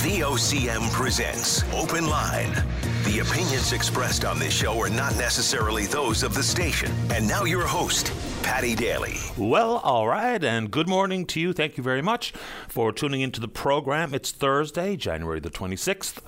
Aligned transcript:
VOCM 0.00 0.90
presents 0.92 1.62
Open 1.74 2.08
Line. 2.08 2.54
The 3.04 3.18
opinions 3.18 3.74
expressed 3.74 4.24
on 4.24 4.38
this 4.38 4.54
show 4.54 4.80
are 4.80 4.88
not 4.88 5.14
necessarily 5.16 5.84
those 5.84 6.22
of 6.22 6.32
the 6.32 6.42
station. 6.42 6.90
And 7.10 7.28
now 7.28 7.44
your 7.44 7.66
host, 7.66 8.10
Paddy 8.42 8.74
Daly. 8.74 9.18
Well, 9.36 9.76
all 9.84 10.08
right, 10.08 10.42
and 10.42 10.70
good 10.70 10.88
morning 10.88 11.26
to 11.26 11.40
you. 11.40 11.52
Thank 11.52 11.76
you 11.76 11.82
very 11.82 12.00
much 12.00 12.32
for 12.66 12.92
tuning 12.92 13.20
into 13.20 13.42
the 13.42 13.48
program. 13.48 14.14
It's 14.14 14.30
Thursday, 14.30 14.96
January 14.96 15.38
the 15.38 15.50
26th. 15.50 16.22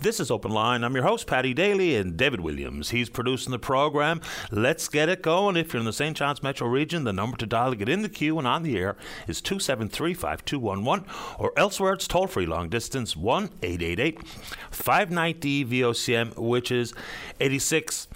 This 0.00 0.20
is 0.20 0.30
Open 0.30 0.52
Line. 0.52 0.84
I'm 0.84 0.94
your 0.94 1.02
host, 1.02 1.26
Paddy 1.26 1.52
Daly, 1.52 1.96
and 1.96 2.16
David 2.16 2.40
Williams. 2.40 2.90
He's 2.90 3.08
producing 3.08 3.50
the 3.50 3.58
program. 3.58 4.20
Let's 4.52 4.88
get 4.88 5.08
it 5.08 5.22
going. 5.22 5.56
If 5.56 5.72
you're 5.72 5.80
in 5.80 5.86
the 5.86 5.92
St. 5.92 6.16
John's 6.16 6.40
metro 6.40 6.68
region, 6.68 7.02
the 7.02 7.12
number 7.12 7.36
to 7.38 7.46
dial 7.46 7.70
to 7.70 7.76
get 7.76 7.88
in 7.88 8.02
the 8.02 8.08
queue 8.08 8.38
and 8.38 8.46
on 8.46 8.62
the 8.62 8.78
air 8.78 8.94
is 9.26 9.40
273 9.40 10.14
5211, 10.14 11.04
or 11.36 11.52
elsewhere 11.56 11.94
it's 11.94 12.06
toll 12.06 12.28
free 12.28 12.46
long 12.46 12.68
distance 12.68 13.16
1 13.16 13.50
888 13.60 14.24
590 14.70 15.64
VOCM, 15.64 16.36
which 16.38 16.70
is 16.70 16.94
86. 17.40 18.06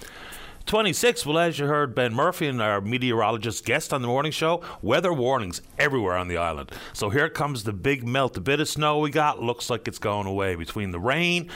26. 0.66 1.26
Well, 1.26 1.38
as 1.38 1.58
you 1.58 1.66
heard 1.66 1.94
Ben 1.94 2.14
Murphy 2.14 2.46
and 2.46 2.62
our 2.62 2.80
meteorologist 2.80 3.64
guest 3.64 3.92
on 3.92 4.02
the 4.02 4.08
morning 4.08 4.32
show, 4.32 4.62
weather 4.80 5.12
warnings 5.12 5.60
everywhere 5.78 6.16
on 6.16 6.28
the 6.28 6.36
island. 6.36 6.72
So 6.92 7.10
here 7.10 7.28
comes 7.28 7.64
the 7.64 7.72
big 7.72 8.06
melt. 8.06 8.34
The 8.34 8.40
bit 8.40 8.60
of 8.60 8.68
snow 8.68 8.98
we 8.98 9.10
got 9.10 9.42
looks 9.42 9.68
like 9.68 9.88
it's 9.88 9.98
going 9.98 10.26
away 10.26 10.54
between 10.54 10.90
the 10.90 11.00
rain 11.00 11.50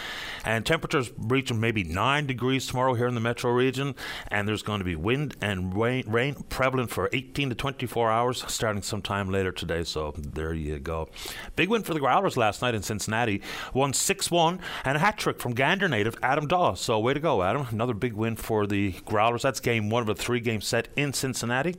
and 0.45 0.67
temperatures 0.67 1.11
reaching 1.17 1.61
maybe 1.61 1.85
9 1.85 2.27
degrees 2.27 2.67
tomorrow 2.67 2.95
here 2.95 3.07
in 3.07 3.15
the 3.15 3.21
metro 3.21 3.51
region. 3.51 3.95
And 4.29 4.47
there's 4.47 4.63
going 4.63 4.81
to 4.81 4.85
be 4.85 4.97
wind 4.97 5.37
and 5.41 5.77
rain, 5.77 6.05
rain 6.07 6.35
prevalent 6.49 6.91
for 6.91 7.09
18 7.13 7.51
to 7.51 7.55
24 7.55 8.11
hours 8.11 8.45
starting 8.49 8.83
sometime 8.83 9.31
later 9.31 9.53
today. 9.53 9.85
So 9.85 10.15
there 10.17 10.53
you 10.53 10.79
go. 10.79 11.09
Big 11.55 11.69
win 11.69 11.83
for 11.83 11.95
the 11.95 12.01
Growlers 12.01 12.37
last 12.37 12.63
night 12.63 12.75
in 12.75 12.83
Cincinnati. 12.83 13.41
Won 13.73 13.93
6 13.93 14.31
1 14.31 14.61
and 14.85 14.97
a 14.97 15.01
hat 15.01 15.17
trick 15.17 15.41
from 15.41 15.55
Gander 15.55 15.89
native 15.89 16.17
Adam 16.23 16.47
Dawe. 16.47 16.75
So 16.75 16.99
way 16.99 17.15
to 17.15 17.21
go, 17.21 17.43
Adam. 17.43 17.67
Another 17.71 17.95
big 17.95 18.13
win 18.13 18.37
for 18.37 18.67
the 18.67 18.96
Growlers. 19.05 19.43
That's 19.43 19.61
game 19.61 19.91
one 19.91 20.03
of 20.03 20.09
a 20.09 20.15
three 20.15 20.41
game 20.41 20.61
set 20.61 20.89
in 20.97 21.13
Cincinnati. 21.13 21.77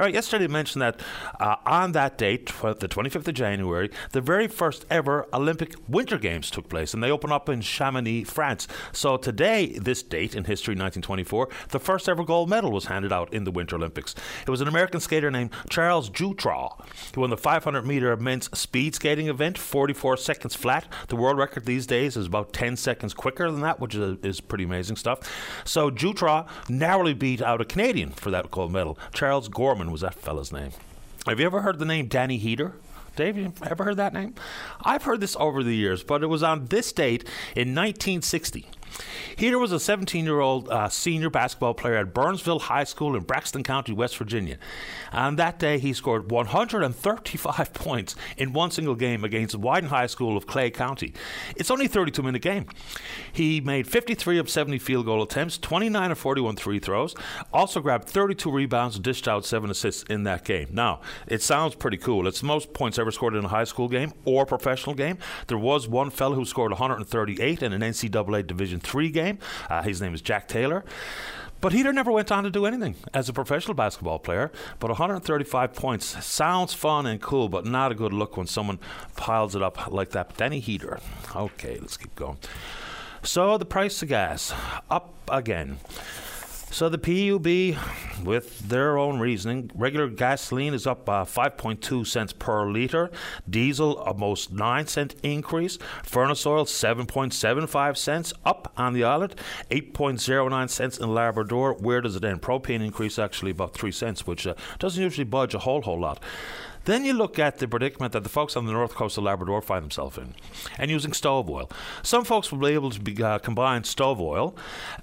Right, 0.00 0.14
yesterday 0.14 0.46
mentioned 0.46 0.80
that 0.80 0.98
uh, 1.38 1.56
on 1.66 1.92
that 1.92 2.16
date, 2.16 2.46
the 2.46 2.88
25th 2.88 3.28
of 3.28 3.34
January, 3.34 3.90
the 4.12 4.22
very 4.22 4.48
first 4.48 4.86
ever 4.88 5.28
Olympic 5.30 5.74
Winter 5.90 6.16
Games 6.16 6.50
took 6.50 6.70
place, 6.70 6.94
and 6.94 7.02
they 7.02 7.10
open 7.10 7.30
up 7.30 7.50
in 7.50 7.60
Chamonix, 7.60 8.24
France. 8.24 8.66
So 8.92 9.18
today, 9.18 9.78
this 9.78 10.02
date 10.02 10.34
in 10.34 10.44
history, 10.44 10.72
1924, 10.72 11.50
the 11.68 11.78
first 11.78 12.08
ever 12.08 12.24
gold 12.24 12.48
medal 12.48 12.72
was 12.72 12.86
handed 12.86 13.12
out 13.12 13.34
in 13.34 13.44
the 13.44 13.50
Winter 13.50 13.76
Olympics. 13.76 14.14
It 14.46 14.48
was 14.48 14.62
an 14.62 14.68
American 14.68 15.00
skater 15.00 15.30
named 15.30 15.50
Charles 15.68 16.08
Jewtraw. 16.08 16.82
He 17.12 17.20
won 17.20 17.28
the 17.28 17.36
500 17.36 17.84
meter 17.84 18.16
men's 18.16 18.48
speed 18.58 18.94
skating 18.94 19.28
event, 19.28 19.58
44 19.58 20.16
seconds 20.16 20.54
flat. 20.54 20.90
The 21.08 21.16
world 21.16 21.36
record 21.36 21.66
these 21.66 21.86
days 21.86 22.16
is 22.16 22.24
about 22.24 22.54
10 22.54 22.78
seconds 22.78 23.12
quicker 23.12 23.50
than 23.50 23.60
that, 23.60 23.80
which 23.80 23.94
is, 23.94 24.16
is 24.22 24.40
pretty 24.40 24.64
amazing 24.64 24.96
stuff. 24.96 25.30
So 25.66 25.90
Jewtraw 25.90 26.48
narrowly 26.70 27.12
beat 27.12 27.42
out 27.42 27.60
a 27.60 27.66
Canadian 27.66 28.12
for 28.12 28.30
that 28.30 28.50
gold 28.50 28.72
medal, 28.72 28.98
Charles 29.12 29.48
Gorman 29.48 29.89
was 29.90 30.00
that 30.02 30.14
fella's 30.14 30.52
name. 30.52 30.70
Have 31.26 31.38
you 31.38 31.46
ever 31.46 31.60
heard 31.62 31.78
the 31.78 31.84
name 31.84 32.06
Danny 32.06 32.38
Heater? 32.38 32.72
Dave, 33.16 33.36
you 33.36 33.52
ever 33.62 33.84
heard 33.84 33.96
that 33.96 34.14
name? 34.14 34.34
I've 34.82 35.02
heard 35.02 35.20
this 35.20 35.36
over 35.38 35.62
the 35.62 35.74
years, 35.74 36.02
but 36.02 36.22
it 36.22 36.28
was 36.28 36.42
on 36.42 36.66
this 36.66 36.92
date 36.92 37.22
in 37.54 37.74
1960. 37.74 38.66
Heater 39.36 39.58
was 39.58 39.72
a 39.72 39.80
17 39.80 40.24
year 40.24 40.40
old 40.40 40.68
uh, 40.68 40.88
senior 40.88 41.30
basketball 41.30 41.74
player 41.74 41.96
at 41.96 42.12
Burnsville 42.14 42.60
High 42.60 42.84
School 42.84 43.16
in 43.16 43.22
Braxton 43.22 43.62
County, 43.62 43.92
West 43.92 44.16
Virginia. 44.16 44.58
And 45.12 45.38
that 45.38 45.58
day 45.58 45.78
he 45.78 45.92
scored 45.92 46.30
135 46.30 47.72
points 47.74 48.16
in 48.36 48.52
one 48.52 48.70
single 48.70 48.94
game 48.94 49.24
against 49.24 49.56
Widen 49.56 49.90
High 49.90 50.06
School 50.06 50.36
of 50.36 50.46
Clay 50.46 50.70
County. 50.70 51.14
It's 51.56 51.70
only 51.70 51.86
a 51.86 51.88
32 51.88 52.22
minute 52.22 52.42
game. 52.42 52.66
He 53.32 53.60
made 53.60 53.86
53 53.86 54.38
of 54.38 54.50
70 54.50 54.78
field 54.78 55.06
goal 55.06 55.22
attempts, 55.22 55.58
29 55.58 56.10
of 56.10 56.18
41 56.18 56.56
three 56.56 56.78
throws, 56.78 57.14
also 57.52 57.80
grabbed 57.80 58.08
32 58.08 58.50
rebounds 58.50 58.96
and 58.96 59.04
dished 59.04 59.28
out 59.28 59.44
seven 59.44 59.70
assists 59.70 60.02
in 60.04 60.24
that 60.24 60.44
game. 60.44 60.68
Now, 60.72 61.00
it 61.26 61.42
sounds 61.42 61.74
pretty 61.74 61.96
cool. 61.96 62.26
It's 62.26 62.40
the 62.40 62.46
most 62.46 62.72
points 62.72 62.98
ever 62.98 63.10
scored 63.10 63.34
in 63.34 63.44
a 63.44 63.48
high 63.48 63.64
school 63.64 63.88
game 63.88 64.12
or 64.24 64.44
professional 64.46 64.94
game. 64.94 65.18
There 65.46 65.58
was 65.58 65.88
one 65.88 66.10
fellow 66.10 66.34
who 66.34 66.44
scored 66.44 66.72
138 66.72 67.62
in 67.62 67.72
an 67.72 67.80
NCAA 67.80 68.46
Division 68.46 68.79
III 68.94 69.10
game. 69.10 69.38
Uh, 69.68 69.82
his 69.82 70.00
name 70.00 70.14
is 70.14 70.22
Jack 70.22 70.48
Taylor. 70.48 70.84
But 71.60 71.72
Heater 71.72 71.92
never 71.92 72.10
went 72.10 72.32
on 72.32 72.44
to 72.44 72.50
do 72.50 72.64
anything 72.64 72.94
as 73.12 73.28
a 73.28 73.34
professional 73.34 73.74
basketball 73.74 74.18
player. 74.18 74.50
But 74.78 74.88
135 74.88 75.74
points 75.74 76.24
sounds 76.24 76.72
fun 76.72 77.06
and 77.06 77.20
cool, 77.20 77.50
but 77.50 77.66
not 77.66 77.92
a 77.92 77.94
good 77.94 78.14
look 78.14 78.36
when 78.36 78.46
someone 78.46 78.78
piles 79.16 79.54
it 79.54 79.62
up 79.62 79.88
like 79.88 80.10
that. 80.10 80.36
Danny 80.36 80.60
Heater. 80.60 81.00
Okay, 81.36 81.76
let's 81.78 81.98
keep 81.98 82.14
going. 82.16 82.38
So 83.22 83.58
the 83.58 83.66
price 83.66 84.02
of 84.02 84.08
gas 84.08 84.54
up 84.90 85.12
again. 85.28 85.78
So 86.72 86.88
the 86.88 86.98
PUB, 86.98 88.24
with 88.24 88.60
their 88.68 88.96
own 88.96 89.18
reasoning, 89.18 89.72
regular 89.74 90.08
gasoline 90.08 90.72
is 90.72 90.86
up 90.86 91.08
uh, 91.08 91.24
5.2 91.24 92.06
cents 92.06 92.32
per 92.32 92.70
litre, 92.70 93.10
diesel 93.48 93.96
almost 93.98 94.52
9 94.52 94.86
cent 94.86 95.16
increase, 95.24 95.78
furnace 96.04 96.46
oil 96.46 96.64
7.75 96.64 97.96
cents 97.96 98.32
up 98.46 98.72
on 98.76 98.92
the 98.92 99.02
island, 99.02 99.34
8.09 99.72 100.70
cents 100.70 100.96
in 100.96 101.12
Labrador. 101.12 101.74
Where 101.74 102.00
does 102.00 102.14
it 102.14 102.24
end? 102.24 102.40
Propane 102.40 102.84
increase 102.84 103.18
actually 103.18 103.50
about 103.50 103.74
3 103.74 103.90
cents, 103.90 104.24
which 104.24 104.46
uh, 104.46 104.54
doesn't 104.78 105.02
usually 105.02 105.24
budge 105.24 105.54
a 105.54 105.58
whole 105.58 105.82
whole 105.82 105.98
lot. 105.98 106.22
Then 106.84 107.04
you 107.04 107.12
look 107.12 107.38
at 107.38 107.58
the 107.58 107.68
predicament 107.68 108.12
that 108.12 108.22
the 108.22 108.28
folks 108.28 108.56
on 108.56 108.66
the 108.66 108.72
north 108.72 108.94
coast 108.94 109.18
of 109.18 109.24
Labrador 109.24 109.60
find 109.60 109.82
themselves 109.82 110.16
in, 110.18 110.34
and 110.78 110.90
using 110.90 111.12
stove 111.12 111.48
oil. 111.50 111.70
Some 112.02 112.24
folks 112.24 112.50
will 112.50 112.58
be 112.58 112.74
able 112.74 112.90
to 112.90 113.00
be, 113.00 113.22
uh, 113.22 113.38
combine 113.38 113.84
stove 113.84 114.20
oil 114.20 114.56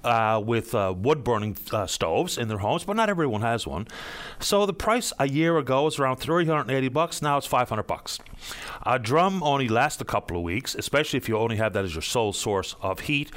uh, 0.04 0.42
with 0.44 0.74
uh, 0.74 0.94
wood 0.96 1.22
burning 1.24 1.56
uh, 1.72 1.86
stoves 1.86 2.36
in 2.36 2.48
their 2.48 2.58
homes, 2.58 2.84
but 2.84 2.96
not 2.96 3.08
everyone 3.08 3.42
has 3.42 3.66
one. 3.66 3.86
So 4.40 4.66
the 4.66 4.72
price 4.72 5.12
a 5.18 5.28
year 5.28 5.58
ago 5.58 5.84
was 5.84 5.98
around 5.98 6.16
380 6.16 6.88
bucks. 6.88 7.22
Now 7.22 7.38
it's 7.38 7.46
500 7.46 7.82
bucks. 7.84 8.18
A 8.84 8.98
drum 8.98 9.42
only 9.42 9.68
lasts 9.68 10.00
a 10.00 10.04
couple 10.04 10.36
of 10.36 10.42
weeks, 10.42 10.74
especially 10.74 11.18
if 11.18 11.28
you 11.28 11.36
only 11.36 11.56
have 11.56 11.72
that 11.72 11.84
as 11.84 11.94
your 11.94 12.02
sole 12.02 12.32
source 12.32 12.74
of 12.80 13.00
heat. 13.00 13.30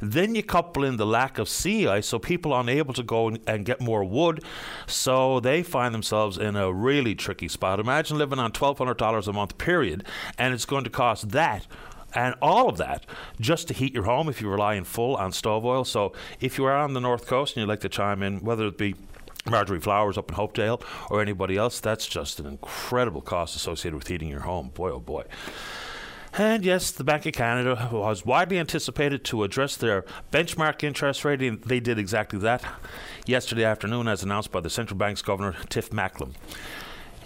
Then 0.00 0.34
you 0.34 0.42
couple 0.42 0.84
in 0.84 0.96
the 0.96 1.06
lack 1.06 1.38
of 1.38 1.48
sea 1.48 1.86
ice, 1.86 2.06
so 2.06 2.18
people 2.18 2.52
are 2.52 2.60
unable 2.60 2.94
to 2.94 3.02
go 3.02 3.28
and 3.46 3.64
get 3.64 3.80
more 3.80 4.04
wood, 4.04 4.42
so 4.86 5.40
they 5.40 5.62
find 5.62 5.94
themselves 5.94 6.38
in 6.38 6.56
a 6.56 6.72
really 6.72 7.14
tricky 7.14 7.48
spot. 7.48 7.80
Imagine 7.80 8.18
living 8.18 8.38
on 8.38 8.52
$1,200 8.52 9.28
a 9.28 9.32
month, 9.32 9.58
period, 9.58 10.04
and 10.36 10.52
it's 10.54 10.64
going 10.66 10.84
to 10.84 10.90
cost 10.90 11.30
that 11.30 11.66
and 12.14 12.34
all 12.40 12.68
of 12.68 12.78
that 12.78 13.04
just 13.38 13.68
to 13.68 13.74
heat 13.74 13.92
your 13.94 14.04
home 14.04 14.28
if 14.28 14.40
you 14.40 14.48
rely 14.48 14.74
in 14.74 14.84
full 14.84 15.14
on 15.16 15.30
stove 15.32 15.64
oil. 15.64 15.84
So 15.84 16.12
if 16.40 16.56
you 16.56 16.64
are 16.64 16.76
on 16.76 16.94
the 16.94 17.00
north 17.00 17.26
coast 17.26 17.54
and 17.54 17.62
you'd 17.62 17.68
like 17.68 17.80
to 17.80 17.88
chime 17.88 18.22
in, 18.22 18.38
whether 18.40 18.66
it 18.66 18.78
be 18.78 18.94
Marjorie 19.50 19.80
Flowers 19.80 20.18
up 20.18 20.30
in 20.30 20.36
Hopedale 20.36 20.82
or 21.10 21.20
anybody 21.20 21.56
else, 21.56 21.80
that's 21.80 22.06
just 22.06 22.40
an 22.40 22.46
incredible 22.46 23.20
cost 23.20 23.56
associated 23.56 23.96
with 23.96 24.08
heating 24.08 24.28
your 24.28 24.40
home. 24.40 24.70
Boy, 24.70 24.90
oh 24.90 25.00
boy. 25.00 25.24
And 26.34 26.64
yes, 26.64 26.90
the 26.90 27.04
Bank 27.04 27.26
of 27.26 27.32
Canada 27.32 27.88
was 27.90 28.24
widely 28.24 28.58
anticipated 28.58 29.24
to 29.24 29.42
address 29.42 29.76
their 29.76 30.04
benchmark 30.30 30.84
interest 30.84 31.24
rate, 31.24 31.42
and 31.42 31.62
they 31.64 31.80
did 31.80 31.98
exactly 31.98 32.38
that 32.40 32.62
yesterday 33.26 33.64
afternoon, 33.64 34.06
as 34.08 34.22
announced 34.22 34.52
by 34.52 34.60
the 34.60 34.70
central 34.70 34.98
bank's 34.98 35.22
governor, 35.22 35.56
Tiff 35.68 35.90
Macklem 35.90 36.34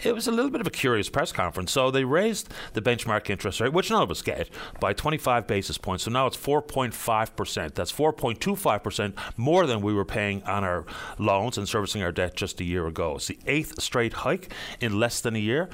it 0.05 0.15
was 0.15 0.27
a 0.27 0.33
little 0.33 0.51
bit 0.51 0.61
of 0.61 0.67
a 0.67 0.71
curious 0.71 1.09
press 1.09 1.33
conference. 1.33 1.73
So 1.73 1.91
they 1.91 2.05
raised 2.05 2.49
the 2.73 2.83
benchmark 2.83 3.31
interest 3.31 3.61
rate, 3.61 3.73
which 3.73 3.91
none 3.91 4.03
of 4.03 4.11
us 4.11 4.23
get, 4.23 4.49
by 4.81 4.93
25 4.93 5.47
basis 5.47 5.79
points. 5.79 6.05
So 6.05 6.11
now 6.11 6.27
it's 6.27 6.37
4.5%. 6.37 7.75
That's 7.75 7.93
4.25% 7.93 9.15
more 9.37 9.67
than 9.67 9.81
we 9.81 9.95
were 9.95 10.05
paying 10.05 10.43
on 10.45 10.65
our 10.65 10.85
loans 11.19 11.59
and 11.59 11.69
servicing 11.69 12.03
our 12.03 12.13
debt 12.13 12.37
just 12.37 12.61
a 12.61 12.65
year 12.65 12.87
ago. 12.87 13.17
It's 13.17 13.29
the 13.29 13.39
eighth 13.47 13.81
straight 13.81 14.13
hike 14.13 14.53
in 14.81 14.99
less 14.99 15.21
than 15.21 15.37
a 15.37 15.41
year. 15.41 15.69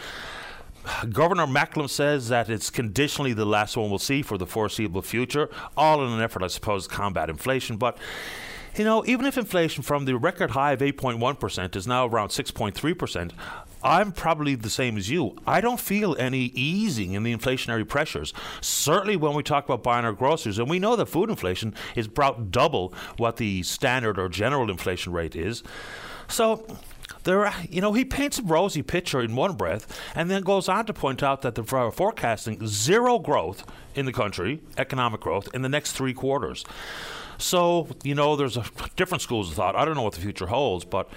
Governor 1.11 1.47
Macklem 1.47 1.89
says 1.89 2.29
that 2.29 2.49
it's 2.49 2.71
conditionally 2.71 3.33
the 3.33 3.45
last 3.45 3.77
one 3.77 3.91
we'll 3.91 3.99
see 3.99 4.23
for 4.23 4.39
the 4.39 4.47
foreseeable 4.47 5.03
future, 5.03 5.51
all 5.77 6.05
in 6.05 6.13
an 6.13 6.21
effort, 6.23 6.43
I 6.43 6.47
suppose, 6.47 6.87
to 6.87 6.95
combat 6.95 7.29
inflation. 7.29 7.77
But 7.77 7.99
you 8.79 8.85
know, 8.85 9.05
even 9.07 9.27
if 9.27 9.37
inflation 9.37 9.83
from 9.83 10.05
the 10.05 10.17
record 10.17 10.53
high 10.53 10.73
of 10.73 10.81
8.1% 10.81 11.75
is 11.75 11.87
now 11.87 12.07
around 12.07 12.29
6.3%, 12.29 13.33
I'm 13.83 14.13
probably 14.13 14.55
the 14.55 14.71
same 14.71 14.97
as 14.97 15.11
you. 15.11 15.37
I 15.47 15.61
don't 15.61 15.81
feel 15.81 16.17
any 16.19 16.47
easing 16.55 17.13
in 17.13 17.23
the 17.23 17.35
inflationary 17.35 17.87
pressures. 17.87 18.33
Certainly, 18.61 19.17
when 19.17 19.35
we 19.35 19.43
talk 19.43 19.65
about 19.65 19.83
buying 19.83 20.05
our 20.05 20.13
groceries, 20.13 20.59
and 20.59 20.69
we 20.69 20.79
know 20.79 20.97
that 20.97 21.07
food 21.07 21.31
inflation 21.31 21.75
is 21.95 22.07
about 22.07 22.51
double 22.51 22.93
what 23.17 23.37
the 23.37 23.63
standard 23.63 24.19
or 24.19 24.29
general 24.29 24.71
inflation 24.71 25.13
rate 25.13 25.37
is. 25.37 25.63
So, 26.27 26.67
there, 27.25 27.53
you 27.69 27.81
know, 27.81 27.93
he 27.93 28.05
paints 28.05 28.39
a 28.39 28.43
rosy 28.43 28.83
picture 28.83 29.21
in 29.21 29.37
one 29.37 29.55
breath, 29.55 30.01
and 30.15 30.31
then 30.31 30.43
goes 30.43 30.69
on 30.69 30.87
to 30.87 30.93
point 30.93 31.23
out 31.23 31.43
that 31.43 31.55
they're 31.55 31.91
forecasting 31.91 32.67
zero 32.67 33.19
growth 33.19 33.65
in 33.95 34.07
the 34.07 34.13
country, 34.13 34.61
economic 34.77 35.21
growth, 35.21 35.49
in 35.55 35.63
the 35.63 35.69
next 35.69 35.93
three 35.93 36.15
quarters. 36.15 36.65
So, 37.39 37.87
you 38.03 38.17
know, 38.17 38.35
there's 38.35 38.57
a 38.57 38.65
different 38.97 39.23
schools 39.23 39.49
of 39.49 39.55
thought. 39.55 39.77
I 39.77 39.85
don't 39.85 39.95
know 39.95 40.03
what 40.03 40.15
the 40.15 40.21
future 40.21 40.47
holds, 40.47 40.85
but 40.85 41.09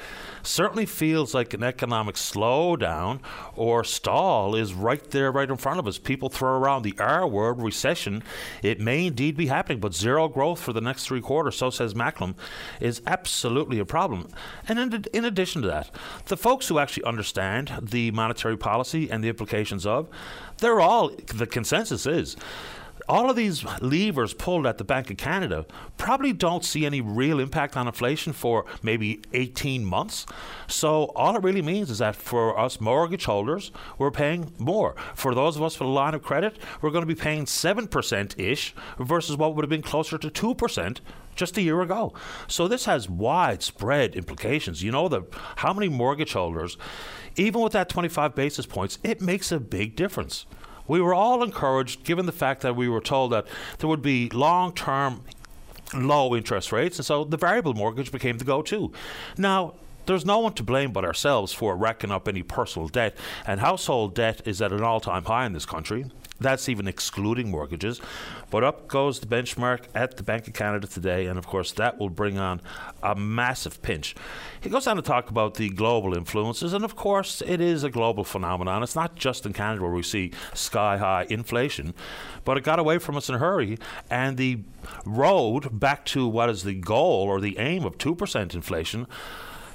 certainly 0.43 0.85
feels 0.85 1.33
like 1.33 1.53
an 1.55 1.63
economic 1.63 2.15
slowdown 2.15 3.19
or 3.55 3.83
stall 3.83 4.55
is 4.55 4.73
right 4.73 5.03
there, 5.09 5.31
right 5.31 5.49
in 5.49 5.57
front 5.57 5.79
of 5.79 5.87
us. 5.87 5.97
People 5.97 6.29
throw 6.29 6.51
around 6.51 6.83
the 6.83 6.93
R 6.99 7.27
word, 7.27 7.59
recession. 7.61 8.23
It 8.61 8.79
may 8.79 9.07
indeed 9.07 9.35
be 9.35 9.47
happening, 9.47 9.79
but 9.79 9.95
zero 9.95 10.27
growth 10.27 10.59
for 10.59 10.73
the 10.73 10.81
next 10.81 11.05
three 11.05 11.21
quarters, 11.21 11.55
so 11.55 11.71
says 11.71 11.95
Macklem, 11.95 12.35
is 12.79 13.01
absolutely 13.07 13.79
a 13.79 13.85
problem. 13.85 14.29
And 14.67 14.77
in, 14.77 15.05
in 15.13 15.25
addition 15.25 15.63
to 15.63 15.67
that, 15.69 15.89
the 16.25 16.37
folks 16.37 16.67
who 16.67 16.77
actually 16.77 17.03
understand 17.03 17.71
the 17.81 18.11
monetary 18.11 18.57
policy 18.57 19.09
and 19.09 19.23
the 19.23 19.29
implications 19.29 19.87
of, 19.87 20.07
they're 20.59 20.79
all, 20.79 21.09
the 21.09 21.47
consensus 21.47 22.05
is, 22.05 22.37
all 23.07 23.29
of 23.29 23.35
these 23.35 23.63
levers 23.81 24.33
pulled 24.33 24.65
at 24.65 24.77
the 24.77 24.83
Bank 24.83 25.09
of 25.09 25.17
Canada 25.17 25.65
probably 25.97 26.33
don't 26.33 26.65
see 26.65 26.85
any 26.85 27.01
real 27.01 27.39
impact 27.39 27.77
on 27.77 27.87
inflation 27.87 28.33
for 28.33 28.65
maybe 28.81 29.21
18 29.33 29.85
months. 29.85 30.25
So 30.67 31.05
all 31.15 31.35
it 31.35 31.43
really 31.43 31.61
means 31.61 31.89
is 31.89 31.99
that 31.99 32.15
for 32.15 32.57
us 32.57 32.81
mortgage 32.81 33.25
holders, 33.25 33.71
we're 33.97 34.11
paying 34.11 34.53
more. 34.57 34.95
For 35.15 35.35
those 35.35 35.55
of 35.55 35.63
us 35.63 35.79
with 35.79 35.87
a 35.87 35.91
line 35.91 36.13
of 36.13 36.23
credit, 36.23 36.59
we're 36.81 36.91
going 36.91 37.03
to 37.07 37.13
be 37.13 37.15
paying 37.15 37.45
7% 37.45 38.39
ish 38.39 38.73
versus 38.99 39.37
what 39.37 39.55
would 39.55 39.63
have 39.63 39.69
been 39.69 39.81
closer 39.81 40.17
to 40.17 40.29
2% 40.29 40.99
just 41.35 41.57
a 41.57 41.61
year 41.61 41.81
ago. 41.81 42.13
So 42.47 42.67
this 42.67 42.85
has 42.85 43.09
widespread 43.09 44.15
implications. 44.15 44.83
You 44.83 44.91
know 44.91 45.07
the 45.07 45.23
how 45.57 45.71
many 45.73 45.87
mortgage 45.87 46.33
holders 46.33 46.77
even 47.35 47.61
with 47.61 47.73
that 47.73 47.89
25 47.89 48.35
basis 48.35 48.65
points, 48.65 48.99
it 49.03 49.21
makes 49.21 49.51
a 49.51 49.59
big 49.59 49.95
difference. 49.95 50.45
We 50.91 50.99
were 50.99 51.13
all 51.13 51.41
encouraged, 51.41 52.03
given 52.03 52.25
the 52.25 52.33
fact 52.33 52.63
that 52.63 52.75
we 52.75 52.89
were 52.89 52.99
told 52.99 53.31
that 53.31 53.47
there 53.79 53.87
would 53.87 54.01
be 54.01 54.29
long 54.31 54.73
term 54.73 55.21
low 55.93 56.35
interest 56.35 56.73
rates, 56.73 56.99
and 56.99 57.05
so 57.05 57.23
the 57.23 57.37
variable 57.37 57.73
mortgage 57.73 58.11
became 58.11 58.37
the 58.37 58.43
go 58.43 58.61
to. 58.63 58.91
Now, 59.37 59.75
there's 60.05 60.25
no 60.25 60.39
one 60.39 60.51
to 60.55 60.63
blame 60.63 60.91
but 60.91 61.05
ourselves 61.05 61.53
for 61.53 61.77
racking 61.77 62.11
up 62.11 62.27
any 62.27 62.43
personal 62.43 62.89
debt, 62.89 63.15
and 63.47 63.61
household 63.61 64.15
debt 64.15 64.41
is 64.43 64.61
at 64.61 64.73
an 64.73 64.83
all 64.83 64.99
time 64.99 65.23
high 65.23 65.45
in 65.45 65.53
this 65.53 65.65
country. 65.65 66.07
That's 66.41 66.67
even 66.67 66.87
excluding 66.87 67.51
mortgages. 67.51 68.01
But 68.49 68.63
up 68.63 68.87
goes 68.87 69.19
the 69.19 69.27
benchmark 69.27 69.83
at 69.93 70.17
the 70.17 70.23
Bank 70.23 70.47
of 70.47 70.53
Canada 70.53 70.87
today, 70.87 71.27
and 71.27 71.37
of 71.37 71.45
course, 71.45 71.71
that 71.73 71.99
will 71.99 72.09
bring 72.09 72.39
on 72.39 72.61
a 73.03 73.15
massive 73.15 73.81
pinch. 73.83 74.15
He 74.59 74.69
goes 74.69 74.87
on 74.87 74.95
to 74.95 75.03
talk 75.03 75.29
about 75.29 75.53
the 75.53 75.69
global 75.69 76.15
influences, 76.15 76.73
and 76.73 76.83
of 76.83 76.95
course, 76.95 77.43
it 77.45 77.61
is 77.61 77.83
a 77.83 77.91
global 77.91 78.23
phenomenon. 78.23 78.81
It's 78.81 78.95
not 78.95 79.15
just 79.15 79.45
in 79.45 79.53
Canada 79.53 79.83
where 79.83 79.91
we 79.91 80.01
see 80.01 80.31
sky 80.55 80.97
high 80.97 81.27
inflation, 81.29 81.93
but 82.43 82.57
it 82.57 82.63
got 82.63 82.79
away 82.79 82.97
from 82.97 83.15
us 83.15 83.29
in 83.29 83.35
a 83.35 83.39
hurry, 83.39 83.77
and 84.09 84.37
the 84.37 84.61
road 85.05 85.79
back 85.79 86.05
to 86.05 86.27
what 86.27 86.49
is 86.49 86.63
the 86.63 86.73
goal 86.73 87.27
or 87.27 87.39
the 87.39 87.59
aim 87.59 87.85
of 87.85 87.99
2% 87.99 88.55
inflation 88.55 89.05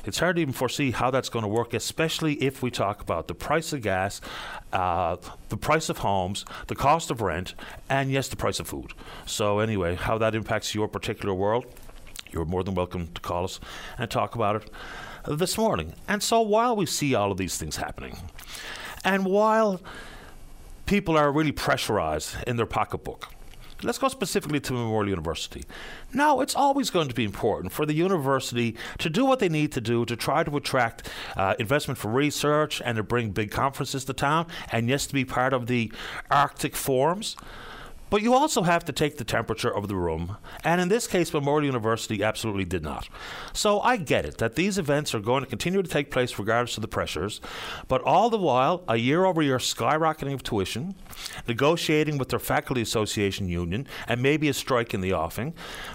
it's 0.06 0.18
hard 0.18 0.36
to 0.36 0.42
even 0.42 0.54
foresee 0.54 0.90
how 0.90 1.10
that's 1.10 1.28
going 1.28 1.42
to 1.42 1.48
work, 1.48 1.74
especially 1.74 2.34
if 2.34 2.62
we 2.62 2.70
talk 2.70 3.00
about 3.00 3.28
the 3.28 3.34
price 3.34 3.72
of 3.72 3.82
gas, 3.82 4.20
uh, 4.72 5.16
the 5.48 5.56
price 5.56 5.88
of 5.88 5.98
homes, 5.98 6.44
the 6.68 6.74
cost 6.76 7.10
of 7.10 7.20
rent, 7.20 7.54
and 7.88 8.10
yes, 8.10 8.28
the 8.28 8.36
price 8.36 8.60
of 8.60 8.68
food. 8.68 8.92
So, 9.26 9.58
anyway, 9.58 9.96
how 9.96 10.18
that 10.18 10.34
impacts 10.34 10.74
your 10.74 10.88
particular 10.88 11.34
world, 11.34 11.66
you're 12.30 12.44
more 12.44 12.62
than 12.62 12.74
welcome 12.74 13.08
to 13.08 13.20
call 13.20 13.44
us 13.44 13.60
and 13.98 14.10
talk 14.10 14.34
about 14.34 14.56
it 14.56 14.70
this 15.26 15.58
morning. 15.58 15.94
And 16.06 16.22
so, 16.22 16.40
while 16.40 16.76
we 16.76 16.86
see 16.86 17.14
all 17.14 17.32
of 17.32 17.38
these 17.38 17.56
things 17.56 17.76
happening, 17.76 18.18
and 19.04 19.24
while 19.24 19.80
people 20.86 21.16
are 21.16 21.32
really 21.32 21.52
pressurized 21.52 22.36
in 22.46 22.56
their 22.56 22.66
pocketbook, 22.66 23.28
Let's 23.82 23.98
go 23.98 24.08
specifically 24.08 24.60
to 24.60 24.72
Memorial 24.72 25.10
University. 25.10 25.64
Now, 26.12 26.40
it's 26.40 26.54
always 26.54 26.90
going 26.90 27.08
to 27.08 27.14
be 27.14 27.24
important 27.24 27.72
for 27.72 27.84
the 27.84 27.92
university 27.92 28.76
to 28.98 29.10
do 29.10 29.24
what 29.24 29.38
they 29.38 29.48
need 29.48 29.72
to 29.72 29.80
do 29.80 30.04
to 30.06 30.16
try 30.16 30.44
to 30.44 30.56
attract 30.56 31.10
uh, 31.36 31.54
investment 31.58 31.98
for 31.98 32.10
research 32.10 32.80
and 32.84 32.96
to 32.96 33.02
bring 33.02 33.30
big 33.30 33.50
conferences 33.50 34.04
to 34.06 34.12
town, 34.12 34.46
and 34.72 34.88
yes, 34.88 35.06
to 35.06 35.14
be 35.14 35.24
part 35.24 35.52
of 35.52 35.66
the 35.66 35.92
Arctic 36.30 36.74
forums. 36.74 37.36
But 38.08 38.22
you 38.22 38.34
also 38.34 38.62
have 38.62 38.84
to 38.84 38.92
take 38.92 39.16
the 39.16 39.24
temperature 39.24 39.74
of 39.74 39.88
the 39.88 39.96
room, 39.96 40.36
and 40.62 40.80
in 40.80 40.88
this 40.88 41.06
case, 41.06 41.32
Memorial 41.32 41.66
University 41.66 42.22
absolutely 42.22 42.64
did 42.64 42.82
not. 42.82 43.08
So 43.52 43.80
I 43.80 43.96
get 43.96 44.24
it 44.24 44.38
that 44.38 44.54
these 44.54 44.78
events 44.78 45.14
are 45.14 45.20
going 45.20 45.42
to 45.42 45.48
continue 45.48 45.82
to 45.82 45.88
take 45.88 46.10
place 46.10 46.38
regardless 46.38 46.76
of 46.76 46.82
the 46.82 46.88
pressures, 46.88 47.40
but 47.88 48.02
all 48.02 48.30
the 48.30 48.38
while, 48.38 48.84
a 48.88 48.96
year 48.96 49.24
over 49.24 49.42
year 49.42 49.58
skyrocketing 49.58 50.34
of 50.34 50.42
tuition, 50.42 50.94
negotiating 51.48 52.16
with 52.16 52.28
their 52.28 52.38
faculty 52.38 52.82
association 52.82 53.48
union, 53.48 53.86
and 54.06 54.22
maybe 54.22 54.48
a 54.48 54.54
strike 54.54 54.94
in 54.94 55.00
the 55.00 55.12
offing. 55.12 55.52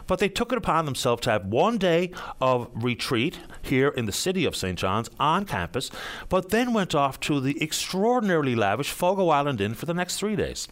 But 0.08 0.20
they 0.20 0.30
took 0.30 0.52
it 0.52 0.58
upon 0.58 0.86
themselves 0.86 1.22
to 1.24 1.32
have 1.32 1.46
one 1.46 1.78
day 1.78 2.12
of 2.42 2.70
retreat 2.74 3.40
here 3.62 3.90
in 3.90 4.06
the 4.06 4.12
city 4.12 4.46
of 4.46 4.56
St. 4.56 4.78
John's 4.78 5.10
on 5.20 5.46
campus, 5.46 5.90
but 6.28 6.50
then 6.50 6.74
went 6.74 6.94
off 6.94 7.20
to 7.22 7.40
the 7.40 7.62
extraordinarily 7.62 8.56
lavish 8.56 8.92
Fogo 8.92 9.30
Island 9.30 9.62
Inn 9.62 9.76
for 9.76 9.86
the 9.86 9.94
next 9.94 10.18
three 10.18 10.36
days. 10.36 10.68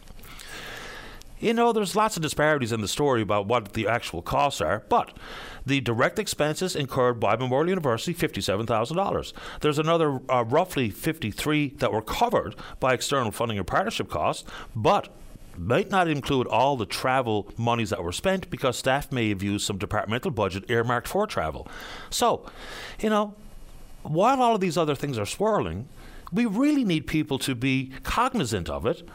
You 1.40 1.54
know, 1.54 1.72
there's 1.72 1.96
lots 1.96 2.16
of 2.16 2.22
disparities 2.22 2.70
in 2.70 2.82
the 2.82 2.88
story 2.88 3.22
about 3.22 3.46
what 3.46 3.72
the 3.72 3.88
actual 3.88 4.20
costs 4.20 4.60
are, 4.60 4.84
but 4.90 5.16
the 5.64 5.80
direct 5.80 6.18
expenses 6.18 6.76
incurred 6.76 7.18
by 7.18 7.36
Memorial 7.36 7.70
University, 7.70 8.14
$57,000. 8.14 9.32
There's 9.60 9.78
another 9.78 10.20
uh, 10.28 10.44
roughly 10.44 10.90
53 10.90 11.70
that 11.78 11.92
were 11.92 12.02
covered 12.02 12.54
by 12.78 12.92
external 12.92 13.32
funding 13.32 13.58
or 13.58 13.64
partnership 13.64 14.10
costs, 14.10 14.44
but 14.76 15.08
might 15.56 15.90
not 15.90 16.08
include 16.08 16.46
all 16.46 16.76
the 16.76 16.86
travel 16.86 17.48
monies 17.56 17.90
that 17.90 18.04
were 18.04 18.12
spent 18.12 18.50
because 18.50 18.76
staff 18.76 19.10
may 19.10 19.30
have 19.30 19.42
used 19.42 19.66
some 19.66 19.78
departmental 19.78 20.30
budget 20.30 20.70
earmarked 20.70 21.08
for 21.08 21.26
travel. 21.26 21.66
So, 22.10 22.46
you 23.00 23.10
know, 23.10 23.34
while 24.02 24.42
all 24.42 24.54
of 24.54 24.60
these 24.60 24.78
other 24.78 24.94
things 24.94 25.18
are 25.18 25.26
swirling, 25.26 25.88
we 26.32 26.46
really 26.46 26.84
need 26.84 27.06
people 27.06 27.38
to 27.40 27.54
be 27.54 27.92
cognizant 28.02 28.68
of 28.68 28.86
it 28.86 29.08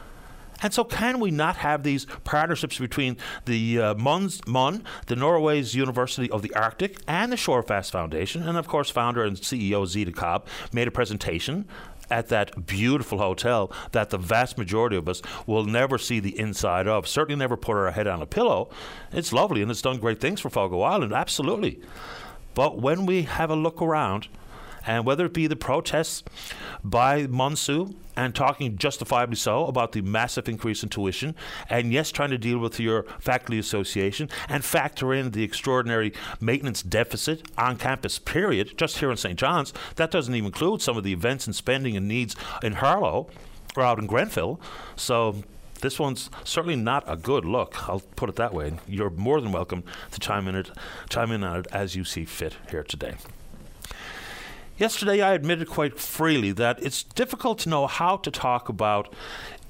and 0.62 0.72
so, 0.72 0.84
can 0.84 1.20
we 1.20 1.30
not 1.30 1.56
have 1.56 1.82
these 1.82 2.06
partnerships 2.24 2.78
between 2.78 3.16
the 3.44 3.80
uh, 3.80 3.94
MUN, 3.94 4.82
the 5.06 5.16
Norway's 5.16 5.74
University 5.74 6.30
of 6.30 6.42
the 6.42 6.54
Arctic, 6.54 6.98
and 7.06 7.30
the 7.30 7.36
Shorefast 7.36 7.90
Foundation? 7.90 8.42
And 8.42 8.56
of 8.56 8.66
course, 8.66 8.90
founder 8.90 9.24
and 9.24 9.36
CEO 9.36 9.86
Zita 9.86 10.12
Cobb 10.12 10.46
made 10.72 10.88
a 10.88 10.90
presentation 10.90 11.66
at 12.10 12.28
that 12.28 12.66
beautiful 12.66 13.18
hotel 13.18 13.72
that 13.92 14.10
the 14.10 14.18
vast 14.18 14.56
majority 14.56 14.96
of 14.96 15.08
us 15.08 15.20
will 15.46 15.64
never 15.64 15.98
see 15.98 16.20
the 16.20 16.38
inside 16.38 16.86
of. 16.86 17.06
Certainly 17.06 17.38
never 17.38 17.56
put 17.56 17.76
our 17.76 17.90
head 17.90 18.06
on 18.06 18.22
a 18.22 18.26
pillow. 18.26 18.70
It's 19.12 19.32
lovely 19.32 19.62
and 19.62 19.70
it's 19.70 19.82
done 19.82 19.98
great 19.98 20.20
things 20.20 20.40
for 20.40 20.50
Fogo 20.50 20.82
Island, 20.82 21.12
absolutely. 21.12 21.80
But 22.54 22.80
when 22.80 23.06
we 23.06 23.22
have 23.22 23.50
a 23.50 23.56
look 23.56 23.82
around, 23.82 24.28
and 24.86 25.04
whether 25.04 25.26
it 25.26 25.34
be 25.34 25.46
the 25.46 25.56
protests 25.56 26.22
by 26.82 27.26
MUNSU 27.26 27.94
and 28.16 28.34
talking 28.34 28.78
justifiably 28.78 29.36
so 29.36 29.66
about 29.66 29.92
the 29.92 30.00
massive 30.00 30.48
increase 30.48 30.82
in 30.82 30.88
tuition, 30.88 31.34
and 31.68 31.92
yes, 31.92 32.10
trying 32.10 32.30
to 32.30 32.38
deal 32.38 32.58
with 32.58 32.80
your 32.80 33.02
faculty 33.18 33.58
association 33.58 34.28
and 34.48 34.64
factor 34.64 35.12
in 35.12 35.32
the 35.32 35.42
extraordinary 35.42 36.12
maintenance 36.40 36.82
deficit 36.82 37.42
on 37.58 37.76
campus, 37.76 38.18
period, 38.18 38.78
just 38.78 38.98
here 38.98 39.10
in 39.10 39.16
St. 39.16 39.38
John's. 39.38 39.72
That 39.96 40.10
doesn't 40.10 40.34
even 40.34 40.46
include 40.46 40.80
some 40.80 40.96
of 40.96 41.04
the 41.04 41.12
events 41.12 41.46
and 41.46 41.54
spending 41.54 41.96
and 41.96 42.08
needs 42.08 42.34
in 42.62 42.74
Harlow 42.74 43.28
or 43.76 43.82
out 43.82 43.98
in 43.98 44.06
Grenfell. 44.06 44.60
So 44.96 45.42
this 45.82 45.98
one's 45.98 46.30
certainly 46.44 46.76
not 46.76 47.04
a 47.06 47.16
good 47.16 47.44
look. 47.44 47.88
I'll 47.88 48.00
put 48.00 48.30
it 48.30 48.36
that 48.36 48.54
way. 48.54 48.74
You're 48.88 49.10
more 49.10 49.40
than 49.40 49.52
welcome 49.52 49.84
to 50.12 50.20
chime 50.20 50.48
in 50.48 50.54
it, 50.54 50.70
chime 51.10 51.30
in 51.32 51.44
on 51.44 51.60
it 51.60 51.66
as 51.70 51.94
you 51.94 52.04
see 52.04 52.24
fit 52.24 52.56
here 52.70 52.82
today. 52.82 53.16
Yesterday, 54.78 55.22
I 55.22 55.32
admitted 55.32 55.68
quite 55.68 55.98
freely 55.98 56.52
that 56.52 56.82
it's 56.82 57.02
difficult 57.02 57.58
to 57.60 57.70
know 57.70 57.86
how 57.86 58.18
to 58.18 58.30
talk 58.30 58.68
about 58.68 59.10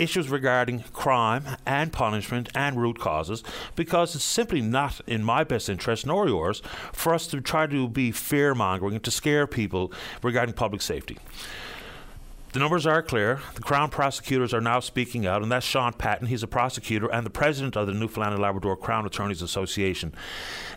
issues 0.00 0.28
regarding 0.28 0.80
crime 0.92 1.44
and 1.64 1.92
punishment 1.92 2.48
and 2.56 2.76
root 2.76 2.98
causes 2.98 3.44
because 3.76 4.16
it's 4.16 4.24
simply 4.24 4.60
not 4.60 5.00
in 5.06 5.22
my 5.22 5.44
best 5.44 5.68
interest 5.68 6.06
nor 6.06 6.26
yours 6.26 6.60
for 6.92 7.14
us 7.14 7.28
to 7.28 7.40
try 7.40 7.68
to 7.68 7.88
be 7.88 8.10
fear 8.10 8.52
mongering 8.52 8.94
and 8.94 9.04
to 9.04 9.12
scare 9.12 9.46
people 9.46 9.92
regarding 10.24 10.56
public 10.56 10.82
safety. 10.82 11.18
The 12.52 12.60
numbers 12.60 12.86
are 12.86 13.02
clear. 13.02 13.40
The 13.54 13.60
Crown 13.60 13.90
prosecutors 13.90 14.54
are 14.54 14.62
now 14.62 14.80
speaking 14.80 15.26
out, 15.26 15.42
and 15.42 15.52
that's 15.52 15.66
Sean 15.66 15.92
Patton. 15.92 16.26
He's 16.26 16.42
a 16.42 16.46
prosecutor 16.46 17.06
and 17.06 17.26
the 17.26 17.30
president 17.30 17.76
of 17.76 17.86
the 17.86 17.92
Newfoundland 17.92 18.32
and 18.32 18.42
Labrador 18.42 18.76
Crown 18.76 19.04
Attorneys 19.04 19.42
Association. 19.42 20.14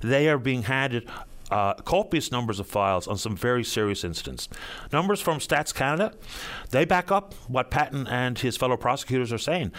They 0.01 0.27
are 0.27 0.37
being 0.37 0.63
handed 0.63 1.09
uh, 1.51 1.73
copious 1.75 2.31
numbers 2.31 2.59
of 2.59 2.67
files 2.67 3.07
on 3.07 3.17
some 3.17 3.35
very 3.35 3.63
serious 3.63 4.03
incidents. 4.03 4.49
Numbers 4.91 5.21
from 5.21 5.39
Stats 5.39 5.73
Canada, 5.73 6.13
they 6.71 6.85
back 6.85 7.11
up 7.11 7.33
what 7.47 7.71
Patton 7.71 8.07
and 8.07 8.37
his 8.39 8.57
fellow 8.57 8.77
prosecutors 8.77 9.33
are 9.33 9.37
saying. 9.37 9.71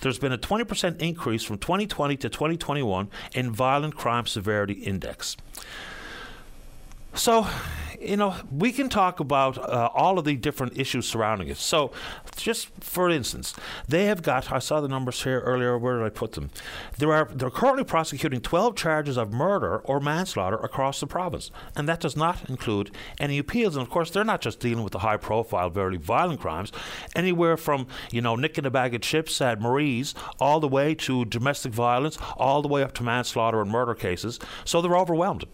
There's 0.00 0.18
been 0.18 0.32
a 0.32 0.38
20% 0.38 1.00
increase 1.00 1.42
from 1.42 1.58
2020 1.58 2.16
to 2.18 2.28
2021 2.28 3.08
in 3.32 3.52
violent 3.52 3.96
crime 3.96 4.26
severity 4.26 4.74
index. 4.74 5.36
So, 7.14 7.46
you 8.00 8.16
know, 8.16 8.34
we 8.50 8.72
can 8.72 8.88
talk 8.88 9.20
about 9.20 9.56
uh, 9.56 9.88
all 9.94 10.18
of 10.18 10.24
the 10.24 10.36
different 10.36 10.76
issues 10.76 11.06
surrounding 11.06 11.48
it. 11.48 11.56
So, 11.56 11.92
just 12.36 12.68
for 12.82 13.08
instance, 13.08 13.54
they 13.88 14.06
have 14.06 14.20
got. 14.20 14.50
I 14.52 14.58
saw 14.58 14.80
the 14.80 14.88
numbers 14.88 15.22
here 15.22 15.40
earlier. 15.40 15.78
Where 15.78 15.98
did 15.98 16.04
I 16.04 16.10
put 16.10 16.32
them? 16.32 16.50
There 16.98 17.12
are. 17.12 17.28
They're 17.32 17.50
currently 17.50 17.84
prosecuting 17.84 18.40
12 18.40 18.74
charges 18.74 19.16
of 19.16 19.32
murder 19.32 19.78
or 19.78 20.00
manslaughter 20.00 20.56
across 20.56 21.00
the 21.00 21.06
province, 21.06 21.50
and 21.76 21.88
that 21.88 22.00
does 22.00 22.16
not 22.16 22.50
include 22.50 22.90
any 23.20 23.38
appeals. 23.38 23.76
And 23.76 23.86
of 23.86 23.90
course, 23.90 24.10
they're 24.10 24.24
not 24.24 24.40
just 24.40 24.58
dealing 24.58 24.82
with 24.82 24.92
the 24.92 24.98
high-profile, 24.98 25.70
very 25.70 25.96
violent 25.96 26.40
crimes. 26.40 26.72
Anywhere 27.14 27.56
from 27.56 27.86
you 28.10 28.20
know 28.20 28.34
nicking 28.34 28.66
a 28.66 28.70
bag 28.70 28.94
of 28.94 29.02
chips 29.02 29.40
at 29.40 29.60
Marie's, 29.60 30.14
all 30.40 30.58
the 30.58 30.68
way 30.68 30.94
to 30.96 31.24
domestic 31.24 31.72
violence, 31.72 32.18
all 32.36 32.60
the 32.60 32.68
way 32.68 32.82
up 32.82 32.92
to 32.94 33.04
manslaughter 33.04 33.62
and 33.62 33.70
murder 33.70 33.94
cases. 33.94 34.40
So 34.64 34.82
they're 34.82 34.96
overwhelmed. 34.96 35.44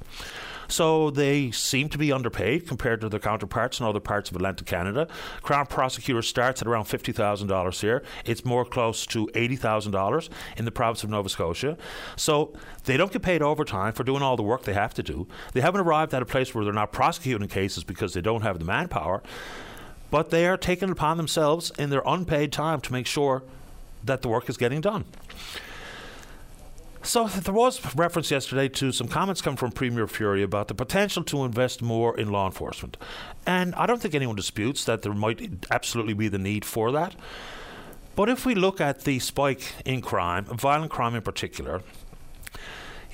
So 0.70 1.10
they 1.10 1.50
seem 1.50 1.88
to 1.90 1.98
be 1.98 2.12
underpaid 2.12 2.66
compared 2.66 3.00
to 3.00 3.08
their 3.08 3.20
counterparts 3.20 3.80
in 3.80 3.86
other 3.86 4.00
parts 4.00 4.30
of 4.30 4.36
Atlantic 4.36 4.66
Canada. 4.66 5.08
Crown 5.42 5.66
prosecutor 5.66 6.22
starts 6.22 6.62
at 6.62 6.68
around 6.68 6.84
$50,000 6.84 7.80
here. 7.80 8.02
It's 8.24 8.44
more 8.44 8.64
close 8.64 9.04
to 9.06 9.26
$80,000 9.34 10.28
in 10.56 10.64
the 10.64 10.70
province 10.70 11.02
of 11.02 11.10
Nova 11.10 11.28
Scotia. 11.28 11.76
So 12.16 12.52
they 12.84 12.96
don't 12.96 13.12
get 13.12 13.22
paid 13.22 13.42
overtime 13.42 13.92
for 13.92 14.04
doing 14.04 14.22
all 14.22 14.36
the 14.36 14.42
work 14.42 14.62
they 14.62 14.74
have 14.74 14.94
to 14.94 15.02
do. 15.02 15.26
They 15.52 15.60
haven't 15.60 15.80
arrived 15.80 16.14
at 16.14 16.22
a 16.22 16.26
place 16.26 16.54
where 16.54 16.64
they're 16.64 16.72
not 16.72 16.92
prosecuting 16.92 17.48
cases 17.48 17.84
because 17.84 18.14
they 18.14 18.20
don't 18.20 18.42
have 18.42 18.58
the 18.58 18.64
manpower. 18.64 19.22
But 20.10 20.30
they 20.30 20.46
are 20.46 20.56
taking 20.56 20.90
upon 20.90 21.16
themselves 21.16 21.72
in 21.78 21.90
their 21.90 22.02
unpaid 22.06 22.52
time 22.52 22.80
to 22.82 22.92
make 22.92 23.06
sure 23.06 23.42
that 24.04 24.22
the 24.22 24.28
work 24.28 24.48
is 24.48 24.56
getting 24.56 24.80
done. 24.80 25.04
So 27.02 27.26
there 27.28 27.54
was 27.54 27.94
reference 27.96 28.30
yesterday 28.30 28.68
to 28.68 28.92
some 28.92 29.08
comments 29.08 29.40
coming 29.40 29.56
from 29.56 29.72
Premier 29.72 30.06
Furey 30.06 30.42
about 30.42 30.68
the 30.68 30.74
potential 30.74 31.24
to 31.24 31.44
invest 31.44 31.80
more 31.80 32.16
in 32.16 32.30
law 32.30 32.46
enforcement. 32.46 32.98
And 33.46 33.74
I 33.74 33.86
don't 33.86 34.02
think 34.02 34.14
anyone 34.14 34.36
disputes 34.36 34.84
that 34.84 35.02
there 35.02 35.14
might 35.14 35.66
absolutely 35.70 36.12
be 36.12 36.28
the 36.28 36.38
need 36.38 36.64
for 36.64 36.92
that. 36.92 37.14
But 38.16 38.28
if 38.28 38.44
we 38.44 38.54
look 38.54 38.82
at 38.82 39.02
the 39.04 39.18
spike 39.18 39.72
in 39.86 40.02
crime, 40.02 40.44
violent 40.44 40.92
crime 40.92 41.14
in 41.14 41.22
particular, 41.22 41.82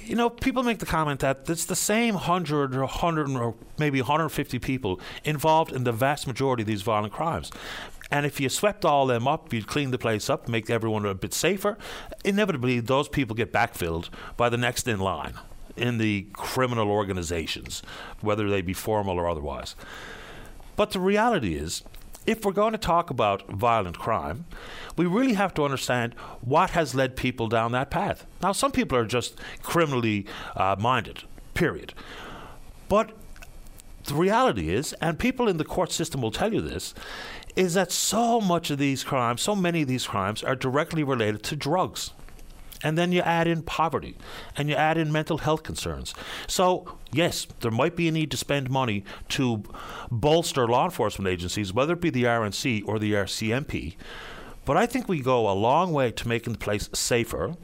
you 0.05 0.15
know, 0.15 0.31
people 0.31 0.63
make 0.63 0.79
the 0.79 0.87
comment 0.87 1.21
that 1.21 1.49
it's 1.49 1.67
the 1.67 1.77
same 1.77 2.15
100 2.15 2.75
or 2.77 2.81
100 2.81 3.29
or 3.31 3.55
maybe 3.79 4.01
150 4.01 4.59
people 4.59 5.01
involved 5.25 5.73
in 5.73 5.85
the 5.85 5.93
vast 5.93 6.27
majority 6.27 6.63
of 6.63 6.67
these 6.67 6.83
violent 6.83 7.13
crimes. 7.13 7.51
And 8.11 8.25
if 8.25 8.41
you 8.41 8.49
swept 8.49 8.85
all 8.85 9.07
them 9.07 9.27
up, 9.27 9.53
you'd 9.53 9.67
clean 9.67 9.91
the 9.91 9.99
place 9.99 10.31
up, 10.31 10.49
make 10.49 10.71
everyone 10.71 11.05
a 11.05 11.15
bit 11.15 11.35
safer. 11.35 11.77
Inevitably, 12.25 12.81
those 12.81 13.09
people 13.09 13.35
get 13.35 13.53
backfilled 13.53 14.09
by 14.37 14.49
the 14.49 14.57
next 14.57 14.87
in 14.87 15.01
line 15.01 15.35
in 15.77 15.99
the 15.99 16.27
criminal 16.33 16.91
organizations, 16.91 17.83
whether 18.21 18.49
they 18.49 18.63
be 18.63 18.73
formal 18.73 19.19
or 19.19 19.29
otherwise. 19.29 19.75
But 20.77 20.93
the 20.93 21.01
reality 21.01 21.55
is, 21.57 21.83
if 22.27 22.45
we're 22.45 22.53
going 22.53 22.73
to 22.73 22.79
talk 22.79 23.11
about 23.11 23.49
violent 23.49 23.99
crime, 23.99 24.47
we 24.97 25.07
really 25.07 25.35
have 25.35 25.55
to 25.55 25.65
understand 25.65 26.15
what 26.41 26.71
has 26.71 26.95
led 26.95 27.17
people 27.17 27.49
down 27.49 27.73
that 27.73 27.91
path. 27.91 28.27
Now, 28.43 28.53
some 28.53 28.73
people 28.73 28.99
are 28.99 29.05
just 29.05 29.39
criminally 29.63 30.27
uh, 30.57 30.77
minded, 30.79 31.23
period. 31.55 31.95
But 32.89 33.13
the 34.05 34.15
reality 34.15 34.71
is, 34.71 34.93
and 34.95 35.19
people 35.19 35.49
in 35.49 35.57
the 35.57 35.65
court 35.65 35.93
system 35.93 36.21
will 36.21 36.31
tell 36.31 36.53
you 36.53 36.61
this, 36.61 36.95
is 37.57 37.75
that 37.75 37.91
so 37.91 38.41
much 38.41 38.71
of 38.71 38.79
these 38.79 39.03
crimes, 39.03 39.43
so 39.43 39.57
many 39.57 39.83
of 39.83 39.89
these 39.89 40.07
crimes, 40.07 40.43
are 40.43 40.55
directly 40.55 41.03
related 41.03 41.43
to 41.43 41.57
drugs. 41.57 42.13
And 42.83 42.99
then 42.99 43.11
you 43.11 43.23
add 43.23 43.49
in 43.49 43.63
poverty 43.63 44.17
and 44.55 44.69
you 44.69 44.75
add 44.75 44.99
in 44.99 45.11
mental 45.11 45.39
health 45.39 45.63
concerns. 45.63 46.15
So, 46.47 46.99
yes, 47.11 47.47
there 47.61 47.71
might 47.71 47.97
be 47.97 48.07
a 48.07 48.13
need 48.13 48.31
to 48.33 48.37
spend 48.37 48.69
money 48.69 49.03
to 49.31 49.63
bolster 50.11 50.69
law 50.69 50.85
enforcement 50.85 51.29
agencies, 51.29 51.73
whether 51.73 51.95
it 51.95 52.03
be 52.03 52.11
the 52.11 52.25
RNC 52.25 52.83
or 52.87 52.99
the 52.99 53.15
RCMP. 53.15 53.97
But 54.67 54.77
I 54.77 54.85
think 54.85 55.09
we 55.09 55.21
go 55.21 55.51
a 55.51 55.55
long 55.55 55.93
way 55.93 56.11
to 56.11 56.29
making 56.29 56.53
the 56.53 56.59
place 56.59 56.91
safer 56.93 57.55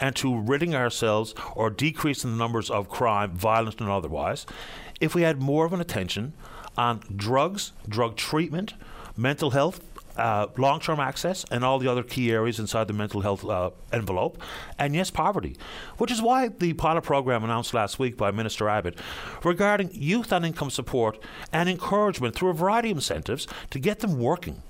and 0.00 0.16
to 0.16 0.40
ridding 0.40 0.74
ourselves 0.74 1.34
or 1.54 1.68
decreasing 1.68 2.30
the 2.30 2.36
numbers 2.36 2.70
of 2.70 2.88
crime, 2.88 3.32
violent 3.32 3.80
and 3.80 3.90
otherwise, 3.90 4.46
if 5.00 5.14
we 5.14 5.22
had 5.22 5.42
more 5.42 5.66
of 5.66 5.72
an 5.72 5.80
attention 5.80 6.32
on 6.76 7.02
drugs, 7.14 7.72
drug 7.88 8.16
treatment, 8.16 8.74
mental 9.16 9.50
health, 9.50 9.80
uh, 10.16 10.46
long 10.56 10.80
term 10.80 11.00
access, 11.00 11.44
and 11.50 11.64
all 11.64 11.78
the 11.78 11.88
other 11.88 12.02
key 12.02 12.30
areas 12.30 12.58
inside 12.58 12.88
the 12.88 12.92
mental 12.92 13.20
health 13.20 13.44
uh, 13.44 13.70
envelope. 13.92 14.40
And 14.78 14.94
yes, 14.94 15.10
poverty, 15.10 15.56
which 15.98 16.10
is 16.10 16.22
why 16.22 16.48
the 16.48 16.72
pilot 16.74 17.02
program 17.02 17.44
announced 17.44 17.74
last 17.74 17.98
week 17.98 18.16
by 18.16 18.30
Minister 18.30 18.68
Abbott 18.68 18.98
regarding 19.42 19.90
youth 19.92 20.32
and 20.32 20.44
income 20.44 20.70
support 20.70 21.18
and 21.52 21.68
encouragement 21.68 22.34
through 22.34 22.50
a 22.50 22.54
variety 22.54 22.90
of 22.90 22.96
incentives 22.96 23.46
to 23.70 23.78
get 23.78 24.00
them 24.00 24.18
working 24.18 24.62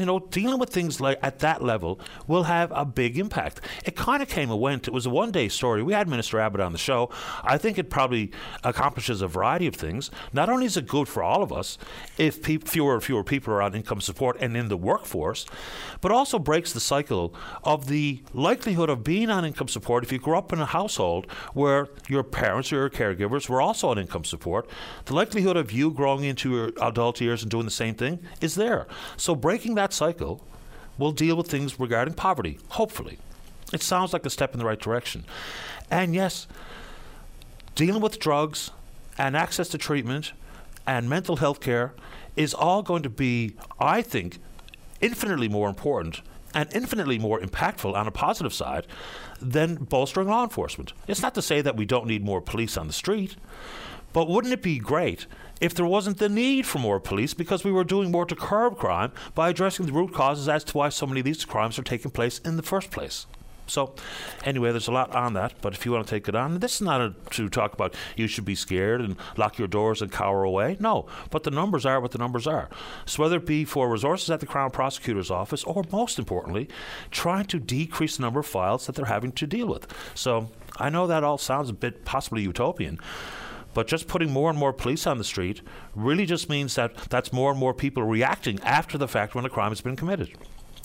you 0.00 0.06
know, 0.06 0.18
dealing 0.18 0.58
with 0.58 0.70
things 0.70 1.00
like 1.00 1.18
at 1.22 1.40
that 1.40 1.62
level 1.62 2.00
will 2.26 2.44
have 2.44 2.72
a 2.74 2.84
big 2.84 3.18
impact. 3.18 3.60
It 3.84 3.96
kind 3.96 4.22
of 4.22 4.28
came 4.28 4.50
and 4.50 4.60
went. 4.60 4.88
It 4.88 4.94
was 4.94 5.06
a 5.06 5.10
one 5.10 5.30
day 5.30 5.48
story. 5.48 5.82
We 5.82 5.92
had 5.92 6.08
Minister 6.08 6.40
Abbott 6.40 6.60
on 6.60 6.72
the 6.72 6.78
show. 6.78 7.10
I 7.44 7.58
think 7.58 7.78
it 7.78 7.90
probably 7.90 8.32
accomplishes 8.64 9.22
a 9.22 9.28
variety 9.28 9.66
of 9.66 9.74
things. 9.76 10.10
Not 10.32 10.48
only 10.48 10.66
is 10.66 10.76
it 10.76 10.86
good 10.86 11.08
for 11.08 11.22
all 11.22 11.42
of 11.42 11.52
us 11.52 11.78
if 12.18 12.42
pe- 12.42 12.58
fewer 12.58 12.94
and 12.94 13.04
fewer 13.04 13.22
people 13.24 13.54
are 13.54 13.62
on 13.62 13.74
income 13.74 14.00
support 14.00 14.36
and 14.40 14.56
in 14.56 14.68
the 14.68 14.76
workforce, 14.76 15.46
but 16.00 16.10
also 16.10 16.38
breaks 16.38 16.72
the 16.72 16.80
cycle 16.80 17.34
of 17.62 17.86
the 17.86 18.22
likelihood 18.32 18.88
of 18.88 19.04
being 19.04 19.30
on 19.30 19.44
income 19.44 19.68
support 19.68 20.02
if 20.04 20.12
you 20.12 20.18
grew 20.18 20.36
up 20.36 20.52
in 20.52 20.60
a 20.60 20.66
household 20.66 21.30
where 21.52 21.88
your 22.08 22.22
parents 22.22 22.72
or 22.72 22.76
your 22.76 22.90
caregivers 22.90 23.48
were 23.48 23.60
also 23.60 23.88
on 23.88 23.98
income 23.98 24.24
support. 24.24 24.68
The 25.04 25.14
likelihood 25.14 25.56
of 25.56 25.72
you 25.72 25.90
growing 25.90 26.24
into 26.24 26.54
your 26.54 26.72
adult 26.80 27.20
years 27.20 27.42
and 27.42 27.50
doing 27.50 27.64
the 27.64 27.70
same 27.70 27.94
thing 27.94 28.20
is 28.40 28.54
there. 28.54 28.86
So 29.16 29.34
breaking 29.34 29.74
that 29.74 29.89
that 29.90 29.94
cycle 29.94 30.40
will 30.98 31.12
deal 31.12 31.36
with 31.36 31.48
things 31.48 31.80
regarding 31.80 32.14
poverty, 32.14 32.58
hopefully. 32.70 33.18
It 33.72 33.82
sounds 33.82 34.12
like 34.12 34.26
a 34.26 34.30
step 34.30 34.52
in 34.52 34.58
the 34.58 34.64
right 34.64 34.78
direction. 34.78 35.24
And 35.90 36.14
yes, 36.14 36.46
dealing 37.74 38.00
with 38.00 38.18
drugs 38.18 38.70
and 39.18 39.36
access 39.36 39.68
to 39.70 39.78
treatment 39.78 40.32
and 40.86 41.08
mental 41.08 41.36
health 41.36 41.60
care 41.60 41.92
is 42.36 42.54
all 42.54 42.82
going 42.82 43.02
to 43.02 43.10
be, 43.10 43.54
I 43.78 44.02
think, 44.02 44.38
infinitely 45.00 45.48
more 45.48 45.68
important 45.68 46.20
and 46.54 46.68
infinitely 46.74 47.18
more 47.18 47.40
impactful 47.40 47.94
on 47.94 48.06
a 48.06 48.10
positive 48.10 48.52
side 48.52 48.86
than 49.40 49.76
bolstering 49.76 50.28
law 50.28 50.42
enforcement. 50.42 50.92
It's 51.06 51.22
not 51.22 51.34
to 51.34 51.42
say 51.42 51.60
that 51.60 51.76
we 51.76 51.84
don't 51.84 52.06
need 52.06 52.24
more 52.24 52.40
police 52.40 52.76
on 52.76 52.86
the 52.86 52.92
street, 52.92 53.36
but 54.12 54.28
wouldn't 54.28 54.52
it 54.52 54.62
be 54.62 54.78
great 54.78 55.26
if 55.60 55.74
there 55.74 55.86
wasn't 55.86 56.18
the 56.18 56.28
need 56.28 56.66
for 56.66 56.78
more 56.78 56.98
police 56.98 57.34
because 57.34 57.64
we 57.64 57.72
were 57.72 57.84
doing 57.84 58.10
more 58.10 58.26
to 58.26 58.34
curb 58.34 58.78
crime 58.78 59.12
by 59.34 59.50
addressing 59.50 59.86
the 59.86 59.92
root 59.92 60.12
causes 60.12 60.48
as 60.48 60.64
to 60.64 60.76
why 60.76 60.88
so 60.88 61.06
many 61.06 61.20
of 61.20 61.26
these 61.26 61.44
crimes 61.44 61.78
are 61.78 61.82
taking 61.82 62.10
place 62.10 62.38
in 62.40 62.56
the 62.56 62.62
first 62.62 62.90
place. 62.90 63.26
So, 63.70 63.94
anyway, 64.44 64.72
there's 64.72 64.88
a 64.88 64.92
lot 64.92 65.14
on 65.14 65.34
that, 65.34 65.54
but 65.60 65.74
if 65.74 65.86
you 65.86 65.92
want 65.92 66.04
to 66.04 66.10
take 66.10 66.28
it 66.28 66.34
on, 66.34 66.58
this 66.58 66.76
is 66.76 66.80
not 66.80 67.00
a, 67.00 67.14
to 67.30 67.48
talk 67.48 67.72
about 67.72 67.94
you 68.16 68.26
should 68.26 68.44
be 68.44 68.56
scared 68.56 69.00
and 69.00 69.16
lock 69.36 69.58
your 69.58 69.68
doors 69.68 70.02
and 70.02 70.10
cower 70.10 70.42
away. 70.42 70.76
No, 70.80 71.06
but 71.30 71.44
the 71.44 71.52
numbers 71.52 71.86
are 71.86 72.00
what 72.00 72.10
the 72.10 72.18
numbers 72.18 72.48
are. 72.48 72.68
So, 73.06 73.22
whether 73.22 73.36
it 73.36 73.46
be 73.46 73.64
for 73.64 73.88
resources 73.88 74.28
at 74.28 74.40
the 74.40 74.46
Crown 74.46 74.72
Prosecutor's 74.72 75.30
Office 75.30 75.62
or, 75.62 75.84
most 75.92 76.18
importantly, 76.18 76.68
trying 77.12 77.44
to 77.46 77.60
decrease 77.60 78.16
the 78.16 78.22
number 78.22 78.40
of 78.40 78.46
files 78.46 78.86
that 78.86 78.96
they're 78.96 79.04
having 79.04 79.30
to 79.32 79.46
deal 79.46 79.68
with. 79.68 79.86
So, 80.16 80.50
I 80.78 80.90
know 80.90 81.06
that 81.06 81.22
all 81.22 81.38
sounds 81.38 81.70
a 81.70 81.74
bit 81.74 82.04
possibly 82.04 82.42
utopian. 82.42 82.98
But 83.74 83.86
just 83.86 84.08
putting 84.08 84.30
more 84.30 84.50
and 84.50 84.58
more 84.58 84.72
police 84.72 85.06
on 85.06 85.18
the 85.18 85.24
street 85.24 85.62
really 85.94 86.26
just 86.26 86.48
means 86.48 86.74
that 86.74 86.96
that's 87.08 87.32
more 87.32 87.50
and 87.50 87.60
more 87.60 87.74
people 87.74 88.02
reacting 88.02 88.60
after 88.62 88.98
the 88.98 89.08
fact 89.08 89.34
when 89.34 89.44
a 89.44 89.50
crime 89.50 89.70
has 89.70 89.80
been 89.80 89.96
committed, 89.96 90.36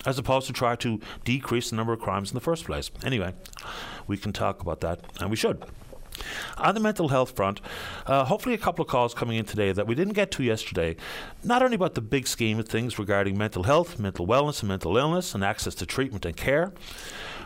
as 0.05 0.19
opposed 0.19 0.47
to 0.47 0.53
try 0.53 0.75
to 0.77 0.99
decrease 1.23 1.69
the 1.69 1.75
number 1.75 1.93
of 1.93 1.99
crimes 1.99 2.31
in 2.31 2.35
the 2.35 2.41
first 2.41 2.65
place. 2.65 2.91
Anyway, 3.03 3.33
we 4.07 4.17
can 4.17 4.33
talk 4.33 4.61
about 4.61 4.81
that, 4.81 4.99
and 5.19 5.29
we 5.29 5.35
should. 5.35 5.63
On 6.57 6.73
the 6.73 6.79
mental 6.79 7.09
health 7.09 7.35
front, 7.35 7.59
uh, 8.05 8.23
hopefully 8.23 8.55
a 8.55 8.57
couple 8.57 8.83
of 8.83 8.89
calls 8.89 9.13
coming 9.13 9.37
in 9.37 9.45
today 9.45 9.71
that 9.73 9.85
we 9.85 9.95
didn't 9.95 10.13
get 10.13 10.31
to 10.31 10.43
yesterday, 10.43 10.95
not 11.43 11.61
only 11.61 11.75
about 11.75 11.95
the 11.95 12.01
big 12.01 12.27
scheme 12.27 12.59
of 12.59 12.69
things 12.69 12.97
regarding 12.97 13.37
mental 13.37 13.63
health, 13.63 13.99
mental 13.99 14.25
wellness, 14.25 14.61
and 14.61 14.69
mental 14.69 14.95
illness, 14.95 15.35
and 15.35 15.43
access 15.43 15.75
to 15.75 15.85
treatment 15.85 16.25
and 16.25 16.37
care, 16.37 16.71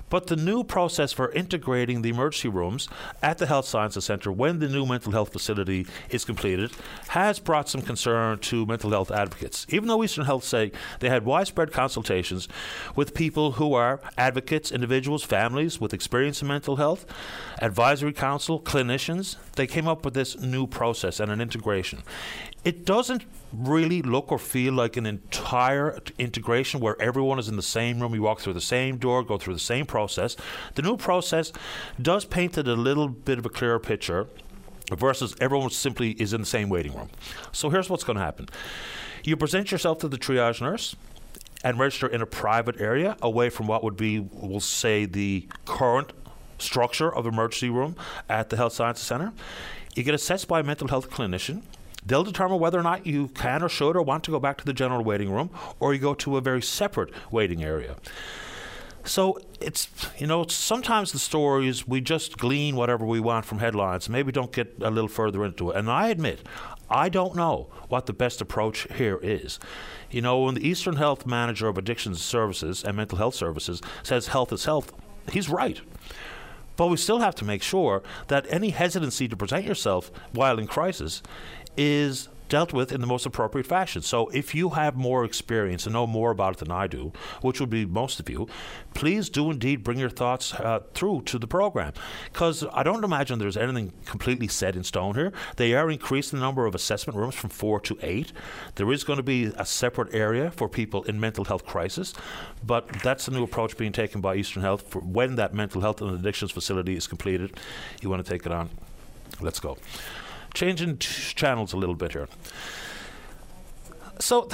but 0.10 0.28
the 0.28 0.36
new 0.36 0.64
process 0.64 1.12
for 1.12 1.32
integrating 1.32 2.02
the 2.02 2.10
emergency 2.10 2.48
rooms 2.48 2.88
at 3.22 3.38
the 3.38 3.46
Health 3.46 3.66
Sciences 3.66 4.06
Centre 4.06 4.32
when 4.32 4.60
the 4.60 4.68
new 4.68 4.86
mental 4.86 5.12
health 5.12 5.32
facility 5.32 5.86
is 6.10 6.26
completed 6.26 6.72
has 7.10 7.40
brought 7.40 7.70
some 7.70 7.82
concern 7.82 8.40
to 8.40 8.66
mental 8.66 8.92
health 8.92 9.12
advocates. 9.12 9.66
Even 9.70 9.88
though 9.88 10.04
Eastern 10.04 10.26
Health 10.26 10.44
say 10.44 10.72
they 11.00 11.10
had 11.10 11.26
widespread 11.26 11.72
consultations 11.72 12.48
with 12.96 13.14
people 13.14 13.54
who 13.54 13.74
are 13.74 14.00
advocates, 14.18 14.72
individuals, 14.72 15.24
families 15.24 15.80
with 15.80 15.94
experience 15.94 16.42
in 16.42 16.48
mental 16.48 16.78
health, 16.78 17.06
advisory 17.62 18.14
council, 18.14 18.60
clinicians, 18.60 19.36
they 19.56 19.68
came 19.68 19.88
up 19.88 20.06
with 20.06 20.14
this 20.14 20.40
new 20.40 20.66
process 20.66 21.20
and 21.20 21.32
an 21.32 21.42
integration. 21.42 22.04
It 22.66 22.86
doesn't 22.86 23.24
really 23.54 24.02
look 24.02 24.32
or 24.32 24.38
feel 24.38 24.74
like 24.74 24.98
an 24.98 25.06
entire 25.06 25.98
integration 26.18 26.80
where 26.80 27.02
everyone 27.02 27.40
is 27.40 27.48
in 27.48 27.56
the 27.56 27.62
same 27.62 28.00
room, 28.00 28.14
you 28.14 28.22
walk 28.22 28.42
through 28.42 28.54
the 28.54 28.62
same 28.62 28.98
door, 28.98 29.24
go 29.24 29.38
through 29.38 29.54
the 29.54 29.60
same 29.60 29.86
process. 29.86 30.36
The 30.76 30.82
new 30.82 30.98
process 30.98 31.54
does 32.02 32.26
paint 32.26 32.58
it 32.58 32.68
a 32.68 32.74
little 32.74 33.08
bit 33.08 33.40
of 33.40 33.46
a 33.46 33.50
clearer 33.50 33.80
picture 33.80 34.28
versus 34.92 35.36
everyone 35.40 35.70
simply 35.70 36.12
is 36.12 36.34
in 36.34 36.42
the 36.42 36.48
same 36.48 36.70
waiting 36.70 36.96
room. 36.96 37.10
So 37.52 37.70
here's 37.70 37.90
what's 37.90 38.04
going 38.04 38.18
to 38.18 38.24
happen 38.24 38.50
you 39.24 39.36
present 39.36 39.72
yourself 39.72 40.00
to 40.00 40.08
the 40.08 40.18
triage 40.18 40.62
nurse 40.62 40.96
and 41.64 41.78
register 41.78 42.08
in 42.08 42.22
a 42.22 42.26
private 42.26 42.80
area 42.80 43.18
away 43.22 43.50
from 43.50 43.68
what 43.68 43.84
would 43.84 43.98
be, 43.98 44.20
we'll 44.20 44.60
say, 44.60 45.06
the 45.06 45.48
current 45.66 46.14
structure 46.58 47.14
of 47.14 47.26
emergency 47.26 47.70
room 47.70 47.96
at 48.30 48.50
the 48.50 48.58
Health 48.58 48.74
Sciences 48.74 49.06
Centre. 49.06 49.34
You 49.96 50.04
get 50.04 50.14
assessed 50.14 50.48
by 50.48 50.62
a 50.62 50.64
mental 50.64 50.88
health 50.88 51.10
clinician. 51.10 51.64
They'll 52.06 52.24
determine 52.24 52.60
whether 52.60 52.80
or 52.80 52.84
not 52.84 53.06
you 53.06 53.28
can 53.30 53.62
or 53.62 53.70
should 53.70 53.96
or 53.96 54.02
want 54.02 54.24
to 54.26 54.32
go 54.32 54.40
back 54.40 54.58
to 54.60 54.66
the 54.66 54.74
general 54.74 55.04
waiting 55.04 55.32
room, 55.32 55.50
or 55.80 55.94
you 55.94 56.00
go 56.00 56.14
to 56.16 56.38
a 56.38 56.42
very 56.42 56.62
separate 56.62 57.14
waiting 57.32 57.64
area. 57.64 57.96
So 59.04 59.40
it's 59.60 59.90
you 60.18 60.28
know 60.28 60.46
sometimes 60.48 61.12
the 61.12 61.20
stories 61.20 61.88
we 61.88 62.02
just 62.02 62.38
glean 62.38 62.76
whatever 62.76 63.06
we 63.06 63.20
want 63.20 63.46
from 63.46 63.60
headlines. 63.60 64.10
Maybe 64.10 64.32
don't 64.32 64.52
get 64.52 64.76
a 64.82 64.92
little 64.92 65.08
further 65.08 65.44
into 65.46 65.72
it. 65.72 65.78
And 65.78 65.90
I 65.90 66.10
admit, 66.10 66.46
I 66.90 67.10
don't 67.10 67.36
know 67.36 67.70
what 67.88 68.06
the 68.06 68.14
best 68.14 68.42
approach 68.42 68.88
here 68.96 69.20
is. 69.22 69.60
You 70.12 70.22
know, 70.22 70.42
when 70.42 70.56
the 70.56 70.68
Eastern 70.68 70.98
Health 70.98 71.26
Manager 71.26 71.68
of 71.68 71.78
Addictions 71.78 72.22
Services 72.22 72.84
and 72.84 72.98
Mental 72.98 73.18
Health 73.18 73.36
Services 73.36 73.82
says 74.04 74.28
health 74.28 74.52
is 74.52 74.66
health, 74.66 74.94
he's 75.32 75.50
right. 75.50 75.82
But 76.76 76.88
we 76.88 76.98
still 76.98 77.20
have 77.20 77.36
to 77.36 77.46
make 77.46 77.62
sure 77.62 78.02
that 78.28 78.46
any 78.50 78.70
hesitancy 78.70 79.28
to 79.28 79.36
present 79.36 79.66
yourself 79.66 80.12
while 80.32 80.58
in 80.58 80.66
crisis 80.66 81.22
is 81.78 82.30
dealt 82.50 82.74
with 82.74 82.92
in 82.92 83.00
the 83.00 83.08
most 83.08 83.26
appropriate 83.26 83.66
fashion. 83.66 84.02
So 84.02 84.28
if 84.30 84.54
you 84.54 84.72
have 84.72 84.96
more 84.96 85.24
experience 85.24 85.86
and 85.86 85.94
know 85.94 86.08
more 86.08 86.32
about 86.32 86.56
it 86.56 86.60
than 86.60 86.72
I 86.72 86.88
do, 86.88 87.14
which 87.42 87.60
would 87.60 87.70
be 87.70 87.86
most 87.86 88.20
of 88.20 88.30
you, 88.30 88.48
please 88.94 89.30
do 89.30 89.52
indeed 89.52 89.84
bring 89.84 90.00
your 90.00 90.10
thoughts 90.10 90.54
uh, 90.56 90.82
through 90.94 91.22
to 91.28 91.40
the 91.40 91.48
program. 91.48 91.94
Because 92.26 92.66
I 92.74 92.84
don't 92.84 93.04
imagine 93.04 93.40
there's 93.40 93.56
anything 93.56 93.94
completely 94.06 94.48
set 94.48 94.76
in 94.76 94.84
stone 94.84 95.16
here. 95.16 95.32
They 95.56 95.74
are 95.76 95.90
increasing 95.90 96.40
the 96.40 96.46
number 96.46 96.66
of 96.66 96.76
assessment 96.76 97.18
rooms 97.18 97.36
from 97.36 97.52
four 97.52 97.80
to 97.82 97.98
eight. 98.02 98.34
There 98.76 98.92
is 98.92 99.04
going 99.04 99.18
to 99.18 99.24
be 99.24 99.46
a 99.56 99.66
separate 99.66 100.14
area 100.14 100.52
for 100.52 100.68
people 100.68 101.04
in 101.04 101.20
mental 101.20 101.46
health 101.46 101.66
crisis, 101.66 102.14
but 102.66 102.88
that's 103.04 103.28
a 103.28 103.32
new 103.32 103.44
approach 103.44 103.78
being 103.78 103.92
taken 103.92 104.20
by 104.20 104.36
Eastern 104.36 104.64
Health 104.64 104.90
for 104.90 105.00
when 105.00 105.36
that 105.36 105.54
mental 105.54 105.82
health 105.82 106.02
and 106.02 106.12
addictions 106.12 106.52
facility 106.52 106.96
is 106.96 107.06
completed. 107.08 107.58
You 108.02 108.10
want 108.10 108.26
to 108.26 108.30
take 108.30 108.46
it 108.46 108.52
on. 108.52 108.70
Let's 109.42 109.60
go 109.60 109.78
changing 110.54 110.98
t- 110.98 111.08
channels 111.36 111.74
a 111.74 111.78
little 111.78 111.96
bit 111.96 112.14
here. 112.14 112.28
So, 114.20 114.50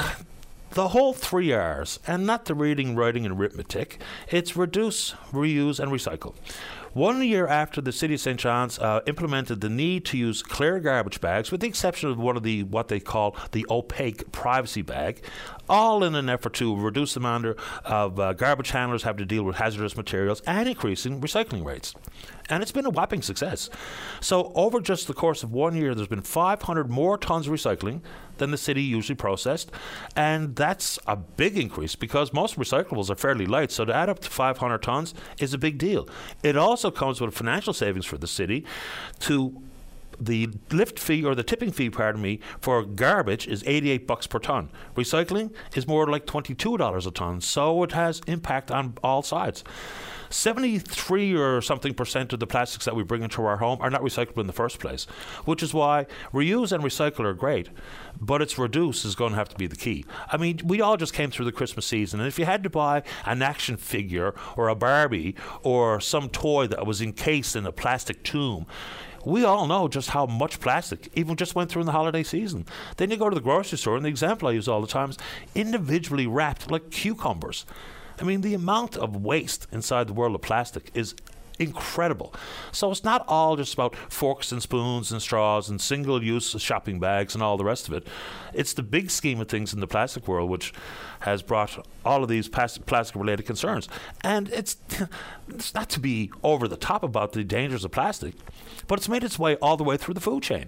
the 0.72 0.90
whole 0.90 1.14
three 1.14 1.54
R's, 1.54 2.00
and 2.06 2.26
not 2.26 2.46
the 2.46 2.54
reading, 2.54 2.96
writing, 2.96 3.26
and 3.26 3.40
arithmetic, 3.40 4.02
it's 4.30 4.56
reduce, 4.56 5.12
reuse, 5.32 5.80
and 5.80 5.92
recycle. 5.92 6.36
One 6.96 7.22
year 7.24 7.46
after 7.46 7.82
the 7.82 7.92
city 7.92 8.14
of 8.14 8.22
St. 8.22 8.40
John's 8.40 8.80
uh, 8.80 9.02
implemented 9.06 9.60
the 9.60 9.70
need 9.70 10.06
to 10.06 10.18
use 10.18 10.42
clear 10.42 10.80
garbage 10.80 11.20
bags, 11.20 11.52
with 11.52 11.60
the 11.60 11.68
exception 11.68 12.10
of 12.10 12.18
one 12.18 12.38
of 12.38 12.44
the 12.44 12.64
what 12.64 12.88
they 12.88 13.02
call 13.02 13.36
the 13.52 13.66
opaque 13.70 14.32
privacy 14.32 14.82
bag, 14.82 15.22
all 15.70 16.04
in 16.04 16.16
an 16.16 16.30
effort 16.30 16.54
to 16.54 16.76
reduce 16.76 17.14
the 17.14 17.20
amount 17.20 17.46
of 17.86 18.20
uh, 18.20 18.34
garbage 18.34 18.72
handlers 18.72 19.04
having 19.04 19.20
to 19.20 19.26
deal 19.26 19.44
with 19.44 19.58
hazardous 19.58 19.98
materials 19.98 20.42
and 20.48 20.68
increasing 20.68 21.22
recycling 21.22 21.66
rates. 21.66 21.94
And 22.50 22.62
it's 22.62 22.72
been 22.72 22.86
a 22.86 22.92
whopping 22.92 23.22
success. 23.22 23.70
So, 24.20 24.52
over 24.54 24.80
just 24.80 25.08
the 25.08 25.14
course 25.14 25.42
of 25.42 25.52
one 25.52 25.76
year, 25.76 25.96
there's 25.96 26.08
been 26.08 26.22
500 26.22 26.90
more 26.90 27.18
tons 27.18 27.48
of 27.48 27.54
recycling 27.54 28.02
than 28.38 28.52
the 28.52 28.58
city 28.58 28.84
usually 28.84 29.16
processed. 29.16 29.72
And 30.16 30.56
that's 30.56 31.00
a 31.08 31.16
big 31.16 31.58
increase 31.58 31.96
because 31.96 32.34
most 32.34 32.58
recyclables 32.58 33.10
are 33.10 33.16
fairly 33.16 33.48
light. 33.48 33.72
So, 33.72 33.86
to 33.86 33.94
add 33.94 34.10
up 34.10 34.20
to 34.20 34.30
500 34.30 34.84
tons 34.84 35.16
is 35.40 35.54
a 35.54 35.58
big 35.58 35.78
deal. 35.80 36.08
It 36.44 36.56
also 36.56 36.92
comes 36.92 37.20
with 37.20 37.34
financial 37.34 37.74
savings 37.74 38.06
for 38.06 38.18
the 38.18 38.28
city 38.28 38.64
to 39.22 39.62
the 40.20 40.50
lift 40.72 41.00
fee 41.00 41.24
or 41.24 41.36
the 41.36 41.44
tipping 41.44 41.72
fee, 41.72 41.90
pardon 41.90 42.22
me, 42.22 42.40
for 42.60 42.84
garbage 42.84 43.48
is 43.48 43.64
88 43.66 44.08
bucks 44.08 44.28
per 44.28 44.40
ton. 44.40 44.70
Recycling 44.96 45.54
is 45.76 45.88
more 45.88 46.08
like 46.08 46.26
$22 46.26 47.08
a 47.08 47.12
ton. 47.12 47.42
So 47.42 47.84
it 47.84 47.92
has 47.94 48.22
impact 48.28 48.72
on 48.72 48.98
all 49.04 49.22
sides. 49.22 49.64
73 50.30 51.36
or 51.36 51.62
something 51.62 51.94
percent 51.94 52.34
of 52.34 52.40
the 52.40 52.48
plastics 52.48 52.86
that 52.86 52.96
we 52.96 53.04
bring 53.04 53.24
into 53.24 53.44
our 53.44 53.58
home 53.58 53.80
are 53.82 53.90
not 53.90 54.02
recyclable 54.02 54.42
in 54.42 54.48
the 54.48 54.54
first 54.54 54.80
place, 54.80 55.06
which 55.46 55.64
is 55.64 55.74
why 55.74 56.06
reuse 56.34 56.72
and 56.72 56.84
recycle 56.84 57.26
are 57.26 57.34
great, 57.34 57.70
but 58.20 58.42
its 58.42 58.58
reduce 58.58 59.06
is 59.06 59.16
going 59.16 59.32
to 59.32 59.38
have 59.38 59.50
to 59.50 59.56
be 59.56 59.68
the 59.68 59.76
key. 59.76 60.06
I 60.32 60.38
mean, 60.38 60.60
we 60.64 60.82
all 60.82 60.98
just 60.98 61.14
came 61.14 61.32
through 61.32 61.46
the 61.46 61.52
Christmas 61.52 61.86
season, 61.86 62.20
and 62.20 62.28
if 62.28 62.40
you 62.40 62.46
had 62.46 62.64
to 62.64 62.70
buy 62.70 63.04
an 63.26 63.42
action 63.42 63.78
figure 63.78 64.34
or 64.58 64.68
a 64.68 64.76
Barbie 64.76 65.36
or 65.64 66.00
some 66.00 66.30
toy 66.30 66.68
that 66.68 66.86
was 66.86 67.02
encased 67.02 67.56
in 67.56 67.66
a 67.66 67.72
plastic 67.72 68.24
tomb, 68.24 68.66
we 69.26 69.44
all 69.44 69.68
know 69.68 69.88
just 69.88 70.10
how 70.10 70.26
much 70.26 70.60
plastic 70.60 71.10
even 71.16 71.36
just 71.36 71.56
went 71.56 71.70
through 71.70 71.82
in 71.82 71.86
the 71.88 71.92
holiday 71.92 72.24
season. 72.24 72.66
Then 72.98 73.12
you 73.12 73.18
go 73.18 73.30
to 73.30 73.36
the 73.36 73.42
grocery 73.42 73.78
store, 73.78 73.96
and 73.96 74.06
the 74.06 74.10
example 74.10 74.48
I 74.48 74.52
use 74.52 74.68
all 74.68 74.82
the 74.82 74.88
time 74.88 75.10
is 75.10 75.18
individually 75.56 76.28
wrapped 76.28 76.70
like 76.70 76.92
cucumbers. 76.92 77.66
I 78.20 78.24
mean, 78.24 78.42
the 78.42 78.54
amount 78.54 78.96
of 78.96 79.24
waste 79.24 79.68
inside 79.72 80.08
the 80.08 80.14
world 80.14 80.36
of 80.36 80.42
plastic 80.42 80.92
is 80.94 81.16
incredible. 81.60 82.34
So 82.72 82.92
it's 82.92 83.04
not 83.04 83.26
all 83.28 83.56
just 83.56 83.74
about 83.74 83.96
forks 83.96 84.52
and 84.52 84.62
spoons 84.62 85.12
and 85.12 85.22
straws 85.22 85.70
and 85.70 85.80
single 85.80 86.24
use 86.24 86.50
shopping 86.62 87.00
bags 87.00 87.34
and 87.34 87.44
all 87.44 87.58
the 87.58 87.66
rest 87.66 87.88
of 87.88 87.94
it. 87.94 88.08
It's 88.54 88.74
the 88.74 88.84
big 88.84 89.12
scheme 89.12 89.42
of 89.42 89.48
things 89.48 89.74
in 89.74 89.80
the 89.80 89.88
plastic 89.88 90.28
world 90.28 90.50
which 90.50 90.74
has 91.22 91.42
brought 91.42 91.86
all 92.04 92.24
of 92.24 92.30
these 92.30 92.48
plastic 92.48 93.16
related 93.16 93.46
concerns. 93.46 93.88
And 94.22 94.50
it's, 94.50 94.78
it's 95.50 95.74
not 95.74 95.90
to 95.90 96.00
be 96.00 96.32
over 96.44 96.68
the 96.68 96.78
top 96.78 97.04
about 97.04 97.34
the 97.34 97.44
dangers 97.44 97.84
of 97.84 97.92
plastic, 97.92 98.36
but 98.88 99.00
it's 99.00 99.10
made 99.10 99.24
its 99.24 99.40
way 99.40 99.56
all 99.58 99.78
the 99.78 99.84
way 99.84 99.98
through 99.98 100.14
the 100.14 100.22
food 100.22 100.44
chain 100.44 100.68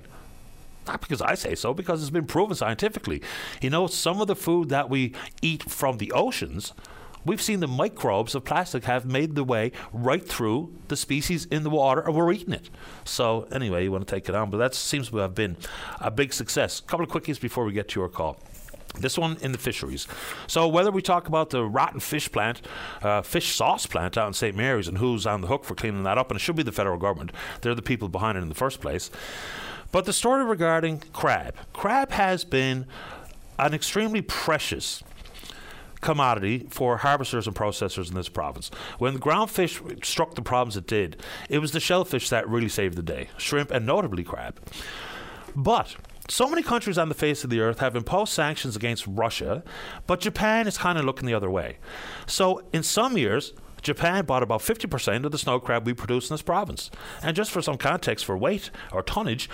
not 0.88 1.02
because 1.02 1.22
I 1.22 1.36
say 1.36 1.54
so, 1.54 1.74
because 1.74 2.02
it's 2.02 2.10
been 2.12 2.26
proven 2.26 2.56
scientifically. 2.56 3.22
You 3.62 3.70
know, 3.70 3.88
some 3.88 4.22
of 4.22 4.28
the 4.28 4.38
food 4.38 4.70
that 4.70 4.90
we 4.90 5.14
eat 5.42 5.64
from 5.64 5.98
the 5.98 6.14
oceans 6.14 6.74
we've 7.26 7.42
seen 7.42 7.60
the 7.60 7.68
microbes 7.68 8.36
of 8.36 8.44
plastic 8.44 8.86
have 8.86 9.06
made 9.06 9.36
their 9.36 9.44
way 9.44 9.72
right 9.92 10.28
through 10.28 10.74
the 10.88 10.98
species 10.98 11.46
in 11.46 11.64
the 11.64 11.70
water 11.70 12.02
and 12.02 12.16
we're 12.16 12.32
eating 12.32 12.54
it. 12.54 12.70
So, 13.06 13.48
anyway, 13.52 13.84
you 13.84 13.92
want 13.92 14.08
to 14.08 14.16
take 14.16 14.30
it 14.30 14.36
on, 14.36 14.50
but 14.50 14.58
that 14.58 14.74
seems 14.74 15.10
to 15.10 15.18
have 15.18 15.36
been 15.36 15.58
a 16.00 16.12
big 16.12 16.34
success. 16.34 16.80
A 16.80 16.84
couple 16.84 17.06
of 17.06 17.12
quickies 17.12 17.40
before 17.40 17.66
we 17.66 17.74
get 17.74 17.90
to 17.90 18.00
your 18.00 18.10
call. 18.10 18.40
This 19.00 19.18
one 19.18 19.38
in 19.42 19.52
the 19.52 19.58
fisheries. 19.58 20.08
So 20.48 20.68
whether 20.68 20.92
we 20.92 21.02
talk 21.02 21.28
about 21.28 21.52
the 21.52 21.64
rotten 21.64 22.00
fish 22.00 22.32
plant, 22.32 22.62
uh, 23.02 23.22
fish 23.22 23.56
sauce 23.56 23.86
plant 23.86 24.18
out 24.18 24.28
in 24.28 24.34
St. 24.34 24.56
Mary's, 24.56 24.88
and 24.88 24.98
who's 24.98 25.28
on 25.28 25.42
the 25.42 25.48
hook 25.48 25.66
for 25.66 25.76
cleaning 25.76 26.04
that 26.04 26.18
up, 26.18 26.32
and 26.32 26.38
it 26.38 26.42
should 26.42 26.56
be 26.56 26.64
the 26.64 26.72
federal 26.72 26.98
government. 26.98 27.32
They're 27.62 27.76
the 27.76 27.82
people 27.82 28.10
behind 28.10 28.38
it 28.38 28.42
in 28.42 28.50
the 28.50 28.56
first 28.56 28.82
place. 28.82 29.12
But 29.92 30.06
the 30.06 30.14
story 30.14 30.44
regarding 30.44 31.04
crab. 31.14 31.56
Crab 31.74 32.12
has 32.12 32.44
been 32.44 32.86
an 33.60 33.74
extremely 33.74 34.22
precious 34.22 35.04
commodity 36.02 36.68
for 36.70 36.98
harvesters 36.98 37.48
and 37.48 37.56
processors 37.56 38.10
in 38.10 38.16
this 38.16 38.30
province. 38.30 38.70
When 38.98 39.14
the 39.14 39.20
groundfish 39.20 40.06
struck 40.06 40.36
the 40.36 40.42
problems 40.42 40.78
it 40.78 40.88
did, 40.88 41.22
it 41.50 41.60
was 41.60 41.72
the 41.72 41.80
shellfish 41.80 42.30
that 42.30 42.48
really 42.48 42.70
saved 42.70 42.96
the 42.96 43.04
day 43.04 43.30
shrimp 43.38 43.72
and 43.72 43.86
notably 43.86 44.24
crab. 44.24 44.60
But 45.56 45.96
so 46.30 46.50
many 46.50 46.62
countries 46.62 46.98
on 46.98 47.10
the 47.10 47.16
face 47.16 47.44
of 47.44 47.50
the 47.50 47.62
earth 47.62 47.80
have 47.80 47.96
imposed 47.96 48.34
sanctions 48.34 48.76
against 48.76 49.08
Russia, 49.08 49.64
but 50.06 50.20
Japan 50.20 50.68
is 50.68 50.78
kind 50.78 50.98
of 50.98 51.06
looking 51.06 51.26
the 51.26 51.34
other 51.34 51.50
way. 51.50 51.78
So, 52.26 52.62
in 52.74 52.84
some 52.84 53.18
years, 53.18 53.54
Japan 53.82 54.26
bought 54.26 54.44
about 54.44 54.62
50% 54.62 55.26
of 55.26 55.32
the 55.32 55.38
snow 55.38 55.60
crab 55.60 55.86
we 55.86 55.94
produce 55.94 56.30
in 56.30 56.34
this 56.34 56.42
province. 56.42 56.92
And 57.24 57.36
just 57.36 57.52
for 57.52 57.62
some 57.62 57.78
context 57.78 58.26
for 58.26 58.38
weight 58.38 58.70
or 58.92 59.02
tonnage, 59.02 59.50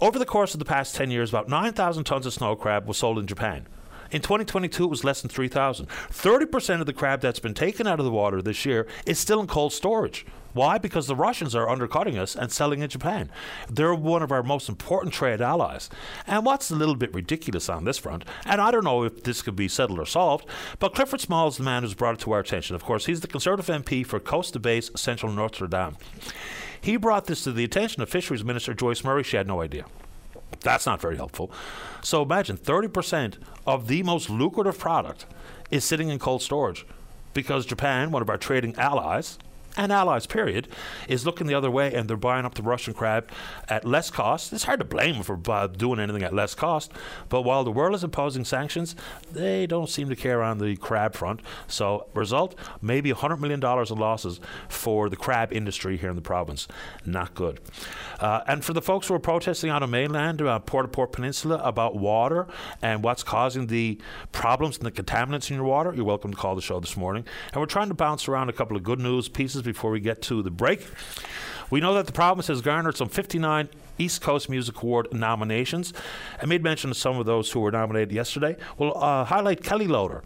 over 0.00 0.18
the 0.18 0.26
course 0.26 0.54
of 0.54 0.58
the 0.58 0.64
past 0.64 0.94
10 0.94 1.10
years, 1.10 1.30
about 1.30 1.48
9,000 1.48 2.04
tons 2.04 2.26
of 2.26 2.32
snow 2.32 2.54
crab 2.54 2.86
was 2.86 2.98
sold 2.98 3.18
in 3.18 3.26
Japan. 3.26 3.66
In 4.10 4.22
2022, 4.22 4.84
it 4.84 4.90
was 4.90 5.04
less 5.04 5.22
than 5.22 5.30
3,000. 5.30 5.88
30% 5.88 6.80
of 6.80 6.86
the 6.86 6.92
crab 6.92 7.20
that's 7.20 7.40
been 7.40 7.54
taken 7.54 7.86
out 7.86 7.98
of 7.98 8.04
the 8.04 8.10
water 8.10 8.40
this 8.40 8.64
year 8.64 8.86
is 9.04 9.18
still 9.18 9.40
in 9.40 9.46
cold 9.46 9.72
storage. 9.72 10.24
Why? 10.52 10.78
Because 10.78 11.06
the 11.06 11.14
Russians 11.14 11.54
are 11.54 11.68
undercutting 11.68 12.16
us 12.16 12.34
and 12.34 12.50
selling 12.50 12.80
in 12.80 12.88
Japan. 12.88 13.30
They're 13.68 13.94
one 13.94 14.22
of 14.22 14.32
our 14.32 14.42
most 14.42 14.70
important 14.70 15.12
trade 15.12 15.42
allies. 15.42 15.90
And 16.26 16.46
what's 16.46 16.70
a 16.70 16.74
little 16.74 16.94
bit 16.94 17.12
ridiculous 17.12 17.68
on 17.68 17.84
this 17.84 17.98
front, 17.98 18.24
and 18.46 18.58
I 18.58 18.70
don't 18.70 18.84
know 18.84 19.04
if 19.04 19.22
this 19.22 19.42
could 19.42 19.54
be 19.54 19.68
settled 19.68 19.98
or 19.98 20.06
solved, 20.06 20.46
but 20.78 20.94
Clifford 20.94 21.20
Small 21.20 21.48
is 21.48 21.58
the 21.58 21.62
man 21.62 21.82
who's 21.82 21.92
brought 21.92 22.14
it 22.14 22.20
to 22.20 22.32
our 22.32 22.40
attention. 22.40 22.74
Of 22.74 22.84
course, 22.84 23.04
he's 23.04 23.20
the 23.20 23.26
Conservative 23.26 23.66
MP 23.66 24.06
for 24.06 24.18
Coast 24.18 24.56
of 24.56 24.62
Bays, 24.62 24.90
Central 24.96 25.30
Notre 25.30 25.66
Dame. 25.66 25.98
He 26.80 26.96
brought 26.96 27.26
this 27.26 27.44
to 27.44 27.52
the 27.52 27.64
attention 27.64 28.02
of 28.02 28.08
Fisheries 28.08 28.44
Minister 28.44 28.72
Joyce 28.72 29.04
Murray. 29.04 29.24
She 29.24 29.36
had 29.36 29.46
no 29.46 29.60
idea. 29.60 29.84
That's 30.60 30.86
not 30.86 31.00
very 31.00 31.16
helpful. 31.16 31.50
So 32.02 32.22
imagine 32.22 32.56
30% 32.56 33.34
of 33.66 33.88
the 33.88 34.02
most 34.02 34.30
lucrative 34.30 34.78
product 34.78 35.26
is 35.70 35.84
sitting 35.84 36.08
in 36.08 36.18
cold 36.18 36.42
storage 36.42 36.86
because 37.34 37.66
Japan, 37.66 38.10
one 38.10 38.22
of 38.22 38.30
our 38.30 38.38
trading 38.38 38.74
allies, 38.76 39.38
and 39.76 39.92
allies, 39.92 40.26
period, 40.26 40.68
is 41.08 41.26
looking 41.26 41.46
the 41.46 41.54
other 41.54 41.70
way 41.70 41.92
and 41.94 42.08
they're 42.08 42.16
buying 42.16 42.44
up 42.44 42.54
the 42.54 42.62
Russian 42.62 42.94
crab 42.94 43.30
at 43.68 43.84
less 43.84 44.10
cost. 44.10 44.52
It's 44.52 44.64
hard 44.64 44.80
to 44.80 44.84
blame 44.84 45.22
for 45.22 45.38
uh, 45.48 45.66
doing 45.66 46.00
anything 46.00 46.22
at 46.22 46.34
less 46.34 46.54
cost, 46.54 46.92
but 47.28 47.42
while 47.42 47.64
the 47.64 47.70
world 47.70 47.94
is 47.94 48.04
imposing 48.04 48.44
sanctions, 48.44 48.96
they 49.30 49.66
don't 49.66 49.88
seem 49.88 50.08
to 50.08 50.16
care 50.16 50.42
on 50.42 50.58
the 50.58 50.76
crab 50.76 51.14
front. 51.14 51.40
So, 51.66 52.06
result 52.14 52.54
maybe 52.80 53.12
$100 53.12 53.38
million 53.38 53.62
in 53.62 53.98
losses 53.98 54.40
for 54.68 55.08
the 55.08 55.16
crab 55.16 55.52
industry 55.52 55.96
here 55.96 56.10
in 56.10 56.16
the 56.16 56.22
province. 56.22 56.68
Not 57.04 57.34
good. 57.34 57.60
Uh, 58.20 58.40
and 58.46 58.64
for 58.64 58.72
the 58.72 58.82
folks 58.82 59.08
who 59.08 59.14
are 59.14 59.18
protesting 59.18 59.70
on 59.70 59.82
the 59.82 59.86
mainland, 59.86 60.40
uh, 60.40 60.58
Port 60.60 60.86
au 60.86 60.88
Port 60.88 61.12
Peninsula, 61.12 61.60
about 61.62 61.96
water 61.96 62.46
and 62.82 63.02
what's 63.02 63.22
causing 63.22 63.66
the 63.66 63.98
problems 64.32 64.78
and 64.78 64.86
the 64.86 64.90
contaminants 64.90 65.50
in 65.50 65.56
your 65.56 65.66
water, 65.66 65.92
you're 65.94 66.04
welcome 66.04 66.30
to 66.30 66.36
call 66.36 66.54
the 66.54 66.62
show 66.62 66.80
this 66.80 66.96
morning. 66.96 67.24
And 67.52 67.60
we're 67.60 67.66
trying 67.66 67.88
to 67.88 67.94
bounce 67.94 68.28
around 68.28 68.48
a 68.48 68.52
couple 68.52 68.76
of 68.76 68.82
good 68.82 69.00
news 69.00 69.28
pieces 69.28 69.65
before 69.66 69.90
we 69.90 70.00
get 70.00 70.22
to 70.22 70.42
the 70.42 70.50
break. 70.50 70.86
We 71.70 71.80
know 71.80 71.94
that 71.94 72.06
the 72.06 72.12
province 72.12 72.46
has 72.46 72.60
garnered 72.60 72.96
some 72.96 73.08
59 73.08 73.68
East 73.98 74.22
Coast 74.22 74.48
Music 74.48 74.80
Award 74.82 75.08
nominations. 75.12 75.92
I 76.40 76.46
made 76.46 76.62
mention 76.62 76.90
of 76.90 76.96
some 76.96 77.18
of 77.18 77.26
those 77.26 77.50
who 77.50 77.60
were 77.60 77.72
nominated 77.72 78.12
yesterday. 78.12 78.56
We'll 78.78 78.96
uh, 78.96 79.24
highlight 79.24 79.62
Kellie 79.62 79.88
Loder. 79.88 80.22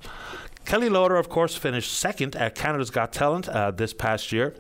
Kellie 0.65 0.91
Loder, 0.91 1.17
of 1.17 1.29
course, 1.29 1.57
finished 1.57 1.93
second 1.93 2.37
at 2.37 2.55
Canada's 2.55 2.91
Got 2.91 3.13
Talent 3.13 3.49
uh, 3.49 3.71
this 3.71 3.93
past 3.93 4.33
year 4.33 4.55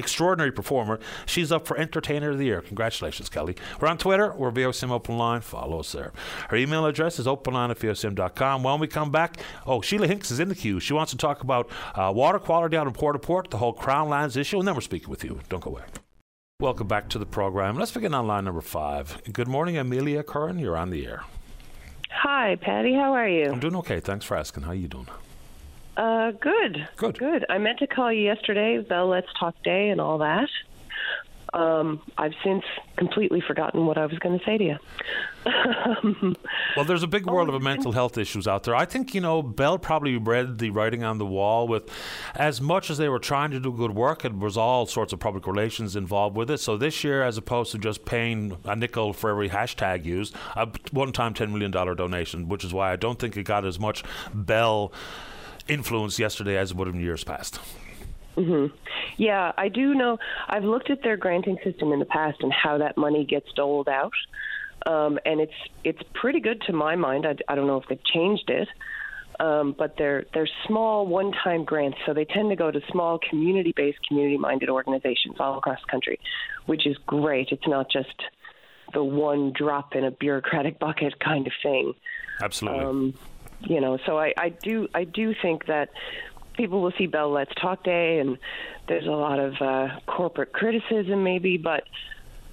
extraordinary 0.00 0.50
performer. 0.50 0.98
She's 1.26 1.52
up 1.52 1.66
for 1.66 1.76
Entertainer 1.76 2.30
of 2.30 2.38
the 2.38 2.46
Year. 2.46 2.60
Congratulations, 2.60 3.28
Kellie. 3.28 3.56
We're 3.80 3.88
on 3.88 3.98
Twitter. 3.98 4.34
We're 4.34 4.50
VOCM 4.50 4.90
Open 4.90 5.16
Line. 5.16 5.40
Follow 5.40 5.78
us 5.78 5.92
there. 5.92 6.12
Her 6.48 6.56
email 6.56 6.84
address 6.86 7.18
is 7.18 7.26
openline 7.26 7.70
at 7.70 7.78
VOCM.com. 7.78 8.62
When 8.64 8.80
we 8.80 8.88
come 8.88 9.12
back, 9.12 9.36
oh, 9.66 9.80
Sheila 9.80 10.08
Hinks 10.08 10.30
is 10.30 10.40
in 10.40 10.48
the 10.48 10.54
queue. 10.54 10.80
She 10.80 10.92
wants 10.92 11.12
to 11.12 11.18
talk 11.18 11.42
about 11.42 11.70
uh, 11.94 12.12
water 12.14 12.38
quality 12.40 12.76
out 12.76 12.86
in 12.86 12.92
Port 12.92 13.14
au 13.14 13.20
Port, 13.20 13.50
the 13.50 13.58
whole 13.58 13.72
Crown 13.72 14.08
Lands 14.08 14.36
issue, 14.36 14.58
and 14.58 14.66
then 14.66 14.74
we're 14.74 14.80
speaking 14.80 15.08
with 15.08 15.22
you. 15.22 15.40
Don't 15.48 15.62
go 15.62 15.70
away. 15.70 15.82
Welcome 16.60 16.88
back 16.88 17.08
to 17.10 17.18
the 17.18 17.24
program. 17.24 17.76
Let's 17.76 17.92
begin 17.92 18.12
on 18.12 18.26
line 18.26 18.44
number 18.44 18.60
five. 18.60 19.22
Good 19.32 19.48
morning, 19.48 19.78
Amelia 19.78 20.22
Curran. 20.22 20.58
You're 20.58 20.76
on 20.76 20.90
the 20.90 21.06
air. 21.06 21.22
Hi, 22.10 22.56
Paddy. 22.56 22.92
How 22.92 23.14
are 23.14 23.28
you? 23.28 23.46
I'm 23.46 23.60
doing 23.60 23.76
okay. 23.76 24.00
Thanks 24.00 24.26
for 24.26 24.36
asking. 24.36 24.64
How 24.64 24.72
are 24.72 24.74
you 24.74 24.88
doing? 24.88 25.06
Uh, 26.00 26.30
good. 26.30 26.88
Good. 26.96 27.18
Good. 27.18 27.44
I 27.50 27.58
meant 27.58 27.78
to 27.80 27.86
call 27.86 28.10
you 28.10 28.22
yesterday, 28.22 28.78
the 28.78 29.04
Let's 29.04 29.28
Talk 29.38 29.54
Day 29.62 29.90
and 29.90 30.00
all 30.00 30.16
that. 30.18 30.48
Um, 31.52 32.00
I've 32.16 32.32
since 32.42 32.64
completely 32.96 33.42
forgotten 33.42 33.84
what 33.84 33.98
I 33.98 34.06
was 34.06 34.18
going 34.18 34.38
to 34.38 34.44
say 34.46 34.56
to 34.56 34.64
you. 34.64 34.76
well, 36.76 36.86
there's 36.86 37.02
a 37.02 37.08
big 37.08 37.26
world 37.26 37.50
of 37.50 37.60
mental 37.60 37.92
health 37.92 38.16
issues 38.16 38.48
out 38.48 38.62
there. 38.62 38.74
I 38.74 38.86
think, 38.86 39.14
you 39.14 39.20
know, 39.20 39.42
Bell 39.42 39.76
probably 39.76 40.16
read 40.16 40.58
the 40.58 40.70
writing 40.70 41.04
on 41.04 41.18
the 41.18 41.26
wall 41.26 41.68
with 41.68 41.90
as 42.34 42.62
much 42.62 42.88
as 42.88 42.96
they 42.96 43.10
were 43.10 43.18
trying 43.18 43.50
to 43.50 43.60
do 43.60 43.70
good 43.70 43.94
work, 43.94 44.24
it 44.24 44.38
was 44.38 44.56
all 44.56 44.86
sorts 44.86 45.12
of 45.12 45.18
public 45.18 45.46
relations 45.46 45.96
involved 45.96 46.34
with 46.34 46.50
it. 46.50 46.58
So 46.58 46.78
this 46.78 47.04
year, 47.04 47.22
as 47.22 47.36
opposed 47.36 47.72
to 47.72 47.78
just 47.78 48.06
paying 48.06 48.56
a 48.64 48.74
nickel 48.74 49.12
for 49.12 49.28
every 49.28 49.50
hashtag 49.50 50.06
used, 50.06 50.34
a 50.56 50.66
one 50.92 51.12
time 51.12 51.34
$10 51.34 51.50
million 51.50 51.70
donation, 51.70 52.48
which 52.48 52.64
is 52.64 52.72
why 52.72 52.90
I 52.90 52.96
don't 52.96 53.18
think 53.18 53.36
it 53.36 53.42
got 53.42 53.66
as 53.66 53.78
much 53.78 54.02
Bell 54.32 54.92
influence 55.70 56.18
yesterday 56.18 56.56
as 56.56 56.70
it 56.70 56.76
would 56.76 56.86
have 56.86 56.94
in 56.94 57.00
years 57.00 57.24
past. 57.24 57.60
Mm-hmm. 58.36 58.74
Yeah, 59.16 59.52
I 59.56 59.68
do 59.68 59.94
know. 59.94 60.18
I've 60.48 60.64
looked 60.64 60.90
at 60.90 61.02
their 61.02 61.16
granting 61.16 61.58
system 61.64 61.92
in 61.92 61.98
the 61.98 62.04
past 62.04 62.38
and 62.40 62.52
how 62.52 62.78
that 62.78 62.96
money 62.96 63.24
gets 63.24 63.46
doled 63.54 63.88
out, 63.88 64.12
um, 64.86 65.18
and 65.24 65.40
it's 65.40 65.52
it's 65.84 66.00
pretty 66.14 66.40
good 66.40 66.62
to 66.62 66.72
my 66.72 66.96
mind. 66.96 67.26
I, 67.26 67.36
I 67.48 67.54
don't 67.54 67.66
know 67.66 67.76
if 67.76 67.84
they've 67.88 68.04
changed 68.04 68.48
it, 68.48 68.68
um, 69.40 69.74
but 69.76 69.96
they're 69.98 70.24
they're 70.32 70.48
small 70.66 71.06
one-time 71.06 71.64
grants, 71.64 71.98
so 72.06 72.14
they 72.14 72.24
tend 72.24 72.50
to 72.50 72.56
go 72.56 72.70
to 72.70 72.80
small 72.90 73.18
community-based, 73.18 73.98
community-minded 74.06 74.70
organizations 74.70 75.36
all 75.40 75.58
across 75.58 75.80
the 75.84 75.90
country, 75.90 76.20
which 76.66 76.86
is 76.86 76.96
great. 77.06 77.48
It's 77.50 77.66
not 77.66 77.90
just 77.90 78.14
the 78.92 79.02
one 79.02 79.52
drop 79.52 79.94
in 79.94 80.04
a 80.04 80.10
bureaucratic 80.10 80.78
bucket 80.80 81.18
kind 81.20 81.46
of 81.46 81.52
thing. 81.62 81.94
Absolutely. 82.40 82.84
Um, 82.84 83.14
you 83.62 83.80
know, 83.80 83.98
so 84.06 84.18
I, 84.18 84.32
I 84.36 84.48
do 84.50 84.88
I 84.94 85.04
do 85.04 85.34
think 85.42 85.66
that 85.66 85.90
people 86.54 86.82
will 86.82 86.92
see 86.98 87.06
Bell 87.06 87.30
Let's 87.30 87.52
Talk 87.60 87.84
Day, 87.84 88.18
and 88.18 88.38
there's 88.88 89.06
a 89.06 89.10
lot 89.10 89.38
of 89.38 89.54
uh, 89.60 90.00
corporate 90.06 90.52
criticism, 90.52 91.22
maybe, 91.24 91.56
but 91.56 91.84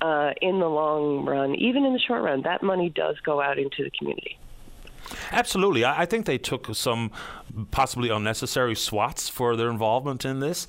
uh, 0.01 0.31
in 0.41 0.59
the 0.59 0.67
long 0.67 1.25
run, 1.25 1.55
even 1.55 1.85
in 1.85 1.93
the 1.93 1.99
short 1.99 2.23
run, 2.23 2.43
that 2.43 2.61
money 2.63 2.89
does 2.89 3.15
go 3.25 3.41
out 3.41 3.57
into 3.57 3.83
the 3.83 3.91
community. 3.97 4.37
Absolutely. 5.31 5.85
I, 5.85 6.05
think 6.05 6.25
they 6.25 6.37
took 6.37 6.73
some 6.75 7.11
possibly 7.71 8.09
unnecessary 8.09 8.75
swats 8.75 9.29
for 9.29 9.55
their 9.55 9.69
involvement 9.69 10.25
in 10.25 10.39
this. 10.39 10.67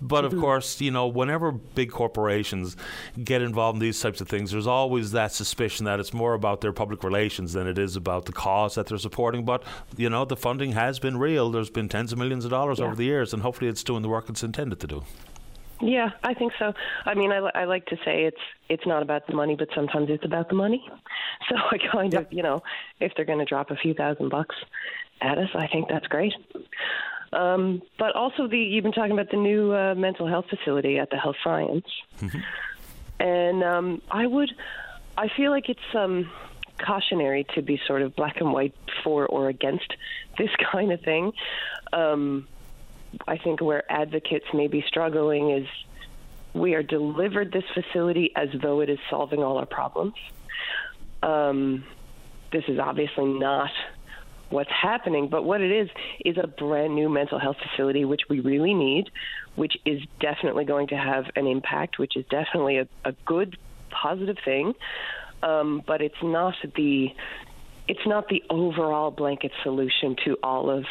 But 0.00 0.24
mm-hmm. 0.24 0.36
of 0.36 0.40
course, 0.40 0.80
you 0.80 0.90
know, 0.90 1.06
whenever 1.06 1.52
big 1.52 1.90
corporations 1.90 2.76
get 3.22 3.42
involved 3.42 3.76
in 3.76 3.80
these 3.80 4.00
types 4.00 4.20
of 4.20 4.28
things, 4.28 4.50
there's 4.50 4.66
always 4.66 5.12
that 5.12 5.32
suspicion 5.32 5.84
that 5.84 6.00
it's 6.00 6.12
more 6.12 6.34
about 6.34 6.60
their 6.60 6.72
public 6.72 7.04
relations 7.04 7.52
than 7.52 7.66
it 7.66 7.78
is 7.78 7.96
about 7.96 8.26
the 8.26 8.32
cause 8.32 8.74
that 8.74 8.86
they're 8.86 8.98
supporting. 8.98 9.44
But, 9.44 9.62
you 9.96 10.10
know, 10.10 10.24
the 10.24 10.36
funding 10.36 10.72
has 10.72 10.98
been 10.98 11.18
real. 11.18 11.50
There's 11.50 11.70
been 11.70 11.88
tens 11.88 12.12
of 12.12 12.18
millions 12.18 12.44
of 12.44 12.50
dollars 12.50 12.78
yeah. 12.78 12.86
over 12.86 12.94
the 12.94 13.04
years, 13.04 13.32
and 13.32 13.42
hopefully 13.42 13.70
it's 13.70 13.84
doing 13.84 14.02
the 14.02 14.08
work 14.08 14.28
it's 14.28 14.42
intended 14.42 14.80
to 14.80 14.86
do. 14.86 15.04
Yeah, 15.80 16.10
I 16.22 16.34
think 16.34 16.52
so. 16.58 16.72
I 17.04 17.14
mean, 17.14 17.32
I, 17.32 17.38
I 17.54 17.64
like 17.64 17.86
to 17.86 17.96
say 18.04 18.24
it's 18.24 18.40
it's 18.68 18.86
not 18.86 19.02
about 19.02 19.26
the 19.26 19.34
money, 19.34 19.56
but 19.56 19.68
sometimes 19.74 20.08
it's 20.08 20.24
about 20.24 20.48
the 20.48 20.54
money. 20.54 20.88
So 21.50 21.56
I 21.56 21.76
kind 21.92 22.12
yep. 22.12 22.26
of, 22.26 22.32
you 22.32 22.42
know, 22.42 22.62
if 23.00 23.12
they're 23.14 23.26
going 23.26 23.40
to 23.40 23.44
drop 23.44 23.70
a 23.70 23.76
few 23.76 23.92
thousand 23.92 24.30
bucks 24.30 24.56
at 25.20 25.36
us, 25.36 25.50
I 25.54 25.66
think 25.66 25.88
that's 25.90 26.06
great. 26.06 26.32
Um, 27.34 27.82
but 27.98 28.14
also, 28.14 28.46
the 28.46 28.56
you've 28.56 28.84
been 28.84 28.92
talking 28.92 29.12
about 29.12 29.30
the 29.30 29.36
new 29.36 29.74
uh, 29.74 29.94
mental 29.94 30.26
health 30.26 30.46
facility 30.48 30.98
at 30.98 31.10
the 31.10 31.18
Health 31.18 31.36
Science, 31.44 31.86
mm-hmm. 32.18 32.38
and 33.20 33.62
um, 33.62 34.02
I 34.10 34.26
would, 34.26 34.50
I 35.18 35.28
feel 35.36 35.50
like 35.50 35.68
it's 35.68 35.94
um, 35.94 36.30
cautionary 36.78 37.44
to 37.54 37.62
be 37.62 37.80
sort 37.86 38.02
of 38.02 38.14
black 38.16 38.36
and 38.40 38.52
white 38.52 38.74
for 39.02 39.26
or 39.26 39.48
against 39.48 39.92
this 40.38 40.50
kind 40.72 40.92
of 40.92 41.00
thing. 41.02 41.32
Um, 41.92 42.48
I 43.26 43.36
think 43.36 43.60
where 43.60 43.90
advocates 43.90 44.46
may 44.52 44.66
be 44.66 44.84
struggling 44.86 45.50
is 45.50 45.66
we 46.52 46.74
are 46.74 46.82
delivered 46.82 47.52
this 47.52 47.64
facility 47.74 48.32
as 48.36 48.48
though 48.54 48.80
it 48.80 48.88
is 48.88 48.98
solving 49.10 49.42
all 49.42 49.58
our 49.58 49.66
problems. 49.66 50.14
Um, 51.22 51.84
this 52.52 52.64
is 52.68 52.78
obviously 52.78 53.26
not 53.26 53.70
what's 54.50 54.70
happening, 54.70 55.28
but 55.28 55.44
what 55.44 55.60
it 55.60 55.72
is 55.72 55.90
is 56.24 56.36
a 56.38 56.46
brand 56.46 56.94
new 56.94 57.08
mental 57.08 57.38
health 57.38 57.56
facility, 57.58 58.04
which 58.04 58.22
we 58.28 58.40
really 58.40 58.74
need, 58.74 59.10
which 59.56 59.76
is 59.84 60.00
definitely 60.20 60.64
going 60.64 60.88
to 60.88 60.96
have 60.96 61.30
an 61.34 61.46
impact, 61.46 61.98
which 61.98 62.16
is 62.16 62.24
definitely 62.26 62.78
a, 62.78 62.88
a 63.04 63.12
good, 63.24 63.58
positive 63.90 64.38
thing. 64.44 64.74
Um, 65.42 65.82
but 65.84 66.00
it's 66.00 66.22
not 66.22 66.54
the 66.76 67.12
it's 67.86 68.06
not 68.06 68.28
the 68.28 68.42
overall 68.50 69.10
blanket 69.10 69.52
solution 69.62 70.16
to 70.24 70.36
all 70.42 70.70
of 70.70 70.84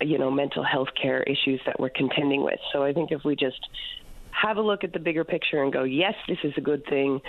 you 0.00 0.18
know 0.18 0.30
mental 0.30 0.62
health 0.62 0.88
care 1.00 1.22
issues 1.22 1.60
that 1.66 1.80
we're 1.80 1.90
contending 1.90 2.44
with. 2.44 2.60
So 2.72 2.82
I 2.82 2.92
think 2.92 3.10
if 3.10 3.24
we 3.24 3.36
just 3.36 3.60
have 4.30 4.56
a 4.56 4.62
look 4.62 4.84
at 4.84 4.92
the 4.92 4.98
bigger 4.98 5.24
picture 5.24 5.62
and 5.62 5.72
go, 5.72 5.82
yes, 5.82 6.14
this 6.28 6.38
is 6.44 6.52
a 6.56 6.60
good 6.60 6.84
thing. 6.86 7.20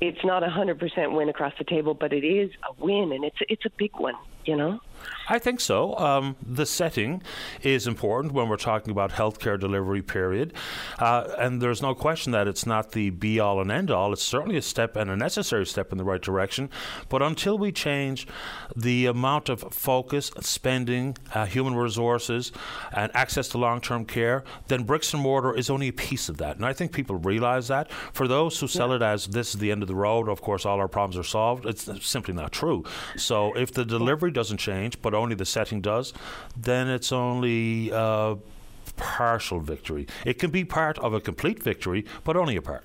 It's 0.00 0.24
not 0.24 0.42
a 0.42 0.50
hundred 0.50 0.78
percent 0.78 1.12
win 1.12 1.28
across 1.28 1.52
the 1.58 1.64
table, 1.64 1.94
but 1.94 2.12
it 2.12 2.24
is 2.24 2.50
a 2.68 2.84
win, 2.84 3.12
and 3.12 3.24
it's 3.24 3.38
it's 3.48 3.64
a 3.64 3.70
big 3.76 3.92
one 3.96 4.14
you 4.44 4.56
know? 4.56 4.80
I 5.26 5.38
think 5.38 5.60
so. 5.60 5.96
Um, 5.96 6.36
the 6.42 6.66
setting 6.66 7.22
is 7.62 7.86
important 7.86 8.34
when 8.34 8.48
we're 8.48 8.56
talking 8.56 8.90
about 8.90 9.12
healthcare 9.12 9.58
delivery, 9.58 10.02
period. 10.02 10.52
Uh, 10.98 11.28
and 11.38 11.62
there's 11.62 11.80
no 11.80 11.94
question 11.94 12.32
that 12.32 12.46
it's 12.46 12.66
not 12.66 12.92
the 12.92 13.10
be 13.10 13.40
all 13.40 13.60
and 13.60 13.70
end 13.70 13.90
all. 13.90 14.12
It's 14.12 14.22
certainly 14.22 14.56
a 14.56 14.62
step 14.62 14.96
and 14.96 15.10
a 15.10 15.16
necessary 15.16 15.64
step 15.64 15.92
in 15.92 15.98
the 15.98 16.04
right 16.04 16.20
direction. 16.20 16.68
But 17.08 17.22
until 17.22 17.56
we 17.56 17.72
change 17.72 18.26
the 18.76 19.06
amount 19.06 19.48
of 19.48 19.60
focus, 19.72 20.30
spending, 20.40 21.16
uh, 21.34 21.46
human 21.46 21.74
resources, 21.74 22.52
and 22.92 23.14
access 23.14 23.48
to 23.48 23.58
long 23.58 23.80
term 23.80 24.04
care, 24.04 24.44
then 24.68 24.82
bricks 24.82 25.14
and 25.14 25.22
mortar 25.22 25.54
is 25.54 25.70
only 25.70 25.88
a 25.88 25.92
piece 25.92 26.28
of 26.28 26.36
that. 26.38 26.56
And 26.56 26.66
I 26.66 26.74
think 26.74 26.92
people 26.92 27.16
realize 27.16 27.68
that. 27.68 27.90
For 28.12 28.28
those 28.28 28.60
who 28.60 28.68
sell 28.68 28.90
yeah. 28.90 28.96
it 28.96 29.02
as 29.02 29.26
this 29.26 29.54
is 29.54 29.60
the 29.60 29.70
end 29.70 29.82
of 29.82 29.88
the 29.88 29.94
road, 29.94 30.28
of 30.28 30.42
course, 30.42 30.66
all 30.66 30.78
our 30.78 30.88
problems 30.88 31.16
are 31.16 31.28
solved, 31.28 31.64
it's 31.64 31.88
simply 32.06 32.34
not 32.34 32.52
true. 32.52 32.84
So 33.16 33.54
if 33.54 33.72
the 33.72 33.86
delivery 33.86 34.30
doesn't 34.34 34.58
change, 34.58 35.00
but 35.00 35.14
only 35.14 35.34
the 35.34 35.46
setting 35.46 35.80
does, 35.80 36.12
then 36.56 36.88
it's 36.88 37.12
only 37.12 37.90
a 37.90 38.36
partial 38.96 39.60
victory. 39.60 40.06
It 40.24 40.38
can 40.38 40.50
be 40.50 40.64
part 40.64 40.98
of 40.98 41.14
a 41.14 41.20
complete 41.20 41.62
victory, 41.62 42.04
but 42.24 42.36
only 42.36 42.56
a 42.56 42.62
part. 42.62 42.84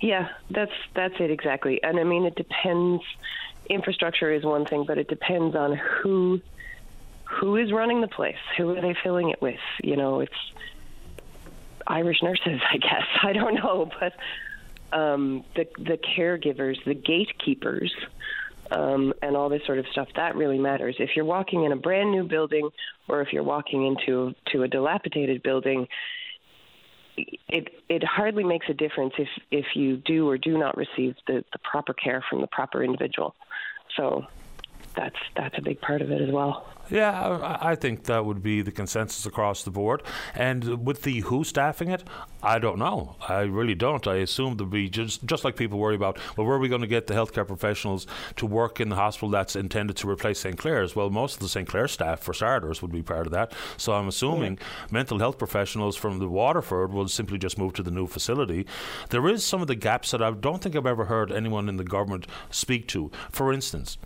Yeah, 0.00 0.28
that's 0.50 0.72
that's 0.94 1.14
it 1.18 1.30
exactly. 1.30 1.82
And 1.82 1.98
I 1.98 2.04
mean, 2.04 2.24
it 2.24 2.36
depends. 2.36 3.02
Infrastructure 3.68 4.32
is 4.32 4.44
one 4.44 4.64
thing, 4.64 4.84
but 4.86 4.98
it 4.98 5.08
depends 5.08 5.56
on 5.56 5.76
who 5.76 6.40
who 7.24 7.56
is 7.56 7.72
running 7.72 8.00
the 8.00 8.08
place. 8.08 8.36
Who 8.56 8.76
are 8.76 8.80
they 8.80 8.94
filling 9.02 9.30
it 9.30 9.42
with? 9.42 9.60
You 9.82 9.96
know, 9.96 10.20
it's 10.20 10.52
Irish 11.86 12.22
nurses, 12.22 12.60
I 12.70 12.78
guess. 12.78 13.04
I 13.22 13.32
don't 13.32 13.54
know, 13.54 13.90
but 13.98 14.14
um, 14.96 15.44
the 15.56 15.66
the 15.78 15.98
caregivers, 15.98 16.82
the 16.84 16.94
gatekeepers 16.94 17.92
um, 18.70 19.12
and 19.22 19.36
all 19.36 19.48
this 19.48 19.62
sort 19.66 19.78
of 19.78 19.86
stuff. 19.92 20.08
That 20.16 20.36
really 20.36 20.58
matters. 20.58 20.96
If 20.98 21.10
you're 21.16 21.24
walking 21.24 21.64
in 21.64 21.72
a 21.72 21.76
brand 21.76 22.10
new 22.10 22.24
building 22.24 22.70
or 23.08 23.20
if 23.22 23.32
you're 23.32 23.42
walking 23.42 23.86
into 23.86 24.34
to 24.52 24.62
a 24.62 24.68
dilapidated 24.68 25.42
building, 25.42 25.86
it 27.16 27.68
it 27.88 28.04
hardly 28.04 28.44
makes 28.44 28.66
a 28.68 28.74
difference 28.74 29.14
if 29.18 29.28
if 29.50 29.66
you 29.74 29.96
do 29.96 30.28
or 30.28 30.38
do 30.38 30.56
not 30.56 30.76
receive 30.76 31.14
the, 31.26 31.44
the 31.52 31.58
proper 31.70 31.92
care 31.92 32.24
from 32.28 32.40
the 32.40 32.46
proper 32.46 32.82
individual. 32.82 33.34
So 33.96 34.26
that's 34.94 35.16
that's 35.36 35.56
a 35.58 35.62
big 35.62 35.80
part 35.80 36.02
of 36.02 36.10
it 36.10 36.20
as 36.20 36.30
well. 36.30 36.66
Yeah, 36.90 37.58
I 37.60 37.74
think 37.74 38.04
that 38.04 38.24
would 38.24 38.42
be 38.42 38.62
the 38.62 38.72
consensus 38.72 39.26
across 39.26 39.62
the 39.62 39.70
board. 39.70 40.02
And 40.34 40.86
with 40.86 41.02
the 41.02 41.20
WHO 41.20 41.44
staffing 41.44 41.88
it, 41.90 42.02
I 42.42 42.58
don't 42.58 42.78
know. 42.78 43.16
I 43.28 43.40
really 43.40 43.74
don't. 43.74 44.06
I 44.06 44.16
assume 44.16 44.56
there'd 44.56 44.70
be 44.70 44.88
just 44.88 45.24
just 45.24 45.44
like 45.44 45.56
people 45.56 45.78
worry 45.78 45.96
about. 45.96 46.18
Well, 46.36 46.46
where 46.46 46.56
are 46.56 46.60
we 46.60 46.68
going 46.68 46.82
to 46.82 46.86
get 46.86 47.06
the 47.06 47.14
healthcare 47.14 47.46
professionals 47.46 48.06
to 48.36 48.46
work 48.46 48.80
in 48.80 48.88
the 48.88 48.96
hospital 48.96 49.28
that's 49.28 49.56
intended 49.56 49.96
to 49.98 50.08
replace 50.08 50.38
St 50.38 50.56
Clare's? 50.56 50.94
Well, 50.94 51.10
most 51.10 51.34
of 51.34 51.40
the 51.40 51.48
St 51.48 51.68
Clair 51.68 51.88
staff, 51.88 52.20
for 52.20 52.32
starters, 52.32 52.80
would 52.80 52.92
be 52.92 53.02
part 53.02 53.26
of 53.26 53.32
that. 53.32 53.52
So 53.76 53.92
I'm 53.92 54.08
assuming 54.08 54.58
mental 54.90 55.18
health 55.18 55.36
professionals 55.36 55.96
from 55.96 56.18
the 56.20 56.28
Waterford 56.28 56.92
will 56.92 57.08
simply 57.08 57.38
just 57.38 57.58
move 57.58 57.74
to 57.74 57.82
the 57.82 57.90
new 57.90 58.06
facility. 58.06 58.66
There 59.10 59.26
is 59.28 59.44
some 59.44 59.60
of 59.60 59.66
the 59.66 59.74
gaps 59.74 60.12
that 60.12 60.22
I 60.22 60.30
don't 60.30 60.62
think 60.62 60.76
I've 60.76 60.86
ever 60.86 61.06
heard 61.06 61.32
anyone 61.32 61.68
in 61.68 61.76
the 61.76 61.84
government 61.84 62.26
speak 62.50 62.86
to. 62.88 63.10
For 63.30 63.52
instance, 63.52 63.98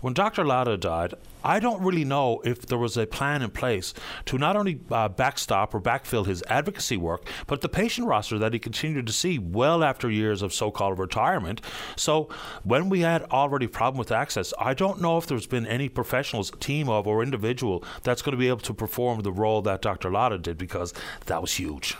when 0.00 0.14
Dr. 0.14 0.44
Ladha 0.44 0.78
died, 0.78 1.14
I 1.44 1.60
don't 1.60 1.82
really 1.82 2.04
know 2.04 2.40
if 2.44 2.66
there 2.66 2.78
was 2.78 2.96
a 2.96 3.06
plan 3.06 3.42
in 3.42 3.50
place 3.50 3.94
to 4.26 4.38
not 4.38 4.56
only 4.56 4.80
uh, 4.90 5.08
backstop 5.08 5.74
or 5.74 5.80
backfill 5.80 6.26
his 6.26 6.42
advocacy 6.48 6.96
work, 6.96 7.26
but 7.46 7.60
the 7.60 7.68
patient 7.68 8.06
roster 8.06 8.38
that 8.38 8.52
he 8.52 8.58
continued 8.58 9.06
to 9.06 9.12
see 9.12 9.38
well 9.38 9.82
after 9.82 10.10
years 10.10 10.42
of 10.42 10.52
so 10.52 10.70
called 10.70 10.98
retirement. 10.98 11.60
So, 11.96 12.28
when 12.64 12.88
we 12.88 13.00
had 13.00 13.22
already 13.24 13.66
problem 13.66 13.98
with 13.98 14.12
access, 14.12 14.52
I 14.58 14.74
don't 14.74 15.00
know 15.00 15.16
if 15.16 15.26
there's 15.26 15.46
been 15.46 15.66
any 15.66 15.88
professionals, 15.88 16.50
team 16.60 16.88
of, 16.88 17.06
or 17.06 17.22
individual 17.22 17.84
that's 18.02 18.22
going 18.22 18.32
to 18.32 18.38
be 18.38 18.48
able 18.48 18.58
to 18.60 18.74
perform 18.74 19.20
the 19.20 19.32
role 19.32 19.62
that 19.62 19.82
Dr. 19.82 20.10
Ladha 20.10 20.40
did 20.40 20.58
because 20.58 20.92
that 21.26 21.40
was 21.40 21.54
huge. 21.54 21.96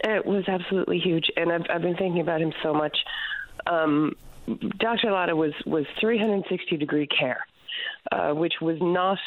It 0.00 0.24
was 0.24 0.48
absolutely 0.48 0.98
huge. 0.98 1.30
And 1.36 1.50
I've, 1.50 1.64
I've 1.70 1.82
been 1.82 1.96
thinking 1.96 2.20
about 2.20 2.40
him 2.40 2.52
so 2.62 2.72
much. 2.72 2.96
Um, 3.66 4.14
Dr. 4.78 5.08
Ladha 5.08 5.36
was, 5.36 5.52
was 5.64 5.84
360 5.98 6.76
degree 6.76 7.06
care 7.06 7.44
uh, 8.12 8.32
which 8.32 8.54
was 8.60 8.78
not 8.80 9.18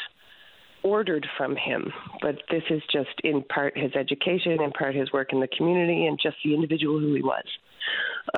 ordered 0.82 1.26
from 1.36 1.56
him. 1.56 1.92
But 2.20 2.36
this 2.50 2.62
is 2.70 2.82
just 2.92 3.10
in 3.22 3.42
part 3.42 3.76
his 3.76 3.92
education, 3.94 4.60
in 4.62 4.70
part 4.72 4.94
his 4.94 5.12
work 5.12 5.32
in 5.32 5.40
the 5.40 5.48
community, 5.48 6.06
and 6.06 6.18
just 6.20 6.36
the 6.44 6.54
individual 6.54 6.98
who 6.98 7.14
he 7.14 7.22
was. 7.22 7.44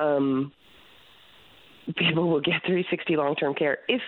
Um, 0.01 0.51
people 1.97 2.29
will 2.29 2.41
get 2.41 2.61
360 2.65 3.15
long-term 3.15 3.55
care. 3.55 3.79
If 3.87 4.01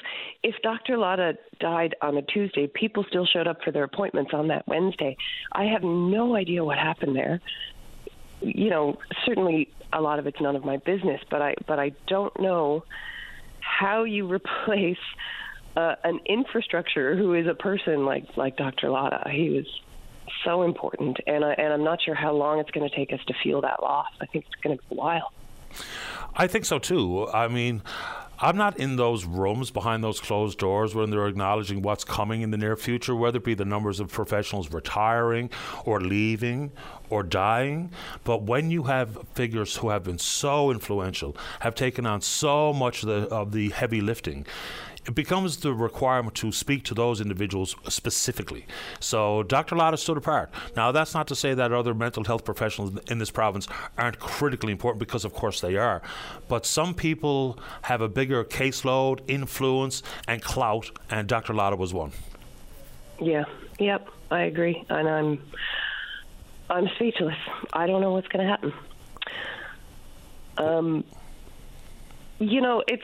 if 0.44 0.56
Dr. 0.64 0.98
Ladha 0.98 1.38
died 1.60 1.96
on 2.02 2.18
a 2.18 2.22
Tuesday, 2.22 2.68
people 2.68 3.06
still 3.08 3.26
showed 3.26 3.48
up 3.48 3.58
for 3.64 3.72
their 3.72 3.84
appointments 3.84 4.32
on 4.34 4.48
that 4.50 4.68
Wednesday. 4.68 5.18
I 5.52 5.66
have 5.66 5.84
no 5.84 6.36
idea 6.36 6.64
what 6.64 6.78
happened 6.78 7.16
there. 7.16 7.42
You 8.42 8.70
know, 8.70 8.98
certainly 9.26 9.70
a 9.94 10.02
lot 10.02 10.20
of 10.20 10.28
it's 10.28 10.40
none 10.42 10.56
of 10.56 10.64
my 10.64 10.78
business, 10.78 11.22
but 11.30 11.42
I 11.42 11.56
but 11.68 11.80
I 11.80 11.92
don't 12.08 12.38
know 12.40 12.84
how 13.60 14.04
you 14.04 14.28
replace 14.32 14.98
uh, 15.76 15.96
an 16.04 16.20
infrastructure 16.26 17.16
who 17.16 17.34
is 17.34 17.48
a 17.48 17.54
person 17.54 18.06
like 18.06 18.26
like 18.38 18.58
Dr. 18.58 18.88
Ladha. 18.88 19.30
He 19.30 19.50
was 19.50 19.66
so 20.44 20.64
important, 20.64 21.18
and 21.28 21.44
I 21.44 21.54
and 21.54 21.74
I'm 21.74 21.84
not 21.84 22.02
sure 22.02 22.16
how 22.16 22.34
long 22.34 22.60
it's 22.60 22.72
going 22.72 22.88
to 22.90 22.96
take 22.96 23.12
us 23.14 23.20
to 23.28 23.34
feel 23.44 23.62
that 23.62 23.82
loss. 23.82 24.08
I 24.22 24.26
think 24.26 24.46
it's 24.46 24.62
going 24.62 24.78
to 24.78 24.84
be 24.84 24.96
a 24.96 24.98
while. 24.98 25.32
I 26.36 26.48
think 26.48 26.66
so 26.66 26.80
too. 26.80 27.28
I 27.30 27.48
mean. 27.48 27.82
I'm 28.38 28.58
not 28.58 28.78
in 28.78 28.98
those 28.98 29.24
rooms 29.24 29.72
behind 29.72 30.04
those 30.04 30.20
closed 30.20 30.60
doors 30.60 30.94
when 30.94 31.10
they're 31.10 31.28
acknowledging 31.28 31.82
what's 31.82 32.04
coming 32.04 32.42
in 32.42 32.52
the 32.52 32.58
near 32.58 32.76
future, 32.76 33.16
whether 33.16 33.38
it 33.38 33.46
be 33.46 33.54
the 33.54 33.64
numbers 33.64 34.02
of 34.02 34.12
professionals 34.12 34.74
retiring 34.74 35.50
or 35.86 36.02
leaving 36.02 36.74
or 37.10 37.24
dying. 37.24 37.92
But 38.26 38.42
when 38.42 38.72
you 38.72 38.84
have 38.84 39.18
figures 39.36 39.78
who 39.78 39.88
have 39.88 40.04
been 40.04 40.18
so 40.18 40.70
influential, 40.70 41.38
have 41.62 41.76
taken 41.76 42.06
on 42.06 42.20
so 42.20 42.74
much 42.74 43.04
of 43.04 43.10
the, 43.10 43.34
of 43.34 43.54
the 43.54 43.70
heavy 43.70 44.02
lifting, 44.02 44.46
it 45.06 45.14
becomes 45.16 45.58
the 45.58 45.74
requirement 45.74 46.36
to 46.36 46.52
speak 46.52 46.84
to 46.86 46.94
those 46.94 47.22
individuals 47.22 47.76
specifically. 47.88 48.66
So 49.00 49.44
Dr. 49.44 49.76
Ladha 49.76 49.98
stood 49.98 50.18
apart. 50.18 50.52
Now, 50.76 50.92
that's 50.92 51.14
not 51.14 51.28
to 51.28 51.36
say 51.36 51.54
that 51.54 51.72
other 51.72 51.94
mental 51.94 52.24
health 52.24 52.44
professionals 52.44 52.98
in 53.10 53.20
this 53.20 53.32
province 53.32 53.68
aren't 53.98 54.20
critically 54.20 54.72
important, 54.72 55.00
because 55.00 55.26
of 55.26 55.34
course 55.34 55.62
they 55.62 55.76
are. 55.76 56.02
But 56.48 56.66
some 56.66 56.94
people 56.94 57.60
have 57.84 58.02
a 58.02 58.10
bigger 58.10 58.44
caseload, 58.44 59.20
influence, 59.28 60.02
and 60.28 60.42
clout, 60.42 60.92
and 61.10 61.28
Dr. 61.28 61.54
Ladha 61.54 61.78
was 61.78 61.94
one. 61.94 62.12
Yeah, 63.22 63.46
yep, 63.80 64.10
I 64.32 64.42
agree. 64.42 64.84
And 64.90 65.08
I'm. 65.08 65.42
I'm 66.68 66.90
speechless. 66.96 67.38
I 67.74 67.86
don't 67.86 68.02
know 68.02 68.12
what's 68.12 68.28
going 68.28 68.44
to 68.44 68.50
happen. 68.50 68.74
Um, 70.58 71.04
you 72.40 72.60
know, 72.60 72.84
it's 72.88 73.04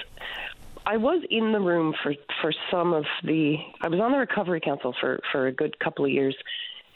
I 0.86 0.98
was 0.98 1.24
in 1.30 1.52
the 1.52 1.60
room 1.60 1.94
for 2.02 2.14
for 2.42 2.54
some 2.72 2.94
of 2.94 3.06
the. 3.24 3.56
I 3.82 3.88
was 3.88 4.00
on 4.00 4.12
the 4.12 4.18
recovery 4.18 4.60
council 4.60 4.94
for 5.00 5.20
for 5.32 5.48
a 5.48 5.52
good 5.52 5.78
couple 5.80 6.06
of 6.06 6.12
years, 6.12 6.36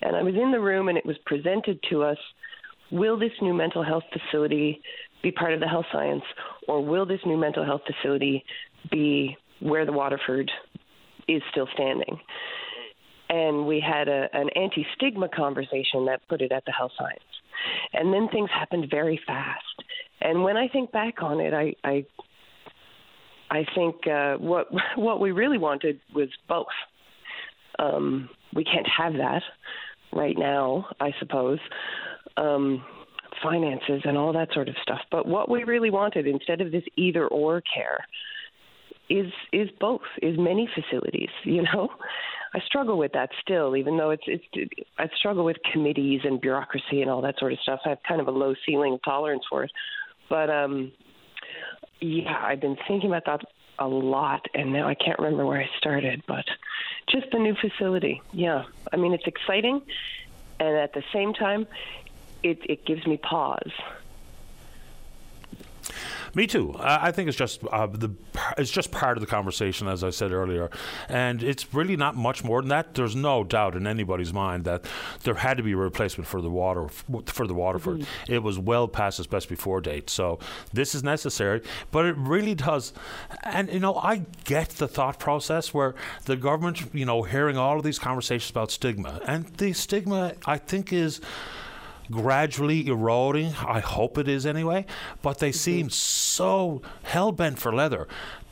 and 0.01 0.15
I 0.15 0.23
was 0.23 0.35
in 0.35 0.51
the 0.51 0.59
room, 0.59 0.89
and 0.89 0.97
it 0.97 1.05
was 1.05 1.17
presented 1.25 1.79
to 1.89 2.03
us. 2.03 2.17
Will 2.91 3.17
this 3.17 3.31
new 3.41 3.53
mental 3.53 3.83
health 3.83 4.03
facility 4.11 4.81
be 5.23 5.31
part 5.31 5.53
of 5.53 5.59
the 5.59 5.67
health 5.67 5.85
science, 5.91 6.23
or 6.67 6.83
will 6.83 7.05
this 7.05 7.19
new 7.25 7.37
mental 7.37 7.65
health 7.65 7.81
facility 7.85 8.43
be 8.91 9.35
where 9.59 9.85
the 9.85 9.91
Waterford 9.91 10.51
is 11.27 11.41
still 11.51 11.67
standing? 11.73 12.19
And 13.29 13.65
we 13.65 13.79
had 13.79 14.07
a, 14.07 14.27
an 14.33 14.49
anti 14.55 14.85
stigma 14.95 15.29
conversation 15.29 16.05
that 16.05 16.21
put 16.27 16.41
it 16.41 16.51
at 16.51 16.65
the 16.65 16.71
health 16.71 16.91
science. 16.97 17.19
And 17.93 18.13
then 18.13 18.29
things 18.29 18.49
happened 18.51 18.87
very 18.89 19.19
fast. 19.25 19.63
And 20.21 20.43
when 20.43 20.57
I 20.57 20.67
think 20.67 20.91
back 20.91 21.21
on 21.21 21.39
it, 21.39 21.53
I, 21.53 21.75
I 21.83 22.05
I 23.49 23.65
think 23.75 24.07
uh, 24.07 24.35
what 24.35 24.67
what 24.95 25.19
we 25.19 25.31
really 25.31 25.57
wanted 25.57 25.99
was 26.13 26.29
both. 26.47 26.67
Um, 27.77 28.29
we 28.53 28.63
can't 28.63 28.87
have 28.87 29.13
that 29.13 29.43
right 30.13 30.37
now, 30.37 30.87
I 30.99 31.11
suppose. 31.19 31.59
Um, 32.37 32.83
finances 33.43 34.01
and 34.05 34.17
all 34.17 34.31
that 34.33 34.47
sort 34.53 34.69
of 34.69 34.75
stuff. 34.81 34.99
But 35.11 35.27
what 35.27 35.49
we 35.49 35.63
really 35.63 35.89
wanted, 35.89 36.25
instead 36.25 36.61
of 36.61 36.71
this 36.71 36.83
either 36.95 37.27
or 37.27 37.61
care, 37.61 38.05
is 39.09 39.31
is 39.53 39.69
both, 39.79 40.01
is 40.21 40.37
many 40.37 40.69
facilities. 40.73 41.29
You 41.43 41.63
know, 41.63 41.89
I 42.53 42.59
struggle 42.65 42.97
with 42.97 43.11
that 43.13 43.29
still, 43.41 43.75
even 43.75 43.97
though 43.97 44.11
it's 44.11 44.23
it's 44.25 44.45
I 44.97 45.07
struggle 45.17 45.45
with 45.45 45.57
committees 45.71 46.21
and 46.23 46.41
bureaucracy 46.41 47.01
and 47.01 47.09
all 47.09 47.21
that 47.21 47.35
sort 47.39 47.53
of 47.53 47.59
stuff. 47.59 47.81
I 47.85 47.89
have 47.89 47.99
kind 48.07 48.21
of 48.21 48.27
a 48.27 48.31
low 48.31 48.55
ceiling 48.65 48.97
tolerance 49.03 49.43
for 49.49 49.63
it, 49.63 49.71
but 50.29 50.49
um, 50.49 50.91
yeah, 52.01 52.37
I've 52.41 52.59
been 52.59 52.77
thinking 52.87 53.09
about 53.09 53.25
that 53.25 53.41
a 53.79 53.87
lot, 53.87 54.45
and 54.53 54.71
now 54.71 54.87
I 54.87 54.95
can't 54.95 55.19
remember 55.19 55.45
where 55.45 55.61
I 55.61 55.69
started, 55.77 56.23
but 56.27 56.45
just 57.09 57.27
the 57.31 57.39
new 57.39 57.55
facility. 57.55 58.21
Yeah, 58.31 58.63
I 58.91 58.97
mean 58.97 59.13
it's 59.13 59.27
exciting, 59.27 59.81
and 60.59 60.77
at 60.77 60.93
the 60.93 61.03
same 61.13 61.33
time, 61.33 61.67
it 62.43 62.59
it 62.69 62.85
gives 62.85 63.05
me 63.05 63.17
pause 63.17 63.71
me 66.33 66.47
too. 66.47 66.75
I, 66.77 67.07
I 67.07 67.11
think 67.11 67.27
it's 67.27 67.37
just 67.37 67.63
uh, 67.71 67.87
the 67.87 68.11
it's 68.57 68.71
just 68.71 68.91
part 68.91 69.17
of 69.17 69.21
the 69.21 69.27
conversation, 69.27 69.87
as 69.87 70.03
I 70.03 70.09
said 70.09 70.31
earlier, 70.31 70.69
and 71.09 71.41
it's 71.43 71.73
really 71.73 71.95
not 71.95 72.15
much 72.15 72.43
more 72.43 72.61
than 72.61 72.69
that. 72.69 72.93
There's 72.93 73.15
no 73.15 73.43
doubt 73.43 73.75
in 73.75 73.87
anybody's 73.87 74.33
mind 74.33 74.65
that 74.65 74.85
there 75.23 75.35
had 75.35 75.57
to 75.57 75.63
be 75.63 75.73
a 75.73 75.77
replacement 75.77 76.27
for 76.27 76.41
the 76.41 76.49
water 76.49 76.87
for 77.25 77.47
the 77.47 77.53
Waterford. 77.53 78.01
Mm-hmm. 78.01 78.33
It 78.33 78.43
was 78.43 78.59
well 78.59 78.87
past 78.87 79.19
its 79.19 79.27
best 79.27 79.49
before 79.49 79.81
date, 79.81 80.09
so 80.09 80.39
this 80.73 80.95
is 80.95 81.03
necessary. 81.03 81.61
But 81.91 82.05
it 82.05 82.15
really 82.17 82.55
does, 82.55 82.93
and 83.43 83.71
you 83.71 83.79
know, 83.79 83.95
I 83.95 84.25
get 84.43 84.69
the 84.71 84.87
thought 84.87 85.19
process 85.19 85.73
where 85.73 85.95
the 86.25 86.35
government, 86.35 86.93
you 86.93 87.05
know, 87.05 87.23
hearing 87.23 87.57
all 87.57 87.77
of 87.77 87.83
these 87.83 87.99
conversations 87.99 88.51
about 88.51 88.71
stigma, 88.71 89.21
and 89.25 89.45
the 89.57 89.73
stigma, 89.73 90.33
I 90.45 90.57
think, 90.57 90.91
is 90.93 91.21
gradually 92.11 92.87
eroding. 92.87 93.53
I 93.67 93.79
hope 93.79 94.17
it 94.17 94.27
is 94.27 94.45
anyway. 94.45 94.85
But 95.21 95.39
they 95.39 95.49
mm-hmm. 95.49 95.55
seem 95.55 95.89
so 95.89 96.81
hell 97.03 97.31
bent 97.31 97.59
for 97.59 97.73
leather 97.73 98.07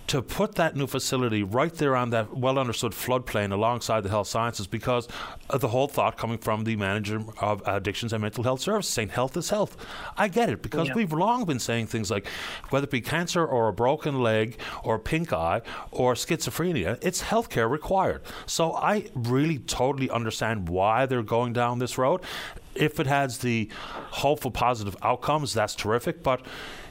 to 0.08 0.22
put 0.22 0.56
that 0.56 0.76
new 0.76 0.86
facility 0.86 1.44
right 1.44 1.74
there 1.76 1.96
on 1.96 2.10
that 2.10 2.36
well 2.36 2.60
understood 2.60 2.92
floodplain 2.92 3.52
alongside 3.52 4.02
the 4.02 4.10
health 4.10 4.28
sciences 4.28 4.68
because 4.68 5.08
the 5.50 5.68
whole 5.68 5.88
thought 5.88 6.18
coming 6.18 6.38
from 6.38 6.66
the 6.66 6.76
manager 6.76 7.22
of 7.40 7.64
addictions 7.66 8.12
and 8.12 8.22
mental 8.22 8.44
health 8.44 8.62
services 8.62 8.92
saying 8.92 9.10
health 9.10 9.36
is 9.38 9.50
health. 9.50 9.78
I 10.18 10.28
get 10.28 10.50
it 10.50 10.62
because 10.62 10.90
yeah. 10.90 10.96
we've 10.96 11.14
long 11.14 11.46
been 11.46 11.60
saying 11.60 11.88
things 11.88 12.12
like 12.12 12.28
whether 12.70 12.84
it 12.84 12.92
be 12.92 13.02
cancer 13.02 13.46
or 13.46 13.70
a 13.70 13.74
broken 13.74 14.22
leg 14.22 14.60
or 14.84 15.00
pink 15.00 15.32
eye 15.32 15.62
or 15.92 16.16
schizophrenia, 16.16 16.98
it's 17.02 17.24
healthcare 17.24 17.70
required. 17.70 18.22
So 18.46 18.74
I 18.74 19.10
really 19.16 19.60
totally 19.60 20.10
understand 20.10 20.68
why 20.70 21.06
they're 21.06 21.24
going 21.24 21.54
down 21.54 21.80
this 21.80 21.98
road 21.98 22.22
if 22.76 23.00
it 23.00 23.08
has 23.08 23.40
the 23.40 23.70
hopeful 24.12 24.52
positive 24.52 24.96
outcomes, 25.02 25.54
that's 25.54 25.76
terrific. 25.76 26.24
But 26.24 26.46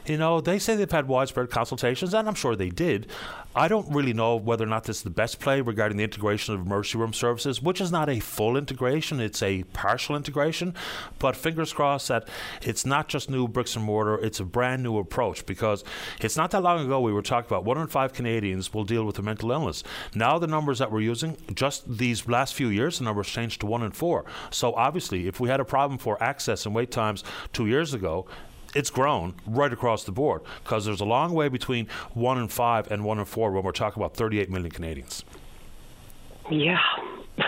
you 0.05 0.17
know, 0.17 0.41
they 0.41 0.59
say 0.59 0.75
they've 0.75 0.91
had 0.91 1.07
widespread 1.07 1.49
consultations, 1.49 2.13
and 2.13 2.27
I'm 2.27 2.35
sure 2.35 2.55
they 2.55 2.69
did. 2.69 3.07
I 3.55 3.67
don't 3.67 3.87
really 3.93 4.13
know 4.13 4.35
whether 4.35 4.63
or 4.63 4.67
not 4.67 4.85
this 4.85 4.97
is 4.97 5.03
the 5.03 5.11
best 5.11 5.39
play 5.39 5.61
regarding 5.61 5.97
the 5.97 6.03
integration 6.03 6.55
of 6.55 6.61
emergency 6.61 6.97
room 6.97 7.13
services, 7.13 7.61
which 7.61 7.79
is 7.79 7.91
not 7.91 8.09
a 8.09 8.19
full 8.19 8.57
integration, 8.57 9.19
it's 9.19 9.43
a 9.43 9.63
partial 9.73 10.15
integration. 10.15 10.73
But 11.19 11.35
fingers 11.35 11.71
crossed 11.71 12.07
that 12.07 12.27
it's 12.63 12.85
not 12.85 13.07
just 13.07 13.29
new 13.29 13.47
bricks 13.47 13.75
and 13.75 13.85
mortar, 13.85 14.17
it's 14.17 14.39
a 14.39 14.45
brand 14.45 14.81
new 14.81 14.97
approach 14.97 15.45
because 15.45 15.83
it's 16.19 16.35
not 16.35 16.49
that 16.51 16.63
long 16.63 16.83
ago 16.83 16.99
we 16.99 17.13
were 17.13 17.21
talking 17.21 17.47
about 17.47 17.63
one 17.63 17.77
in 17.77 17.87
five 17.87 18.13
Canadians 18.13 18.73
will 18.73 18.85
deal 18.85 19.05
with 19.05 19.19
a 19.19 19.21
mental 19.21 19.51
illness. 19.51 19.83
Now, 20.15 20.39
the 20.39 20.47
numbers 20.47 20.79
that 20.79 20.91
we're 20.91 21.01
using, 21.01 21.37
just 21.53 21.97
these 21.97 22.27
last 22.27 22.55
few 22.55 22.69
years, 22.69 22.97
the 22.97 23.05
numbers 23.05 23.27
changed 23.27 23.61
to 23.61 23.67
one 23.67 23.83
in 23.83 23.91
four. 23.91 24.25
So, 24.49 24.73
obviously, 24.73 25.27
if 25.27 25.39
we 25.39 25.49
had 25.49 25.59
a 25.59 25.65
problem 25.65 25.99
for 25.99 26.21
access 26.23 26.65
and 26.65 26.73
wait 26.73 26.89
times 26.89 27.23
two 27.53 27.67
years 27.67 27.93
ago, 27.93 28.25
it's 28.75 28.89
grown 28.89 29.35
right 29.45 29.71
across 29.71 30.03
the 30.03 30.11
board 30.11 30.41
because 30.63 30.85
there's 30.85 31.01
a 31.01 31.05
long 31.05 31.33
way 31.33 31.47
between 31.49 31.87
one 32.13 32.37
and 32.37 32.51
five 32.51 32.91
and 32.91 33.03
one 33.03 33.19
and 33.19 33.27
four 33.27 33.51
when 33.51 33.63
we're 33.63 33.71
talking 33.71 34.01
about 34.01 34.15
38 34.15 34.49
million 34.49 34.71
Canadians. 34.71 35.23
Yeah. 36.49 36.79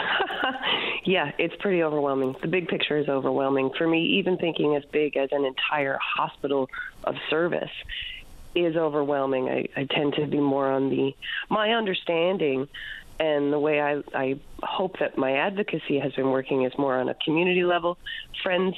yeah, 1.05 1.31
it's 1.37 1.55
pretty 1.59 1.83
overwhelming. 1.83 2.35
The 2.41 2.47
big 2.47 2.67
picture 2.67 2.97
is 2.97 3.07
overwhelming. 3.07 3.71
For 3.77 3.87
me, 3.87 4.17
even 4.17 4.37
thinking 4.37 4.75
as 4.75 4.83
big 4.91 5.17
as 5.17 5.29
an 5.31 5.45
entire 5.45 5.97
hospital 6.01 6.69
of 7.03 7.15
service 7.29 7.71
is 8.55 8.75
overwhelming. 8.75 9.49
I, 9.49 9.67
I 9.75 9.85
tend 9.85 10.13
to 10.15 10.25
be 10.27 10.39
more 10.39 10.71
on 10.71 10.89
the 10.89 11.13
my 11.49 11.71
understanding 11.71 12.67
and 13.19 13.51
the 13.51 13.59
way 13.59 13.81
I, 13.81 14.01
I 14.13 14.39
hope 14.61 14.99
that 14.99 15.17
my 15.17 15.33
advocacy 15.33 15.99
has 15.99 16.13
been 16.13 16.31
working 16.31 16.63
is 16.63 16.73
more 16.77 16.95
on 16.97 17.07
a 17.07 17.13
community 17.13 17.63
level, 17.63 17.97
friends, 18.43 18.75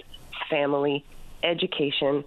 family, 0.50 1.04
education. 1.44 2.24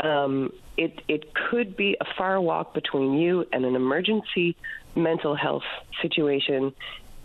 Um, 0.00 0.52
it 0.76 1.02
it 1.08 1.34
could 1.34 1.76
be 1.76 1.96
a 2.00 2.04
far 2.16 2.40
walk 2.40 2.74
between 2.74 3.14
you 3.14 3.46
and 3.52 3.64
an 3.64 3.76
emergency 3.76 4.56
mental 4.96 5.34
health 5.34 5.62
situation 6.02 6.72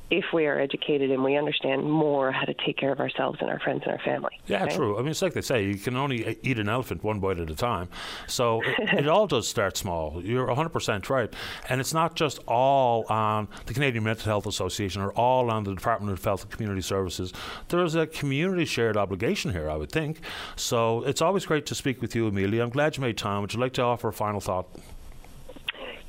if 0.10 0.26
we 0.34 0.48
are 0.48 0.60
educated 0.60 1.12
and 1.12 1.24
we 1.24 1.38
understand 1.38 1.84
more 1.84 2.32
how 2.32 2.46
to 2.46 2.54
take 2.54 2.78
care 2.78 2.92
of 2.92 3.00
ourselves 3.00 3.38
and 3.42 3.50
our 3.50 3.60
friends 3.60 3.84
and 3.84 3.94
our 3.94 4.00
family. 4.00 4.40
Yeah, 4.48 4.66
true. 4.66 4.98
I 4.98 5.02
mean, 5.02 5.12
it's 5.12 5.22
like 5.22 5.34
they 5.34 5.42
say, 5.42 5.66
you 5.66 5.76
can 5.76 5.96
only 5.96 6.38
eat 6.42 6.58
an 6.58 6.68
elephant 6.68 7.04
one 7.04 7.20
bite 7.20 7.40
at 7.40 7.50
a 7.50 7.56
time. 7.56 7.90
So 8.28 8.62
it, 8.64 9.00
it, 9.00 9.08
all 9.08 9.28
does 9.28 9.48
start 9.48 9.78
small. 9.78 10.22
You're 10.24 10.48
100% 10.48 11.10
right. 11.10 11.32
And 11.68 11.80
it's 11.80 11.94
not 11.94 12.16
just 12.16 12.40
all 12.48 13.06
on 13.10 13.48
the 13.66 13.74
Canadian 13.74 14.04
Mental 14.04 14.26
Health 14.26 14.48
Association 14.48 15.02
or 15.02 15.12
all 15.12 15.52
on 15.52 15.64
the 15.64 15.76
Department 15.76 16.12
of 16.12 16.24
Health 16.24 16.44
and 16.44 16.52
Community 16.52 16.82
Services. 16.82 17.32
There's 17.68 17.96
a 17.96 18.08
community 18.08 18.66
shared 18.66 18.98
obligation 18.98 19.52
here, 19.52 19.70
I 19.70 19.76
would 19.76 19.92
think. 19.92 20.22
So 20.56 21.04
it's 21.04 21.22
always 21.22 21.46
great 21.46 21.66
to 21.68 21.76
speak 21.76 22.02
with 22.02 22.16
you, 22.16 22.28
Amelia. 22.28 22.64
I'm 22.64 22.70
glad 22.70 22.98
you 22.98 23.02
made 23.02 23.18
time. 23.18 23.42
Would 23.42 23.54
you 23.54 23.60
like 23.60 23.74
to 23.74 23.84
offer 23.84 24.08
a 24.08 24.14
final 24.14 24.40
thought? 24.40 24.68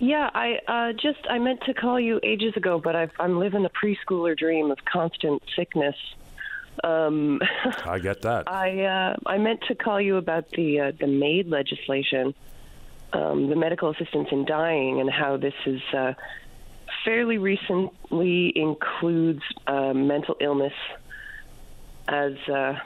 Yeah, 0.00 0.30
I 0.32 0.60
uh, 0.66 0.92
just 0.94 1.18
I 1.28 1.38
meant 1.38 1.60
to 1.66 1.74
call 1.74 2.00
you 2.00 2.20
ages 2.22 2.56
ago, 2.56 2.80
but 2.82 2.96
i 2.96 3.06
am 3.20 3.38
living 3.38 3.66
a 3.66 3.68
preschooler 3.68 4.36
dream 4.36 4.70
of 4.70 4.78
constant 4.90 5.42
sickness. 5.54 5.94
Um, 6.82 7.38
I 7.84 7.98
get 7.98 8.22
that. 8.22 8.44
I 8.50 8.84
uh, 8.84 9.16
I 9.26 9.36
meant 9.36 9.60
to 9.68 9.74
call 9.74 10.00
you 10.00 10.16
about 10.16 10.48
the 10.52 10.80
uh, 10.80 10.92
the 10.98 11.06
MAID 11.06 11.48
legislation, 11.48 12.34
um, 13.12 13.50
the 13.50 13.56
medical 13.56 13.90
assistance 13.90 14.28
in 14.32 14.46
dying, 14.46 15.02
and 15.02 15.10
how 15.10 15.36
this 15.36 15.52
is 15.66 15.82
uh, 15.92 16.14
fairly 17.04 17.36
recently 17.36 18.54
includes 18.56 19.42
uh, 19.66 19.92
mental 19.92 20.34
illness 20.40 20.74
as. 22.08 22.32
Uh, 22.48 22.78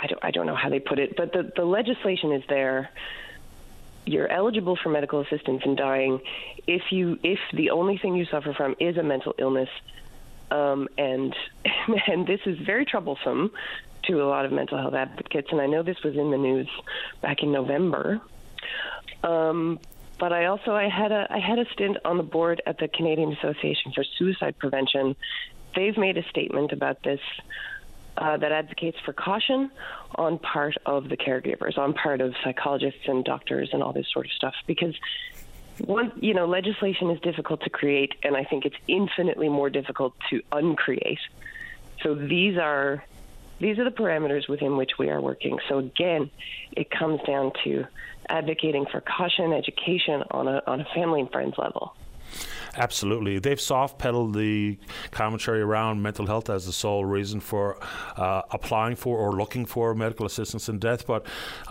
I 0.00 0.06
don't, 0.06 0.24
I 0.24 0.30
don't 0.30 0.46
know 0.46 0.54
how 0.54 0.68
they 0.68 0.78
put 0.78 1.00
it, 1.00 1.16
but 1.16 1.32
the, 1.32 1.50
the 1.56 1.64
legislation 1.64 2.30
is 2.32 2.44
there 2.48 2.88
you're 4.08 4.30
eligible 4.30 4.76
for 4.82 4.88
medical 4.88 5.20
assistance 5.20 5.62
in 5.64 5.76
dying 5.76 6.20
if 6.66 6.82
you 6.90 7.18
if 7.22 7.38
the 7.52 7.70
only 7.70 7.98
thing 7.98 8.14
you 8.14 8.24
suffer 8.24 8.54
from 8.54 8.74
is 8.80 8.96
a 8.96 9.02
mental 9.02 9.34
illness. 9.38 9.68
Um, 10.50 10.88
and 10.96 11.34
and 12.06 12.26
this 12.26 12.40
is 12.46 12.58
very 12.58 12.84
troublesome 12.84 13.50
to 14.04 14.22
a 14.22 14.26
lot 14.26 14.46
of 14.46 14.52
mental 14.52 14.78
health 14.78 14.94
advocates. 14.94 15.48
And 15.50 15.60
I 15.60 15.66
know 15.66 15.82
this 15.82 16.02
was 16.02 16.16
in 16.16 16.30
the 16.30 16.38
news 16.38 16.68
back 17.20 17.42
in 17.42 17.52
November. 17.52 18.20
Um, 19.22 19.78
but 20.18 20.32
I 20.32 20.46
also 20.46 20.72
I 20.72 20.88
had 20.88 21.12
a 21.12 21.26
I 21.30 21.38
had 21.38 21.58
a 21.58 21.66
stint 21.72 21.98
on 22.04 22.16
the 22.16 22.22
board 22.22 22.62
at 22.66 22.78
the 22.78 22.88
Canadian 22.88 23.32
Association 23.32 23.92
for 23.94 24.04
Suicide 24.18 24.58
Prevention. 24.58 25.14
They've 25.76 25.96
made 25.96 26.16
a 26.16 26.28
statement 26.30 26.72
about 26.72 27.02
this 27.02 27.20
uh, 28.18 28.36
that 28.36 28.52
advocates 28.52 28.98
for 29.04 29.12
caution 29.12 29.70
on 30.16 30.38
part 30.38 30.76
of 30.86 31.08
the 31.08 31.16
caregivers, 31.16 31.78
on 31.78 31.94
part 31.94 32.20
of 32.20 32.34
psychologists 32.44 33.00
and 33.06 33.24
doctors 33.24 33.70
and 33.72 33.82
all 33.82 33.92
this 33.92 34.06
sort 34.12 34.26
of 34.26 34.32
stuff. 34.32 34.54
Because 34.66 34.94
one, 35.78 36.12
you 36.20 36.34
know, 36.34 36.46
legislation 36.46 37.10
is 37.10 37.20
difficult 37.20 37.62
to 37.62 37.70
create, 37.70 38.14
and 38.22 38.36
I 38.36 38.44
think 38.44 38.64
it's 38.64 38.76
infinitely 38.86 39.48
more 39.48 39.70
difficult 39.70 40.14
to 40.30 40.42
uncreate. 40.52 41.20
So 42.02 42.14
these 42.14 42.56
are 42.58 43.04
these 43.60 43.78
are 43.78 43.84
the 43.84 43.90
parameters 43.90 44.48
within 44.48 44.76
which 44.76 44.92
we 44.98 45.10
are 45.10 45.20
working. 45.20 45.58
So 45.68 45.78
again, 45.78 46.30
it 46.72 46.90
comes 46.90 47.20
down 47.26 47.52
to 47.64 47.86
advocating 48.28 48.86
for 48.86 49.00
caution, 49.00 49.52
education 49.52 50.22
on 50.30 50.48
a 50.48 50.62
on 50.66 50.80
a 50.80 50.86
family 50.94 51.20
and 51.20 51.30
friends 51.30 51.54
level. 51.58 51.94
Absolutely. 52.74 53.38
They've 53.38 53.60
soft 53.60 53.98
pedaled 53.98 54.34
the 54.34 54.78
commentary 55.10 55.60
around 55.60 56.02
mental 56.02 56.26
health 56.26 56.50
as 56.50 56.66
the 56.66 56.72
sole 56.72 57.04
reason 57.04 57.40
for 57.40 57.78
uh, 58.16 58.42
applying 58.50 58.96
for 58.96 59.18
or 59.18 59.32
looking 59.32 59.66
for 59.66 59.94
medical 59.94 60.26
assistance 60.26 60.68
in 60.68 60.78
death. 60.78 61.06
But 61.06 61.26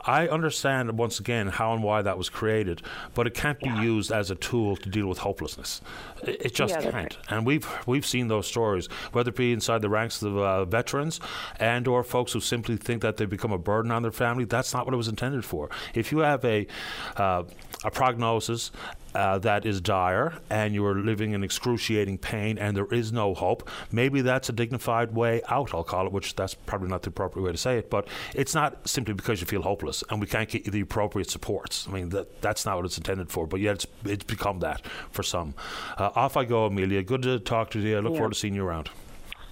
I 0.05 0.27
understand, 0.27 0.97
once 0.97 1.19
again, 1.19 1.47
how 1.47 1.73
and 1.73 1.83
why 1.83 2.01
that 2.01 2.17
was 2.17 2.29
created, 2.29 2.81
but 3.13 3.27
it 3.27 3.33
can't 3.33 3.59
be 3.59 3.67
yeah. 3.67 3.81
used 3.81 4.11
as 4.11 4.31
a 4.31 4.35
tool 4.35 4.75
to 4.77 4.89
deal 4.89 5.07
with 5.07 5.19
hopelessness. 5.19 5.81
It, 6.23 6.47
it 6.47 6.55
just 6.55 6.73
yeah, 6.73 6.81
can't. 6.81 6.93
Right. 6.93 7.17
And 7.29 7.45
we've, 7.45 7.67
we've 7.85 8.05
seen 8.05 8.27
those 8.27 8.47
stories, 8.47 8.87
whether 9.11 9.29
it 9.29 9.35
be 9.35 9.53
inside 9.53 9.81
the 9.81 9.89
ranks 9.89 10.21
of 10.23 10.37
uh, 10.37 10.65
veterans 10.65 11.19
and 11.59 11.87
or 11.87 12.03
folks 12.03 12.33
who 12.33 12.39
simply 12.39 12.77
think 12.77 13.01
that 13.01 13.17
they've 13.17 13.29
become 13.29 13.51
a 13.51 13.57
burden 13.57 13.91
on 13.91 14.01
their 14.01 14.11
family. 14.11 14.45
That's 14.45 14.73
not 14.73 14.85
what 14.85 14.93
it 14.93 14.97
was 14.97 15.07
intended 15.07 15.45
for. 15.45 15.69
If 15.93 16.11
you 16.11 16.19
have 16.19 16.43
a, 16.45 16.67
uh, 17.15 17.43
a 17.83 17.91
prognosis 17.91 18.71
uh, 19.15 19.37
that 19.39 19.65
is 19.65 19.81
dire 19.81 20.33
and 20.49 20.73
you 20.73 20.85
are 20.85 20.95
living 20.95 21.31
in 21.31 21.43
excruciating 21.43 22.17
pain 22.17 22.57
and 22.57 22.77
there 22.77 22.91
is 22.93 23.11
no 23.11 23.33
hope, 23.33 23.67
maybe 23.91 24.21
that's 24.21 24.49
a 24.49 24.51
dignified 24.51 25.15
way 25.15 25.41
out, 25.49 25.73
I'll 25.73 25.83
call 25.83 26.05
it, 26.05 26.11
which 26.11 26.35
that's 26.35 26.53
probably 26.53 26.87
not 26.89 27.01
the 27.01 27.09
appropriate 27.09 27.43
way 27.43 27.51
to 27.51 27.57
say 27.57 27.77
it, 27.77 27.89
but 27.89 28.07
it's 28.35 28.53
not 28.53 28.87
simply 28.87 29.13
because 29.13 29.41
you 29.41 29.47
feel 29.47 29.63
hopeless 29.63 30.03
and 30.09 30.21
we 30.21 30.27
can't 30.27 30.49
get 30.49 30.65
you 30.65 30.71
the 30.71 30.81
appropriate 30.81 31.29
supports. 31.29 31.87
I 31.87 31.91
mean, 31.91 32.09
that, 32.09 32.41
that's 32.41 32.65
not 32.65 32.77
what 32.77 32.85
it's 32.85 32.97
intended 32.97 33.31
for, 33.31 33.47
but 33.47 33.59
yet 33.59 33.75
it's, 33.75 33.87
it's 34.05 34.23
become 34.23 34.59
that 34.59 34.85
for 35.11 35.23
some. 35.23 35.55
Uh, 35.97 36.11
off 36.15 36.37
I 36.37 36.45
go, 36.45 36.65
Amelia. 36.65 37.01
Good 37.03 37.23
to 37.23 37.39
talk 37.39 37.71
to 37.71 37.79
you. 37.79 37.97
I 37.97 37.99
look 38.01 38.13
yeah. 38.13 38.19
forward 38.19 38.33
to 38.33 38.39
seeing 38.39 38.53
you 38.53 38.65
around. 38.65 38.89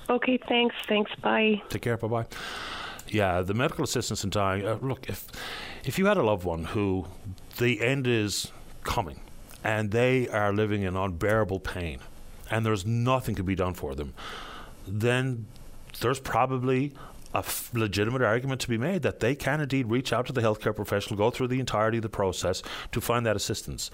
Okay, 0.09 0.37
thanks. 0.47 0.75
Thanks. 0.87 1.11
Bye. 1.21 1.61
Take 1.69 1.81
care. 1.81 1.97
Bye 1.97 2.07
bye. 2.07 2.25
Yeah, 3.07 3.41
the 3.41 3.53
medical 3.53 3.83
assistance 3.83 4.23
in 4.23 4.29
dying. 4.29 4.65
Uh, 4.65 4.77
look, 4.81 5.09
if 5.09 5.27
if 5.83 5.97
you 5.97 6.05
had 6.05 6.17
a 6.17 6.23
loved 6.23 6.43
one 6.43 6.65
who 6.65 7.05
the 7.57 7.81
end 7.81 8.07
is 8.07 8.51
coming, 8.83 9.19
and 9.63 9.91
they 9.91 10.27
are 10.29 10.53
living 10.53 10.83
in 10.83 10.95
unbearable 10.95 11.59
pain, 11.59 11.99
and 12.49 12.65
there's 12.65 12.85
nothing 12.85 13.35
to 13.35 13.43
be 13.43 13.55
done 13.55 13.73
for 13.73 13.95
them, 13.95 14.13
then 14.87 15.47
there's 16.01 16.19
probably 16.19 16.93
a 17.33 17.39
f- 17.39 17.71
legitimate 17.73 18.21
argument 18.21 18.61
to 18.61 18.69
be 18.69 18.77
made 18.77 19.01
that 19.01 19.19
they 19.19 19.35
can 19.35 19.59
indeed 19.59 19.87
reach 19.87 20.13
out 20.13 20.25
to 20.25 20.33
the 20.33 20.41
healthcare 20.41 20.75
professional, 20.75 21.17
go 21.17 21.29
through 21.29 21.47
the 21.47 21.59
entirety 21.59 21.97
of 21.97 22.03
the 22.03 22.09
process 22.09 22.63
to 22.91 23.01
find 23.01 23.25
that 23.25 23.35
assistance. 23.35 23.91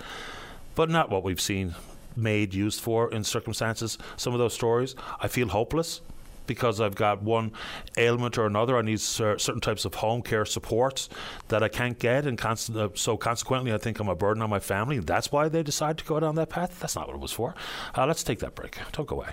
But 0.76 0.90
not 0.90 1.10
what 1.10 1.24
we've 1.24 1.42
seen 1.42 1.76
made 2.16 2.54
used 2.54 2.82
for 2.82 3.12
in 3.12 3.24
circumstances. 3.24 3.98
Some 4.18 4.34
of 4.34 4.40
those 4.40 4.54
stories, 4.54 4.96
I 5.20 5.28
feel 5.28 5.48
hopeless 5.48 6.02
because 6.52 6.82
I've 6.82 6.96
got 6.96 7.24
one 7.24 7.54
ailment 7.98 8.38
or 8.38 8.46
another. 8.46 8.78
I 8.78 8.82
need 8.82 9.00
certain 9.00 9.62
types 9.62 9.86
of 9.86 9.96
home 9.96 10.22
care 10.22 10.46
supports 10.46 11.08
that 11.48 11.64
I 11.64 11.70
can't 11.70 11.98
get, 11.98 12.26
and 12.26 12.38
const- 12.38 12.76
uh, 12.76 12.90
so 12.94 13.16
consequently, 13.18 13.74
I 13.74 13.78
think 13.78 14.00
I'm 14.00 14.10
a 14.10 14.16
burden 14.16 14.44
on 14.44 14.50
my 14.50 14.60
family. 14.60 15.00
That's 15.00 15.32
why 15.32 15.48
they 15.48 15.64
decide 15.64 15.98
to 16.00 16.06
go 16.06 16.20
down 16.20 16.36
that 16.36 16.50
path. 16.50 16.80
That's 16.80 16.96
not 16.96 17.08
what 17.08 17.16
it 17.16 17.22
was 17.22 17.32
for. 17.32 17.56
Uh, 17.98 18.06
let's 18.06 18.24
take 18.24 18.40
that 18.40 18.56
break. 18.56 18.78
Don't 18.92 19.08
go 19.08 19.16
away. 19.16 19.30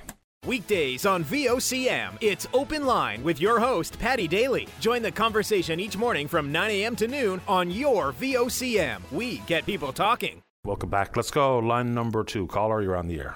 Weekdays 0.46 1.04
on 1.04 1.24
VOCM, 1.24 2.16
it's 2.20 2.46
Open 2.54 2.86
Line 2.86 3.24
with 3.24 3.40
your 3.40 3.58
host, 3.58 3.98
Paddy 3.98 4.28
Daly. 4.28 4.68
Join 4.80 5.02
the 5.02 5.10
conversation 5.10 5.80
each 5.80 5.96
morning 5.96 6.28
from 6.28 6.52
9 6.52 6.70
a.m. 6.70 6.96
to 6.96 7.08
noon 7.08 7.40
on 7.48 7.70
your 7.70 8.12
VOCM. 8.12 9.00
We 9.10 9.38
get 9.38 9.66
people 9.66 9.92
talking. 9.92 10.40
Welcome 10.64 10.90
back. 10.90 11.16
Let's 11.16 11.32
go. 11.32 11.58
Line 11.58 11.92
number 11.92 12.22
two. 12.22 12.46
Caller, 12.46 12.80
you're 12.80 12.96
on 12.96 13.08
the 13.08 13.18
air. 13.18 13.34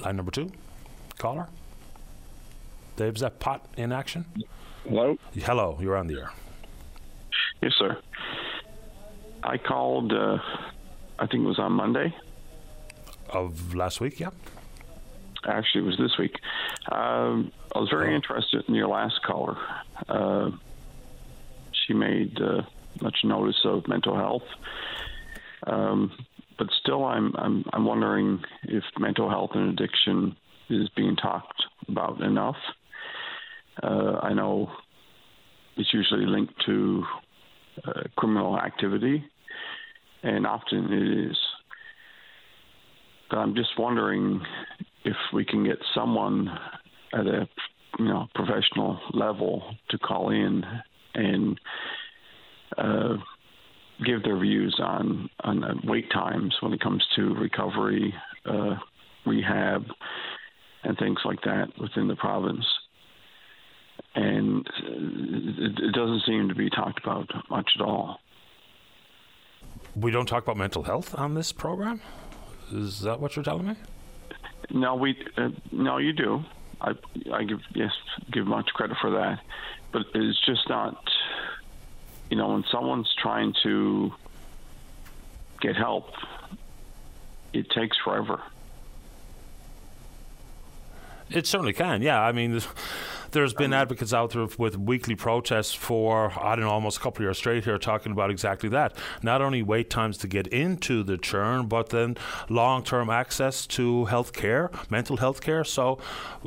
Line 0.00 0.16
number 0.16 0.32
two 0.32 0.50
caller? 1.24 1.48
Dave, 2.96 3.14
is 3.14 3.22
that 3.22 3.40
pot 3.40 3.64
in 3.78 3.92
action? 3.92 4.26
Hello? 4.86 5.16
Hello, 5.34 5.78
you're 5.80 5.96
on 5.96 6.06
the 6.06 6.20
air. 6.20 6.30
Yes, 7.62 7.72
sir. 7.78 7.96
I 9.42 9.56
called, 9.56 10.12
uh, 10.12 10.36
I 11.18 11.26
think 11.26 11.44
it 11.44 11.46
was 11.46 11.58
on 11.58 11.72
Monday. 11.72 12.14
Of 13.30 13.74
last 13.74 14.02
week, 14.02 14.20
yeah? 14.20 14.32
actually, 15.46 15.80
it 15.80 15.86
was 15.86 15.96
this 15.96 16.18
week. 16.18 16.34
Um, 16.92 17.50
I 17.74 17.78
was 17.78 17.88
very 17.88 18.14
interested 18.14 18.62
in 18.68 18.74
your 18.74 18.88
last 18.88 19.22
caller. 19.26 19.56
Uh, 20.06 20.50
she 21.72 21.94
made 21.94 22.38
uh, 22.38 22.62
much 23.00 23.16
notice 23.24 23.60
of 23.64 23.88
mental 23.88 24.14
health, 24.14 24.48
um, 25.66 26.12
but 26.58 26.68
still, 26.82 27.04
I'm 27.04 27.34
I'm 27.36 27.64
I'm 27.72 27.84
wondering 27.84 28.42
if 28.64 28.84
mental 28.98 29.28
health 29.28 29.50
and 29.54 29.70
addiction 29.70 30.36
is 30.70 30.88
being 30.96 31.16
talked 31.16 31.62
about 31.88 32.20
enough. 32.20 32.56
Uh, 33.82 34.18
I 34.22 34.32
know 34.32 34.70
it's 35.76 35.92
usually 35.92 36.26
linked 36.26 36.54
to 36.66 37.04
uh, 37.86 38.02
criminal 38.16 38.58
activity, 38.58 39.24
and 40.22 40.46
often 40.46 40.92
it 40.92 41.30
is. 41.30 41.36
But 43.30 43.38
I'm 43.38 43.54
just 43.54 43.78
wondering 43.78 44.40
if 45.04 45.16
we 45.32 45.44
can 45.44 45.64
get 45.64 45.78
someone 45.94 46.48
at 47.12 47.26
a 47.26 47.48
you 47.98 48.04
know 48.06 48.26
professional 48.34 49.00
level 49.12 49.62
to 49.90 49.98
call 49.98 50.30
in 50.30 50.62
and 51.14 51.60
uh, 52.78 53.16
give 54.04 54.22
their 54.22 54.38
views 54.38 54.76
on 54.82 55.28
on 55.42 55.80
wait 55.84 56.10
times 56.12 56.54
when 56.60 56.72
it 56.72 56.80
comes 56.80 57.04
to 57.16 57.34
recovery, 57.34 58.14
uh, 58.46 58.76
rehab, 59.26 59.84
and 60.84 60.98
things 60.98 61.18
like 61.24 61.42
that 61.42 61.68
within 61.78 62.08
the 62.08 62.16
province. 62.16 62.64
And 64.14 64.66
it, 64.82 65.92
doesn't 65.92 66.22
seem 66.26 66.48
to 66.48 66.54
be 66.54 66.70
talked 66.70 67.02
about 67.02 67.28
much 67.50 67.70
at 67.76 67.82
all. 67.84 68.20
We 69.96 70.10
don't 70.10 70.26
talk 70.26 70.44
about 70.44 70.56
mental 70.56 70.84
health 70.84 71.14
on 71.18 71.34
this 71.34 71.52
program. 71.52 72.00
Is 72.72 73.00
that 73.00 73.20
what 73.20 73.34
you're 73.34 73.44
telling 73.44 73.66
me? 73.66 73.76
No, 74.70 74.94
we 74.94 75.16
uh, 75.36 75.50
no, 75.72 75.98
you 75.98 76.12
do. 76.12 76.44
I 76.80 76.92
I 77.32 77.44
give 77.44 77.60
yes 77.74 77.92
give 78.32 78.46
much 78.46 78.68
credit 78.68 78.96
for 79.00 79.10
that, 79.10 79.40
but 79.92 80.02
it's 80.14 80.44
just 80.46 80.68
not. 80.68 80.96
You 82.30 82.36
know, 82.38 82.48
when 82.48 82.64
someone's 82.72 83.12
trying 83.20 83.54
to 83.62 84.12
get 85.60 85.76
help, 85.76 86.08
it 87.52 87.70
takes 87.70 87.96
forever. 88.02 88.42
It 91.30 91.46
certainly 91.46 91.72
can. 91.72 92.02
Yeah, 92.02 92.20
I 92.20 92.32
mean. 92.32 92.60
There's 93.34 93.52
been 93.52 93.72
advocates 93.72 94.14
out 94.14 94.30
there 94.30 94.46
with 94.58 94.78
weekly 94.78 95.16
protests 95.16 95.74
for, 95.74 96.32
I 96.40 96.54
don't 96.54 96.66
know, 96.66 96.70
almost 96.70 96.98
a 96.98 97.00
couple 97.00 97.18
of 97.18 97.22
years 97.26 97.38
straight 97.38 97.64
here 97.64 97.78
talking 97.78 98.12
about 98.12 98.30
exactly 98.30 98.68
that. 98.68 98.96
Not 99.24 99.42
only 99.42 99.60
wait 99.60 99.90
times 99.90 100.16
to 100.18 100.28
get 100.28 100.46
into 100.46 101.02
the 101.02 101.18
churn, 101.18 101.66
but 101.66 101.88
then 101.88 102.16
long 102.48 102.84
term 102.84 103.10
access 103.10 103.66
to 103.66 104.04
health 104.04 104.32
care, 104.32 104.70
mental 104.88 105.16
health 105.16 105.40
care. 105.40 105.64
So 105.64 105.98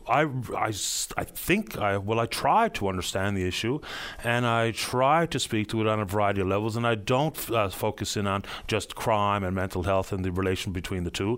I, 0.08 0.30
I, 0.56 0.72
I 1.18 1.24
think, 1.26 1.78
I 1.78 1.98
well, 1.98 2.22
I 2.22 2.26
try 2.26 2.70
to 2.70 2.88
understand 2.88 3.36
the 3.36 3.46
issue 3.46 3.82
and 4.24 4.46
I 4.46 4.72
try 4.72 5.26
to 5.26 5.40
speak 5.40 5.68
to 5.72 5.82
it 5.82 5.88
on 5.88 6.00
a 6.00 6.06
variety 6.06 6.40
of 6.40 6.48
levels, 6.48 6.78
and 6.78 6.88
I 6.88 6.96
don't 6.96 7.52
uh, 7.52 7.68
focus 7.68 8.16
in 8.16 8.28
on 8.28 8.46
just 8.66 8.96
crime 8.96 9.44
and 9.44 9.54
mental 9.54 9.84
health 9.84 10.14
and 10.14 10.24
the 10.24 10.32
relation 10.32 10.72
between 10.72 11.04
the 11.04 11.12
two 11.12 11.38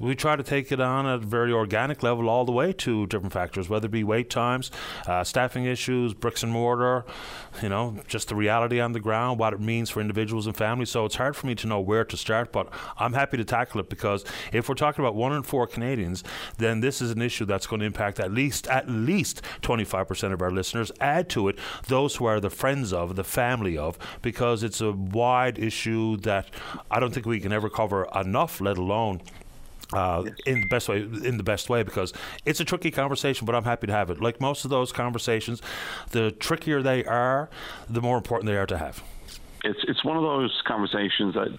we 0.00 0.14
try 0.14 0.36
to 0.36 0.42
take 0.42 0.70
it 0.72 0.80
on 0.80 1.06
at 1.06 1.14
a 1.14 1.18
very 1.18 1.52
organic 1.52 2.02
level 2.02 2.28
all 2.28 2.44
the 2.44 2.52
way 2.52 2.72
to 2.72 3.06
different 3.06 3.32
factors, 3.32 3.68
whether 3.68 3.86
it 3.86 3.90
be 3.90 4.04
wait 4.04 4.30
times, 4.30 4.70
uh, 5.06 5.24
staffing 5.24 5.64
issues, 5.64 6.14
bricks 6.14 6.42
and 6.42 6.52
mortar, 6.52 7.04
you 7.62 7.68
know, 7.68 7.96
just 8.06 8.28
the 8.28 8.34
reality 8.34 8.80
on 8.80 8.92
the 8.92 9.00
ground, 9.00 9.38
what 9.38 9.52
it 9.52 9.60
means 9.60 9.90
for 9.90 10.00
individuals 10.00 10.46
and 10.46 10.56
families. 10.56 10.90
So 10.90 11.04
it's 11.04 11.16
hard 11.16 11.36
for 11.36 11.46
me 11.46 11.54
to 11.56 11.66
know 11.66 11.80
where 11.80 12.04
to 12.04 12.16
start, 12.16 12.52
but 12.52 12.68
I'm 12.98 13.12
happy 13.12 13.36
to 13.36 13.44
tackle 13.44 13.80
it 13.80 13.88
because 13.88 14.24
if 14.52 14.68
we're 14.68 14.74
talking 14.74 15.04
about 15.04 15.14
one 15.14 15.32
in 15.32 15.42
four 15.42 15.66
Canadians, 15.66 16.22
then 16.58 16.80
this 16.80 17.00
is 17.00 17.10
an 17.10 17.22
issue 17.22 17.44
that's 17.44 17.66
going 17.66 17.80
to 17.80 17.86
impact 17.86 18.20
at 18.20 18.32
least 18.32 18.66
at 18.68 18.88
least 18.88 19.42
25% 19.62 20.32
of 20.32 20.42
our 20.42 20.50
listeners. 20.50 20.92
Add 21.00 21.28
to 21.30 21.48
it 21.48 21.58
those 21.86 22.16
who 22.16 22.26
are 22.26 22.40
the 22.40 22.50
friends 22.50 22.92
of, 22.92 23.16
the 23.16 23.24
family 23.24 23.76
of, 23.76 23.98
because 24.22 24.62
it's 24.62 24.80
a 24.80 24.92
wide 24.92 25.58
issue 25.58 26.16
that 26.18 26.50
I 26.90 27.00
don't 27.00 27.12
think 27.12 27.26
we 27.26 27.40
can 27.40 27.52
ever 27.52 27.68
cover 27.68 28.06
enough, 28.14 28.60
let 28.60 28.78
alone 28.78 29.20
uh, 29.92 30.24
in 30.46 30.60
the 30.60 30.66
best 30.66 30.88
way 30.88 31.00
in 31.00 31.36
the 31.36 31.42
best 31.42 31.68
way 31.70 31.82
because 31.82 32.12
it's 32.44 32.60
a 32.60 32.64
tricky 32.64 32.90
conversation 32.90 33.46
but 33.46 33.54
I'm 33.54 33.64
happy 33.64 33.86
to 33.86 33.92
have 33.92 34.10
it. 34.10 34.20
Like 34.20 34.40
most 34.40 34.64
of 34.64 34.70
those 34.70 34.92
conversations 34.92 35.62
the 36.10 36.30
trickier 36.30 36.82
they 36.82 37.04
are 37.04 37.48
the 37.88 38.00
more 38.00 38.16
important 38.16 38.50
they 38.50 38.56
are 38.56 38.66
to 38.66 38.78
have. 38.78 39.02
It's 39.64 39.80
it's 39.88 40.04
one 40.04 40.16
of 40.16 40.22
those 40.22 40.62
conversations 40.66 41.34
that 41.34 41.58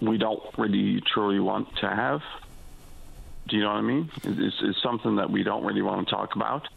we 0.00 0.18
don't 0.18 0.42
really 0.56 1.02
truly 1.02 1.40
want 1.40 1.68
to 1.76 1.88
have. 1.88 2.22
Do 3.48 3.56
you 3.56 3.62
know 3.62 3.70
what 3.70 3.78
I 3.78 3.82
mean? 3.82 4.10
It's, 4.22 4.56
it's 4.62 4.82
something 4.82 5.16
that 5.16 5.30
we 5.30 5.42
don't 5.42 5.64
really 5.64 5.82
want 5.82 6.06
to 6.06 6.14
talk 6.14 6.36
about 6.36 6.68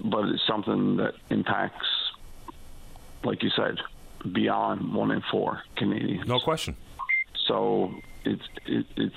but 0.00 0.28
it's 0.28 0.46
something 0.46 0.96
that 0.96 1.14
impacts 1.30 1.86
like 3.24 3.42
you 3.42 3.50
said 3.50 3.78
beyond 4.32 4.94
one 4.94 5.10
in 5.10 5.22
four 5.30 5.62
Canadians. 5.76 6.26
No 6.26 6.40
question. 6.40 6.76
So 7.46 7.92
it's 8.24 8.48
it, 8.66 8.86
it's 8.96 9.14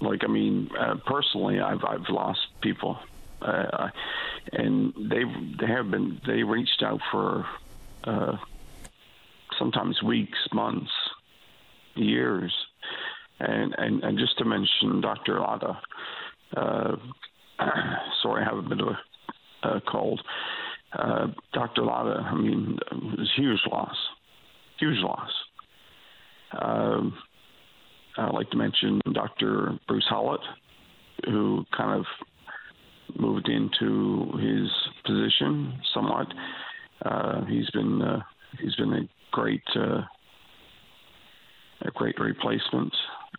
like 0.00 0.24
I 0.24 0.28
mean, 0.28 0.70
uh, 0.78 0.96
personally, 1.06 1.60
I've 1.60 1.84
I've 1.84 2.08
lost 2.08 2.40
people, 2.60 2.98
uh, 3.42 3.88
and 4.52 4.92
they 4.96 5.24
they 5.60 5.66
have 5.66 5.90
been 5.90 6.20
they 6.26 6.42
reached 6.42 6.82
out 6.82 7.00
for 7.10 7.46
uh, 8.04 8.36
sometimes 9.58 10.02
weeks, 10.02 10.38
months, 10.52 10.92
years, 11.94 12.54
and 13.40 13.74
and 13.78 14.02
and 14.02 14.18
just 14.18 14.38
to 14.38 14.44
mention 14.44 15.00
Dr. 15.00 15.34
Ladha, 15.34 15.78
uh, 16.56 16.96
sorry, 18.22 18.42
I 18.42 18.44
have 18.44 18.58
a 18.58 18.68
bit 18.68 18.80
of 18.80 18.88
a, 18.88 19.68
a 19.68 19.80
cold. 19.80 20.22
Uh, 20.92 21.28
Dr. 21.52 21.82
Ladha, 21.82 22.24
I 22.24 22.34
mean, 22.34 22.78
it 22.90 23.18
was 23.18 23.30
huge 23.36 23.60
loss, 23.70 23.96
huge 24.78 24.98
loss. 24.98 25.30
Um, 26.60 27.14
I'd 28.16 28.34
like 28.34 28.50
to 28.50 28.56
mention 28.56 29.00
Dr. 29.12 29.78
Bruce 29.86 30.06
Howlett, 30.08 30.40
who 31.26 31.64
kind 31.76 31.98
of 32.00 32.06
moved 33.18 33.48
into 33.48 34.30
his 34.38 34.68
position 35.04 35.78
somewhat. 35.94 36.26
Uh, 37.04 37.44
he's 37.44 37.70
been 37.70 38.02
uh, 38.02 38.20
he's 38.60 38.74
been 38.74 38.92
a 38.92 39.08
great 39.30 39.62
uh, 39.76 40.00
a 41.82 41.90
great 41.94 42.18
replacement, 42.18 42.92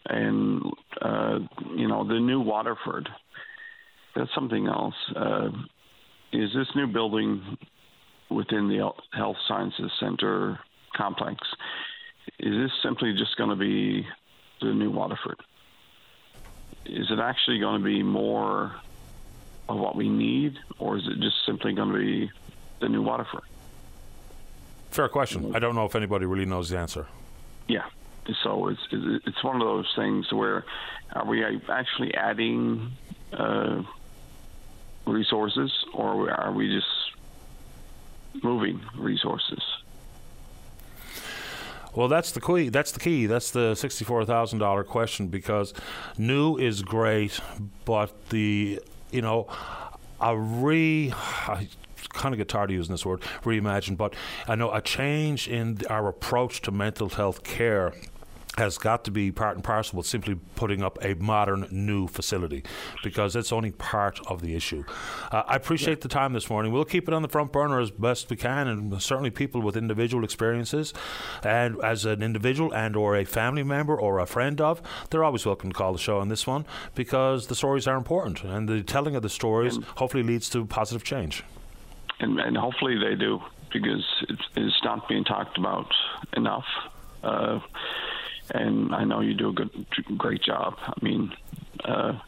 and 0.06 0.62
uh, 1.02 1.40
you 1.76 1.88
know 1.88 2.08
the 2.08 2.20
new 2.20 2.40
Waterford. 2.40 3.10
That's 4.16 4.30
something 4.34 4.68
else. 4.68 4.96
Uh, 5.16 5.50
is 6.32 6.50
this 6.56 6.68
new 6.76 6.88
building 6.88 7.58
within 8.30 8.68
the 8.68 8.90
Health 9.12 9.38
Sciences 9.48 9.92
Center 10.00 10.60
complex? 10.94 11.40
is 12.38 12.54
this 12.56 12.72
simply 12.84 13.14
just 13.14 13.36
going 13.38 13.50
to 13.50 13.56
be 13.56 14.08
the 14.62 14.74
new 14.74 14.92
Waterford? 14.92 15.40
Is 16.86 17.10
it 17.10 17.20
actually 17.20 17.60
going 17.60 17.80
to 17.80 17.86
be 17.86 18.04
more 18.04 18.76
of 19.68 19.78
what 19.78 19.96
we 19.96 20.10
need, 20.10 20.58
or 20.80 20.98
is 20.98 21.08
it 21.08 21.20
just 21.20 21.46
simply 21.46 21.74
going 21.74 21.92
to 21.92 21.98
be 21.98 22.32
the 22.80 22.90
new 22.90 23.02
Waterford? 23.02 23.44
Fair 24.92 25.08
question. 25.08 25.56
I 25.56 25.60
don't 25.60 25.76
know 25.76 25.86
if 25.86 25.96
anybody 25.96 26.26
really 26.26 26.46
knows 26.46 26.70
the 26.70 26.78
answer. 26.78 27.08
Yeah. 27.68 27.86
So 28.44 28.68
it's 28.68 28.82
it's 28.92 29.44
one 29.44 29.56
of 29.56 29.62
those 29.62 29.92
things 29.96 30.32
where 30.32 30.64
are 31.14 31.26
we 31.26 31.44
actually 31.68 32.14
adding 32.14 32.92
uh, 33.34 33.82
resources, 35.06 35.72
or 35.94 36.30
are 36.32 36.52
we 36.52 36.70
just 36.70 38.44
moving 38.44 38.82
resources? 38.96 39.62
Well, 41.96 42.08
that's 42.08 42.32
the 42.32 42.42
key. 42.42 42.70
That's 42.70 42.92
the 42.92 43.00
key. 43.00 43.26
That's 43.26 43.52
the 43.52 43.76
sixty-four 43.76 44.26
thousand 44.26 44.60
dollar 44.60 44.84
question 44.84 45.28
because 45.28 45.74
new 46.18 46.58
is 46.58 46.82
great, 46.82 47.40
but 47.86 48.30
the 48.30 48.80
you 49.12 49.22
know 49.22 49.48
a 50.22 50.38
re. 50.38 51.14
I, 51.48 51.68
kind 52.14 52.34
of 52.34 52.38
get 52.40 52.48
tired 52.48 52.72
of 52.72 52.76
using 52.76 52.92
this 52.94 53.06
word 53.06 53.22
reimagine, 53.44 53.96
but 53.96 54.16
I 54.48 54.56
know 54.56 54.72
a 54.72 54.82
change 54.82 55.48
in 55.48 55.80
our 55.90 56.08
approach 56.08 56.62
to 56.64 56.72
mental 56.72 57.08
health 57.10 57.44
care 57.44 57.94
has 58.60 58.78
got 58.78 59.04
to 59.06 59.12
be 59.12 59.32
part 59.32 59.56
and 59.56 59.64
parcel 59.64 59.98
with 59.98 60.06
simply 60.06 60.36
putting 60.56 60.84
up 60.84 61.00
a 61.02 61.16
modern 61.16 61.68
new 61.72 62.08
facility 62.08 62.64
because 63.04 63.36
it's 63.36 63.52
only 63.52 63.72
part 63.72 64.20
of 64.28 64.42
the 64.42 64.56
issue. 64.56 64.84
Uh, 65.32 65.44
I 65.48 65.56
appreciate 65.56 66.00
yeah. 66.00 66.04
the 66.04 66.10
time 66.10 66.34
this 66.34 66.50
morning. 66.50 66.72
We'll 66.72 66.86
keep 66.86 67.08
it 67.08 67.14
on 67.14 67.22
the 67.22 67.28
front 67.28 67.52
burner 67.52 67.80
as 67.80 67.90
best 67.90 68.30
we 68.30 68.36
can, 68.36 68.68
and 68.68 69.02
certainly 69.02 69.32
people 69.32 69.62
with 69.62 69.76
individual 69.76 70.24
experiences, 70.24 70.94
and 71.44 71.82
as 71.84 72.06
an 72.06 72.22
individual 72.22 72.74
and 72.74 72.96
or 72.96 73.16
a 73.16 73.26
family 73.26 73.64
member 73.64 74.00
or 74.00 74.20
a 74.20 74.26
friend 74.26 74.62
of, 74.62 74.82
they're 75.10 75.24
always 75.24 75.46
welcome 75.46 75.72
to 75.72 75.78
call 75.78 75.94
the 75.94 76.00
show 76.00 76.20
on 76.20 76.30
this 76.30 76.46
one 76.46 76.66
because 76.96 77.48
the 77.48 77.56
stories 77.56 77.88
are 77.88 77.98
important, 77.98 78.44
and 78.44 78.68
the 78.68 78.84
telling 78.84 79.16
of 79.16 79.24
the 79.24 79.30
stories 79.30 79.78
and 79.78 79.86
hopefully 79.96 80.24
leads 80.24 80.50
to 80.50 80.66
positive 80.66 81.04
change. 81.04 81.44
And, 82.20 82.40
and 82.40 82.58
hopefully 82.58 82.98
they 82.98 83.16
do 83.16 83.42
because 83.72 84.06
it's, 84.28 84.42
it's 84.56 84.84
not 84.84 85.08
being 85.08 85.24
talked 85.24 85.58
about 85.58 85.88
enough. 86.36 86.66
Uh, 87.24 87.60
and 88.52 88.94
I 88.94 89.04
know 89.04 89.22
you 89.22 89.34
do 89.34 89.50
a 89.50 89.54
good, 89.54 89.86
great 90.18 90.42
job. 90.42 90.78
I 90.80 90.94
mean, 91.02 91.34
uh, 91.84 92.20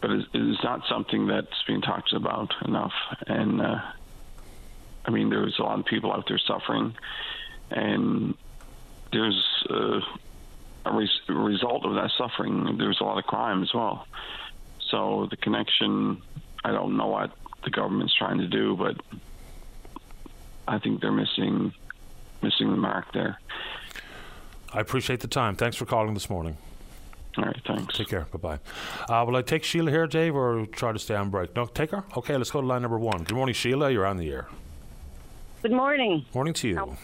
but 0.00 0.10
it 0.10 0.26
is 0.34 0.58
not 0.62 0.82
something 0.88 1.26
that's 1.26 1.62
being 1.66 1.80
talked 1.80 2.12
about 2.12 2.52
enough. 2.64 2.92
And 3.26 3.60
uh, 3.60 3.80
I 5.04 5.10
mean, 5.10 5.30
there's 5.30 5.58
a 5.58 5.62
lot 5.62 5.78
of 5.78 5.86
people 5.86 6.12
out 6.12 6.26
there 6.28 6.38
suffering, 6.38 6.94
and 7.70 8.34
there's 9.12 9.64
uh, 9.70 10.00
a 10.86 10.92
res- 10.92 11.28
result 11.28 11.84
of 11.84 11.94
that 11.94 12.10
suffering. 12.16 12.76
There's 12.78 13.00
a 13.00 13.04
lot 13.04 13.18
of 13.18 13.24
crime 13.24 13.62
as 13.62 13.72
well. 13.72 14.06
So 14.90 15.26
the 15.30 15.36
connection, 15.36 16.22
I 16.64 16.72
don't 16.72 16.96
know 16.96 17.06
what 17.06 17.32
the 17.64 17.70
government's 17.70 18.14
trying 18.14 18.38
to 18.38 18.46
do, 18.46 18.76
but 18.76 18.96
I 20.68 20.78
think 20.78 21.00
they're 21.00 21.12
missing 21.12 21.72
missing 22.42 22.70
the 22.70 22.76
mark 22.76 23.10
there. 23.12 23.40
I 24.74 24.80
appreciate 24.80 25.20
the 25.20 25.28
time. 25.28 25.54
Thanks 25.54 25.76
for 25.76 25.86
calling 25.86 26.14
this 26.14 26.28
morning. 26.28 26.56
All 27.38 27.44
right, 27.44 27.60
thanks. 27.66 27.96
Take 27.96 28.08
care. 28.08 28.26
Bye 28.32 28.58
bye. 28.58 28.58
Uh, 29.08 29.24
will 29.24 29.36
I 29.36 29.42
take 29.42 29.62
Sheila 29.62 29.90
here, 29.90 30.06
Dave, 30.06 30.34
or 30.34 30.66
try 30.66 30.92
to 30.92 30.98
stay 30.98 31.14
on 31.14 31.30
break? 31.30 31.54
No, 31.54 31.66
take 31.66 31.92
her? 31.92 32.04
Okay, 32.16 32.36
let's 32.36 32.50
go 32.50 32.60
to 32.60 32.66
line 32.66 32.82
number 32.82 32.98
one. 32.98 33.22
Good 33.22 33.36
morning, 33.36 33.54
Sheila. 33.54 33.90
You're 33.90 34.06
on 34.06 34.16
the 34.16 34.30
air. 34.30 34.48
Good 35.62 35.72
morning. 35.72 36.24
Morning 36.34 36.54
to 36.54 36.68
you. 36.68 36.96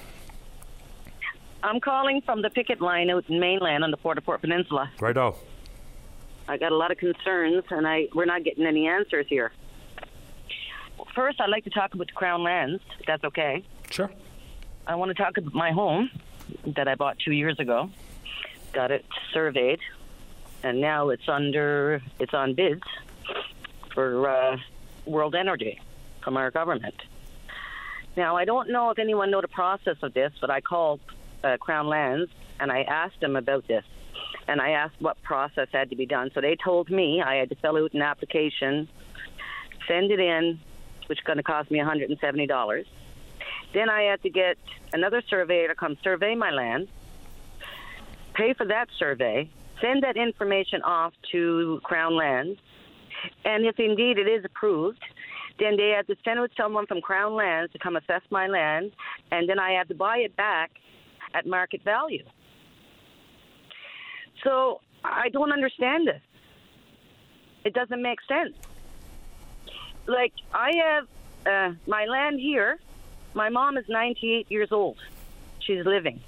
I'm 1.62 1.80
calling 1.80 2.22
from 2.22 2.42
the 2.42 2.50
picket 2.50 2.80
line 2.80 3.10
out 3.10 3.24
in 3.28 3.38
mainland 3.38 3.84
on 3.84 3.90
the 3.90 3.96
Port 3.96 4.18
au 4.18 4.20
Port 4.20 4.40
Peninsula. 4.40 4.90
Right 5.00 5.16
oh. 5.16 5.36
I 6.48 6.56
got 6.56 6.72
a 6.72 6.76
lot 6.76 6.90
of 6.90 6.98
concerns, 6.98 7.64
and 7.70 7.86
I 7.86 8.08
we're 8.14 8.24
not 8.24 8.42
getting 8.42 8.66
any 8.66 8.88
answers 8.88 9.26
here. 9.28 9.52
First, 11.14 11.40
I'd 11.40 11.50
like 11.50 11.64
to 11.64 11.70
talk 11.70 11.94
about 11.94 12.08
the 12.08 12.12
Crown 12.12 12.42
lands, 12.42 12.82
if 12.98 13.06
that's 13.06 13.24
okay. 13.24 13.64
Sure. 13.90 14.10
I 14.86 14.96
want 14.96 15.10
to 15.10 15.14
talk 15.14 15.36
about 15.36 15.54
my 15.54 15.70
home 15.70 16.10
that 16.66 16.88
I 16.88 16.94
bought 16.94 17.18
two 17.18 17.32
years 17.32 17.58
ago. 17.58 17.90
Got 18.72 18.90
it 18.90 19.04
surveyed, 19.32 19.80
and 20.62 20.80
now 20.80 21.08
it's 21.08 21.28
under 21.28 22.00
it's 22.18 22.34
on 22.34 22.54
bids 22.54 22.82
for 23.94 24.28
uh, 24.28 24.56
World 25.06 25.34
Energy 25.34 25.80
from 26.22 26.36
our 26.36 26.50
government. 26.50 26.94
Now, 28.16 28.36
I 28.36 28.44
don't 28.44 28.70
know 28.70 28.90
if 28.90 28.98
anyone 28.98 29.30
know 29.30 29.40
the 29.40 29.48
process 29.48 29.96
of 30.02 30.14
this, 30.14 30.32
but 30.40 30.50
I 30.50 30.60
called 30.60 31.00
uh, 31.42 31.56
Crown 31.58 31.86
Lands 31.86 32.30
and 32.58 32.70
I 32.70 32.82
asked 32.82 33.20
them 33.20 33.36
about 33.36 33.66
this. 33.66 33.84
And 34.46 34.60
I 34.60 34.70
asked 34.70 34.96
what 34.98 35.22
process 35.22 35.68
had 35.72 35.90
to 35.90 35.96
be 35.96 36.06
done. 36.06 36.30
So 36.34 36.40
they 36.40 36.56
told 36.56 36.90
me 36.90 37.22
I 37.22 37.36
had 37.36 37.48
to 37.50 37.54
fill 37.54 37.76
out 37.76 37.94
an 37.94 38.02
application, 38.02 38.88
send 39.86 40.10
it 40.10 40.18
in, 40.18 40.60
which 41.06 41.18
is 41.18 41.24
going 41.24 41.36
to 41.36 41.42
cost 41.42 41.70
me 41.70 41.78
$170. 41.78 42.84
Then 43.72 43.88
I 43.88 44.02
had 44.02 44.22
to 44.22 44.30
get 44.30 44.58
another 44.92 45.22
surveyor 45.28 45.68
to 45.68 45.74
come 45.74 45.96
survey 46.02 46.34
my 46.34 46.50
land, 46.50 46.88
pay 48.34 48.54
for 48.54 48.66
that 48.66 48.88
survey, 48.98 49.48
send 49.80 50.02
that 50.02 50.16
information 50.16 50.82
off 50.82 51.12
to 51.32 51.80
Crown 51.84 52.16
Lands, 52.16 52.58
and 53.44 53.64
if 53.64 53.78
indeed 53.78 54.18
it 54.18 54.28
is 54.28 54.44
approved, 54.44 55.02
then 55.58 55.76
they 55.76 55.90
had 55.90 56.06
to 56.06 56.16
send 56.24 56.40
with 56.40 56.50
someone 56.56 56.86
from 56.86 57.00
Crown 57.00 57.34
Lands 57.34 57.72
to 57.72 57.78
come 57.78 57.96
assess 57.96 58.22
my 58.30 58.46
land, 58.46 58.92
and 59.30 59.48
then 59.48 59.58
I 59.58 59.72
had 59.72 59.88
to 59.88 59.94
buy 59.94 60.18
it 60.18 60.34
back 60.36 60.70
at 61.34 61.46
market 61.46 61.82
value. 61.84 62.24
So 64.42 64.80
I 65.04 65.28
don't 65.28 65.52
understand 65.52 66.08
this. 66.08 66.22
It 67.64 67.74
doesn't 67.74 68.02
make 68.02 68.18
sense. 68.26 68.56
Like 70.06 70.32
I 70.52 70.70
have 70.84 71.06
uh, 71.46 71.74
my 71.86 72.06
land 72.06 72.40
here. 72.40 72.78
My 73.34 73.48
mom 73.48 73.76
is 73.76 73.84
98 73.88 74.50
years 74.50 74.72
old. 74.72 74.98
She's 75.60 75.84
living. 75.84 76.20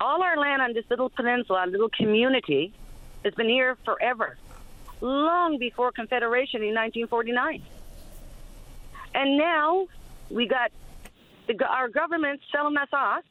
All 0.00 0.22
our 0.22 0.36
land 0.36 0.62
on 0.62 0.72
this 0.72 0.84
little 0.90 1.10
peninsula, 1.10 1.66
little 1.68 1.88
community, 1.88 2.72
has 3.24 3.34
been 3.34 3.48
here 3.48 3.76
forever, 3.84 4.36
long 5.00 5.58
before 5.58 5.90
Confederation 5.92 6.62
in 6.62 6.74
1949. 6.74 7.62
And 9.14 9.38
now 9.38 9.86
we 10.30 10.46
got 10.46 10.70
the, 11.46 11.64
our 11.64 11.88
government 11.88 12.40
selling 12.52 12.76
us 12.76 12.88
off, 12.92 13.24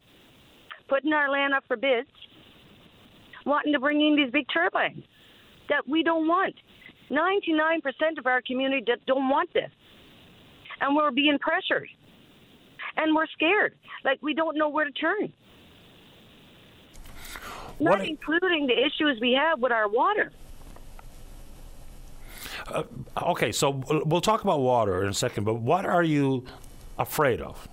putting 0.87 1.13
our 1.13 1.29
land 1.29 1.53
up 1.53 1.63
for 1.67 1.77
bids, 1.77 2.09
wanting 3.45 3.73
to 3.73 3.79
bring 3.79 4.01
in 4.01 4.15
these 4.15 4.31
big 4.31 4.45
turbines 4.51 5.03
that 5.69 5.87
we 5.87 6.03
don't 6.03 6.27
want. 6.27 6.55
99% 7.09 8.17
of 8.17 8.25
our 8.25 8.41
community 8.41 8.85
don't 9.05 9.29
want 9.29 9.53
this. 9.53 9.69
And 10.81 10.95
we're 10.95 11.11
being 11.11 11.37
pressured. 11.39 11.89
And 12.97 13.15
we're 13.15 13.27
scared. 13.27 13.75
Like 14.03 14.19
we 14.21 14.33
don't 14.33 14.57
know 14.57 14.69
where 14.69 14.85
to 14.85 14.91
turn. 14.91 15.33
Not 17.79 17.99
What- 17.99 18.07
including 18.07 18.67
the 18.67 18.77
issues 18.85 19.19
we 19.19 19.33
have 19.33 19.59
with 19.59 19.71
our 19.71 19.87
water. 19.87 20.31
Uh, 22.67 22.83
okay, 23.23 23.51
so 23.51 23.71
we'll 23.71 24.03
we'll 24.05 24.21
talk 24.21 24.41
about 24.43 24.59
water 24.61 25.03
in 25.03 25.09
a 25.09 25.13
second, 25.13 25.43
but 25.43 25.55
what 25.55 25.85
are 25.85 26.03
you 26.03 26.45
afraid 26.97 27.41
of? 27.41 27.67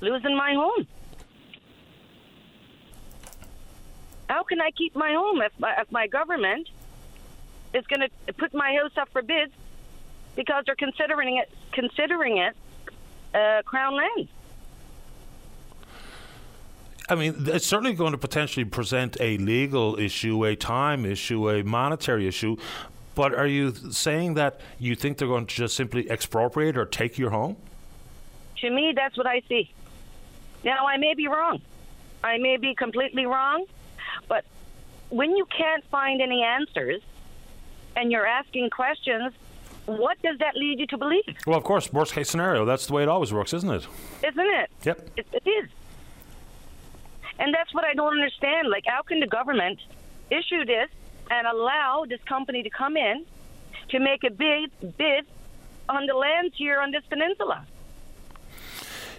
losing 0.00 0.36
my 0.36 0.52
home. 0.54 0.86
How 4.28 4.44
can 4.44 4.60
I 4.60 4.70
keep 4.70 4.94
my 4.94 5.12
home 5.12 5.40
if 5.42 5.50
my, 5.58 5.74
if 5.80 5.90
my 5.90 6.06
government 6.06 6.68
is 7.74 7.84
going 7.86 8.08
to 8.08 8.32
put 8.34 8.54
my 8.54 8.74
house 8.80 8.92
up 8.96 9.08
for 9.10 9.22
bids 9.22 9.52
because 10.36 10.62
they're 10.66 10.76
considering 10.76 11.38
it 11.38 11.50
considering 11.72 12.36
it 12.38 12.54
uh, 13.34 13.62
crown 13.64 13.96
land? 13.96 14.28
I 17.10 17.14
mean, 17.14 17.46
it's 17.46 17.66
certainly 17.66 17.94
going 17.94 18.12
to 18.12 18.18
potentially 18.18 18.64
present 18.64 19.16
a 19.18 19.38
legal 19.38 19.98
issue, 19.98 20.44
a 20.44 20.54
time 20.54 21.06
issue, 21.06 21.48
a 21.48 21.64
monetary 21.64 22.28
issue. 22.28 22.56
But 23.14 23.34
are 23.34 23.46
you 23.46 23.74
saying 23.90 24.34
that 24.34 24.60
you 24.78 24.94
think 24.94 25.16
they're 25.16 25.26
going 25.26 25.46
to 25.46 25.54
just 25.54 25.74
simply 25.74 26.08
expropriate 26.10 26.76
or 26.76 26.84
take 26.84 27.18
your 27.18 27.30
home? 27.30 27.56
To 28.58 28.70
me, 28.70 28.92
that's 28.94 29.16
what 29.16 29.26
I 29.26 29.42
see. 29.48 29.72
Now, 30.64 30.86
I 30.86 30.98
may 30.98 31.14
be 31.14 31.28
wrong. 31.28 31.62
I 32.22 32.38
may 32.38 32.58
be 32.58 32.74
completely 32.74 33.26
wrong, 33.26 33.64
but 34.28 34.44
when 35.08 35.36
you 35.36 35.46
can't 35.46 35.84
find 35.86 36.20
any 36.20 36.42
answers 36.42 37.00
and 37.96 38.12
you're 38.12 38.26
asking 38.26 38.70
questions, 38.70 39.32
what 39.88 40.20
does 40.22 40.38
that 40.38 40.54
lead 40.54 40.78
you 40.78 40.86
to 40.88 40.98
believe? 40.98 41.36
Well, 41.46 41.56
of 41.56 41.64
course, 41.64 41.92
worst 41.92 42.12
case 42.12 42.28
scenario. 42.28 42.64
That's 42.64 42.86
the 42.86 42.92
way 42.92 43.02
it 43.02 43.08
always 43.08 43.32
works, 43.32 43.54
isn't 43.54 43.70
it? 43.70 43.86
Isn't 44.22 44.46
it? 44.46 44.70
Yep. 44.84 45.10
It, 45.16 45.26
it 45.32 45.48
is. 45.48 45.70
And 47.38 47.54
that's 47.54 47.72
what 47.72 47.84
I 47.84 47.94
don't 47.94 48.12
understand. 48.12 48.68
Like, 48.68 48.84
how 48.86 49.02
can 49.02 49.20
the 49.20 49.26
government 49.26 49.80
issue 50.30 50.64
this 50.64 50.90
and 51.30 51.46
allow 51.46 52.04
this 52.08 52.20
company 52.24 52.62
to 52.62 52.70
come 52.70 52.96
in 52.96 53.24
to 53.90 53.98
make 53.98 54.24
a 54.24 54.30
bid 54.30 54.70
bid 54.98 55.24
on 55.88 56.06
the 56.06 56.14
lands 56.14 56.54
here 56.56 56.80
on 56.80 56.90
this 56.90 57.04
peninsula? 57.08 57.64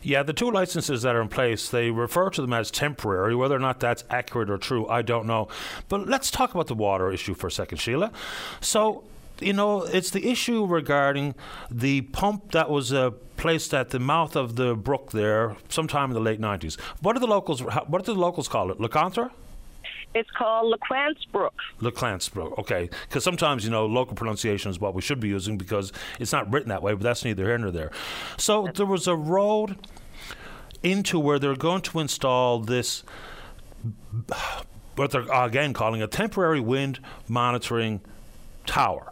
Yeah, 0.02 0.24
the 0.24 0.34
two 0.34 0.50
licenses 0.52 1.02
that 1.02 1.16
are 1.16 1.22
in 1.22 1.28
place, 1.28 1.70
they 1.70 1.92
refer 1.92 2.30
to 2.30 2.42
them 2.42 2.54
as 2.54 2.72
temporary. 2.72 3.36
Whether 3.36 3.56
or 3.56 3.60
not 3.60 3.80
that's 3.80 4.04
accurate 4.10 4.50
or 4.50 4.58
true, 4.58 4.88
I 4.88 5.02
don't 5.02 5.26
know. 5.26 5.50
But 5.90 6.08
let's 6.08 6.32
talk 6.32 6.54
about 6.54 6.68
the 6.68 6.76
water 6.76 7.12
issue 7.12 7.34
for 7.34 7.48
a 7.48 7.52
second, 7.52 7.80
Sheila. 7.80 8.12
So, 8.62 9.04
you 9.42 9.54
know, 9.54 9.84
it's 9.84 10.10
the 10.10 10.28
issue 10.30 10.66
regarding 10.66 11.36
the 11.72 12.02
pump 12.02 12.52
that 12.52 12.70
was 12.70 12.94
uh, 12.94 13.12
placed 13.38 13.74
at 13.74 13.90
the 13.90 14.00
mouth 14.00 14.36
of 14.36 14.56
the 14.56 14.76
brook 14.76 15.12
there 15.12 15.56
sometime 15.70 16.10
in 16.10 16.14
the 16.14 16.20
late 16.20 16.42
90s. 16.42 16.80
What 17.02 17.14
do 17.14 17.20
the 17.20 17.28
locals 17.28 17.62
what 17.62 18.06
do 18.06 18.14
the 18.14 18.20
locals 18.20 18.48
call 18.48 18.72
it? 18.72 18.80
Lecantra? 18.80 19.32
It's 20.16 20.30
called 20.32 20.74
LeQuance 20.74 21.32
Brook. 21.32 21.54
Leclantsbrook, 21.82 22.58
okay. 22.58 22.90
Because 23.08 23.24
sometimes, 23.24 23.64
you 23.64 23.70
know, 23.70 23.86
local 23.86 24.16
pronunciation 24.16 24.72
is 24.72 24.80
what 24.80 24.96
we 24.96 25.02
should 25.02 25.20
be 25.20 25.28
using 25.28 25.56
because 25.58 25.92
it's 26.20 26.32
not 26.32 26.52
written 26.52 26.70
that 26.70 26.82
way, 26.82 26.94
but 26.94 27.04
that's 27.04 27.24
neither 27.24 27.46
here 27.46 27.58
nor 27.60 27.70
there. 27.70 27.92
So 28.38 28.68
there 28.74 28.88
was 28.88 29.08
a 29.08 29.16
road 29.16 29.78
into 30.82 31.20
where 31.20 31.38
they're 31.38 31.56
going 31.56 31.82
to 31.82 32.00
install 32.00 32.60
this, 32.60 33.04
what 34.96 35.12
they're 35.12 35.32
again 35.32 35.74
calling 35.74 36.02
a 36.02 36.08
temporary 36.08 36.60
wind 36.60 37.00
monitoring 37.28 38.02
tower. 38.66 39.09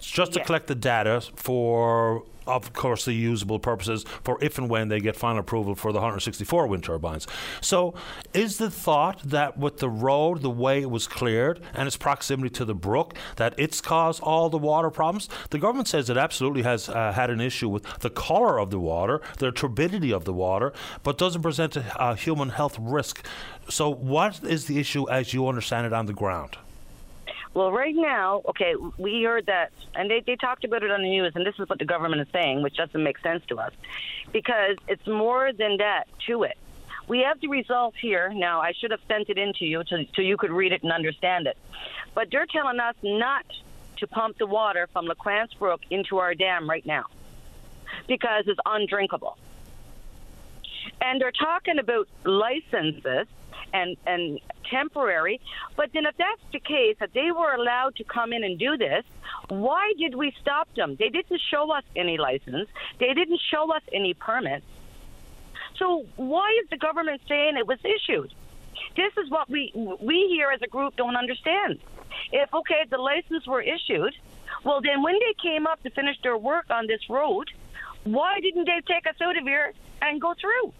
It's 0.00 0.10
just 0.10 0.32
to 0.32 0.42
collect 0.42 0.66
the 0.66 0.74
data 0.74 1.20
for, 1.36 2.24
of 2.46 2.72
course, 2.72 3.04
the 3.04 3.12
usable 3.12 3.58
purposes 3.58 4.06
for 4.24 4.42
if 4.42 4.56
and 4.56 4.70
when 4.70 4.88
they 4.88 4.98
get 4.98 5.14
final 5.14 5.40
approval 5.40 5.74
for 5.74 5.92
the 5.92 5.98
164 5.98 6.66
wind 6.68 6.84
turbines. 6.84 7.26
So, 7.60 7.92
is 8.32 8.56
the 8.56 8.70
thought 8.70 9.20
that 9.24 9.58
with 9.58 9.76
the 9.76 9.90
road, 9.90 10.40
the 10.40 10.48
way 10.48 10.80
it 10.80 10.90
was 10.90 11.06
cleared, 11.06 11.60
and 11.74 11.86
its 11.86 11.98
proximity 11.98 12.48
to 12.48 12.64
the 12.64 12.74
brook, 12.74 13.14
that 13.36 13.52
it's 13.58 13.82
caused 13.82 14.22
all 14.22 14.48
the 14.48 14.56
water 14.56 14.88
problems? 14.88 15.28
The 15.50 15.58
government 15.58 15.86
says 15.86 16.08
it 16.08 16.16
absolutely 16.16 16.62
has 16.62 16.88
uh, 16.88 17.12
had 17.12 17.28
an 17.28 17.42
issue 17.42 17.68
with 17.68 17.84
the 17.98 18.08
color 18.08 18.58
of 18.58 18.70
the 18.70 18.80
water, 18.80 19.20
the 19.36 19.52
turbidity 19.52 20.14
of 20.14 20.24
the 20.24 20.32
water, 20.32 20.72
but 21.02 21.18
doesn't 21.18 21.42
present 21.42 21.76
a, 21.76 21.84
a 21.98 22.16
human 22.16 22.48
health 22.48 22.78
risk. 22.80 23.26
So, 23.68 23.90
what 23.90 24.42
is 24.42 24.64
the 24.64 24.78
issue 24.78 25.10
as 25.10 25.34
you 25.34 25.46
understand 25.46 25.86
it 25.86 25.92
on 25.92 26.06
the 26.06 26.14
ground? 26.14 26.56
Well, 27.52 27.72
right 27.72 27.94
now, 27.96 28.42
okay, 28.50 28.74
we 28.96 29.24
heard 29.24 29.46
that, 29.46 29.72
and 29.94 30.08
they, 30.08 30.22
they 30.24 30.36
talked 30.36 30.64
about 30.64 30.84
it 30.84 30.90
on 30.90 31.02
the 31.02 31.08
news, 31.08 31.32
and 31.34 31.44
this 31.44 31.56
is 31.58 31.68
what 31.68 31.80
the 31.80 31.84
government 31.84 32.22
is 32.22 32.28
saying, 32.32 32.62
which 32.62 32.76
doesn't 32.76 33.02
make 33.02 33.18
sense 33.18 33.42
to 33.48 33.58
us, 33.58 33.72
because 34.32 34.76
it's 34.86 35.06
more 35.06 35.52
than 35.52 35.78
that 35.78 36.04
to 36.28 36.44
it. 36.44 36.56
We 37.08 37.20
have 37.20 37.40
the 37.40 37.48
results 37.48 37.96
here. 38.00 38.32
Now, 38.32 38.60
I 38.60 38.72
should 38.72 38.92
have 38.92 39.00
sent 39.08 39.30
it 39.30 39.36
in 39.36 39.52
to 39.54 39.64
you 39.64 39.82
to, 39.82 40.06
so 40.14 40.22
you 40.22 40.36
could 40.36 40.52
read 40.52 40.72
it 40.72 40.84
and 40.84 40.92
understand 40.92 41.48
it. 41.48 41.56
But 42.14 42.28
they're 42.30 42.46
telling 42.46 42.78
us 42.78 42.94
not 43.02 43.44
to 43.96 44.06
pump 44.06 44.38
the 44.38 44.46
water 44.46 44.88
from 44.92 45.06
LaQuance 45.06 45.58
Brook 45.58 45.80
into 45.90 46.18
our 46.18 46.36
dam 46.36 46.70
right 46.70 46.86
now 46.86 47.06
because 48.06 48.44
it's 48.46 48.60
undrinkable. 48.64 49.36
And 51.00 51.20
they're 51.20 51.32
talking 51.32 51.80
about 51.80 52.06
licenses 52.24 53.26
and, 53.72 53.96
and 54.06 54.40
temporary. 54.70 55.40
But 55.76 55.90
then, 55.92 56.06
if 56.06 56.16
that's 56.16 56.42
the 56.52 56.60
case, 56.60 56.96
that 57.00 57.12
they 57.14 57.30
were 57.32 57.54
allowed 57.54 57.96
to 57.96 58.04
come 58.04 58.32
in 58.32 58.44
and 58.44 58.58
do 58.58 58.76
this, 58.76 59.04
why 59.48 59.92
did 59.98 60.14
we 60.14 60.32
stop 60.40 60.72
them? 60.74 60.96
They 60.98 61.08
didn't 61.08 61.40
show 61.50 61.70
us 61.72 61.84
any 61.96 62.18
license, 62.18 62.68
they 62.98 63.12
didn't 63.14 63.40
show 63.50 63.72
us 63.72 63.82
any 63.92 64.14
permits. 64.14 64.66
So, 65.76 66.04
why 66.16 66.58
is 66.62 66.68
the 66.70 66.76
government 66.76 67.22
saying 67.26 67.56
it 67.56 67.66
was 67.66 67.78
issued? 67.84 68.32
This 68.96 69.12
is 69.22 69.30
what 69.30 69.48
we 69.48 69.72
we 69.74 70.28
here 70.28 70.50
as 70.50 70.62
a 70.62 70.66
group 70.66 70.96
don't 70.96 71.16
understand. 71.16 71.78
If 72.32 72.52
okay, 72.52 72.84
the 72.88 72.98
license 72.98 73.46
were 73.46 73.62
issued, 73.62 74.14
well 74.64 74.80
then 74.80 75.02
when 75.02 75.14
they 75.14 75.34
came 75.42 75.66
up 75.66 75.82
to 75.82 75.90
finish 75.90 76.16
their 76.22 76.36
work 76.36 76.66
on 76.70 76.86
this 76.86 77.00
road, 77.08 77.50
why 78.04 78.40
didn't 78.40 78.66
they 78.66 78.80
take 78.86 79.06
us 79.06 79.16
out 79.20 79.36
of 79.36 79.44
here 79.44 79.72
and 80.02 80.20
go 80.20 80.34
through? 80.40 80.72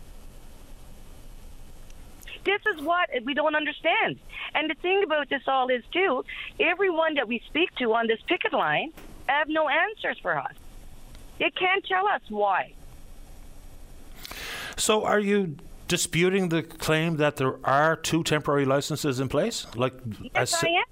This 2.44 2.60
is 2.74 2.82
what 2.82 3.08
we 3.24 3.34
don't 3.34 3.54
understand. 3.54 4.18
And 4.54 4.70
the 4.70 4.74
thing 4.74 5.02
about 5.04 5.28
this 5.28 5.42
all 5.46 5.68
is, 5.68 5.82
too, 5.92 6.24
everyone 6.58 7.14
that 7.14 7.28
we 7.28 7.42
speak 7.46 7.74
to 7.76 7.92
on 7.94 8.06
this 8.06 8.20
picket 8.26 8.52
line 8.52 8.92
have 9.26 9.48
no 9.48 9.68
answers 9.68 10.18
for 10.20 10.36
us. 10.36 10.52
They 11.38 11.50
can't 11.50 11.84
tell 11.84 12.06
us 12.08 12.22
why. 12.28 12.72
So, 14.76 15.04
are 15.04 15.20
you 15.20 15.56
disputing 15.88 16.48
the 16.48 16.62
claim 16.62 17.16
that 17.16 17.36
there 17.36 17.56
are 17.64 17.96
two 17.96 18.22
temporary 18.22 18.64
licenses 18.64 19.20
in 19.20 19.28
place? 19.28 19.66
Like, 19.74 19.94
yes, 20.34 20.54
I 20.62 20.68
am. 20.68 20.84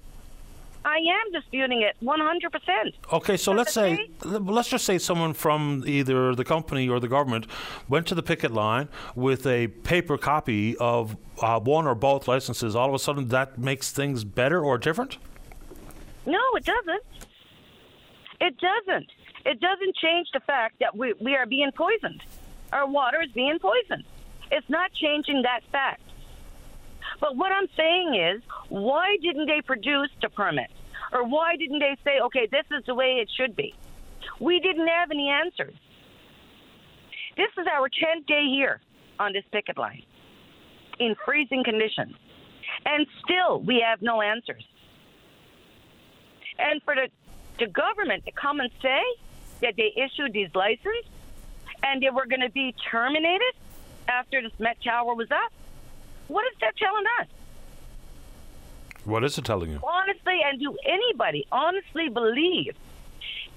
I 0.89 0.97
am 0.97 1.31
disputing 1.31 1.83
it 1.83 1.95
100%. 2.03 2.93
Okay, 3.13 3.37
so 3.37 3.51
let's 3.51 3.73
say, 3.73 4.09
let's 4.23 4.69
just 4.69 4.85
say 4.85 4.97
someone 4.97 5.33
from 5.33 5.83
either 5.85 6.33
the 6.33 6.43
company 6.43 6.89
or 6.89 6.99
the 6.99 7.07
government 7.07 7.45
went 7.87 8.07
to 8.07 8.15
the 8.15 8.23
picket 8.23 8.51
line 8.51 8.89
with 9.13 9.45
a 9.45 9.67
paper 9.67 10.17
copy 10.17 10.75
of 10.77 11.15
uh, 11.43 11.59
one 11.59 11.85
or 11.85 11.93
both 11.93 12.27
licenses. 12.27 12.75
All 12.75 12.89
of 12.89 12.95
a 12.95 12.99
sudden, 12.99 13.27
that 13.27 13.59
makes 13.59 13.91
things 13.91 14.23
better 14.23 14.63
or 14.65 14.79
different? 14.79 15.19
No, 16.25 16.41
it 16.55 16.65
doesn't. 16.65 17.03
It 18.41 18.55
doesn't. 18.57 19.11
It 19.45 19.59
doesn't 19.59 19.95
change 19.95 20.27
the 20.33 20.39
fact 20.39 20.79
that 20.79 20.97
we, 20.97 21.13
we 21.21 21.35
are 21.35 21.45
being 21.45 21.71
poisoned. 21.71 22.23
Our 22.73 22.87
water 22.87 23.21
is 23.21 23.31
being 23.31 23.59
poisoned. 23.59 24.05
It's 24.51 24.69
not 24.69 24.91
changing 24.93 25.43
that 25.43 25.61
fact. 25.71 26.01
But 27.19 27.35
what 27.35 27.51
I'm 27.51 27.67
saying 27.77 28.15
is, 28.15 28.41
why 28.69 29.17
didn't 29.21 29.45
they 29.45 29.61
produce 29.61 30.09
the 30.21 30.29
permit? 30.29 30.71
Or 31.11 31.23
why 31.27 31.55
didn't 31.55 31.79
they 31.79 31.97
say, 32.03 32.19
okay, 32.21 32.47
this 32.51 32.65
is 32.77 32.85
the 32.85 32.95
way 32.95 33.19
it 33.21 33.29
should 33.35 33.55
be? 33.55 33.73
We 34.39 34.59
didn't 34.59 34.87
have 34.87 35.11
any 35.11 35.29
answers. 35.29 35.75
This 37.35 37.49
is 37.57 37.67
our 37.71 37.89
10th 37.89 38.27
day 38.27 38.45
here 38.49 38.79
on 39.19 39.33
this 39.33 39.43
picket 39.51 39.77
line 39.77 40.03
in 40.99 41.15
freezing 41.25 41.63
conditions. 41.63 42.15
And 42.85 43.07
still, 43.23 43.61
we 43.61 43.83
have 43.85 44.01
no 44.01 44.21
answers. 44.21 44.65
And 46.57 46.81
for 46.83 46.95
the, 46.95 47.09
the 47.57 47.71
government 47.71 48.25
to 48.25 48.31
come 48.31 48.59
and 48.59 48.69
say 48.81 49.01
that 49.61 49.75
they 49.77 49.93
issued 49.95 50.33
these 50.33 50.49
licenses 50.53 51.05
and 51.83 52.01
they 52.01 52.09
were 52.09 52.25
going 52.25 52.41
to 52.41 52.51
be 52.51 52.75
terminated 52.91 53.53
after 54.07 54.41
this 54.41 54.51
Met 54.59 54.77
Tower 54.83 55.13
was 55.13 55.31
up, 55.31 55.51
what 56.27 56.45
is 56.51 56.59
that 56.61 56.75
telling 56.77 57.05
us? 57.21 57.27
What 59.09 59.23
is 59.23 59.37
it 59.39 59.45
telling 59.45 59.71
you? 59.71 59.79
Honestly, 59.83 60.39
and 60.45 60.59
do 60.59 60.77
anybody 60.85 61.47
honestly 61.51 62.09
believe 62.09 62.75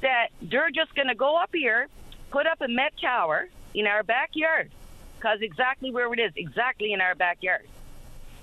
that 0.01 0.29
they're 0.41 0.71
just 0.71 0.95
going 0.95 1.09
to 1.09 1.15
go 1.15 1.37
up 1.37 1.51
here, 1.53 1.89
put 2.31 2.47
up 2.47 2.63
a 2.63 2.69
Met 2.69 2.95
Tower 2.99 3.49
in 3.75 3.87
our 3.87 4.03
backyard? 4.03 4.71
Because 5.17 5.43
exactly 5.43 5.91
where 5.91 6.11
it 6.15 6.19
is, 6.19 6.33
exactly 6.37 6.95
in 6.95 7.03
our 7.03 7.15
backyard. 7.15 7.67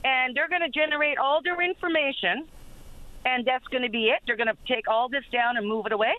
And 0.05 0.37
they're 0.37 0.47
going 0.47 0.61
to 0.61 0.69
generate 0.69 1.17
all 1.17 1.41
their 1.41 1.59
information, 1.59 2.45
and 3.25 3.43
that's 3.43 3.67
going 3.67 3.83
to 3.83 3.89
be 3.89 4.09
it. 4.09 4.19
They're 4.27 4.37
going 4.37 4.47
to 4.47 4.57
take 4.67 4.87
all 4.87 5.09
this 5.09 5.25
down 5.31 5.57
and 5.57 5.67
move 5.67 5.87
it 5.87 5.91
away. 5.91 6.13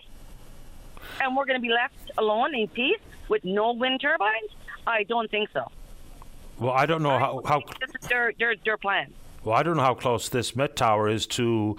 And 1.21 1.37
we're 1.37 1.45
going 1.45 1.59
to 1.59 1.65
be 1.65 1.73
left 1.73 2.11
alone 2.17 2.53
in 2.53 2.67
peace 2.67 2.99
with 3.29 3.45
no 3.45 3.71
wind 3.71 4.01
turbines? 4.01 4.51
I 4.85 5.03
don't 5.03 5.31
think 5.31 5.49
so. 5.53 5.71
Well, 6.59 6.73
I 6.73 6.85
don't 6.85 7.01
know 7.01 7.17
how. 7.17 7.41
how 7.45 7.61
this 7.79 7.89
is 8.01 8.09
their, 8.09 8.33
their, 8.37 8.55
their 8.63 8.77
plan. 8.77 9.13
Well, 9.43 9.55
I 9.55 9.63
don't 9.63 9.77
know 9.77 9.83
how 9.83 9.95
close 9.95 10.29
this 10.29 10.55
Met 10.55 10.75
Tower 10.75 11.09
is 11.09 11.25
to 11.27 11.75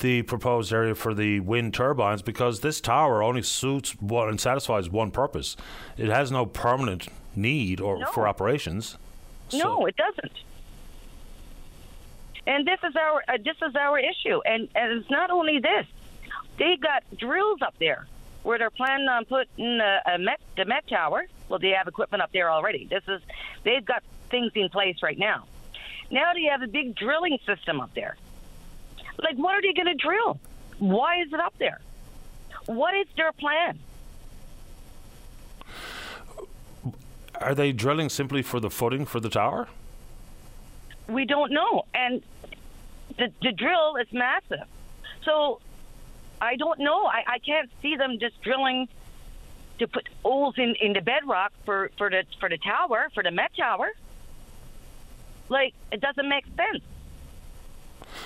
the 0.00 0.22
proposed 0.22 0.72
area 0.72 0.94
for 0.94 1.12
the 1.12 1.40
wind 1.40 1.74
turbines 1.74 2.22
because 2.22 2.60
this 2.60 2.80
tower 2.80 3.22
only 3.22 3.42
suits 3.42 3.90
one 4.00 4.28
and 4.30 4.40
satisfies 4.40 4.88
one 4.88 5.10
purpose. 5.10 5.54
It 5.98 6.08
has 6.08 6.30
no 6.32 6.46
permanent 6.46 7.08
need 7.36 7.80
or 7.80 7.98
No. 7.98 8.06
for 8.06 8.26
operations. 8.26 8.96
No, 9.52 9.84
it 9.84 9.96
doesn't. 9.96 10.32
And 12.46 12.66
this 12.66 12.78
is 12.82 12.96
our 12.96 13.22
uh, 13.28 13.38
this 13.42 13.56
is 13.66 13.74
our 13.76 13.98
issue, 13.98 14.40
and 14.44 14.68
and 14.74 15.00
it's 15.00 15.10
not 15.10 15.30
only 15.30 15.58
this. 15.60 15.86
They 16.58 16.76
got 16.76 17.02
drills 17.18 17.60
up 17.62 17.74
there 17.78 18.06
where 18.42 18.58
they're 18.58 18.70
planning 18.70 19.08
on 19.08 19.24
putting 19.24 19.80
a, 19.80 20.00
a 20.14 20.18
Met 20.18 20.40
the 20.56 20.64
Met 20.64 20.86
Tower. 20.86 21.26
Well, 21.48 21.58
they 21.58 21.70
have 21.70 21.88
equipment 21.88 22.22
up 22.22 22.32
there 22.32 22.50
already. 22.50 22.86
This 22.86 23.02
is 23.08 23.20
they've 23.62 23.84
got 23.84 24.02
things 24.30 24.52
in 24.54 24.68
place 24.70 25.02
right 25.02 25.18
now. 25.18 25.44
Now 26.14 26.32
they 26.32 26.44
have 26.44 26.62
a 26.62 26.68
big 26.68 26.94
drilling 26.94 27.38
system 27.44 27.80
up 27.80 27.92
there. 27.94 28.16
Like, 29.18 29.36
what 29.36 29.54
are 29.54 29.62
they 29.62 29.72
going 29.72 29.86
to 29.86 29.94
drill? 29.94 30.38
Why 30.78 31.20
is 31.22 31.32
it 31.32 31.40
up 31.40 31.54
there? 31.58 31.80
What 32.66 32.94
is 32.94 33.06
their 33.16 33.32
plan? 33.32 33.78
Are 37.40 37.54
they 37.54 37.72
drilling 37.72 38.08
simply 38.08 38.42
for 38.42 38.60
the 38.60 38.70
footing 38.70 39.04
for 39.04 39.20
the 39.20 39.28
tower? 39.28 39.68
we 41.08 41.24
don't 41.24 41.52
know. 41.52 41.84
And 41.94 42.22
the, 43.18 43.30
the 43.42 43.52
drill 43.52 43.96
is 43.96 44.06
massive. 44.12 44.66
So 45.24 45.60
I 46.40 46.56
don't 46.56 46.80
know. 46.80 47.06
I, 47.06 47.24
I 47.26 47.38
can't 47.38 47.70
see 47.82 47.96
them 47.96 48.18
just 48.20 48.40
drilling 48.42 48.88
to 49.78 49.88
put 49.88 50.08
holes 50.22 50.54
in, 50.56 50.74
in 50.80 50.92
the 50.92 51.00
bedrock 51.00 51.52
for, 51.64 51.90
for 51.98 52.08
the 52.08 52.24
for 52.38 52.48
the 52.48 52.58
tower, 52.58 53.10
for 53.14 53.22
the 53.22 53.30
Met 53.30 53.50
Tower. 53.56 53.90
Like 55.50 55.74
it 55.92 56.00
doesn't 56.00 56.28
make 56.28 56.44
sense. 56.46 56.84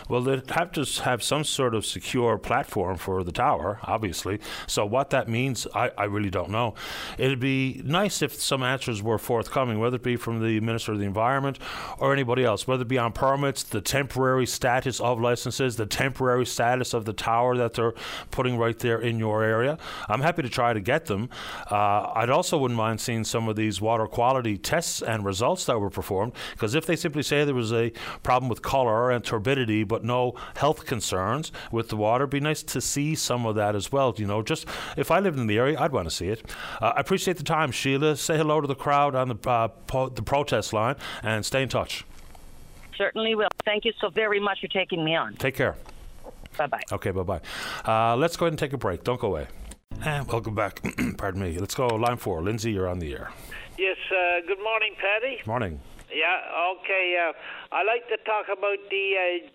Well, 0.09 0.21
they'd 0.21 0.51
have 0.51 0.73
to 0.73 0.85
have 1.03 1.23
some 1.23 1.45
sort 1.45 1.75
of 1.75 1.85
secure 1.85 2.39
platform 2.39 2.97
for 2.97 3.25
the 3.25 3.33
tower, 3.33 3.81
obviously. 3.85 4.41
So, 4.67 4.85
what 4.87 5.11
that 5.11 5.29
means, 5.29 5.67
I, 5.75 5.91
I 5.97 6.05
really 6.05 6.31
don't 6.31 6.51
know. 6.51 6.75
It'd 7.19 7.41
be 7.41 7.83
nice 7.85 8.23
if 8.23 8.35
some 8.35 8.63
answers 8.63 9.03
were 9.03 9.19
forthcoming, 9.19 9.79
whether 9.79 9.97
it 9.97 10.03
be 10.03 10.17
from 10.17 10.43
the 10.43 10.61
Minister 10.61 10.93
of 10.93 10.99
the 10.99 11.05
Environment 11.05 11.59
or 11.99 12.13
anybody 12.13 12.45
else, 12.45 12.67
whether 12.67 12.83
it 12.83 12.89
be 12.89 12.99
on 12.99 13.13
permits, 13.13 13.63
the 13.63 13.81
temporary 13.81 14.47
status 14.47 15.01
of 15.01 15.21
licenses, 15.21 15.77
the 15.77 15.87
temporary 15.87 16.47
status 16.47 16.95
of 16.95 17.05
the 17.05 17.13
tower 17.13 17.57
that 17.57 17.75
they're 17.75 17.95
putting 18.31 18.59
right 18.59 18.79
there 18.79 19.01
in 19.01 19.19
your 19.19 19.43
area. 19.43 19.79
I'm 20.09 20.21
happy 20.21 20.43
to 20.43 20.49
try 20.49 20.73
to 20.73 20.81
get 20.81 21.07
them. 21.07 21.29
Uh, 21.71 22.13
I'd 22.15 22.31
also 22.31 22.59
wouldn't 22.59 22.77
mind 22.77 23.01
seeing 23.01 23.25
some 23.25 23.49
of 23.49 23.57
these 23.57 23.81
water 23.81 24.07
quality 24.07 24.59
tests 24.59 25.03
and 25.03 25.25
results 25.25 25.65
that 25.67 25.79
were 25.79 25.91
performed, 25.91 26.33
because 26.53 26.75
if 26.75 26.87
they 26.87 26.97
simply 26.97 27.23
say 27.23 27.45
there 27.45 27.55
was 27.55 27.73
a 27.73 27.91
problem 28.23 28.49
with 28.49 28.63
color 28.63 29.11
and 29.11 29.25
turbidity, 29.25 29.78
but 29.85 30.05
no 30.05 30.35
health 30.57 30.87
concerns 30.87 31.53
with 31.71 31.89
the 31.89 31.97
water, 31.97 32.25
it'd 32.25 32.31
be 32.31 32.41
nice 32.41 32.63
to 32.63 32.81
see 32.81 33.15
some 33.15 33.47
of 33.47 33.55
that 33.57 33.75
as 33.75 33.93
well. 33.93 34.15
You 34.17 34.27
know, 34.27 34.43
just 34.43 34.67
if 34.97 35.11
I 35.11 35.21
lived 35.21 35.39
in 35.39 35.47
the 35.47 35.59
area, 35.59 35.79
I'd 35.79 35.93
want 35.93 36.09
to 36.09 36.15
see 36.15 36.29
it. 36.29 36.43
Uh, 36.81 36.93
I 36.97 37.01
appreciate 37.01 37.37
the 37.37 37.45
time, 37.45 37.71
Sheila. 37.71 38.17
Say 38.17 38.37
hello 38.37 38.61
to 38.61 38.67
the 38.67 38.75
crowd 38.75 39.15
on 39.15 39.29
the 39.29 39.49
uh, 39.49 39.69
po- 39.69 40.09
the 40.09 40.23
protest 40.23 40.73
line 40.73 40.97
and 41.23 41.45
stay 41.45 41.63
in 41.63 41.69
touch. 41.69 42.05
Certainly 42.97 43.35
will. 43.37 43.49
Thank 43.65 43.85
you 43.85 43.93
so 44.01 44.11
very 44.11 44.41
much 44.41 44.61
for 44.61 44.69
taking 44.69 45.05
me 45.05 45.15
on. 45.15 45.35
Take 45.35 45.55
care. 45.55 45.77
Bye 46.57 46.67
bye. 46.67 46.83
Okay, 46.91 47.13
bye 47.13 47.23
bye. 47.23 47.41
Uh, 47.85 48.17
let's 48.17 48.37
go 48.37 48.47
ahead 48.47 48.53
and 48.53 48.59
take 48.59 48.73
a 48.73 48.79
break. 48.79 49.05
Don't 49.05 49.21
go 49.21 49.29
away. 49.29 49.47
And 50.05 50.27
welcome 50.29 50.55
back. 50.55 50.83
Pardon 51.19 51.43
me. 51.43 51.59
Let's 51.59 51.75
go 51.75 51.87
line 51.89 52.17
four. 52.17 52.43
Lindsay, 52.43 52.73
you're 52.73 52.89
on 52.89 52.99
the 52.99 53.13
air. 53.13 53.31
Yes, 53.79 53.97
uh, 54.11 54.47
good 54.47 54.63
morning, 54.63 54.95
Paddy. 55.01 55.39
Morning. 55.47 55.81
Yeah, 56.13 56.41
okay. 56.81 57.17
Uh, 57.21 57.33
I 57.75 57.85
like 57.85 58.09
to 58.09 58.17
talk 58.25 58.47
about 58.47 58.79
the 58.91 59.15
uh, 59.45 59.49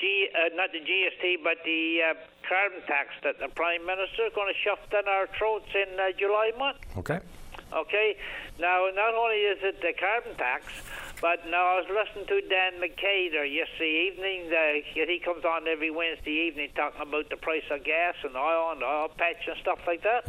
G, 0.00 0.28
uh, 0.34 0.54
not 0.54 0.70
the 0.72 0.80
GST, 0.80 1.42
but 1.42 1.58
the 1.64 2.00
uh, 2.02 2.14
carbon 2.48 2.80
tax 2.86 3.10
that 3.22 3.38
the 3.38 3.48
Prime 3.54 3.84
Minister 3.84 4.26
is 4.26 4.32
going 4.34 4.52
to 4.52 4.58
shove 4.62 4.78
down 4.90 5.08
our 5.08 5.26
throats 5.38 5.68
in 5.74 5.98
uh, 5.98 6.12
July 6.18 6.52
month. 6.58 6.78
Okay. 6.96 7.20
Okay. 7.72 8.16
Now, 8.58 8.88
not 8.94 9.14
only 9.14 9.44
is 9.44 9.58
it 9.62 9.80
the 9.80 9.92
carbon 9.98 10.34
tax, 10.36 10.64
but 11.20 11.42
now 11.50 11.74
I 11.74 11.82
was 11.82 11.88
listening 11.90 12.26
to 12.30 12.40
Dan 12.48 12.80
McTeague 12.80 13.32
there 13.32 13.44
yesterday 13.44 14.10
evening. 14.10 14.52
Uh, 14.54 14.80
he 14.94 15.20
comes 15.24 15.44
on 15.44 15.66
every 15.66 15.90
Wednesday 15.90 16.46
evening 16.46 16.70
talking 16.74 17.02
about 17.02 17.28
the 17.30 17.36
price 17.36 17.66
of 17.70 17.84
gas 17.84 18.14
and 18.22 18.36
oil 18.36 18.72
and 18.72 18.82
oil 18.82 19.08
patch 19.16 19.42
and 19.46 19.56
stuff 19.60 19.80
like 19.86 20.02
that. 20.02 20.26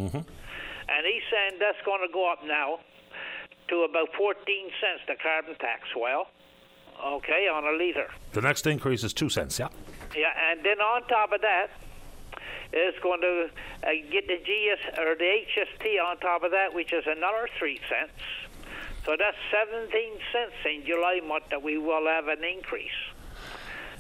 And 0.89 1.05
he's 1.05 1.25
saying 1.29 1.61
that's 1.61 1.77
going 1.85 2.01
to 2.01 2.11
go 2.11 2.31
up 2.31 2.41
now 2.43 2.79
to 3.69 3.85
about 3.85 4.09
14 4.17 4.33
cents, 4.81 5.05
the 5.07 5.15
carbon 5.21 5.55
tax. 5.61 5.85
Well, 5.95 6.27
okay, 7.03 7.47
on 7.47 7.63
a 7.65 7.77
litre. 7.77 8.09
The 8.33 8.41
next 8.41 8.67
increase 8.67 9.03
is 9.03 9.13
two 9.13 9.29
cents, 9.29 9.59
yeah. 9.59 9.69
Yeah, 10.15 10.31
and 10.51 10.63
then 10.63 10.79
on 10.79 11.03
top 11.03 11.31
of 11.31 11.41
that, 11.41 11.67
it's 12.71 12.99
going 12.99 13.21
to 13.21 13.49
uh, 13.83 13.89
get 14.11 14.27
the 14.27 14.37
GS 14.37 14.99
or 14.99 15.15
the 15.15 15.23
HST 15.23 16.03
on 16.03 16.17
top 16.17 16.43
of 16.43 16.51
that, 16.51 16.73
which 16.73 16.93
is 16.93 17.03
another 17.07 17.47
three 17.57 17.79
cents. 17.89 18.13
So 19.05 19.15
that's 19.17 19.37
17 19.51 19.89
cents 20.31 20.53
in 20.65 20.85
July 20.85 21.21
month 21.25 21.45
that 21.49 21.63
we 21.63 21.77
will 21.77 22.05
have 22.05 22.27
an 22.27 22.43
increase. 22.43 22.91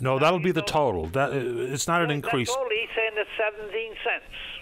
No, 0.01 0.19
that'll 0.19 0.39
be 0.39 0.51
the 0.51 0.61
total. 0.61 1.07
That 1.07 1.31
uh, 1.31 1.73
it's 1.73 1.87
not 1.87 2.01
an 2.01 2.11
increase. 2.11 2.47
That's 2.47 2.57
only 2.57 2.87
saying 2.95 3.11
it's 3.15 3.29
17 3.37 3.93
cents. 4.03 4.58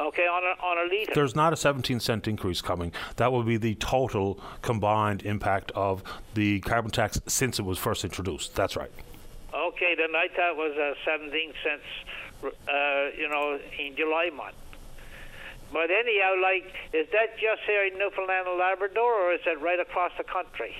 Okay, 0.00 0.26
on 0.26 0.42
a, 0.42 0.64
on 0.64 0.78
a 0.78 0.90
litre. 0.90 1.12
There's 1.14 1.36
not 1.36 1.52
a 1.52 1.56
17 1.56 2.00
cent 2.00 2.26
increase 2.26 2.62
coming. 2.62 2.90
That 3.16 3.32
will 3.32 3.42
be 3.42 3.58
the 3.58 3.74
total 3.74 4.40
combined 4.62 5.22
impact 5.22 5.72
of 5.72 6.02
the 6.32 6.60
carbon 6.60 6.90
tax 6.90 7.20
since 7.26 7.58
it 7.58 7.66
was 7.66 7.78
first 7.78 8.02
introduced. 8.02 8.54
That's 8.54 8.76
right. 8.76 8.90
Okay, 9.54 9.94
then 9.98 10.16
I 10.16 10.28
thought 10.28 10.52
it 10.52 10.56
was 10.56 10.76
uh, 10.78 10.94
17 11.04 11.52
cents, 11.62 11.82
uh, 12.44 12.50
you 13.18 13.28
know, 13.28 13.58
in 13.78 13.94
July 13.94 14.30
month. 14.34 14.54
But 15.72 15.90
anyhow, 15.90 16.34
like, 16.42 16.72
is 16.92 17.06
that 17.12 17.36
just 17.38 17.62
here 17.66 17.84
in 17.84 17.98
Newfoundland 17.98 18.48
and 18.48 18.58
Labrador, 18.58 19.12
or 19.12 19.34
is 19.34 19.40
it 19.46 19.60
right 19.60 19.78
across 19.78 20.12
the 20.16 20.24
country? 20.24 20.74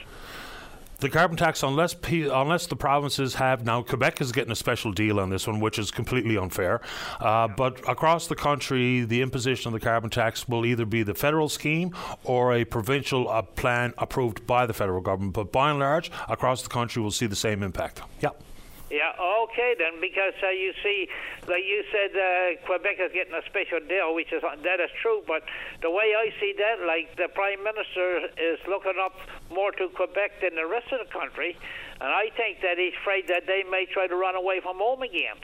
The 1.00 1.08
carbon 1.08 1.38
tax, 1.38 1.62
unless 1.62 1.96
unless 2.10 2.66
the 2.66 2.76
provinces 2.76 3.34
have 3.36 3.64
now, 3.64 3.82
Quebec 3.82 4.20
is 4.20 4.32
getting 4.32 4.52
a 4.52 4.56
special 4.56 4.92
deal 4.92 5.18
on 5.18 5.30
this 5.30 5.46
one, 5.46 5.58
which 5.58 5.78
is 5.78 5.90
completely 5.90 6.36
unfair. 6.36 6.82
Uh, 7.18 7.48
but 7.48 7.80
across 7.88 8.26
the 8.26 8.36
country, 8.36 9.04
the 9.04 9.22
imposition 9.22 9.68
of 9.68 9.72
the 9.72 9.80
carbon 9.80 10.10
tax 10.10 10.46
will 10.46 10.66
either 10.66 10.84
be 10.84 11.02
the 11.02 11.14
federal 11.14 11.48
scheme 11.48 11.96
or 12.24 12.52
a 12.52 12.66
provincial 12.66 13.30
uh, 13.30 13.40
plan 13.40 13.94
approved 13.96 14.46
by 14.46 14.66
the 14.66 14.74
federal 14.74 15.00
government. 15.00 15.32
But 15.32 15.50
by 15.52 15.70
and 15.70 15.78
large, 15.78 16.10
across 16.28 16.60
the 16.60 16.68
country, 16.68 17.00
we'll 17.00 17.12
see 17.12 17.26
the 17.26 17.34
same 17.34 17.62
impact. 17.62 18.02
Yeah. 18.20 18.30
Yeah, 18.90 19.12
okay 19.46 19.76
then, 19.78 20.00
because 20.00 20.34
uh, 20.42 20.50
you 20.50 20.74
see, 20.82 21.06
like 21.46 21.62
you 21.62 21.84
said, 21.94 22.10
uh, 22.10 22.58
Quebec 22.66 22.98
is 22.98 23.12
getting 23.14 23.34
a 23.34 23.42
special 23.46 23.78
deal, 23.86 24.16
which 24.16 24.32
is 24.32 24.42
that 24.42 24.80
is 24.80 24.90
true. 25.00 25.22
But 25.28 25.44
the 25.80 25.90
way 25.90 26.10
I 26.18 26.34
see 26.40 26.54
that, 26.58 26.84
like 26.84 27.14
the 27.14 27.28
prime 27.28 27.62
minister 27.62 28.26
is 28.36 28.58
looking 28.66 28.98
up 29.00 29.14
more 29.48 29.70
to 29.78 29.88
Quebec 29.94 30.40
than 30.42 30.56
the 30.56 30.66
rest 30.66 30.90
of 30.90 31.06
the 31.06 31.12
country, 31.12 31.56
and 32.00 32.10
I 32.10 32.30
think 32.36 32.62
that 32.62 32.78
he's 32.78 32.94
afraid 33.00 33.28
that 33.28 33.46
they 33.46 33.62
may 33.70 33.86
try 33.86 34.08
to 34.08 34.16
run 34.16 34.34
away 34.34 34.58
from 34.58 34.78
home 34.78 35.02
again. 35.02 35.38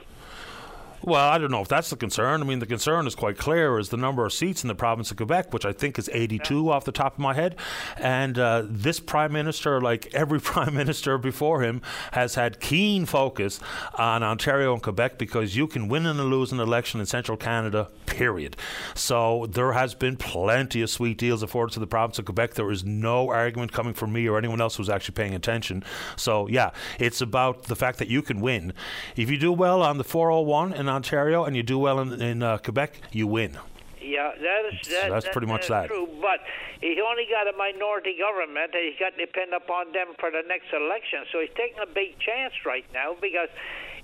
Well, 1.03 1.28
I 1.28 1.38
don't 1.38 1.51
know 1.51 1.61
if 1.61 1.68
that's 1.68 1.90
the 1.90 1.97
concern. 1.97 2.40
I 2.40 2.44
mean, 2.44 2.59
the 2.59 2.66
concern 2.66 3.07
is 3.07 3.14
quite 3.14 3.38
clear: 3.38 3.78
is 3.78 3.90
the 3.90 3.97
number 3.97 4.24
of 4.24 4.32
seats 4.32 4.64
in 4.64 4.68
the 4.68 4.74
province 4.74 5.11
of 5.11 5.16
Quebec, 5.16 5.53
which 5.53 5.64
I 5.64 5.72
think 5.72 5.99
is 5.99 6.11
82 6.12 6.64
yeah. 6.64 6.70
off 6.72 6.84
the 6.84 6.92
top 6.92 7.14
of 7.14 7.18
my 7.18 7.34
head. 7.34 7.57
And 7.97 8.38
uh, 8.38 8.64
this 8.66 9.01
prime 9.01 9.32
minister, 9.32 9.80
like 9.80 10.12
every 10.14 10.40
prime 10.53 10.74
minister 10.74 11.18
before 11.18 11.62
him, 11.62 11.82
has 12.12 12.34
had 12.34 12.61
keen 12.61 13.07
focus 13.07 13.61
on 13.94 14.22
Ontario 14.22 14.72
and 14.72 14.82
Quebec 14.82 15.18
because 15.18 15.57
you 15.57 15.66
can 15.66 15.88
win 15.88 16.07
and 16.07 16.18
lose 16.18 16.53
an 16.53 16.61
election 16.61 17.01
in 17.01 17.07
Central 17.07 17.36
Canada. 17.36 17.88
Period. 18.07 18.57
So 18.94 19.47
there 19.51 19.72
has 19.72 19.94
been 19.94 20.16
plenty 20.16 20.80
of 20.80 20.90
sweet 20.90 21.18
deals 21.18 21.42
afforded 21.42 21.74
to 21.74 21.80
the 21.80 21.86
province 21.86 22.18
of 22.18 22.24
Quebec. 22.24 22.55
There 22.55 22.70
is 22.70 22.84
no 22.84 23.28
argument 23.30 23.72
coming 23.72 23.94
from 23.94 24.12
me 24.12 24.28
or 24.28 24.38
anyone 24.38 24.61
else 24.61 24.76
who's 24.76 24.88
actually 24.88 25.14
paying 25.14 25.34
attention. 25.34 25.84
So 26.16 26.49
yeah, 26.49 26.70
it's 26.99 27.20
about 27.20 27.64
the 27.64 27.76
fact 27.76 27.99
that 27.99 28.09
you 28.09 28.22
can 28.22 28.40
win. 28.40 28.72
If 29.16 29.30
you 29.30 29.36
do 29.36 29.53
well 29.53 29.82
on 29.82 29.99
the 29.99 30.05
401 30.05 30.72
and 30.72 30.86
Ontario 30.89 31.45
and 31.45 31.57
you 31.57 31.62
do 31.62 31.78
well 31.78 32.01
in, 32.01 32.20
in 32.20 32.43
uh, 32.43 32.59
Quebec, 32.59 33.01
you 33.12 33.26
win. 33.26 33.59
Yeah, 34.01 34.30
that 34.39 34.62
is 34.70 34.89
that, 34.89 35.03
so 35.03 35.11
that's 35.11 35.24
that, 35.24 35.32
pretty 35.32 35.49
much 35.49 35.68
that. 35.68 35.82
that. 35.82 35.89
True, 35.89 36.09
but 36.22 36.41
he 36.80 37.01
only 37.01 37.26
got 37.26 37.53
a 37.53 37.57
minority 37.57 38.14
government, 38.18 38.70
and 38.72 38.82
he's 38.87 38.99
got 38.99 39.16
to 39.16 39.26
depend 39.26 39.53
upon 39.53 39.93
them 39.93 40.14
for 40.20 40.30
the 40.30 40.43
next 40.47 40.72
election. 40.72 41.26
So 41.32 41.41
he's 41.41 41.51
taking 41.57 41.82
a 41.82 41.87
big 41.91 42.18
chance 42.18 42.55
right 42.64 42.87
now 42.95 43.16
because 43.20 43.49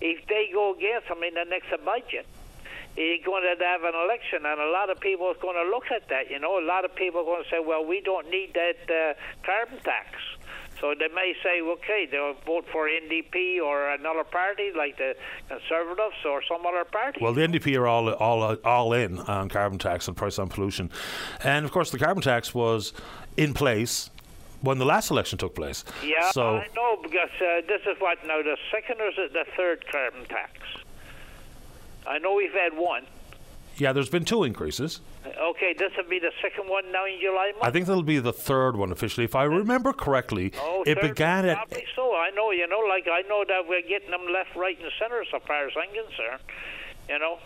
if 0.01 0.27
they 0.27 0.51
go 0.53 0.75
against 0.75 1.07
him 1.07 1.23
in 1.23 1.35
the 1.35 1.45
next 1.45 1.71
budget, 1.85 2.27
he's 2.97 3.23
going 3.25 3.43
to 3.47 3.55
have 3.65 3.85
an 3.85 3.95
election, 3.95 4.45
and 4.45 4.61
a 4.61 4.71
lot 4.71 4.91
of 4.91 4.99
people 4.99 5.27
are 5.27 5.41
going 5.41 5.57
to 5.57 5.71
look 5.71 5.91
at 5.95 6.09
that. 6.09 6.31
You 6.31 6.41
know, 6.41 6.59
a 6.59 6.67
lot 6.67 6.85
of 6.85 6.95
people 6.95 7.21
are 7.21 7.25
going 7.25 7.45
to 7.45 7.51
say, 7.51 7.61
"Well, 7.61 7.85
we 7.85 8.01
don't 8.01 8.29
need 8.29 8.55
that 8.55 8.83
uh, 8.91 9.15
carbon 9.47 9.79
tax." 9.85 10.19
So 10.83 10.95
they 10.99 11.07
may 11.15 11.33
say, 11.45 11.61
okay, 11.61 12.09
they'll 12.11 12.35
vote 12.45 12.65
for 12.73 12.89
NDP 12.89 13.63
or 13.63 13.91
another 13.91 14.25
party 14.25 14.73
like 14.77 14.99
the 14.99 15.15
Conservatives 15.49 16.17
or 16.27 16.43
some 16.43 16.67
other 16.67 16.85
party. 16.85 17.21
Well, 17.23 17.33
the 17.33 17.43
NDP 17.43 17.79
are 17.79 17.87
all 17.87 18.13
all 18.15 18.57
all 18.65 18.93
in 18.93 19.21
on 19.21 19.49
carbon 19.49 19.79
tax 19.79 20.09
and 20.09 20.17
price 20.17 20.41
on 20.41 20.49
pollution, 20.49 20.91
and 21.45 21.65
of 21.65 21.71
course 21.71 21.93
the 21.93 22.01
carbon 22.01 22.21
tax 22.21 22.53
was 22.53 22.93
in 23.37 23.55
place 23.55 24.11
when 24.61 24.79
the 24.79 24.85
last 24.85 25.13
election 25.13 25.39
took 25.39 25.55
place. 25.55 25.85
Yeah, 26.05 26.33
so, 26.33 26.57
I 26.57 26.67
know 26.75 26.99
because 27.01 27.31
uh, 27.41 27.61
this 27.69 27.83
is 27.83 28.01
what 28.01 28.19
now 28.27 28.43
the 28.43 28.57
second 28.73 29.01
or 29.01 29.07
is 29.07 29.15
it 29.19 29.33
the 29.33 29.45
third 29.57 29.85
carbon 29.89 30.25
tax? 30.25 30.53
I 32.09 32.19
know 32.19 32.35
we've 32.35 32.53
had 32.53 32.77
one. 32.77 33.07
Yeah, 33.79 33.93
there's 33.93 34.11
been 34.11 34.25
two 34.25 34.45
increases. 34.45 35.01
Okay, 35.27 35.75
this 35.79 35.93
will 35.97 36.09
be 36.09 36.19
the 36.19 36.33
second 36.43 36.69
one 36.69 36.91
now 36.93 37.07
in 37.07 37.19
July 37.21 37.53
month? 37.53 37.65
I 37.65 37.71
think 37.71 37.87
that'll 37.87 38.03
be 38.03 38.19
the 38.19 38.33
third 38.33 38.77
one 38.77 38.93
officially. 38.93 39.25
If 39.25 39.35
I 39.35 39.45
remember 39.45 39.93
correctly, 39.93 40.53
oh, 40.59 40.85
it 40.87 41.01
began 41.01 41.47
at. 41.47 41.57
Probably 41.57 41.85
so. 41.97 42.15
I 42.15 42.31
know, 42.31 42.51
you 42.51 42.67
know, 42.67 42.81
like 42.89 43.07
I 43.11 43.23
know 43.29 43.45
that 43.49 43.67
we're 43.69 43.83
getting 43.83 44.11
them 44.11 44.27
left, 44.33 44.55
right, 44.57 44.79
and 44.81 44.91
center 44.99 45.25
so 45.31 45.41
far 45.41 45.67
as 45.67 45.73
I'm 45.77 45.93
concerned. 45.95 46.43
You 47.09 47.19
know, 47.19 47.39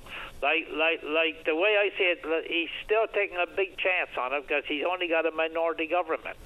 like 0.42 0.68
like 0.72 1.02
like 1.02 1.44
the 1.44 1.54
way 1.54 1.76
I 1.78 1.90
see 1.96 2.04
it, 2.04 2.46
he's 2.48 2.68
still 2.84 3.06
taking 3.08 3.38
a 3.38 3.46
big 3.46 3.76
chance 3.78 4.10
on 4.18 4.32
it 4.34 4.46
because 4.46 4.64
he's 4.66 4.84
only 4.84 5.08
got 5.08 5.26
a 5.26 5.30
minority 5.30 5.86
government, 5.86 6.36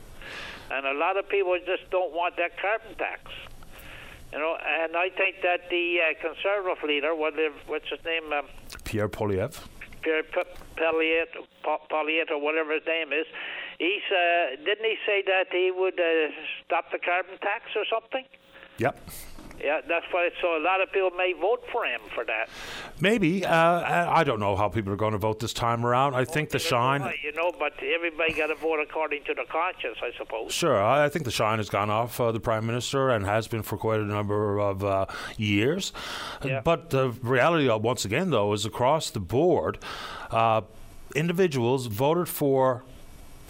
and 0.71 0.87
a 0.87 0.95
lot 0.95 1.17
of 1.17 1.29
people 1.29 1.59
just 1.67 1.91
don't 1.91 2.13
want 2.13 2.37
that 2.37 2.59
carbon 2.59 2.95
tax. 2.97 3.31
You 4.33 4.39
know, 4.39 4.57
and 4.57 4.97
I 4.97 5.11
think 5.11 5.43
that 5.43 5.69
the 5.71 5.99
uh, 5.99 6.15
conservative 6.21 6.85
leader, 6.87 7.15
what's 7.15 7.89
his 7.89 7.99
name? 8.05 8.33
Um, 8.33 8.47
Pierre 8.85 9.09
Poilievre. 9.09 9.59
Pierre 10.03 10.23
Poilievre, 10.83 12.31
or 12.31 12.41
whatever 12.41 12.75
his 12.75 12.87
name 12.87 13.13
is. 13.13 13.27
He's 13.79 14.07
uh, 14.11 14.57
didn't 14.65 14.85
he 14.85 14.97
say 15.07 15.23
that 15.27 15.47
he 15.51 15.73
would 15.75 15.99
uh, 15.99 16.31
stop 16.65 16.93
the 16.93 16.99
carbon 16.99 17.39
tax 17.41 17.65
or 17.75 17.85
something? 17.91 18.25
Yep. 18.79 19.11
Yeah, 19.63 19.81
that's 19.87 20.07
why. 20.11 20.31
So 20.41 20.57
a 20.57 20.63
lot 20.63 20.81
of 20.81 20.91
people 20.93 21.11
may 21.11 21.33
vote 21.33 21.65
for 21.71 21.85
him 21.85 22.01
for 22.15 22.25
that. 22.25 22.49
Maybe. 23.01 23.45
Uh, 23.45 24.11
I 24.11 24.25
don't 24.25 24.41
know 24.41 24.57
how 24.57 24.69
people 24.69 24.93
are 24.93 24.97
going 24.97 25.13
to 25.13 25.19
vote 25.19 25.39
this 25.39 25.53
time 25.53 25.85
around. 25.85 26.15
I 26.15 26.25
think 26.25 26.51
the 26.51 26.59
shine. 26.59 27.03
you 27.23 27.33
know, 27.33 27.53
but 27.59 27.75
everybody 27.83 28.33
got 28.33 28.47
to 28.47 28.55
vote 28.55 28.81
according 28.81 29.25
to 29.25 29.35
the 29.35 29.45
conscience, 29.49 29.99
I 30.03 30.17
suppose. 30.17 30.53
Sure. 30.53 30.83
I 30.83 31.09
think 31.09 31.25
the 31.25 31.31
shine 31.31 31.59
has 31.59 31.69
gone 31.69 31.91
off 31.91 32.21
uh, 32.21 32.33
the 32.33 32.41
prime 32.41 32.67
minister 32.67 33.11
and 33.11 33.27
has 33.27 33.49
been 33.49 33.63
for 33.63 33.77
quite 33.77 34.01
a 34.01 34.05
number 34.05 34.59
of 34.59 34.85
uh, 34.85 35.07
years. 35.37 35.93
Yeah. 36.45 36.61
But 36.63 36.91
the 36.91 37.11
reality, 37.11 37.69
uh, 37.69 37.79
once 37.79 38.05
again, 38.05 38.31
though, 38.31 38.53
is 38.53 38.65
across 38.65 39.11
the 39.11 39.21
board, 39.21 39.79
uh, 40.31 40.63
individuals 41.15 41.87
voted 41.87 42.29
for 42.29 42.85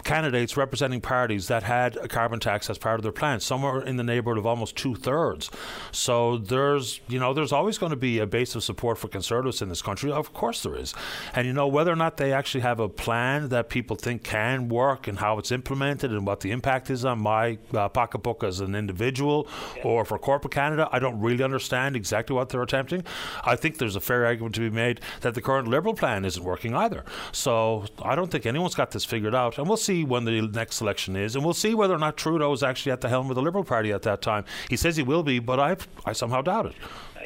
candidates 0.03 0.57
representing 0.57 1.01
parties 1.01 1.47
that 1.47 1.63
had 1.63 1.97
a 1.97 2.07
carbon 2.07 2.39
tax 2.39 2.69
as 2.69 2.77
part 2.77 2.99
of 2.99 3.03
their 3.03 3.11
plan, 3.11 3.39
somewhere 3.39 3.81
in 3.81 3.97
the 3.97 4.03
neighborhood 4.03 4.37
of 4.37 4.45
almost 4.45 4.75
two 4.75 4.95
thirds. 4.95 5.49
So 5.91 6.37
there's, 6.37 7.01
you 7.07 7.19
know, 7.19 7.33
there's 7.33 7.51
always 7.51 7.77
going 7.77 7.91
to 7.91 7.95
be 7.95 8.19
a 8.19 8.25
base 8.25 8.55
of 8.55 8.63
support 8.63 8.97
for 8.97 9.07
conservatives 9.07 9.61
in 9.61 9.69
this 9.69 9.81
country. 9.81 10.11
Of 10.11 10.33
course 10.33 10.63
there 10.63 10.75
is. 10.75 10.93
And, 11.33 11.47
you 11.47 11.53
know, 11.53 11.67
whether 11.67 11.91
or 11.91 11.95
not 11.95 12.17
they 12.17 12.33
actually 12.33 12.61
have 12.61 12.79
a 12.79 12.89
plan 12.89 13.49
that 13.49 13.69
people 13.69 13.95
think 13.95 14.23
can 14.23 14.69
work 14.69 15.07
and 15.07 15.19
how 15.19 15.37
it's 15.37 15.51
implemented 15.51 16.11
and 16.11 16.25
what 16.25 16.41
the 16.41 16.51
impact 16.51 16.89
is 16.89 17.05
on 17.05 17.19
my 17.19 17.57
uh, 17.73 17.89
pocketbook 17.89 18.43
as 18.43 18.59
an 18.59 18.75
individual 18.75 19.47
yeah. 19.77 19.83
or 19.83 20.05
for 20.05 20.17
corporate 20.17 20.53
Canada, 20.53 20.87
I 20.91 20.99
don't 20.99 21.19
really 21.19 21.43
understand 21.43 21.95
exactly 21.95 22.35
what 22.35 22.49
they're 22.49 22.61
attempting. 22.61 23.03
I 23.43 23.55
think 23.55 23.77
there's 23.77 23.95
a 23.95 24.01
fair 24.01 24.25
argument 24.25 24.55
to 24.55 24.61
be 24.61 24.69
made 24.69 25.01
that 25.21 25.33
the 25.33 25.41
current 25.41 25.67
Liberal 25.67 25.93
plan 25.93 26.25
isn't 26.25 26.43
working 26.43 26.75
either. 26.75 27.03
So 27.31 27.85
I 28.01 28.15
don't 28.15 28.31
think 28.31 28.45
anyone's 28.45 28.75
got 28.75 28.91
this 28.91 29.05
figured 29.05 29.35
out. 29.35 29.57
And 29.57 29.67
we'll 29.67 29.77
see 29.77 29.90
see 29.91 30.03
when 30.05 30.23
the 30.25 30.41
next 30.41 30.81
election 30.81 31.15
is, 31.15 31.35
and 31.35 31.43
we'll 31.43 31.53
see 31.53 31.73
whether 31.75 31.93
or 31.93 31.99
not 31.99 32.17
Trudeau 32.17 32.51
is 32.53 32.63
actually 32.63 32.91
at 32.91 33.01
the 33.01 33.09
helm 33.09 33.29
of 33.29 33.35
the 33.35 33.41
Liberal 33.41 33.63
Party 33.63 33.91
at 33.91 34.03
that 34.03 34.21
time. 34.21 34.45
He 34.69 34.77
says 34.77 34.95
he 34.95 35.03
will 35.03 35.23
be, 35.23 35.39
but 35.39 35.59
I 35.59 35.75
I 36.05 36.13
somehow 36.13 36.41
doubt 36.41 36.67
it. 36.67 36.75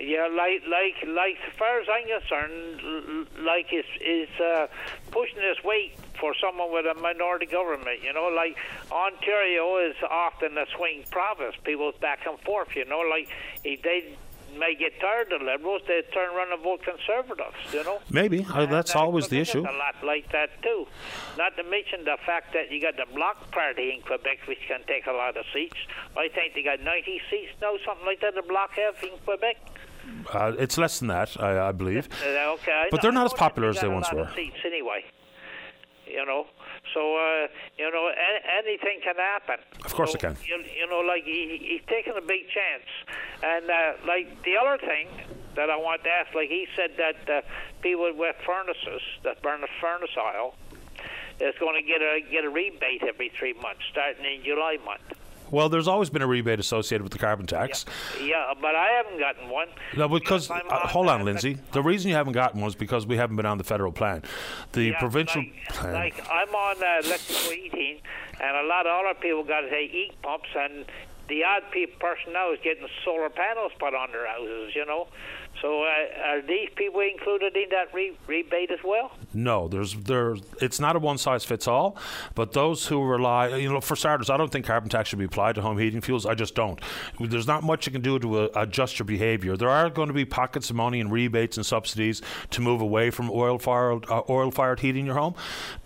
Yeah, 0.01 0.27
like 0.27 0.61
like 0.67 0.97
like 1.07 1.37
as 1.47 1.53
far 1.57 1.79
as 1.79 1.87
I'm 1.95 2.07
concerned, 2.19 3.27
like 3.45 3.67
is 3.71 3.85
is 4.01 4.29
uh, 4.39 4.67
pushing 5.11 5.37
this 5.37 5.63
weight 5.63 5.95
for 6.19 6.33
someone 6.41 6.71
with 6.71 6.85
a 6.85 6.99
minority 6.99 7.45
government. 7.45 8.03
You 8.03 8.13
know, 8.13 8.27
like 8.27 8.57
Ontario 8.91 9.77
is 9.77 9.95
often 10.09 10.57
a 10.57 10.65
swing 10.75 11.05
province. 11.11 11.55
People 11.63 11.91
back 12.01 12.25
and 12.27 12.39
forth. 12.39 12.75
You 12.75 12.85
know, 12.85 12.99
like 12.99 13.29
he 13.63 13.79
they 13.81 14.17
may 14.57 14.75
get 14.75 14.99
tired 14.99 15.31
of 15.31 15.41
liberals, 15.41 15.81
they 15.87 16.01
turn 16.13 16.35
around 16.35 16.51
and 16.53 16.61
vote 16.63 16.81
conservatives. 16.83 17.55
You 17.73 17.83
know, 17.83 17.99
maybe 18.09 18.45
uh, 18.51 18.65
that's 18.65 18.95
always 18.95 19.27
the 19.27 19.39
issue. 19.39 19.61
A 19.61 19.71
lot 19.71 19.95
like 20.03 20.31
that 20.31 20.49
too. 20.61 20.85
Not 21.37 21.55
to 21.57 21.63
mention 21.63 22.05
the 22.05 22.17
fact 22.25 22.53
that 22.53 22.71
you 22.71 22.81
got 22.81 22.95
the 22.97 23.05
Bloc 23.13 23.51
Party 23.51 23.91
in 23.93 24.01
Quebec, 24.01 24.39
which 24.47 24.59
can 24.67 24.81
take 24.87 25.07
a 25.07 25.11
lot 25.11 25.37
of 25.37 25.45
seats. 25.53 25.77
I 26.17 26.29
think 26.29 26.53
they 26.55 26.63
got 26.63 26.81
90 26.81 27.21
seats 27.29 27.51
now, 27.61 27.75
something 27.85 28.05
like 28.05 28.21
that. 28.21 28.35
The 28.35 28.41
Bloc 28.41 28.71
have 28.71 28.95
in 29.03 29.17
Quebec. 29.23 29.57
Uh, 30.31 30.53
it's 30.57 30.77
less 30.77 30.99
than 30.99 31.07
that, 31.07 31.39
I, 31.41 31.69
I 31.69 31.71
believe. 31.71 32.07
Uh, 32.23 32.53
okay, 32.53 32.85
but 32.91 33.01
they're 33.01 33.11
not 33.11 33.25
as 33.25 33.33
popular 33.33 33.69
as 33.69 33.81
they 33.81 33.87
once 33.87 34.11
were. 34.11 34.29
Seats 34.35 34.57
anyway. 34.65 35.03
You 36.05 36.25
know, 36.25 36.45
so 36.93 37.15
uh, 37.17 37.47
you 37.77 37.89
know 37.91 38.07
a- 38.07 38.63
anything 38.63 38.99
can 39.03 39.15
happen. 39.15 39.57
Of 39.83 39.93
course 39.93 40.11
so, 40.11 40.15
it 40.15 40.21
can. 40.21 40.37
You, 40.45 40.63
you 40.77 40.87
know, 40.89 40.99
like 40.99 41.23
he, 41.23 41.57
he's 41.61 41.81
taking 41.87 42.13
a 42.17 42.21
big 42.21 42.47
chance, 42.49 42.87
and 43.43 43.69
uh, 43.69 43.93
like 44.07 44.43
the 44.43 44.57
other 44.57 44.77
thing 44.77 45.07
that 45.55 45.69
I 45.69 45.77
want 45.77 46.03
to 46.03 46.09
ask, 46.09 46.33
like 46.35 46.49
he 46.49 46.67
said 46.75 46.91
that 46.97 47.29
uh, 47.29 47.41
people 47.81 48.11
with 48.15 48.35
furnaces 48.45 49.01
that 49.23 49.41
burn 49.41 49.61
the 49.61 49.67
furnace 49.79 50.15
oil 50.17 50.55
is 51.39 51.55
going 51.59 51.75
to 51.75 51.85
get 51.85 52.01
a 52.01 52.21
get 52.29 52.43
a 52.43 52.49
rebate 52.49 53.03
every 53.03 53.29
three 53.29 53.53
months, 53.53 53.81
starting 53.91 54.25
in 54.25 54.43
July 54.43 54.77
month. 54.85 55.01
Well, 55.51 55.69
there's 55.69 55.87
always 55.87 56.09
been 56.09 56.21
a 56.21 56.27
rebate 56.27 56.59
associated 56.59 57.03
with 57.03 57.11
the 57.13 57.19
carbon 57.19 57.45
tax. 57.45 57.85
Yeah, 58.21 58.53
but 58.61 58.75
I 58.75 58.87
haven't 59.03 59.19
gotten 59.19 59.49
one. 59.49 59.67
No, 59.95 60.07
because 60.09 60.49
uh, 60.49 60.59
hold 60.87 61.07
on, 61.07 61.23
Lindsay. 61.25 61.57
The 61.71 61.81
reason 61.81 62.09
you 62.09 62.15
haven't 62.15 62.33
gotten 62.33 62.61
one 62.61 62.69
is 62.69 62.75
because 62.75 63.05
we 63.05 63.17
haven't 63.17 63.35
been 63.35 63.45
on 63.45 63.57
the 63.57 63.63
federal 63.63 63.91
plan. 63.91 64.23
The 64.73 64.83
Yeah, 64.85 64.99
provincial 64.99 65.41
like, 65.43 65.67
plan. 65.69 65.93
like 65.93 66.29
I'm 66.29 66.49
on 66.49 66.75
uh, 66.83 67.07
electrical 67.07 67.51
heating, 67.51 67.99
and 68.41 68.57
a 68.57 68.67
lot 68.67 68.85
of 68.87 69.05
other 69.05 69.19
people 69.19 69.43
got 69.43 69.61
to 69.61 69.69
say 69.69 69.87
heat 69.87 70.11
pumps, 70.21 70.49
and 70.57 70.85
the 71.27 71.43
odd 71.43 71.63
pe- 71.71 71.85
person 71.87 72.33
now 72.33 72.51
is 72.53 72.59
getting 72.63 72.87
solar 73.03 73.29
panels 73.29 73.71
put 73.79 73.93
on 73.95 74.11
their 74.11 74.27
houses. 74.27 74.73
You 74.75 74.85
know, 74.85 75.07
so 75.65 75.81
uh, 75.81 76.27
are 76.29 76.41
these 76.43 76.69
people 76.75 76.99
included 76.99 77.55
in 77.57 77.69
that 77.71 77.91
re- 77.91 78.15
rebate 78.27 78.69
as 78.69 78.77
well? 78.83 79.11
No, 79.33 79.67
there's 79.67 79.95
there. 79.95 80.35
It's 80.61 80.79
not 80.79 80.95
a 80.95 80.99
one 80.99 81.17
size 81.17 81.43
fits 81.43 81.67
all, 81.67 81.97
but 82.35 82.51
those 82.51 82.85
who 82.85 83.03
rely, 83.03 83.47
you 83.55 83.73
know, 83.73 83.81
for 83.81 83.95
starters, 83.95 84.29
I 84.29 84.37
don't 84.37 84.51
think 84.51 84.67
carbon 84.67 84.89
tax 84.89 85.09
should 85.09 85.17
be 85.17 85.25
applied 85.25 85.55
to 85.55 85.63
home 85.63 85.79
heating 85.79 86.01
fuels. 86.01 86.27
I 86.27 86.35
just 86.35 86.53
don't. 86.53 86.79
There's 87.19 87.47
not 87.47 87.63
much 87.63 87.87
you 87.87 87.91
can 87.91 88.03
do 88.03 88.19
to 88.19 88.41
uh, 88.41 88.49
adjust 88.55 88.99
your 88.99 89.07
behaviour. 89.07 89.57
There 89.57 89.69
are 89.69 89.89
going 89.89 90.07
to 90.07 90.13
be 90.13 90.23
pockets 90.23 90.69
of 90.69 90.75
money 90.75 90.99
and 90.99 91.11
rebates 91.11 91.57
and 91.57 91.65
subsidies 91.65 92.21
to 92.51 92.61
move 92.61 92.79
away 92.79 93.09
from 93.09 93.31
oil 93.31 93.57
fired 93.57 94.05
uh, 94.07 94.21
oil 94.29 94.51
fired 94.51 94.81
heating 94.81 95.01
in 95.01 95.05
your 95.07 95.15
home, 95.15 95.33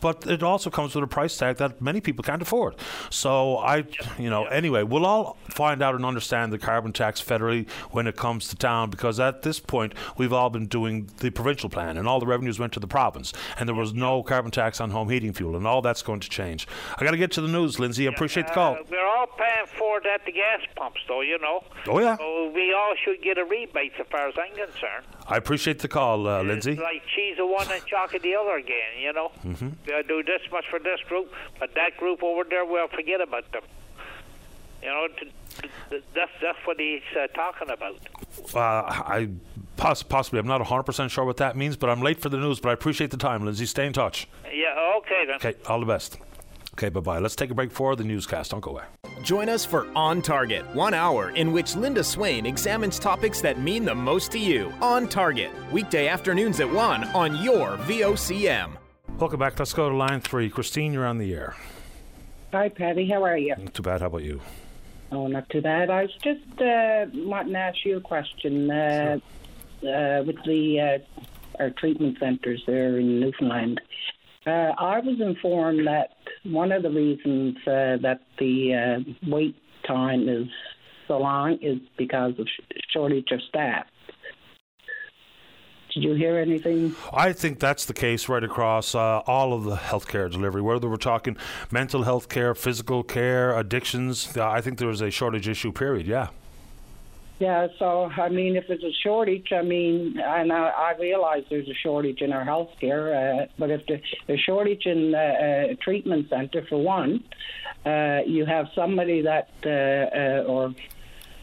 but 0.02 0.28
it 0.28 0.44
also 0.44 0.70
comes 0.70 0.94
with 0.94 1.06
a 1.06 1.08
price 1.08 1.38
tag 1.38 1.56
that 1.56 1.82
many 1.82 2.02
people 2.02 2.24
can't 2.24 2.42
afford. 2.42 2.76
So 3.10 3.58
I, 3.60 3.86
you 4.18 4.30
know, 4.30 4.44
anyway, 4.46 4.84
we'll 4.84 5.06
all 5.06 5.38
find 5.48 5.82
out 5.82 5.96
and 5.96 6.06
understand 6.06 6.52
the 6.52 6.60
carbon 6.60 6.92
tax 6.92 7.22
federally 7.22 7.70
when 7.92 8.08
it 8.08 8.18
comes 8.18 8.50
to 8.50 8.58
town 8.58 8.90
because 8.90 9.22
at 9.22 9.42
this 9.42 9.62
point 9.70 9.94
we've 10.18 10.34
all 10.34 10.50
been 10.50 10.66
doing 10.66 11.10
the 11.20 11.30
provincial 11.30 11.70
plan 11.70 11.96
and 11.96 12.08
all 12.08 12.20
the 12.20 12.26
revenues 12.26 12.60
went 12.60 12.74
to 12.74 12.80
the 12.80 12.88
province 12.88 13.32
and 13.58 13.70
there 13.70 13.76
was 13.76 13.94
no 13.94 14.22
carbon 14.24 14.52
tax 14.52 14.82
on 14.82 14.90
home 14.90 15.10
heating 15.10 15.32
fuel 15.32 15.56
and 15.56 15.66
all 15.66 15.82
that's 15.82 16.02
going 16.02 16.20
to 16.20 16.30
change. 16.30 16.68
I 16.98 17.06
got 17.06 17.12
to 17.12 17.18
get 17.18 17.32
to 17.34 17.42
the 17.42 17.48
news, 17.48 17.80
Lindsay. 17.80 18.08
I 18.08 18.12
appreciate 18.12 18.48
the 18.48 18.54
call. 18.54 18.74
Uh, 18.74 18.84
we're 18.90 19.06
all 19.06 19.28
paying 19.28 19.68
for 19.78 20.00
it 20.00 20.06
at 20.06 20.26
the 20.26 20.32
gas 20.32 20.62
pumps, 20.76 21.00
though. 21.08 21.22
You 21.22 21.40
know. 21.40 21.64
Oh 21.88 22.00
yeah, 22.00 22.18
So 22.18 22.52
we 22.54 22.74
all 22.74 22.94
should 23.04 23.22
get 23.22 23.38
a 23.38 23.46
rebate, 23.46 23.94
as 24.00 24.08
far 24.08 24.28
as 24.28 24.34
I'm 24.38 24.56
concerned. 24.56 25.06
I 25.28 25.38
appreciate 25.38 25.80
the 25.80 25.88
call, 25.88 26.28
uh, 26.28 26.42
Lindsay. 26.44 26.72
It's 26.72 26.82
like 26.82 27.04
cheese 27.16 27.38
of 27.40 27.48
one 27.50 27.68
and 27.72 27.86
chocolate 27.86 28.24
the 28.24 28.36
other 28.36 28.56
again, 28.58 29.00
you 29.00 29.14
know. 29.14 29.32
Mm-hmm. 29.46 29.70
They'll 29.86 30.04
do 30.04 30.24
this 30.24 30.42
much 30.52 30.66
for 30.70 30.80
this 30.80 31.00
group, 31.08 31.32
but 31.60 31.76
that 31.76 31.98
group 31.98 32.24
over 32.24 32.44
there, 32.44 32.66
we'll 32.66 32.88
forget 32.88 33.22
about 33.22 33.52
them. 33.52 33.62
You 34.82 34.90
know, 34.90 35.08
that's 35.90 36.32
that's 36.42 36.58
what 36.66 36.80
he's 36.80 37.02
uh, 37.18 37.28
talking 37.28 37.70
about. 37.70 37.98
Uh, 38.54 38.60
I 38.60 39.30
poss- 39.78 40.04
possibly 40.04 40.40
I'm 40.40 40.48
not 40.48 40.60
100 40.62 40.84
percent 40.84 41.12
sure 41.12 41.26
what 41.26 41.38
that 41.38 41.56
means, 41.58 41.76
but 41.78 41.90
I'm 41.90 42.02
late 42.02 42.22
for 42.22 42.30
the 42.30 42.38
news. 42.38 42.60
But 42.60 42.70
I 42.70 42.74
appreciate 42.74 43.12
the 43.12 43.18
time, 43.18 43.46
Lindsay. 43.46 43.66
Stay 43.66 43.86
in 43.86 43.94
touch. 43.94 44.28
Yeah, 44.46 44.98
okay 44.98 45.26
then. 45.26 45.36
Okay, 45.36 45.56
all 45.68 45.80
the 45.80 45.86
best. 45.86 46.18
Okay, 46.74 46.90
bye 46.90 47.02
bye. 47.02 47.20
Let's 47.20 47.36
take 47.36 47.52
a 47.52 47.54
break 47.54 47.72
for 47.72 47.96
the 47.96 48.04
newscast. 48.06 48.52
Don't 48.52 48.62
go 48.62 48.72
away. 48.72 48.84
Join 49.22 49.50
us 49.50 49.66
for 49.66 49.88
On 49.98 50.22
Target, 50.22 50.64
one 50.74 50.94
hour 50.94 51.32
in 51.32 51.52
which 51.52 51.76
Linda 51.76 52.04
Swain 52.04 52.46
examines 52.46 52.98
topics 53.00 53.42
that 53.42 53.60
mean 53.60 53.84
the 53.84 53.94
most 53.94 54.32
to 54.32 54.40
you. 54.40 54.72
On 54.82 55.08
Target, 55.08 55.52
weekday 55.74 56.08
afternoons 56.08 56.62
at 56.62 56.72
1 56.72 57.04
on 57.10 57.36
your 57.44 57.76
VOCM. 57.80 58.78
Welcome 59.18 59.40
back. 59.40 59.60
Let's 59.60 59.74
go 59.74 59.90
to 59.90 59.96
line 59.96 60.22
three. 60.22 60.50
Christine, 60.50 60.94
you're 60.94 61.06
on 61.06 61.18
the 61.18 61.34
air. 61.34 61.54
Hi, 62.54 62.70
Paddy. 62.70 63.10
How 63.10 63.26
are 63.26 63.38
you? 63.38 63.56
Not 63.58 63.74
too 63.74 63.84
bad. 63.84 64.00
How 64.00 64.08
about 64.08 64.24
you? 64.24 64.40
Oh, 65.12 65.28
not 65.28 65.50
too 65.50 65.62
bad. 65.62 65.90
I 65.90 66.04
was 66.04 66.12
just 66.24 66.62
uh, 66.62 67.06
wanting 67.28 67.54
to 67.54 67.60
ask 67.60 67.78
you 67.84 67.98
a 67.98 68.02
question. 68.02 68.70
Uh, 68.70 69.20
uh, 69.82 70.24
with 70.26 70.36
the 70.46 71.00
uh, 71.02 71.62
our 71.62 71.70
treatment 71.72 72.18
centres 72.20 72.62
there 72.68 73.00
in 73.00 73.20
Newfoundland, 73.20 73.82
uh, 74.46 74.74
I 74.78 75.00
was 75.00 75.20
informed 75.20 75.88
that 75.88 76.10
one 76.44 76.72
of 76.72 76.84
the 76.84 76.90
reasons 76.90 77.56
uh, 77.66 77.98
that 78.02 78.22
the 78.38 79.06
wait 79.26 79.56
time 79.88 80.28
is 80.30 80.48
so 81.08 81.18
long 81.18 81.58
is 81.62 81.80
because 81.98 82.34
of 82.38 82.48
sh- 82.48 82.78
shortage 82.94 83.32
of 83.32 83.42
staff. 83.50 83.86
Did 85.94 86.04
you 86.04 86.14
hear 86.14 86.38
anything? 86.38 86.96
I 87.12 87.34
think 87.34 87.60
that's 87.60 87.86
the 87.86 87.94
case 87.94 88.30
right 88.30 88.44
across 88.44 88.94
uh, 88.94 89.22
all 89.26 89.54
of 89.54 89.64
the 89.64 89.76
healthcare 89.76 90.32
delivery, 90.32 90.62
whether 90.62 90.88
we're 90.88 90.98
talking 90.98 91.36
mental 91.72 92.04
health 92.04 92.30
care, 92.30 92.54
physical 92.54 93.04
care, 93.04 93.58
addictions. 93.58 94.38
Uh, 94.38 94.48
I 94.48 94.62
think 94.62 94.78
there 94.78 94.90
is 94.90 95.02
a 95.02 95.10
shortage 95.10 95.48
issue, 95.48 95.72
period. 95.72 96.06
Yeah. 96.06 96.28
Yeah, 97.40 97.70
so 97.80 98.12
I 98.18 98.28
mean, 98.28 98.58
if 98.58 98.68
there's 98.68 98.84
a 98.84 98.92
shortage, 98.92 99.54
I 99.54 99.62
mean, 99.62 100.20
and 100.20 100.52
I, 100.52 100.68
I 100.68 100.96
realize 101.00 101.46
there's 101.50 101.70
a 101.70 101.74
shortage 101.74 102.22
in 102.22 102.34
our 102.34 102.44
healthcare, 102.44 103.44
uh, 103.44 103.46
but 103.58 103.72
if 103.72 103.86
the, 103.88 104.02
the 104.28 104.38
shortage 104.38 104.86
in 104.86 105.16
uh, 105.16 105.70
a 105.70 105.78
treatment 105.82 106.28
centre, 106.30 106.66
for 106.68 106.84
one, 106.84 107.24
uh, 107.86 108.20
you 108.28 108.46
have 108.46 108.68
somebody 108.76 109.22
that, 109.22 109.52
uh, 109.66 109.70
uh, 109.70 110.52
or 110.52 110.76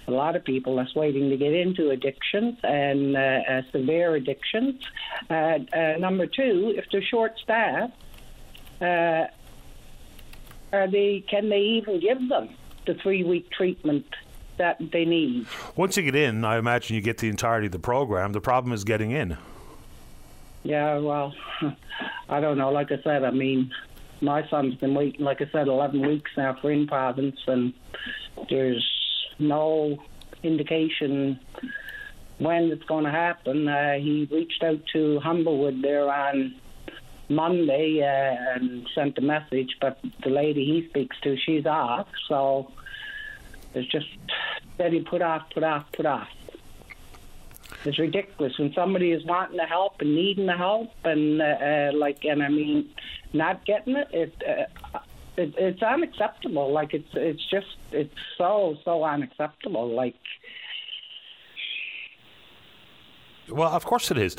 a 0.06 0.10
lot 0.10 0.36
of 0.36 0.44
people 0.44 0.76
that's 0.76 0.94
waiting 0.94 1.30
to 1.30 1.36
get 1.36 1.52
into 1.52 1.90
addictions 1.90 2.56
and 2.62 3.16
uh, 3.16 3.20
uh, 3.20 3.62
severe 3.72 4.14
addictions. 4.14 4.80
Uh, 5.28 5.58
uh, 5.72 5.94
number 5.98 6.26
two, 6.26 6.72
if 6.76 6.84
they're 6.92 7.02
short 7.02 7.32
staffed, 7.42 7.92
uh, 8.80 9.26
are 10.72 10.90
they? 10.90 11.24
Can 11.28 11.48
they 11.48 11.60
even 11.60 12.00
give 12.00 12.28
them 12.28 12.50
the 12.86 12.94
three 12.94 13.24
week 13.24 13.50
treatment 13.50 14.06
that 14.58 14.78
they 14.92 15.04
need? 15.04 15.46
Once 15.74 15.96
you 15.96 16.02
get 16.02 16.14
in, 16.14 16.44
I 16.44 16.58
imagine 16.58 16.94
you 16.96 17.02
get 17.02 17.18
the 17.18 17.28
entirety 17.28 17.66
of 17.66 17.72
the 17.72 17.78
program. 17.78 18.32
The 18.32 18.40
problem 18.40 18.72
is 18.72 18.84
getting 18.84 19.10
in. 19.10 19.36
Yeah, 20.62 20.98
well, 20.98 21.32
I 22.28 22.40
don't 22.40 22.58
know. 22.58 22.70
Like 22.70 22.90
I 22.90 23.00
said, 23.02 23.24
I 23.24 23.30
mean, 23.30 23.70
my 24.20 24.48
son's 24.48 24.74
been 24.74 24.94
waiting, 24.94 25.24
like 25.24 25.40
I 25.40 25.48
said, 25.52 25.68
11 25.68 26.04
weeks 26.04 26.30
now 26.36 26.58
for 26.60 26.70
in 26.70 26.86
province, 26.86 27.38
and 27.46 27.72
there's 28.50 28.84
no 29.38 30.02
indication 30.42 31.40
when 32.38 32.64
it's 32.70 32.84
going 32.84 33.04
to 33.04 33.10
happen. 33.10 33.68
Uh, 33.68 33.94
he 33.94 34.28
reached 34.30 34.62
out 34.62 34.80
to 34.92 35.20
Humberwood 35.24 35.82
there 35.82 36.10
on 36.10 36.54
Monday 37.28 38.02
uh, 38.02 38.54
and 38.54 38.88
sent 38.94 39.18
a 39.18 39.20
message, 39.20 39.76
but 39.80 39.98
the 40.22 40.30
lady 40.30 40.64
he 40.64 40.88
speaks 40.88 41.16
to, 41.22 41.36
she's 41.36 41.66
off, 41.66 42.08
so 42.28 42.70
it's 43.74 43.90
just 43.90 44.06
steady 44.74 45.00
put 45.00 45.22
off, 45.22 45.48
put 45.50 45.62
off, 45.62 45.90
put 45.92 46.06
off. 46.06 46.28
It's 47.84 47.98
ridiculous 47.98 48.58
when 48.58 48.72
somebody 48.72 49.12
is 49.12 49.24
wanting 49.24 49.56
the 49.56 49.66
help 49.66 50.00
and 50.00 50.14
needing 50.14 50.46
the 50.46 50.56
help, 50.56 50.92
and 51.04 51.40
uh, 51.40 51.44
uh, 51.44 51.90
like, 51.94 52.24
and 52.24 52.42
I 52.42 52.48
mean, 52.48 52.90
not 53.32 53.64
getting 53.64 53.96
it. 53.96 54.08
It, 54.12 54.42
uh, 54.94 54.98
it 55.36 55.54
it's 55.56 55.82
unacceptable. 55.82 56.72
Like 56.72 56.94
it's 56.94 57.08
it's 57.14 57.44
just 57.50 57.66
it's 57.92 58.14
so 58.38 58.76
so 58.84 59.04
unacceptable. 59.04 59.94
Like 59.94 60.16
Well, 63.48 63.70
of 63.70 63.84
course 63.84 64.10
it 64.10 64.18
is. 64.18 64.36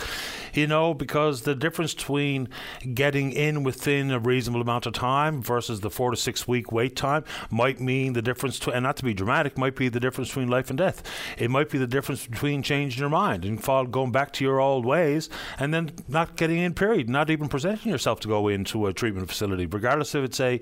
You 0.54 0.68
know, 0.68 0.94
because 0.94 1.44
the 1.44 1.56
difference 1.56 1.94
between 1.94 2.50
getting 2.94 3.32
in 3.32 3.64
within 3.64 4.12
a 4.12 4.20
reasonable 4.20 4.62
amount 4.62 4.86
of 4.86 4.94
time 4.94 5.42
versus 5.42 5.80
the 5.80 5.90
four 5.90 6.12
to 6.12 6.18
six 6.18 6.48
week 6.48 6.72
wait 6.72 6.96
time 6.96 7.24
might 7.50 7.80
mean 7.80 8.14
the 8.14 8.22
difference, 8.22 8.60
to, 8.60 8.72
and 8.72 8.84
not 8.84 8.98
to 8.98 9.06
be 9.06 9.14
dramatic, 9.14 9.58
might 9.58 9.76
be 9.76 9.88
the 9.88 10.00
difference 10.00 10.30
between 10.30 10.50
life 10.50 10.70
and 10.70 10.78
death. 10.78 11.04
It 11.38 11.50
might 11.50 11.70
be 11.70 11.78
the 11.78 11.88
difference 11.88 12.28
between 12.28 12.64
changing 12.64 13.00
your 13.00 13.10
mind 13.10 13.46
and 13.46 13.62
going 13.92 14.12
back 14.12 14.34
to 14.34 14.44
your 14.44 14.60
old 14.60 14.86
ways 14.86 15.30
and 15.58 15.74
then 15.74 15.92
not 16.08 16.36
getting 16.36 16.58
in, 16.58 16.74
period, 16.74 17.10
not 17.10 17.30
even 17.30 17.48
presenting 17.48 17.92
yourself 17.92 18.20
to 18.22 18.28
go 18.28 18.48
into 18.48 18.88
a 18.88 18.94
treatment 18.94 19.30
facility, 19.30 19.66
regardless 19.66 20.16
if 20.16 20.24
it's 20.24 20.40
a 20.40 20.60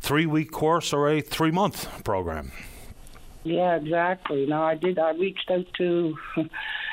three 0.00 0.26
week 0.26 0.50
course 0.50 0.92
or 0.92 1.08
a 1.08 1.20
three 1.20 1.50
month 1.50 2.04
program. 2.04 2.52
Yeah, 3.42 3.76
exactly. 3.76 4.46
No, 4.46 4.62
I 4.62 4.74
did. 4.74 4.98
I 4.98 5.10
reached 5.10 5.50
out 5.50 5.66
to 5.76 6.16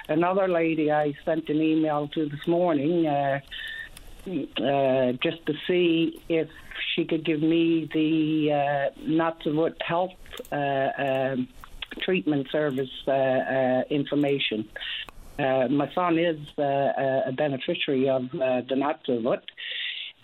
another 0.08 0.48
lady. 0.48 0.92
I 0.92 1.14
sent 1.26 1.50
an 1.50 1.62
email 1.62 2.08
to 2.10 2.28
this 2.28 2.48
morning, 2.48 3.08
uh, 3.08 3.40
uh, 4.28 5.12
just 5.24 5.46
to 5.46 5.54
see 5.68 6.22
if 6.30 6.50
she 6.94 7.06
could 7.06 7.26
give 7.26 7.42
me 7.42 7.90
the 7.94 8.52
uh, 8.52 9.00
not 9.02 9.42
to 9.42 9.52
what 9.52 9.76
health 9.82 10.12
uh, 10.52 10.90
um 10.98 11.48
treatment 12.02 12.48
service 12.52 12.90
uh, 13.08 13.12
uh, 13.12 13.84
information. 13.90 14.68
My 15.38 15.92
son 15.94 16.18
is 16.18 16.40
a 16.58 17.34
beneficiary 17.36 18.08
of 18.08 18.30
the 18.32 18.64
Nunatsiavut. 18.72 19.42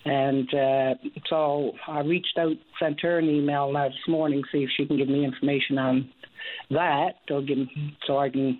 And 0.05 0.53
uh, 0.53 0.95
so 1.27 1.73
I 1.85 1.99
reached 2.01 2.37
out, 2.37 2.55
sent 2.79 3.01
her 3.01 3.17
an 3.17 3.29
email 3.29 3.73
this 3.73 4.07
morning, 4.07 4.43
see 4.51 4.63
if 4.63 4.69
she 4.77 4.85
can 4.85 4.95
give 4.95 5.09
me 5.09 5.25
information 5.25 5.77
on 5.77 6.09
that, 6.69 7.15
give, 7.27 7.67
so 8.05 8.17
I 8.17 8.29
can 8.29 8.59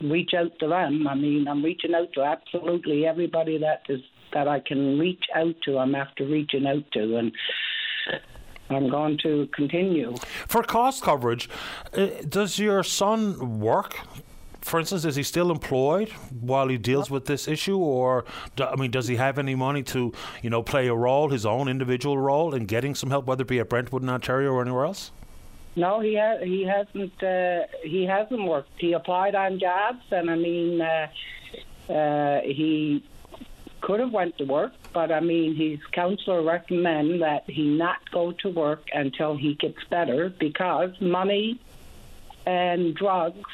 reach 0.00 0.32
out 0.34 0.58
to 0.60 0.68
them. 0.68 1.06
I 1.08 1.14
mean, 1.14 1.46
I'm 1.48 1.64
reaching 1.64 1.94
out 1.94 2.12
to 2.14 2.22
absolutely 2.22 3.06
everybody 3.06 3.58
that 3.58 3.82
is 3.88 4.00
that 4.32 4.48
I 4.48 4.60
can 4.60 4.98
reach 4.98 5.24
out 5.34 5.54
to. 5.64 5.78
I'm 5.78 5.94
after 5.94 6.24
reaching 6.24 6.66
out 6.66 6.84
to, 6.92 7.16
and 7.16 7.32
I'm 8.70 8.90
going 8.90 9.18
to 9.22 9.48
continue. 9.54 10.14
For 10.48 10.62
cost 10.62 11.02
coverage, 11.02 11.48
uh, 11.96 12.08
does 12.28 12.58
your 12.58 12.82
son 12.82 13.60
work? 13.60 13.96
For 14.60 14.80
instance, 14.80 15.04
is 15.04 15.14
he 15.14 15.22
still 15.22 15.50
employed 15.50 16.08
while 16.40 16.68
he 16.68 16.78
deals 16.78 17.10
with 17.10 17.26
this 17.26 17.46
issue, 17.46 17.76
or 17.76 18.24
do, 18.56 18.64
I 18.64 18.76
mean, 18.76 18.90
does 18.90 19.06
he 19.06 19.16
have 19.16 19.38
any 19.38 19.54
money 19.54 19.82
to, 19.84 20.12
you 20.42 20.48
know, 20.48 20.62
play 20.62 20.88
a 20.88 20.94
role, 20.94 21.28
his 21.28 21.44
own 21.44 21.68
individual 21.68 22.16
role 22.16 22.54
in 22.54 22.64
getting 22.64 22.94
some 22.94 23.10
help, 23.10 23.26
whether 23.26 23.42
it 23.42 23.48
be 23.48 23.60
at 23.60 23.68
Brentwood 23.68 24.02
in 24.02 24.08
Ontario 24.08 24.52
or 24.52 24.62
anywhere 24.62 24.86
else? 24.86 25.12
No, 25.76 26.00
he 26.00 26.16
ha- 26.16 26.38
he 26.42 26.64
hasn't. 26.64 27.22
Uh, 27.22 27.62
he 27.82 28.04
hasn't 28.04 28.44
worked. 28.44 28.70
He 28.78 28.92
applied 28.92 29.34
on 29.34 29.58
jobs, 29.58 30.04
and 30.10 30.30
I 30.30 30.36
mean, 30.36 30.80
uh, 30.80 31.08
uh, 31.92 32.40
he 32.42 33.02
could 33.80 34.00
have 34.00 34.12
went 34.12 34.38
to 34.38 34.44
work, 34.44 34.72
but 34.92 35.10
I 35.10 35.20
mean, 35.20 35.54
his 35.54 35.84
counselor 35.92 36.42
recommend 36.42 37.22
that 37.22 37.44
he 37.48 37.64
not 37.64 38.10
go 38.10 38.32
to 38.32 38.48
work 38.48 38.88
until 38.92 39.36
he 39.36 39.54
gets 39.54 39.82
better 39.90 40.30
because 40.30 40.98
money 41.00 41.60
and 42.46 42.94
drugs 42.94 43.50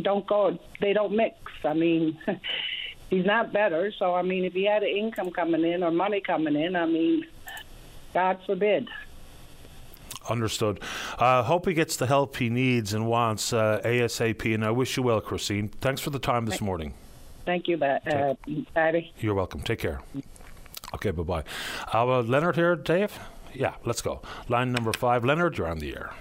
don't 0.00 0.26
go. 0.26 0.58
They 0.80 0.92
don't 0.92 1.14
mix. 1.14 1.36
I 1.64 1.74
mean. 1.74 2.18
he's 3.10 3.24
not 3.24 3.52
better, 3.52 3.92
so 3.92 4.14
I 4.14 4.22
mean, 4.22 4.44
if 4.44 4.52
he 4.52 4.64
had 4.64 4.82
an 4.82 4.88
income 4.88 5.30
coming 5.30 5.64
in 5.64 5.82
or 5.82 5.90
money 5.90 6.20
coming 6.20 6.56
in, 6.56 6.74
I 6.76 6.86
mean, 6.86 7.24
God 8.12 8.38
forbid. 8.46 8.88
Understood. 10.28 10.80
Uh, 11.18 11.42
hope 11.42 11.66
he 11.66 11.74
gets 11.74 11.96
the 11.96 12.06
help 12.06 12.36
he 12.36 12.50
needs 12.50 12.94
and 12.94 13.06
wants 13.06 13.52
uh, 13.52 13.80
ASAP. 13.84 14.54
And 14.54 14.64
I 14.64 14.70
wish 14.70 14.96
you 14.96 15.02
well, 15.02 15.20
Christine. 15.20 15.68
Thanks 15.68 16.00
for 16.00 16.10
the 16.10 16.18
time 16.18 16.46
this 16.46 16.60
morning. 16.60 16.94
Thank 17.44 17.68
you, 17.68 17.78
uh, 17.80 18.34
Paddy. 18.74 19.12
You're 19.20 19.34
welcome. 19.34 19.62
Take 19.62 19.78
care. 19.78 20.00
Okay, 20.94 21.12
bye 21.12 21.22
bye. 21.22 21.44
Uh, 21.92 22.20
Leonard 22.20 22.56
here, 22.56 22.74
Dave? 22.74 23.18
Yeah, 23.54 23.74
let's 23.84 24.02
go. 24.02 24.20
Line 24.48 24.72
number 24.72 24.92
five. 24.92 25.24
Leonard, 25.24 25.56
you're 25.56 25.68
on 25.68 25.78
the 25.78 25.94
air. 25.94 26.12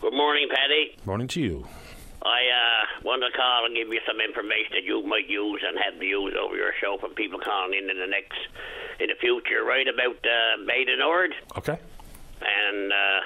Good 0.00 0.14
morning, 0.14 0.48
Paddy. 0.48 0.96
Morning 1.04 1.28
to 1.28 1.40
you. 1.40 1.66
I 2.22 2.26
uh, 2.28 3.02
want 3.04 3.22
to 3.22 3.36
call 3.36 3.66
and 3.66 3.74
give 3.74 3.88
you 3.88 4.00
some 4.06 4.20
information 4.20 4.72
that 4.72 4.84
you 4.84 5.04
might 5.04 5.28
use 5.28 5.62
and 5.66 5.76
have 5.84 6.00
to 6.00 6.06
use 6.06 6.34
over 6.40 6.56
your 6.56 6.72
show 6.80 6.96
for 6.98 7.08
people 7.08 7.38
calling 7.38 7.76
in 7.76 7.90
in 7.90 7.98
the 7.98 8.06
next, 8.06 8.38
in 9.00 9.08
the 9.08 9.16
future, 9.20 9.64
right 9.64 9.86
about 9.86 10.16
uh, 10.24 10.64
Bay 10.66 10.86
Nord. 10.98 11.34
Okay 11.58 11.78
and 12.44 12.92
uh, 12.92 13.20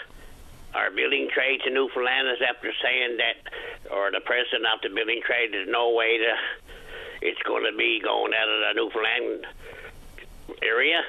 our 0.78 0.90
building 0.90 1.28
trades 1.32 1.62
in 1.66 1.74
Newfoundland 1.74 2.28
is 2.28 2.42
after 2.46 2.70
saying 2.82 3.16
that, 3.18 3.92
or 3.92 4.10
the 4.10 4.20
president 4.20 4.66
of 4.74 4.80
the 4.82 4.94
building 4.94 5.20
trade, 5.24 5.52
there's 5.52 5.68
no 5.68 5.92
way 5.94 6.18
to, 6.18 6.34
it's 7.22 7.42
going 7.42 7.64
to 7.70 7.76
be 7.76 8.00
going 8.02 8.32
out 8.34 8.48
of 8.48 8.60
the 8.60 8.72
Newfoundland 8.74 9.46
area. 10.62 11.00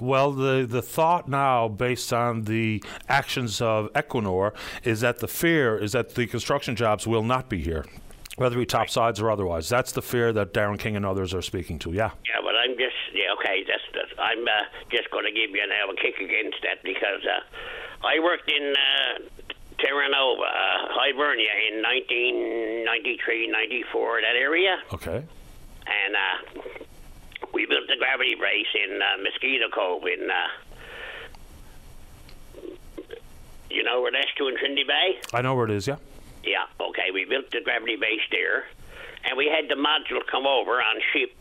Well, 0.00 0.32
the, 0.32 0.66
the 0.68 0.82
thought 0.82 1.28
now, 1.28 1.68
based 1.68 2.12
on 2.12 2.44
the 2.44 2.82
actions 3.08 3.60
of 3.60 3.92
Equinor, 3.92 4.52
is 4.82 5.00
that 5.00 5.18
the 5.20 5.28
fear 5.28 5.78
is 5.78 5.92
that 5.92 6.16
the 6.16 6.26
construction 6.26 6.74
jobs 6.74 7.06
will 7.06 7.22
not 7.22 7.48
be 7.48 7.62
here, 7.62 7.84
whether 8.36 8.56
be 8.56 8.66
topsides 8.66 9.20
or 9.20 9.30
otherwise. 9.30 9.68
That's 9.68 9.92
the 9.92 10.02
fear 10.02 10.32
that 10.32 10.52
Darren 10.52 10.78
King 10.78 10.96
and 10.96 11.06
others 11.06 11.34
are 11.34 11.42
speaking 11.42 11.78
to. 11.80 11.92
Yeah. 11.92 12.10
Yeah, 12.26 12.40
but 12.42 12.54
I'm 12.56 12.76
just 12.76 12.96
yeah 13.12 13.32
okay. 13.38 13.64
That's, 13.66 13.82
that's 13.94 14.18
I'm 14.18 14.44
uh, 14.44 14.64
just 14.90 15.10
going 15.10 15.24
to 15.24 15.32
give 15.32 15.50
you 15.50 15.62
an 15.62 15.70
a 15.70 15.94
kick 15.96 16.18
against 16.20 16.58
that 16.62 16.82
because 16.82 17.22
uh, 17.24 18.06
I 18.06 18.18
worked 18.20 18.50
in 18.50 18.74
uh, 18.74 19.44
Terra 19.78 20.08
Nova, 20.10 20.42
uh, 20.42 20.88
Hibernia 20.90 21.50
in 21.70 21.82
1993, 21.82 23.48
94, 23.50 24.20
that 24.20 24.36
area. 24.36 24.78
Okay. 24.92 25.24
And 25.86 26.16
uh, 26.16 26.62
we 27.52 27.66
built 27.66 27.86
the 27.88 27.96
gravity 27.98 28.34
base 28.34 28.66
in 28.74 29.00
uh, 29.02 29.22
Mosquito 29.22 29.68
Cove 29.72 30.04
in. 30.06 30.30
Uh, 30.30 30.48
you 33.70 33.82
know 33.82 34.00
where 34.00 34.12
that's 34.12 34.32
to 34.38 34.46
in 34.46 34.56
Trinity 34.56 34.84
Bay? 34.84 35.18
I 35.32 35.42
know 35.42 35.56
where 35.56 35.64
it 35.64 35.72
is. 35.72 35.86
Yeah. 35.88 35.96
Yeah. 36.44 36.64
Okay. 36.80 37.10
We 37.12 37.24
built 37.24 37.50
the 37.50 37.60
gravity 37.60 37.96
base 37.96 38.20
there, 38.30 38.64
and 39.24 39.36
we 39.36 39.46
had 39.46 39.68
the 39.68 39.80
module 39.80 40.24
come 40.30 40.46
over 40.46 40.72
on 40.72 41.00
ship 41.12 41.34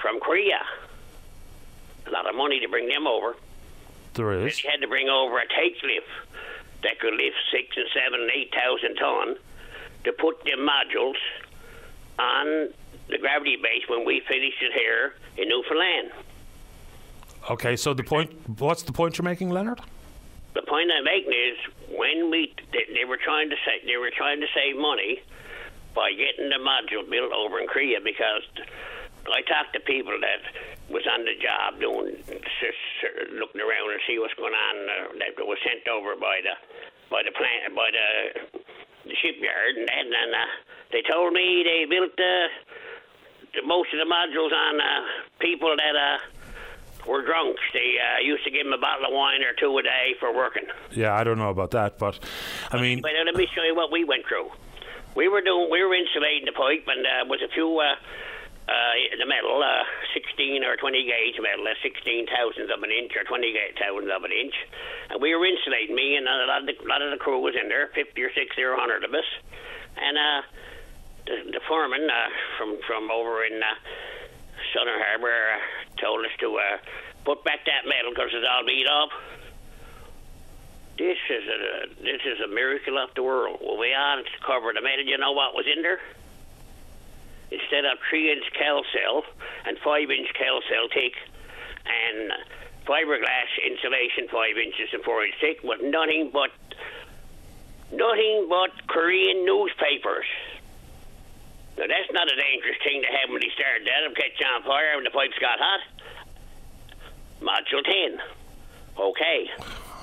from 0.00 0.20
Korea. 0.20 0.60
A 2.06 2.10
lot 2.10 2.28
of 2.28 2.34
money 2.34 2.60
to 2.60 2.68
bring 2.68 2.88
them 2.88 3.06
over. 3.06 3.36
There 4.14 4.32
is. 4.32 4.62
We 4.62 4.70
had 4.70 4.80
to 4.80 4.88
bring 4.88 5.08
over 5.08 5.38
a 5.38 5.46
take 5.48 5.82
lift 5.82 6.06
that 6.82 6.98
could 6.98 7.14
lift 7.14 7.36
six 7.52 7.76
and 7.76 7.86
seven 7.94 8.20
and 8.22 8.30
eight 8.30 8.52
thousand 8.52 8.96
ton 8.96 9.36
to 10.04 10.12
put 10.12 10.44
them 10.44 10.66
modules 10.66 11.16
on 12.18 12.70
the 13.08 13.18
gravity 13.18 13.56
base 13.56 13.82
when 13.88 14.04
we 14.04 14.20
finished 14.20 14.62
it 14.62 14.72
here 14.72 15.14
in 15.36 15.48
Newfoundland. 15.48 16.10
Okay, 17.50 17.76
so 17.76 17.94
the 17.94 18.02
point, 18.02 18.30
what's 18.58 18.82
the 18.82 18.92
point 18.92 19.16
you're 19.16 19.24
making, 19.24 19.50
Leonard? 19.50 19.80
The 20.54 20.62
point 20.62 20.90
I'm 20.90 21.04
making 21.04 21.32
is 21.32 21.58
when 21.94 22.30
we 22.30 22.52
they, 22.72 22.86
they 22.94 23.04
were 23.04 23.18
trying 23.18 23.50
to 23.50 23.56
say 23.64 23.82
they 23.86 23.96
were 23.96 24.10
trying 24.10 24.40
to 24.40 24.46
save 24.54 24.76
money 24.76 25.22
by 25.94 26.10
getting 26.12 26.50
the 26.50 26.58
module 26.58 27.08
built 27.08 27.32
over 27.32 27.58
in 27.58 27.66
Korea 27.66 27.98
because 28.02 28.42
I 29.30 29.42
talked 29.46 29.74
to 29.74 29.80
people 29.80 30.16
that 30.18 30.42
was 30.90 31.06
on 31.06 31.22
the 31.22 31.38
job 31.38 31.78
doing 31.78 32.18
looking 33.38 33.62
around 33.62 33.94
and 33.94 34.02
see 34.06 34.18
what's 34.18 34.34
going 34.34 34.54
on 34.54 34.74
uh, 34.90 35.18
that 35.22 35.38
was 35.46 35.58
sent 35.62 35.86
over 35.86 36.16
by 36.18 36.42
the 36.42 36.54
by 37.10 37.22
the 37.22 37.30
plant 37.30 37.74
by 37.74 37.90
the, 37.94 38.08
the 39.06 39.14
shipyard 39.22 39.76
and 39.78 39.86
that 39.86 40.26
and 40.26 40.34
uh, 40.34 40.50
they 40.90 41.02
told 41.06 41.32
me 41.32 41.62
they 41.62 41.86
built 41.86 42.14
uh, 42.18 42.50
the, 43.54 43.62
most 43.66 43.94
of 43.94 43.98
the 44.02 44.08
modules 44.08 44.50
on 44.50 44.80
uh, 44.80 45.02
people 45.38 45.74
that 45.78 45.94
uh, 45.94 46.18
were 47.06 47.24
drunks. 47.24 47.62
They 47.72 47.96
uh, 47.98 48.24
used 48.24 48.44
to 48.44 48.50
give 48.50 48.64
them 48.64 48.72
a 48.72 48.78
bottle 48.78 49.06
of 49.06 49.12
wine 49.12 49.42
or 49.42 49.52
two 49.58 49.76
a 49.78 49.82
day 49.82 50.14
for 50.18 50.34
working. 50.34 50.64
Yeah, 50.92 51.14
I 51.14 51.24
don't 51.24 51.38
know 51.38 51.50
about 51.50 51.70
that, 51.72 51.98
but 51.98 52.18
I 52.70 52.80
mean. 52.80 53.00
But 53.00 53.12
let 53.24 53.34
me 53.34 53.48
show 53.54 53.62
you 53.62 53.74
what 53.74 53.92
we 53.92 54.04
went 54.04 54.26
through. 54.26 54.50
We 55.14 55.28
were 55.28 55.40
doing, 55.40 55.68
we 55.70 55.82
were 55.82 55.94
insulating 55.94 56.46
the 56.46 56.52
pipe, 56.52 56.86
and 56.86 57.06
uh, 57.06 57.26
was 57.26 57.42
a 57.42 57.52
few 57.52 57.80
uh, 57.80 57.94
uh, 58.70 58.94
the 59.18 59.26
metal, 59.26 59.58
uh, 59.58 59.82
16 60.14 60.62
or 60.62 60.76
20 60.78 61.02
gauge 61.02 61.34
metal, 61.42 61.66
uh, 61.66 61.74
16 61.82 62.30
thousandths 62.30 62.70
of 62.70 62.78
an 62.86 62.94
inch 62.94 63.10
or 63.18 63.26
20 63.26 63.50
thousandths 63.74 64.14
of 64.14 64.22
an 64.22 64.30
inch. 64.30 64.54
And 65.10 65.18
we 65.18 65.34
were 65.34 65.42
insulating, 65.42 65.98
me 65.98 66.14
and 66.14 66.30
a 66.30 66.46
lot 66.46 66.62
of 66.62 66.70
the, 66.70 66.78
lot 66.86 67.02
of 67.02 67.10
the 67.10 67.18
crew 67.18 67.42
was 67.42 67.58
in 67.58 67.66
there, 67.66 67.90
50 67.98 68.14
or 68.22 68.30
60 68.30 68.62
or 68.62 68.78
100 68.78 69.02
of 69.02 69.10
us. 69.10 69.26
And 69.98 70.14
uh, 70.14 70.40
the, 71.26 71.58
the 71.58 71.62
foreman 71.66 72.06
uh, 72.06 72.30
from, 72.54 72.78
from 72.86 73.10
over 73.10 73.42
in 73.42 73.58
uh, 73.58 73.74
Southern 74.74 75.00
Harbor 75.00 75.30
uh, 75.30 76.00
told 76.00 76.24
us 76.24 76.32
to 76.40 76.56
uh, 76.56 76.78
put 77.24 77.44
back 77.44 77.64
that 77.66 77.88
metal 77.88 78.12
because 78.14 78.30
it's 78.32 78.46
all 78.46 78.64
beat 78.66 78.86
up. 78.86 79.10
This 80.98 81.18
is 81.30 81.44
a 81.48 82.02
this 82.02 82.22
is 82.26 82.40
a 82.44 82.48
miracle 82.48 82.98
of 82.98 83.08
the 83.14 83.22
world. 83.22 83.60
Well, 83.62 83.78
we 83.78 83.94
all 83.94 84.22
covered 84.44 84.76
the 84.76 84.82
metal. 84.82 85.04
You 85.04 85.16
know 85.16 85.32
what 85.32 85.54
was 85.54 85.64
in 85.64 85.82
there? 85.82 86.00
instead 87.50 87.84
of 87.84 87.98
three 88.08 88.30
inch 88.30 88.44
Calsil 88.54 89.22
and 89.66 89.76
five 89.78 90.10
inch 90.10 90.28
Calsil 90.38 90.92
thick 90.94 91.14
and 91.86 92.32
fiberglass 92.86 93.50
insulation 93.66 94.28
five 94.30 94.56
inches 94.56 94.88
and 94.92 95.02
four 95.02 95.24
inches 95.24 95.40
thick 95.40 95.58
with 95.62 95.80
nothing 95.82 96.30
but 96.32 96.50
nothing 97.92 98.46
but 98.48 98.70
Korean 98.86 99.44
newspapers. 99.44 100.26
Now 101.78 101.86
that's 101.86 102.10
not 102.12 102.26
a 102.30 102.36
dangerous 102.36 102.78
thing 102.82 103.02
to 103.02 103.10
have 103.10 103.30
when 103.30 103.40
they 103.40 103.52
start 103.54 103.82
that. 103.84 104.04
It'll 104.04 104.16
catch 104.16 104.40
on 104.42 104.62
fire 104.62 104.96
when 104.96 105.04
the 105.04 105.14
pipes 105.14 105.38
got 105.40 105.58
hot. 105.58 105.82
Module 107.40 107.84
ten. 107.84 108.20
Okay. 108.98 109.50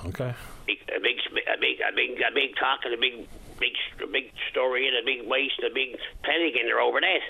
Okay. 0.07 0.33
Big, 0.65 0.79
a 0.91 0.99
big, 0.99 1.17
a 1.47 1.57
big, 1.59 1.79
a 1.79 1.91
big, 1.95 2.19
a 2.19 2.31
big 2.33 2.55
talk 2.57 2.81
and 2.83 2.93
a 2.93 2.97
big 2.97 3.27
big, 3.59 3.73
big 4.11 4.31
story 4.51 4.87
and 4.87 4.97
a 4.97 5.03
big 5.05 5.27
waste, 5.27 5.59
a 5.65 5.73
big 5.73 5.97
panic 6.23 6.55
in 6.59 6.65
there 6.65 6.79
over 6.79 7.01
that. 7.01 7.23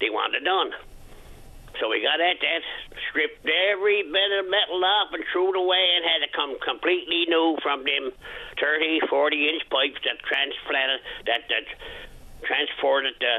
They 0.00 0.10
want 0.10 0.34
it 0.34 0.44
done. 0.44 0.72
So 1.78 1.88
we 1.88 2.02
got 2.02 2.20
at 2.20 2.36
that, 2.40 2.62
stripped 3.08 3.46
every 3.46 4.02
bit 4.02 4.30
of 4.36 4.50
metal 4.50 4.84
off 4.84 5.14
and 5.14 5.24
threw 5.32 5.54
it 5.54 5.56
away 5.56 5.84
and 5.96 6.04
had 6.04 6.20
to 6.26 6.30
come 6.34 6.58
completely 6.60 7.24
new 7.28 7.56
from 7.62 7.84
them 7.84 8.10
30, 8.60 9.06
40 9.08 9.48
inch 9.48 9.62
pipes 9.70 10.00
that 10.04 10.18
transplanted, 10.26 11.00
that, 11.24 11.46
that 11.48 11.64
transported 12.42 13.14
the 13.20 13.36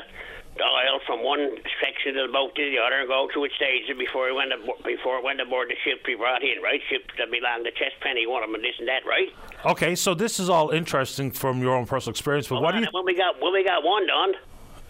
the 0.57 0.63
oil 0.63 0.99
from 1.07 1.23
one 1.23 1.57
section 1.79 2.17
of 2.17 2.27
the 2.27 2.33
boat 2.33 2.53
to 2.55 2.61
the 2.61 2.77
other 2.77 2.99
and 2.99 3.07
go 3.07 3.29
through 3.31 3.45
its 3.45 3.55
stages 3.55 3.97
before 3.97 4.27
it 4.27 4.35
went 4.35 4.51
aboard, 4.51 4.83
before 4.83 5.17
it 5.17 5.23
went 5.23 5.39
aboard 5.39 5.69
the 5.69 5.79
ship 5.83 6.03
we 6.05 6.15
brought 6.15 6.43
in, 6.43 6.61
right? 6.61 6.81
Ships 6.89 7.07
that 7.17 7.31
belong 7.31 7.63
to 7.63 7.71
Chess 7.71 7.95
Penny, 8.01 8.27
one 8.27 8.43
of 8.43 8.49
them, 8.49 8.55
and 8.55 8.63
this 8.63 8.75
and 8.77 8.87
that, 8.87 9.05
right? 9.07 9.31
Okay, 9.65 9.95
so 9.95 10.13
this 10.13 10.39
is 10.39 10.49
all 10.49 10.69
interesting 10.71 11.31
from 11.31 11.61
your 11.61 11.75
own 11.75 11.85
personal 11.85 12.11
experience, 12.11 12.47
but 12.47 12.61
what 12.61 12.73
do 12.73 12.81
you? 12.81 12.87
When 12.91 13.05
we 13.05 13.15
got 13.15 13.39
when 13.41 13.53
we 13.53 13.63
got 13.63 13.83
one 13.83 14.07
done. 14.07 14.33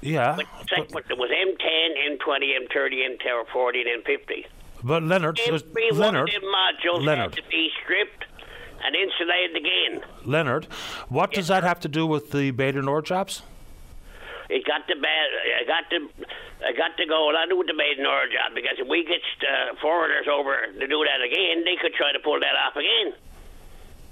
Yeah. 0.02 0.36
But, 0.36 0.92
but, 0.92 1.04
there 1.08 1.16
was 1.16 1.30
M10, 1.30 2.18
M20, 2.18 2.58
M30, 2.66 3.20
M40, 3.22 3.82
and 3.86 4.04
M50. 4.04 4.46
But 4.84 5.04
Leonard, 5.04 5.40
every 5.46 5.92
Leonard, 5.92 6.00
one 6.00 6.16
of 6.16 6.26
them 6.26 6.42
modules 6.42 7.06
Leonard. 7.06 7.34
to 7.34 7.44
be 7.52 7.70
stripped 7.84 8.26
and 8.84 8.96
insulated 8.96 9.56
again. 9.56 10.02
Leonard, 10.26 10.66
what 11.08 11.32
yes, 11.32 11.42
does 11.42 11.48
that 11.50 11.64
have 11.64 11.80
to 11.82 11.88
do 11.88 12.08
with 12.08 12.32
the 12.32 12.52
du 12.52 12.82
Nord 12.82 13.06
jobs? 13.06 13.44
It 14.52 14.68
got 14.68 14.84
to 14.92 14.96
bad. 15.00 15.28
I 15.32 15.64
got 15.64 15.88
to, 15.96 16.00
I 16.60 16.76
got 16.76 17.00
to 17.00 17.06
go. 17.08 17.32
I 17.32 17.48
knew 17.48 17.64
the 17.64 17.72
made 17.72 17.96
in 17.96 18.04
job 18.04 18.52
because 18.52 18.76
if 18.76 18.88
we 18.88 19.08
get 19.08 19.24
uh, 19.48 19.80
foreigners 19.80 20.28
over 20.28 20.68
to 20.76 20.86
do 20.86 21.00
that 21.08 21.24
again, 21.24 21.64
they 21.64 21.80
could 21.80 21.96
try 21.96 22.12
to 22.12 22.20
pull 22.20 22.36
that 22.36 22.56
off 22.60 22.76
again. 22.76 23.16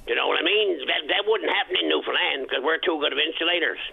You 0.08 0.16
know 0.16 0.32
what 0.32 0.40
I 0.40 0.46
mean? 0.48 0.80
That 0.88 1.12
that 1.12 1.28
wouldn't 1.28 1.52
happen 1.52 1.76
in 1.76 1.92
Newfoundland 1.92 2.48
because 2.48 2.64
we're 2.64 2.80
too 2.80 2.98
good 3.04 3.12
of 3.12 3.20
insulators. 3.20 3.84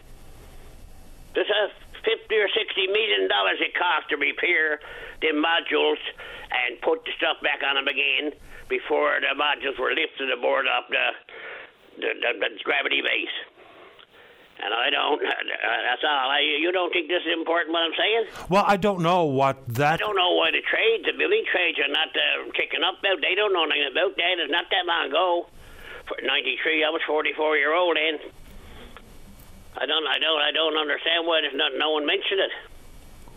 There's 1.34 1.51
a 1.51 1.74
fifty 2.07 2.38
or 2.38 2.49
sixty 2.55 2.86
million 2.86 3.26
dollars 3.26 3.59
it 3.59 3.74
costs 3.74 4.09
to 4.14 4.16
repair 4.16 4.78
the 5.20 5.34
modules 5.34 5.99
and 6.47 6.78
put 6.80 7.03
the 7.05 7.12
stuff 7.18 7.42
back 7.42 7.66
on 7.66 7.74
them 7.74 7.90
again 7.90 8.32
before 8.70 9.18
the 9.18 9.34
modules 9.34 9.74
were 9.82 9.92
lifted 9.92 10.30
aboard 10.30 10.70
up 10.70 10.86
the 10.94 11.07
the, 11.99 12.11
the, 12.22 12.30
the 12.38 12.49
gravity 12.62 13.03
base. 13.03 13.34
And 14.57 14.72
I 14.72 14.88
don't. 14.88 15.20
That's 15.20 16.04
all. 16.04 16.30
I, 16.32 16.40
you 16.40 16.72
don't 16.72 16.90
think 16.92 17.09
this 17.09 17.20
is 17.28 17.32
important? 17.36 17.72
What 17.72 17.84
I'm 17.84 17.96
saying? 17.96 18.24
Well, 18.48 18.64
I 18.66 18.76
don't 18.76 19.02
know 19.02 19.24
what 19.24 19.61
that. 19.76 19.94
I 19.94 19.96
don't 20.00 20.16
know 20.16 20.32
why 20.32 20.50
the 20.50 20.64
trades, 20.64 21.04
the 21.04 21.12
building 21.12 21.44
trades, 21.52 21.76
are 21.78 21.92
not 21.92 22.09
uh, 22.09 22.48
kicking 22.57 22.80
up. 22.80 22.96
About 23.00 23.20
they 23.20 23.36
don't 23.36 23.52
know 23.52 23.68
anything 23.68 23.92
about 23.92 24.16
that. 24.16 24.34
It's 24.40 24.50
not 24.50 24.64
that 24.72 24.84
long 24.88 25.12
ago. 25.12 25.46
For 26.09 26.16
'93, 26.22 26.84
I 26.84 26.90
was 26.90 27.02
44 27.07 27.57
year 27.57 27.74
old 27.74 27.96
then. 27.96 28.16
I 29.76 29.84
don't. 29.84 30.07
I 30.09 30.18
don't. 30.18 30.40
I 30.40 30.52
don't 30.52 30.76
understand 30.78 31.28
why 31.28 31.44
there's 31.44 31.54
not 31.54 31.76
no 31.76 31.92
one 31.92 32.07
mentioned 32.07 32.40
it. 32.40 32.52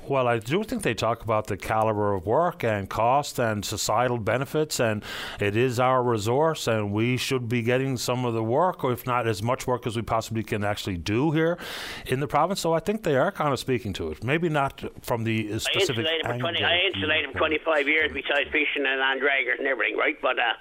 Well, 0.07 0.27
I 0.27 0.39
do 0.39 0.63
think 0.63 0.81
they 0.81 0.95
talk 0.95 1.23
about 1.23 1.47
the 1.47 1.57
caliber 1.57 2.15
of 2.15 2.25
work 2.25 2.63
and 2.63 2.89
cost 2.89 3.37
and 3.37 3.63
societal 3.63 4.17
benefits, 4.17 4.79
and 4.79 5.03
it 5.39 5.55
is 5.55 5.79
our 5.79 6.01
resource, 6.01 6.67
and 6.67 6.91
we 6.91 7.15
should 7.15 7.47
be 7.47 7.61
getting 7.61 7.95
some 7.95 8.25
of 8.25 8.33
the 8.33 8.43
work, 8.43 8.83
or 8.83 8.91
if 8.91 9.05
not 9.05 9.27
as 9.27 9.43
much 9.43 9.67
work 9.67 9.85
as 9.85 9.95
we 9.95 10.01
possibly 10.01 10.41
can 10.41 10.63
actually 10.63 10.97
do 10.97 11.31
here 11.31 11.59
in 12.07 12.21
the 12.21 12.27
province. 12.27 12.59
So 12.59 12.73
I 12.73 12.79
think 12.79 13.03
they 13.03 13.17
are 13.17 13.31
kind 13.31 13.53
of 13.53 13.59
speaking 13.59 13.93
to 13.93 14.09
it. 14.09 14.23
Maybe 14.23 14.49
not 14.49 14.83
from 15.01 15.25
the 15.25 15.59
specific. 15.59 16.05
I 16.07 16.11
insulated 16.13 16.25
for 16.25 16.37
20. 16.39 16.63
I 16.63 16.77
insulated 16.87 17.31
for 17.33 17.37
25 17.37 17.87
years 17.87 18.11
besides 18.11 18.49
fishing 18.51 18.85
and 18.87 18.99
on 19.01 19.19
draggers 19.19 19.59
and 19.59 19.67
everything, 19.67 19.95
right? 19.95 20.19
But 20.21 20.39
uh, 20.39 20.53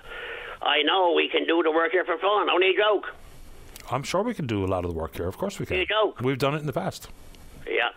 I 0.63 0.83
know 0.83 1.15
we 1.15 1.31
can 1.31 1.47
do 1.47 1.63
the 1.63 1.71
work 1.71 1.93
here 1.93 2.05
for 2.05 2.19
fun. 2.19 2.51
Only 2.51 2.71
a 2.71 2.77
joke. 2.77 3.07
I'm 3.91 4.03
sure 4.03 4.23
we 4.23 4.35
can 4.35 4.47
do 4.47 4.65
a 4.65 4.69
lot 4.69 4.85
of 4.85 4.93
the 4.93 4.99
work 4.99 5.17
here. 5.17 5.27
Of 5.27 5.39
course 5.39 5.59
we 5.59 5.65
can. 5.65 5.79
You 5.79 5.87
joke. 5.87 6.21
We've 6.21 6.39
done 6.39 6.55
it 6.55 6.59
in 6.59 6.67
the 6.67 6.73
past. 6.75 7.09
Yeah. 7.67 7.89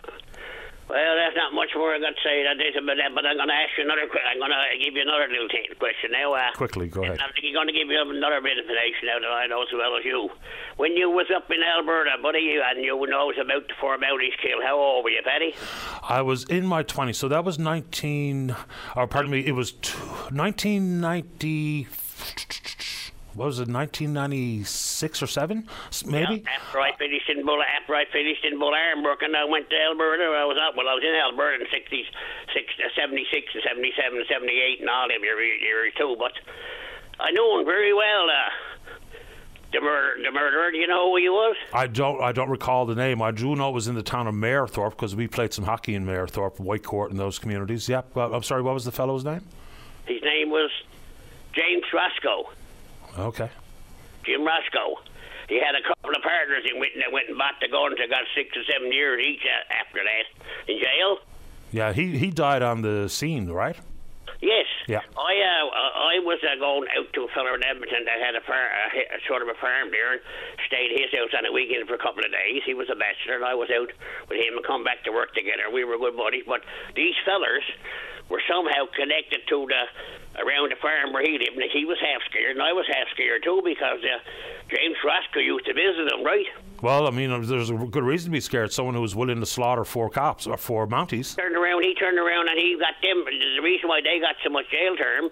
Well, 0.91 1.15
there's 1.15 1.39
not 1.39 1.55
much 1.55 1.71
more 1.71 1.95
I 1.95 2.03
got 2.03 2.19
to 2.19 2.19
say 2.19 2.43
that 2.43 2.59
is 2.59 2.75
about 2.75 2.99
that, 2.99 3.15
but 3.15 3.23
I'm 3.23 3.39
going 3.39 3.47
to 3.47 3.55
ask 3.55 3.71
you 3.79 3.87
another. 3.87 4.11
I'm 4.11 4.43
going 4.43 4.51
to 4.51 4.75
give 4.75 4.91
you 4.91 5.07
another 5.07 5.31
little 5.31 5.47
thing, 5.47 5.63
question 5.79 6.11
now. 6.11 6.35
Uh, 6.35 6.51
Quickly, 6.59 6.91
go 6.91 6.99
ahead. 7.07 7.23
I'm 7.23 7.31
going 7.31 7.71
to 7.71 7.71
give 7.71 7.87
you 7.87 7.95
another 7.95 8.43
bit 8.43 8.59
of 8.59 8.67
information 8.67 9.07
now 9.07 9.23
that 9.23 9.31
I 9.31 9.47
know 9.47 9.63
as 9.63 9.71
well 9.71 9.95
as 9.95 10.03
you. 10.03 10.27
When 10.75 10.99
you 10.99 11.07
was 11.07 11.31
up 11.31 11.47
in 11.47 11.63
Alberta, 11.63 12.19
buddy, 12.21 12.43
you 12.43 12.59
and 12.59 12.83
you 12.83 12.99
knows 13.07 13.39
about 13.39 13.71
the 13.71 13.73
four 13.79 13.95
Mounties 14.03 14.35
kill. 14.43 14.59
How 14.59 14.75
old 14.75 15.07
were 15.07 15.15
you, 15.15 15.23
Paddy? 15.23 15.55
I 16.03 16.21
was 16.21 16.43
in 16.51 16.67
my 16.67 16.83
20s, 16.83 17.15
so 17.15 17.29
that 17.29 17.45
was 17.45 17.57
19. 17.57 18.53
Or 18.97 19.07
pardon 19.07 19.31
me, 19.31 19.47
it 19.47 19.55
was 19.55 19.71
t- 19.71 19.95
1990. 20.35 21.87
What 23.33 23.45
was 23.47 23.59
it, 23.59 23.71
1996 23.71 25.23
or 25.23 25.27
7? 25.27 25.63
Maybe? 26.05 26.43
Yeah, 26.43 26.51
after 26.51 26.81
I 26.81 26.91
finished 26.97 27.29
in 27.29 27.45
Bull, 27.45 27.63
after 27.63 27.95
I 27.95 28.03
finished 28.11 28.43
in 28.43 28.59
Bull 28.59 28.75
Armbrook 28.75 29.23
and 29.23 29.35
I 29.37 29.45
went 29.45 29.69
to 29.69 29.75
Alberta, 29.79 30.23
I 30.35 30.43
was 30.43 30.57
out. 30.59 30.75
Well, 30.75 30.89
I 30.89 30.93
was 30.99 31.03
in 31.03 31.15
Alberta 31.15 31.63
in 31.63 31.67
60s, 31.71 32.07
six, 32.51 32.67
uh, 32.83 32.91
76 32.91 33.55
and 33.55 33.63
77 33.63 34.19
and 34.19 34.27
78 34.27 34.81
and 34.81 34.89
all 34.89 35.07
them 35.07 35.23
years, 35.23 35.61
years 35.63 35.93
too. 35.97 36.15
But 36.19 36.33
I 37.23 37.31
knew 37.31 37.59
him 37.59 37.65
very 37.65 37.93
well. 37.93 38.27
Uh, 38.27 38.51
the 39.71 39.79
murder, 39.79 40.21
the 40.23 40.31
murderer. 40.31 40.71
Do 40.71 40.77
you 40.77 40.87
know 40.87 41.11
who 41.11 41.15
he 41.15 41.29
was? 41.29 41.55
I 41.73 41.87
don't. 41.87 42.21
I 42.21 42.33
don't 42.33 42.49
recall 42.49 42.85
the 42.85 42.95
name. 42.95 43.21
I 43.21 43.31
do 43.31 43.55
know 43.55 43.69
it 43.69 43.73
was 43.73 43.87
in 43.87 43.95
the 43.95 44.03
town 44.03 44.27
of 44.27 44.35
Mayerthorpe 44.35 44.91
because 44.91 45.15
we 45.15 45.27
played 45.27 45.53
some 45.53 45.63
hockey 45.63 45.95
in 45.95 46.05
Mayerthorpe, 46.05 46.57
Whitecourt, 46.57 47.11
and 47.11 47.19
those 47.19 47.39
communities. 47.39 47.87
Yep. 47.87 48.17
I'm 48.17 48.43
sorry. 48.43 48.61
What 48.61 48.73
was 48.73 48.83
the 48.83 48.91
fellow's 48.91 49.23
name? 49.23 49.47
His 50.05 50.21
name 50.21 50.49
was 50.49 50.69
James 51.53 51.85
Roszko. 51.93 52.51
Okay. 53.17 53.49
Jim 54.25 54.41
Roszko. 54.41 54.95
He 55.49 55.59
had 55.59 55.75
a 55.75 55.83
couple 55.85 56.11
of 56.11 56.21
partners 56.23 56.63
in 56.63 56.79
went 56.79 56.93
that 56.95 57.11
went 57.11 57.27
and 57.27 57.37
bought 57.37 57.59
the 57.59 57.67
guns. 57.67 57.97
They 57.97 58.07
got 58.07 58.23
six 58.35 58.55
or 58.55 58.63
seven 58.71 58.91
years 58.91 59.19
each 59.19 59.43
after 59.69 59.99
that 59.99 60.25
in 60.71 60.79
jail. 60.79 61.17
Yeah, 61.71 61.91
he 61.93 62.17
he 62.17 62.31
died 62.31 62.61
on 62.61 62.81
the 62.81 63.09
scene, 63.09 63.49
right? 63.49 63.75
Yes. 64.41 64.65
Yeah. 64.87 65.05
I 65.13 65.33
uh, 65.37 66.17
I 66.17 66.19
was 66.25 66.41
uh, 66.41 66.57
going 66.57 66.89
out 66.97 67.13
to 67.13 67.21
a 67.27 67.31
fellow 67.35 67.53
in 67.53 67.61
Edmonton 67.63 68.05
that 68.09 68.17
had 68.17 68.33
a, 68.33 68.41
far, 68.41 68.57
a 68.57 69.19
sort 69.27 69.45
of 69.45 69.49
a 69.53 69.57
farm 69.61 69.91
there 69.91 70.17
and 70.17 70.21
stayed 70.65 70.89
at 70.95 70.97
his 70.97 71.13
house 71.13 71.29
on 71.37 71.45
a 71.45 71.51
weekend 71.53 71.87
for 71.87 71.93
a 71.93 72.01
couple 72.01 72.25
of 72.25 72.31
days. 72.33 72.65
He 72.65 72.73
was 72.73 72.89
a 72.89 72.97
bachelor 72.97 73.37
and 73.37 73.45
I 73.45 73.53
was 73.53 73.69
out 73.69 73.93
with 74.29 74.39
him 74.41 74.57
and 74.57 74.65
come 74.65 74.83
back 74.83 75.03
to 75.05 75.11
work 75.13 75.37
together. 75.37 75.69
We 75.69 75.85
were 75.85 75.97
good 76.01 76.17
buddies, 76.17 76.43
but 76.47 76.65
these 76.95 77.13
fellers 77.21 77.63
were 78.29 78.41
somehow 78.49 78.85
connected 78.95 79.41
to 79.49 79.67
the 79.67 79.83
around 80.39 80.71
the 80.71 80.79
farm 80.81 81.11
where 81.11 81.23
he 81.23 81.37
lived. 81.37 81.59
And 81.59 81.71
he 81.71 81.85
was 81.85 81.97
half 81.99 82.21
scared 82.29 82.55
and 82.55 82.63
I 82.63 82.71
was 82.73 82.85
half 82.87 83.07
scared 83.11 83.43
too 83.43 83.61
because 83.63 83.99
uh, 83.99 84.19
James 84.69 84.95
Roszko 85.03 85.43
used 85.43 85.65
to 85.65 85.73
visit 85.73 86.11
him, 86.11 86.23
right? 86.23 86.45
Well, 86.81 87.05
I 87.05 87.11
mean, 87.11 87.29
there's 87.45 87.69
a 87.69 87.75
good 87.75 88.03
reason 88.03 88.31
to 88.31 88.31
be 88.31 88.41
scared. 88.41 88.73
Someone 88.73 88.95
who 88.95 89.01
was 89.01 89.15
willing 89.15 89.39
to 89.39 89.45
slaughter 89.45 89.85
four 89.85 90.09
cops 90.09 90.47
or 90.47 90.57
four 90.57 90.87
Mounties. 90.87 91.35
turned 91.35 91.55
around, 91.55 91.83
he 91.83 91.93
turned 91.93 92.17
around, 92.17 92.49
and 92.49 92.57
he 92.57 92.75
got 92.79 92.95
them. 93.03 93.23
The 93.25 93.61
reason 93.61 93.87
why 93.87 94.01
they 94.01 94.19
got 94.19 94.35
so 94.43 94.49
much 94.49 94.65
jail 94.71 94.95
term, 94.95 95.29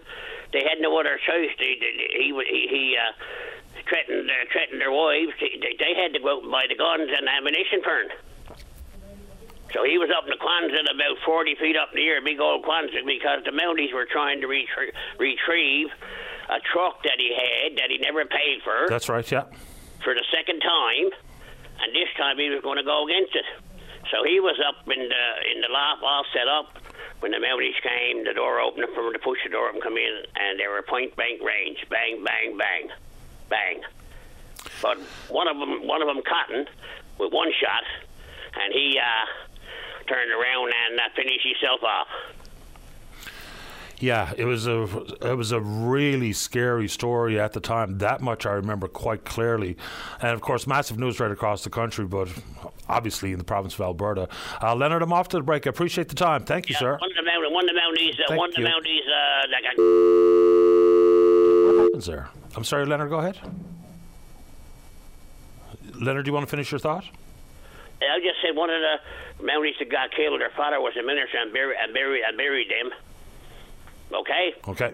they 0.53 0.61
had 0.61 0.77
no 0.79 0.99
other 0.99 1.17
choice. 1.25 1.49
They, 1.57 1.73
they, 1.81 2.21
he 2.21 2.29
he, 2.45 2.67
he 2.69 2.97
uh, 3.01 3.81
threatened 3.89 4.29
uh, 4.29 4.45
threatened 4.51 4.79
their 4.79 4.91
wives. 4.91 5.33
They, 5.41 5.57
they 5.57 5.73
they 5.79 5.93
had 5.97 6.13
to 6.13 6.19
go 6.19 6.37
out 6.37 6.43
and 6.43 6.51
buy 6.51 6.65
the 6.69 6.75
guns 6.75 7.09
and 7.09 7.27
ammunition 7.27 7.81
for 7.81 7.97
him. 7.97 8.09
So 9.73 9.83
he 9.85 9.97
was 9.97 10.09
up 10.09 10.23
in 10.25 10.31
the 10.33 10.41
Quonset, 10.41 10.89
about 10.89 11.17
40 11.25 11.55
feet 11.55 11.77
up 11.77 11.89
in 11.93 12.01
the 12.01 12.07
air, 12.07 12.21
big 12.23 12.39
old 12.39 12.65
Quonset, 12.65 13.05
because 13.05 13.43
the 13.45 13.51
Mounties 13.53 13.93
were 13.93 14.07
trying 14.09 14.41
to 14.41 14.47
retrie- 14.47 14.93
retrieve 15.19 15.87
a 16.49 16.59
truck 16.73 17.03
that 17.03 17.17
he 17.21 17.29
had 17.37 17.77
that 17.77 17.91
he 17.93 17.99
never 17.99 18.25
paid 18.25 18.61
for 18.63 18.89
That's 18.89 19.09
right. 19.09 19.25
Yeah. 19.29 19.45
for 20.03 20.15
the 20.15 20.25
second 20.33 20.61
time, 20.61 21.13
and 21.81 21.93
this 21.93 22.09
time 22.17 22.37
he 22.37 22.49
was 22.49 22.61
going 22.63 22.77
to 22.77 22.83
go 22.83 23.05
against 23.05 23.35
it. 23.35 23.45
So 24.09 24.23
he 24.25 24.39
was 24.39 24.57
up 24.65 24.81
in 24.89 24.97
the 25.05 25.25
in 25.53 25.61
the 25.61 25.69
loft, 25.69 26.01
all 26.01 26.25
set 26.33 26.47
up. 26.47 26.81
When 27.19 27.31
the 27.31 27.37
Mounties 27.37 27.77
came, 27.83 28.23
the 28.23 28.33
door 28.33 28.59
opened 28.61 28.87
for 28.95 29.05
him 29.05 29.13
to 29.13 29.19
push 29.19 29.37
the 29.43 29.51
door 29.51 29.69
and 29.69 29.83
come 29.83 29.97
in, 29.97 30.23
and 30.39 30.57
they 30.57 30.65
were 30.67 30.81
point 30.81 31.15
blank 31.15 31.43
range, 31.43 31.77
bang, 31.91 32.23
bang, 32.23 32.57
bang, 32.57 32.89
bang. 33.49 33.81
But 34.81 34.97
one 35.27 35.47
of 35.47 35.59
them, 35.59 35.85
one 35.85 36.01
of 36.01 36.07
them, 36.07 36.23
Cotton, 36.25 36.65
with 37.19 37.33
one 37.33 37.51
shot, 37.61 37.83
and 38.55 38.73
he 38.73 38.97
uh, 38.97 39.48
turned 40.09 40.31
around 40.31 40.73
and 40.89 40.99
uh, 40.99 41.03
finished 41.15 41.45
himself 41.45 41.83
off. 41.83 42.07
Yeah, 43.99 44.33
it 44.37 44.45
was 44.45 44.65
a 44.65 44.83
it 45.21 45.35
was 45.35 45.51
a 45.51 45.59
really 45.59 46.31
scary 46.31 46.87
story 46.87 47.37
at 47.37 47.51
the 47.51 47.59
time. 47.59 47.97
That 47.97 48.21
much 48.21 48.45
I 48.45 48.51
remember 48.53 48.87
quite 48.87 49.25
clearly, 49.25 49.75
and 50.21 50.31
of 50.31 50.39
course, 50.39 50.65
massive 50.65 50.97
news 50.97 51.19
right 51.19 51.31
across 51.31 51.65
the 51.65 51.69
country, 51.69 52.05
but 52.05 52.29
obviously 52.87 53.33
in 53.33 53.39
the 53.39 53.43
province 53.43 53.73
of 53.73 53.81
Alberta. 53.81 54.29
Uh, 54.63 54.73
Leonard, 54.73 55.01
I'm 55.01 55.11
off 55.11 55.27
to 55.29 55.37
the 55.37 55.43
break. 55.43 55.67
I 55.67 55.71
appreciate 55.71 56.07
the 56.07 56.15
time. 56.15 56.45
Thank 56.45 56.69
you, 56.69 56.75
sir. 56.75 56.97
One 56.97 57.09
of 57.11 57.15
the 57.17 57.29
Mounties, 57.29 57.55
one 57.55 57.67
of 57.67 57.75
the 57.75 57.81
Mounties, 57.81 58.13
uh, 58.13 58.27
Thank 58.29 58.39
one 58.39 58.49
of 58.49 58.55
the. 58.55 58.61
Mounties 58.61 59.05
uh, 59.05 59.47
that 59.51 59.63
got 59.63 59.75
What 61.75 61.83
happens 61.83 62.05
there? 62.05 62.29
I'm 62.55 62.63
sorry, 62.63 62.85
Leonard. 62.85 63.09
Go 63.09 63.19
ahead. 63.19 63.37
Leonard, 65.95 66.23
do 66.23 66.29
you 66.29 66.33
want 66.33 66.45
to 66.45 66.49
finish 66.49 66.71
your 66.71 66.79
thought? 66.79 67.03
I 68.01 68.19
just 68.19 68.41
said 68.41 68.55
one 68.55 68.69
of 68.69 68.79
the 68.79 68.95
Mounties 69.41 69.77
that 69.79 69.89
got 69.89 70.11
killed. 70.11 70.41
Their 70.41 70.49
father 70.55 70.79
was 70.81 70.93
a 70.99 71.03
minister 71.03 71.37
and 71.37 71.53
buried, 71.53 71.77
and 71.81 71.93
buried, 71.93 72.23
and 72.27 72.37
buried 72.37 72.67
them. 72.69 72.91
Okay, 74.11 74.53
Okay. 74.67 74.93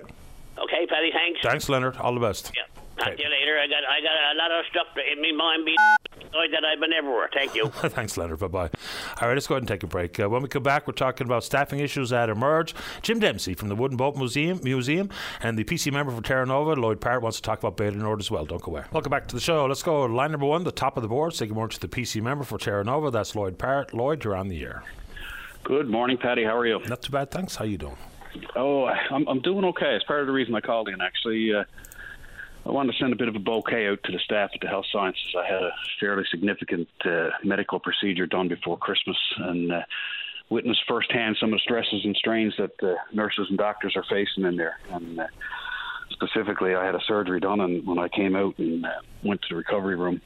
okay, 0.57 0.85
Paddy. 0.87 1.11
Thanks. 1.11 1.39
Thanks, 1.41 1.69
Leonard. 1.69 1.97
All 1.97 2.13
the 2.13 2.19
best. 2.19 2.51
Yeah. 2.55 2.63
Talk 2.97 3.15
to 3.17 3.21
you 3.21 3.29
later. 3.29 3.59
I 3.59 3.67
got 3.67 3.83
I 3.83 4.01
got 4.01 4.35
a 4.35 4.37
lot 4.37 4.51
of 4.51 4.65
stuff 4.69 4.87
in 5.11 5.21
my 5.21 5.31
mind 5.31 5.65
being 5.65 5.77
annoyed 6.21 6.51
that 6.53 6.63
I've 6.63 6.79
been 6.79 6.93
everywhere. 6.93 7.29
Thank 7.33 7.53
you. 7.53 7.67
Thanks, 7.89 8.17
Leonard. 8.17 8.39
Bye 8.39 8.47
bye. 8.47 8.69
All 9.21 9.27
right, 9.27 9.33
let's 9.33 9.47
go 9.47 9.55
ahead 9.55 9.63
and 9.63 9.67
take 9.67 9.83
a 9.83 9.87
break. 9.87 10.19
Uh, 10.19 10.29
when 10.29 10.41
we 10.41 10.47
come 10.47 10.63
back, 10.63 10.87
we're 10.87 10.93
talking 10.93 11.27
about 11.27 11.43
staffing 11.43 11.79
issues 11.79 12.11
that 12.11 12.29
emerge. 12.29 12.73
Jim 13.01 13.19
Dempsey 13.19 13.53
from 13.53 13.67
the 13.67 13.75
Wooden 13.75 13.97
Boat 13.97 14.15
Museum, 14.15 14.59
Museum 14.63 15.09
and 15.41 15.57
the 15.57 15.63
PC 15.63 15.91
member 15.91 16.11
for 16.11 16.21
Terra 16.21 16.45
Nova, 16.45 16.73
Lloyd 16.73 17.01
Parrott, 17.01 17.21
wants 17.21 17.37
to 17.37 17.43
talk 17.43 17.59
about 17.59 17.75
Bay 17.75 17.89
du 17.89 17.97
Nord 17.97 18.19
as 18.19 18.31
well. 18.31 18.45
Don't 18.45 18.61
go 18.61 18.71
away. 18.71 18.83
Welcome 18.91 19.09
back 19.09 19.27
to 19.27 19.35
the 19.35 19.41
show. 19.41 19.65
Let's 19.65 19.83
go. 19.83 20.05
Line 20.05 20.31
number 20.31 20.45
one, 20.45 20.63
the 20.63 20.71
top 20.71 20.95
of 20.97 21.03
the 21.03 21.09
board. 21.09 21.33
Say 21.33 21.47
good 21.47 21.55
morning 21.55 21.73
to 21.73 21.79
the 21.79 21.89
PC 21.89 22.21
member 22.21 22.43
for 22.45 22.57
Terra 22.57 22.83
Nova. 22.83 23.11
That's 23.11 23.35
Lloyd 23.35 23.57
Parrott. 23.57 23.93
Lloyd, 23.93 24.23
you're 24.23 24.35
on 24.35 24.47
the 24.47 24.61
air. 24.63 24.83
Good 25.63 25.89
morning, 25.89 26.17
Paddy. 26.17 26.43
How 26.43 26.55
are 26.57 26.65
you? 26.65 26.79
Not 26.87 27.01
too 27.01 27.11
bad, 27.11 27.31
thanks. 27.31 27.55
How 27.55 27.65
you 27.65 27.77
doing? 27.77 27.97
Oh, 28.55 28.85
I'm 28.85 29.27
I'm 29.27 29.41
doing 29.41 29.65
okay. 29.65 29.95
It's 29.95 30.05
part 30.05 30.21
of 30.21 30.27
the 30.27 30.33
reason 30.33 30.53
I 30.55 30.61
called 30.61 30.89
in. 30.89 31.01
Actually, 31.01 31.53
uh, 31.53 31.63
I 32.65 32.71
wanted 32.71 32.93
to 32.93 32.97
send 32.97 33.13
a 33.13 33.15
bit 33.15 33.27
of 33.27 33.35
a 33.35 33.39
bouquet 33.39 33.87
out 33.87 34.01
to 34.03 34.11
the 34.11 34.19
staff 34.19 34.49
at 34.53 34.59
the 34.59 34.67
Health 34.67 34.87
Sciences. 34.91 35.35
I 35.37 35.45
had 35.45 35.61
a 35.61 35.71
fairly 35.99 36.23
significant 36.31 36.87
uh, 37.05 37.29
medical 37.43 37.79
procedure 37.79 38.25
done 38.25 38.47
before 38.47 38.77
Christmas, 38.77 39.17
and 39.37 39.71
uh, 39.71 39.81
witnessed 40.49 40.81
firsthand 40.87 41.37
some 41.39 41.53
of 41.53 41.57
the 41.57 41.61
stresses 41.61 42.01
and 42.03 42.15
strains 42.15 42.55
that 42.57 42.71
uh, 42.81 42.95
nurses 43.13 43.47
and 43.49 43.57
doctors 43.57 43.95
are 43.95 44.03
facing 44.09 44.45
in 44.45 44.55
there. 44.55 44.79
And 44.91 45.19
uh, 45.19 45.27
specifically, 46.09 46.73
I 46.73 46.83
had 46.83 46.95
a 46.95 47.01
surgery 47.07 47.39
done, 47.39 47.61
and 47.61 47.85
when 47.85 47.99
I 47.99 48.07
came 48.07 48.35
out 48.35 48.57
and 48.57 48.83
uh, 48.83 48.89
went 49.23 49.43
to 49.43 49.47
the 49.49 49.55
recovery 49.55 49.95
room. 49.95 50.21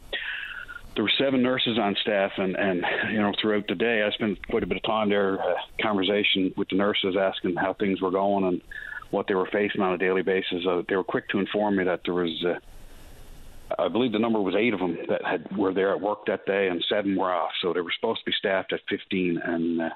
there 0.96 1.04
were 1.04 1.12
seven 1.18 1.44
nurses 1.44 1.78
on 1.78 1.98
staff, 2.02 2.32
and 2.38 2.56
and 2.56 2.86
you 3.12 3.20
know 3.20 3.34
throughout 3.42 3.68
the 3.68 3.76
day, 3.76 4.02
I 4.02 4.12
spent 4.12 4.48
quite 4.48 4.64
a 4.64 4.68
bit 4.68 4.78
of 4.78 4.84
time 4.84 5.10
there, 5.10 5.42
uh, 5.42 5.56
conversation 5.82 6.54
with 6.56 6.70
the 6.70 6.78
nurses, 6.78 7.18
asking 7.20 7.58
how 7.58 7.74
things 7.74 8.00
were 8.00 8.12
going 8.12 8.46
and 8.46 8.62
what 9.12 9.28
they 9.28 9.36
were 9.36 9.50
facing 9.52 9.82
on 9.82 9.94
a 9.94 9.98
daily 9.98 10.22
basis. 10.22 10.66
Uh, 10.68 10.84
they 10.88 10.96
were 10.96 11.04
quick 11.04 11.30
to 11.30 11.40
inform 11.40 11.78
me 11.78 11.84
that 11.86 12.02
there 12.06 12.14
was. 12.14 12.44
Uh, 12.44 12.60
I 13.78 13.88
believe 13.88 14.12
the 14.12 14.20
number 14.20 14.42
was 14.42 14.56
eight 14.56 14.74
of 14.74 14.80
them 14.80 14.98
that 15.10 15.24
had 15.24 15.56
were 15.56 15.74
there 15.74 15.92
at 15.92 16.02
work 16.02 16.26
that 16.26 16.46
day, 16.46 16.68
and 16.68 16.84
seven 16.90 17.16
were 17.16 17.32
off. 17.32 17.52
So 17.62 17.72
they 17.72 17.82
were 17.82 17.92
supposed 17.92 18.22
to 18.22 18.26
be 18.26 18.36
staffed 18.38 18.74
at 18.74 18.80
15, 18.90 19.40
and 19.44 19.82
uh, 19.82 19.90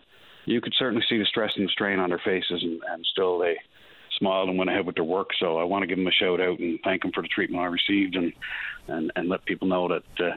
you 0.45 0.61
could 0.61 0.75
certainly 0.77 1.03
see 1.09 1.17
the 1.17 1.25
stress 1.25 1.53
and 1.55 1.67
the 1.67 1.71
strain 1.71 1.99
on 1.99 2.09
their 2.09 2.21
faces, 2.23 2.61
and, 2.61 2.81
and 2.87 3.05
still 3.11 3.39
they 3.39 3.57
smiled 4.19 4.49
and 4.49 4.59
went 4.59 4.69
ahead 4.69 4.85
with 4.85 4.95
their 4.95 5.03
work. 5.03 5.31
So 5.39 5.57
I 5.57 5.63
want 5.63 5.81
to 5.81 5.87
give 5.87 5.97
them 5.97 6.05
a 6.05 6.11
shout 6.11 6.39
out 6.39 6.59
and 6.59 6.79
thank 6.83 7.01
them 7.01 7.11
for 7.13 7.23
the 7.23 7.27
treatment 7.27 7.63
I 7.63 7.67
received, 7.67 8.15
and 8.15 8.31
and, 8.87 9.11
and 9.15 9.29
let 9.29 9.45
people 9.45 9.67
know 9.67 9.87
that. 9.87 10.25
Uh, 10.25 10.35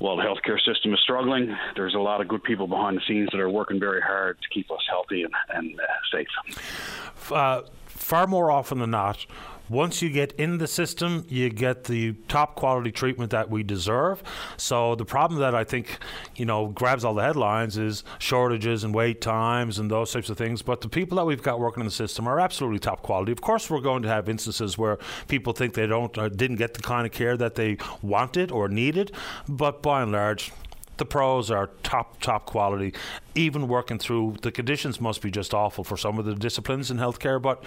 while 0.00 0.16
the 0.16 0.22
healthcare 0.22 0.58
system 0.58 0.94
is 0.94 1.00
struggling, 1.00 1.54
there's 1.76 1.94
a 1.94 1.98
lot 1.98 2.20
of 2.20 2.26
good 2.26 2.42
people 2.42 2.66
behind 2.66 2.96
the 2.96 3.02
scenes 3.06 3.28
that 3.32 3.38
are 3.38 3.50
working 3.50 3.78
very 3.78 4.00
hard 4.00 4.38
to 4.40 4.48
keep 4.48 4.70
us 4.70 4.80
healthy 4.88 5.22
and, 5.22 5.32
and 5.50 5.78
uh, 5.78 5.84
safe. 6.10 7.30
Uh, 7.30 7.62
far 7.86 8.26
more 8.26 8.50
often 8.50 8.78
than 8.78 8.90
not, 8.90 9.26
once 9.70 10.02
you 10.02 10.10
get 10.10 10.32
in 10.32 10.58
the 10.58 10.66
system, 10.66 11.24
you 11.28 11.48
get 11.48 11.84
the 11.84 12.12
top 12.26 12.56
quality 12.56 12.90
treatment 12.90 13.30
that 13.30 13.48
we 13.48 13.62
deserve. 13.62 14.22
So 14.56 14.96
the 14.96 15.04
problem 15.04 15.40
that 15.40 15.54
I 15.54 15.62
think, 15.62 15.98
you 16.34 16.44
know, 16.44 16.66
grabs 16.66 17.04
all 17.04 17.14
the 17.14 17.22
headlines 17.22 17.78
is 17.78 18.02
shortages 18.18 18.82
and 18.82 18.92
wait 18.92 19.20
times 19.20 19.78
and 19.78 19.88
those 19.88 20.12
types 20.12 20.28
of 20.28 20.36
things. 20.36 20.60
But 20.60 20.80
the 20.80 20.88
people 20.88 21.16
that 21.16 21.24
we've 21.24 21.42
got 21.42 21.60
working 21.60 21.82
in 21.82 21.86
the 21.86 21.92
system 21.92 22.26
are 22.26 22.40
absolutely 22.40 22.80
top 22.80 23.02
quality. 23.02 23.30
Of 23.30 23.40
course, 23.40 23.70
we're 23.70 23.80
going 23.80 24.02
to 24.02 24.08
have 24.08 24.28
instances 24.28 24.76
where 24.76 24.98
people 25.28 25.52
think 25.52 25.74
they 25.74 25.86
don't 25.86 26.18
or 26.18 26.28
didn't 26.28 26.56
get 26.56 26.74
the 26.74 26.82
kind 26.82 27.06
of 27.06 27.12
care 27.12 27.36
that 27.36 27.54
they 27.54 27.78
wanted 28.02 28.50
or 28.50 28.68
needed, 28.68 29.12
but 29.48 29.82
by 29.82 30.02
and 30.02 30.10
large, 30.10 30.52
the 31.00 31.04
pros 31.04 31.50
are 31.50 31.70
top 31.82 32.20
top 32.20 32.46
quality. 32.46 32.94
Even 33.34 33.66
working 33.66 33.98
through 33.98 34.36
the 34.42 34.52
conditions 34.52 35.00
must 35.00 35.20
be 35.20 35.30
just 35.32 35.52
awful 35.52 35.82
for 35.82 35.96
some 35.96 36.18
of 36.18 36.24
the 36.24 36.34
disciplines 36.36 36.92
in 36.92 36.98
healthcare. 36.98 37.42
But 37.42 37.64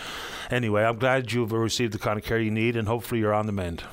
anyway, 0.50 0.84
I'm 0.84 0.98
glad 0.98 1.34
you've 1.34 1.52
received 1.52 1.94
the 1.94 2.00
kind 2.00 2.18
of 2.18 2.24
care 2.24 2.40
you 2.40 2.52
need, 2.52 2.78
and 2.78 2.88
hopefully 2.88 3.20
you're 3.20 3.34
on 3.34 3.48
the 3.48 3.52
mend. 3.52 3.84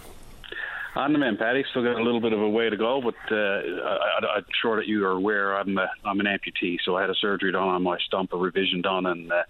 On 0.94 1.12
the 1.12 1.18
mend, 1.18 1.38
Paddy. 1.38 1.64
Still 1.70 1.84
got 1.84 2.00
a 2.00 2.02
little 2.02 2.20
bit 2.20 2.32
of 2.32 2.40
a 2.40 2.48
way 2.48 2.68
to 2.68 2.76
go, 2.76 3.00
but 3.00 3.14
uh, 3.32 3.36
I, 3.36 4.38
am 4.38 4.44
sure 4.60 4.76
that 4.76 4.86
you 4.86 5.04
are 5.06 5.12
aware 5.12 5.56
I'm 5.56 5.78
a, 5.78 5.88
I'm 6.04 6.20
an 6.20 6.26
amputee, 6.26 6.78
so 6.84 6.96
I 6.96 7.00
had 7.00 7.10
a 7.10 7.14
surgery 7.14 7.52
done 7.52 7.68
on 7.68 7.82
my 7.82 7.96
stump, 8.06 8.32
a 8.32 8.36
revision 8.36 8.82
done, 8.82 9.06
and 9.06 9.32
uh, 9.32 9.42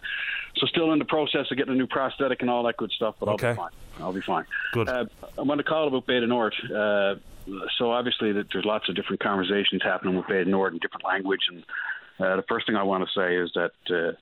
so 0.56 0.66
still 0.66 0.92
in 0.92 0.98
the 0.98 1.04
process 1.06 1.50
of 1.50 1.56
getting 1.56 1.72
a 1.72 1.76
new 1.76 1.86
prosthetic 1.86 2.42
and 2.42 2.50
all 2.50 2.62
that 2.64 2.76
good 2.76 2.92
stuff. 2.92 3.16
But 3.18 3.30
I'll 3.30 3.34
okay. 3.34 3.52
be 3.52 3.56
fine. 3.56 3.70
I'll 4.00 4.12
be 4.12 4.20
fine. 4.20 4.44
Good. 4.72 4.88
Uh, 4.88 5.06
I 5.38 5.42
want 5.42 5.58
to 5.58 5.64
call 5.64 5.88
about 5.88 6.06
du 6.06 6.26
Nord. 6.26 6.54
Uh, 6.64 7.14
so 7.78 7.90
obviously 7.90 8.32
there's 8.32 8.64
lots 8.64 8.88
of 8.88 8.96
different 8.96 9.22
conversations 9.22 9.82
happening 9.82 10.16
with 10.16 10.26
du 10.26 10.44
Nord 10.44 10.72
in 10.72 10.78
different 10.78 11.04
language, 11.04 11.40
and 11.48 11.64
uh, 12.18 12.36
the 12.36 12.44
first 12.48 12.66
thing 12.66 12.76
I 12.76 12.82
want 12.82 13.04
to 13.04 13.20
say 13.20 13.36
is 13.36 13.50
that. 13.54 13.72
Uh, 13.88 14.16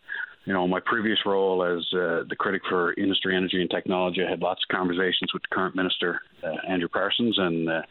you 0.45 0.55
know, 0.55 0.67
my 0.67 0.81
previous 0.81 1.19
role 1.27 1.63
as 1.63 1.85
uh, 1.93 2.25
the 2.27 2.35
critic 2.39 2.63
for 2.71 2.95
industry, 2.95 3.37
energy, 3.37 3.61
and 3.61 3.69
technology, 3.69 4.25
I 4.27 4.31
had 4.31 4.41
lots 4.41 4.63
of 4.65 4.75
conversations 4.75 5.35
with 5.35 5.43
the 5.43 5.55
current 5.55 5.77
minister, 5.77 6.23
uh, 6.43 6.55
Andrew 6.67 6.89
Parsons, 6.89 7.37
and 7.37 7.69
uh, 7.69 7.83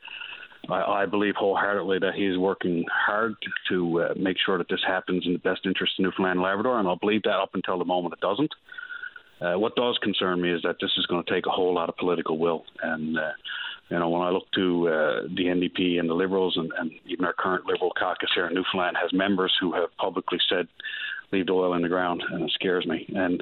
I, 0.67 1.03
I, 1.03 1.05
believe 1.05 1.35
wholeheartedly 1.37 1.99
that 1.99 2.15
he's 2.15 2.35
working 2.35 2.83
hard 2.91 3.35
to 3.69 4.01
uh, 4.01 4.13
make 4.17 4.37
sure 4.43 4.57
that 4.57 4.69
this 4.69 4.79
happens 4.87 5.27
in 5.27 5.33
the 5.33 5.39
best 5.39 5.67
interest 5.67 5.99
of 5.99 6.05
Newfoundland 6.05 6.39
and 6.39 6.41
Labrador, 6.41 6.79
and 6.79 6.87
I'll 6.87 6.95
believe 6.95 7.21
that 7.23 7.39
up 7.39 7.51
until 7.53 7.77
the 7.77 7.85
moment 7.85 8.15
it 8.15 8.21
doesn't. 8.21 8.51
What 9.39 9.75
does 9.75 9.99
concern 10.01 10.41
me 10.41 10.51
is 10.51 10.63
that 10.63 10.77
this 10.81 10.89
is 10.97 11.05
going 11.05 11.23
to 11.23 11.31
take 11.31 11.45
a 11.45 11.51
whole 11.51 11.75
lot 11.75 11.89
of 11.89 11.97
political 11.97 12.39
will, 12.39 12.65
and 12.81 13.19
you 13.89 13.99
know, 13.99 14.09
when 14.09 14.21
I 14.21 14.29
look 14.29 14.51
to 14.55 14.87
uh, 14.89 15.21
the 15.23 15.45
NDP 15.45 15.99
and 15.99 16.09
the 16.09 16.13
Liberals, 16.13 16.57
and, 16.57 16.71
and, 16.77 16.91
even 17.05 17.25
our 17.25 17.33
current 17.33 17.65
Liberal 17.65 17.91
caucus 17.97 18.29
here 18.35 18.47
in 18.47 18.53
Newfoundland 18.53 18.97
has 19.01 19.13
members 19.13 19.53
who 19.59 19.73
have 19.73 19.95
publicly 19.97 20.39
said, 20.49 20.67
leave 21.31 21.45
the 21.45 21.53
oil 21.53 21.73
in 21.73 21.81
the 21.81 21.89
ground, 21.89 22.21
and 22.31 22.43
it 22.43 22.51
scares 22.51 22.85
me. 22.85 23.05
And 23.15 23.41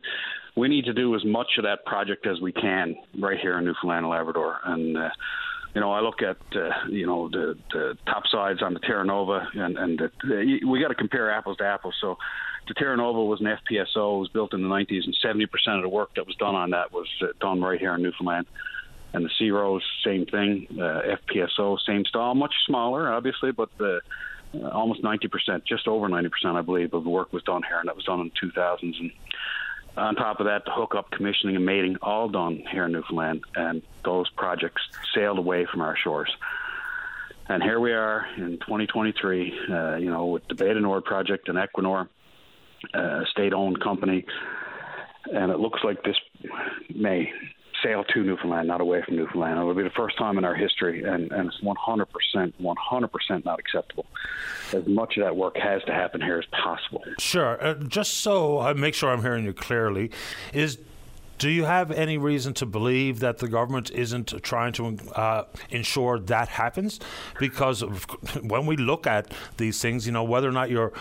we 0.56 0.68
need 0.68 0.86
to 0.86 0.94
do 0.94 1.16
as 1.16 1.26
much 1.26 1.48
of 1.58 1.64
that 1.64 1.86
project 1.86 2.28
as 2.28 2.40
we 2.42 2.52
can 2.52 2.96
right 3.20 3.40
here 3.40 3.58
in 3.58 3.66
Newfoundland 3.66 4.06
and 4.06 4.10
Labrador. 4.10 4.60
And, 4.66 4.98
uh, 4.98 5.10
you 5.74 5.82
know, 5.82 5.92
I 5.92 6.02
look 6.02 6.22
at, 6.22 6.38
uh, 6.56 6.70
you 6.90 7.08
know, 7.08 7.28
the, 7.30 7.58
the 7.72 7.98
top 8.06 8.24
sides 8.32 8.62
on 8.62 8.74
the 8.74 8.80
Terra 8.80 9.04
Nova, 9.04 9.48
and, 9.56 9.78
and 9.78 9.98
the, 9.98 10.12
the, 10.24 10.66
we 10.68 10.80
got 10.80 10.90
to 10.90 10.96
compare 10.96 11.32
apples 11.32 11.58
to 11.58 11.66
apples. 11.66 11.96
So, 12.00 12.18
the 12.68 12.74
Terra 12.74 12.98
Nova 12.98 13.24
was 13.24 13.42
an 13.42 13.46
FPSO, 13.46 14.16
it 14.16 14.20
was 14.20 14.30
built 14.34 14.56
in 14.56 14.64
the 14.64 14.68
90s, 14.68 15.02
and 15.06 15.16
70% 15.24 15.44
of 15.76 15.84
the 15.84 15.90
work 15.90 16.16
that 16.16 16.26
was 16.26 16.36
done 16.38 16.56
on 16.56 16.72
that 16.72 16.92
was 16.92 17.08
uh, 17.22 17.28
done 17.40 17.62
right 17.62 17.80
here 17.80 17.94
in 17.94 18.02
Newfoundland 18.02 18.48
and 19.16 19.24
the 19.24 19.30
SeaRose, 19.40 19.82
same 20.04 20.26
thing. 20.26 20.68
Uh, 20.74 21.16
FPSO, 21.32 21.80
same 21.86 22.04
style, 22.04 22.36
much 22.36 22.54
smaller, 22.66 23.12
obviously, 23.12 23.52
but 23.52 23.70
the, 23.78 24.02
uh, 24.54 24.68
almost 24.70 25.02
90%, 25.02 25.64
just 25.66 25.88
over 25.88 26.10
90%, 26.10 26.30
I 26.46 26.62
believe, 26.62 26.94
of 26.94 27.04
the 27.06 27.10
work 27.10 27.32
was 27.32 27.42
done 27.44 27.64
here, 27.64 27.80
and 27.80 27.88
that 27.88 27.96
was 27.96 28.04
done 28.04 28.20
in 28.20 28.32
the 28.34 28.52
2000s. 28.52 29.00
And 29.00 29.12
on 29.96 30.16
top 30.16 30.42
of 30.42 30.48
that, 30.48 30.66
the 30.66 30.72
hookup, 30.72 31.12
commissioning, 31.12 31.56
and 31.56 31.66
mating, 31.66 31.96
all 32.02 32.28
done 32.28 32.64
here 32.70 32.86
in 32.86 32.92
Newfoundland, 32.92 33.46
and 33.56 33.82
those 34.04 34.30
projects 34.32 34.82
sailed 35.14 35.38
away 35.38 35.66
from 35.66 35.80
our 35.80 35.96
shores. 35.96 36.36
And 37.48 37.64
here 37.64 37.80
we 37.80 37.94
are 37.94 38.28
in 38.38 38.58
2023, 38.58 39.60
uh, 39.70 39.96
you 39.96 40.10
know, 40.10 40.26
with 40.26 40.48
the 40.50 40.56
du 40.56 40.80
Nord 40.82 41.06
project 41.06 41.48
and 41.48 41.58
Equinor, 41.58 42.10
uh, 42.94 43.24
state-owned 43.32 43.80
company, 43.82 44.26
and 45.32 45.52
it 45.52 45.60
looks 45.60 45.80
like 45.84 46.04
this 46.04 46.18
may 46.94 47.32
sail 47.86 48.04
to 48.04 48.24
Newfoundland, 48.24 48.68
not 48.68 48.82
away 48.82 49.02
from 49.04 49.16
Newfoundland. 49.16 49.60
It 49.60 49.64
will 49.64 49.74
be 49.74 49.84
the 49.84 49.90
first 49.92 50.18
time 50.18 50.38
in 50.38 50.46
our 50.46 50.56
history, 50.56 51.04
and, 51.04 51.32
and 51.32 51.50
it's 51.50 51.62
100%, 51.62 52.54
100% 52.60 53.46
not 53.46 53.60
acceptable. 53.60 54.06
As 54.74 54.88
much 54.88 55.18
of 55.18 55.24
that 55.24 55.36
work 55.36 55.58
has 55.58 55.84
to 55.84 55.94
happen 55.94 56.22
here 56.22 56.40
as 56.40 56.46
possible. 56.46 57.04
Sure. 57.20 57.64
Uh, 57.64 57.76
just 57.76 58.16
so 58.16 58.60
I 58.60 58.74
make 58.74 58.96
sure 58.96 59.12
I'm 59.12 59.22
hearing 59.22 59.46
you 59.46 59.54
clearly, 59.54 60.12
is 60.54 60.80
do 61.38 61.50
you 61.50 61.66
have 61.66 61.92
any 61.92 62.18
reason 62.18 62.54
to 62.56 62.66
believe 62.66 63.20
that 63.20 63.40
the 63.40 63.48
government 63.48 63.92
isn't 63.92 64.42
trying 64.42 64.72
to 64.74 64.98
uh, 65.16 65.46
ensure 65.70 66.20
that 66.20 66.48
happens? 66.48 67.00
Because 67.40 67.82
when 68.42 68.66
we 68.66 68.78
look 68.78 69.06
at 69.06 69.34
these 69.58 69.82
things, 69.82 70.06
you 70.06 70.14
know, 70.14 70.24
whether 70.24 70.48
or 70.48 70.54
not 70.54 70.70
you're 70.70 70.94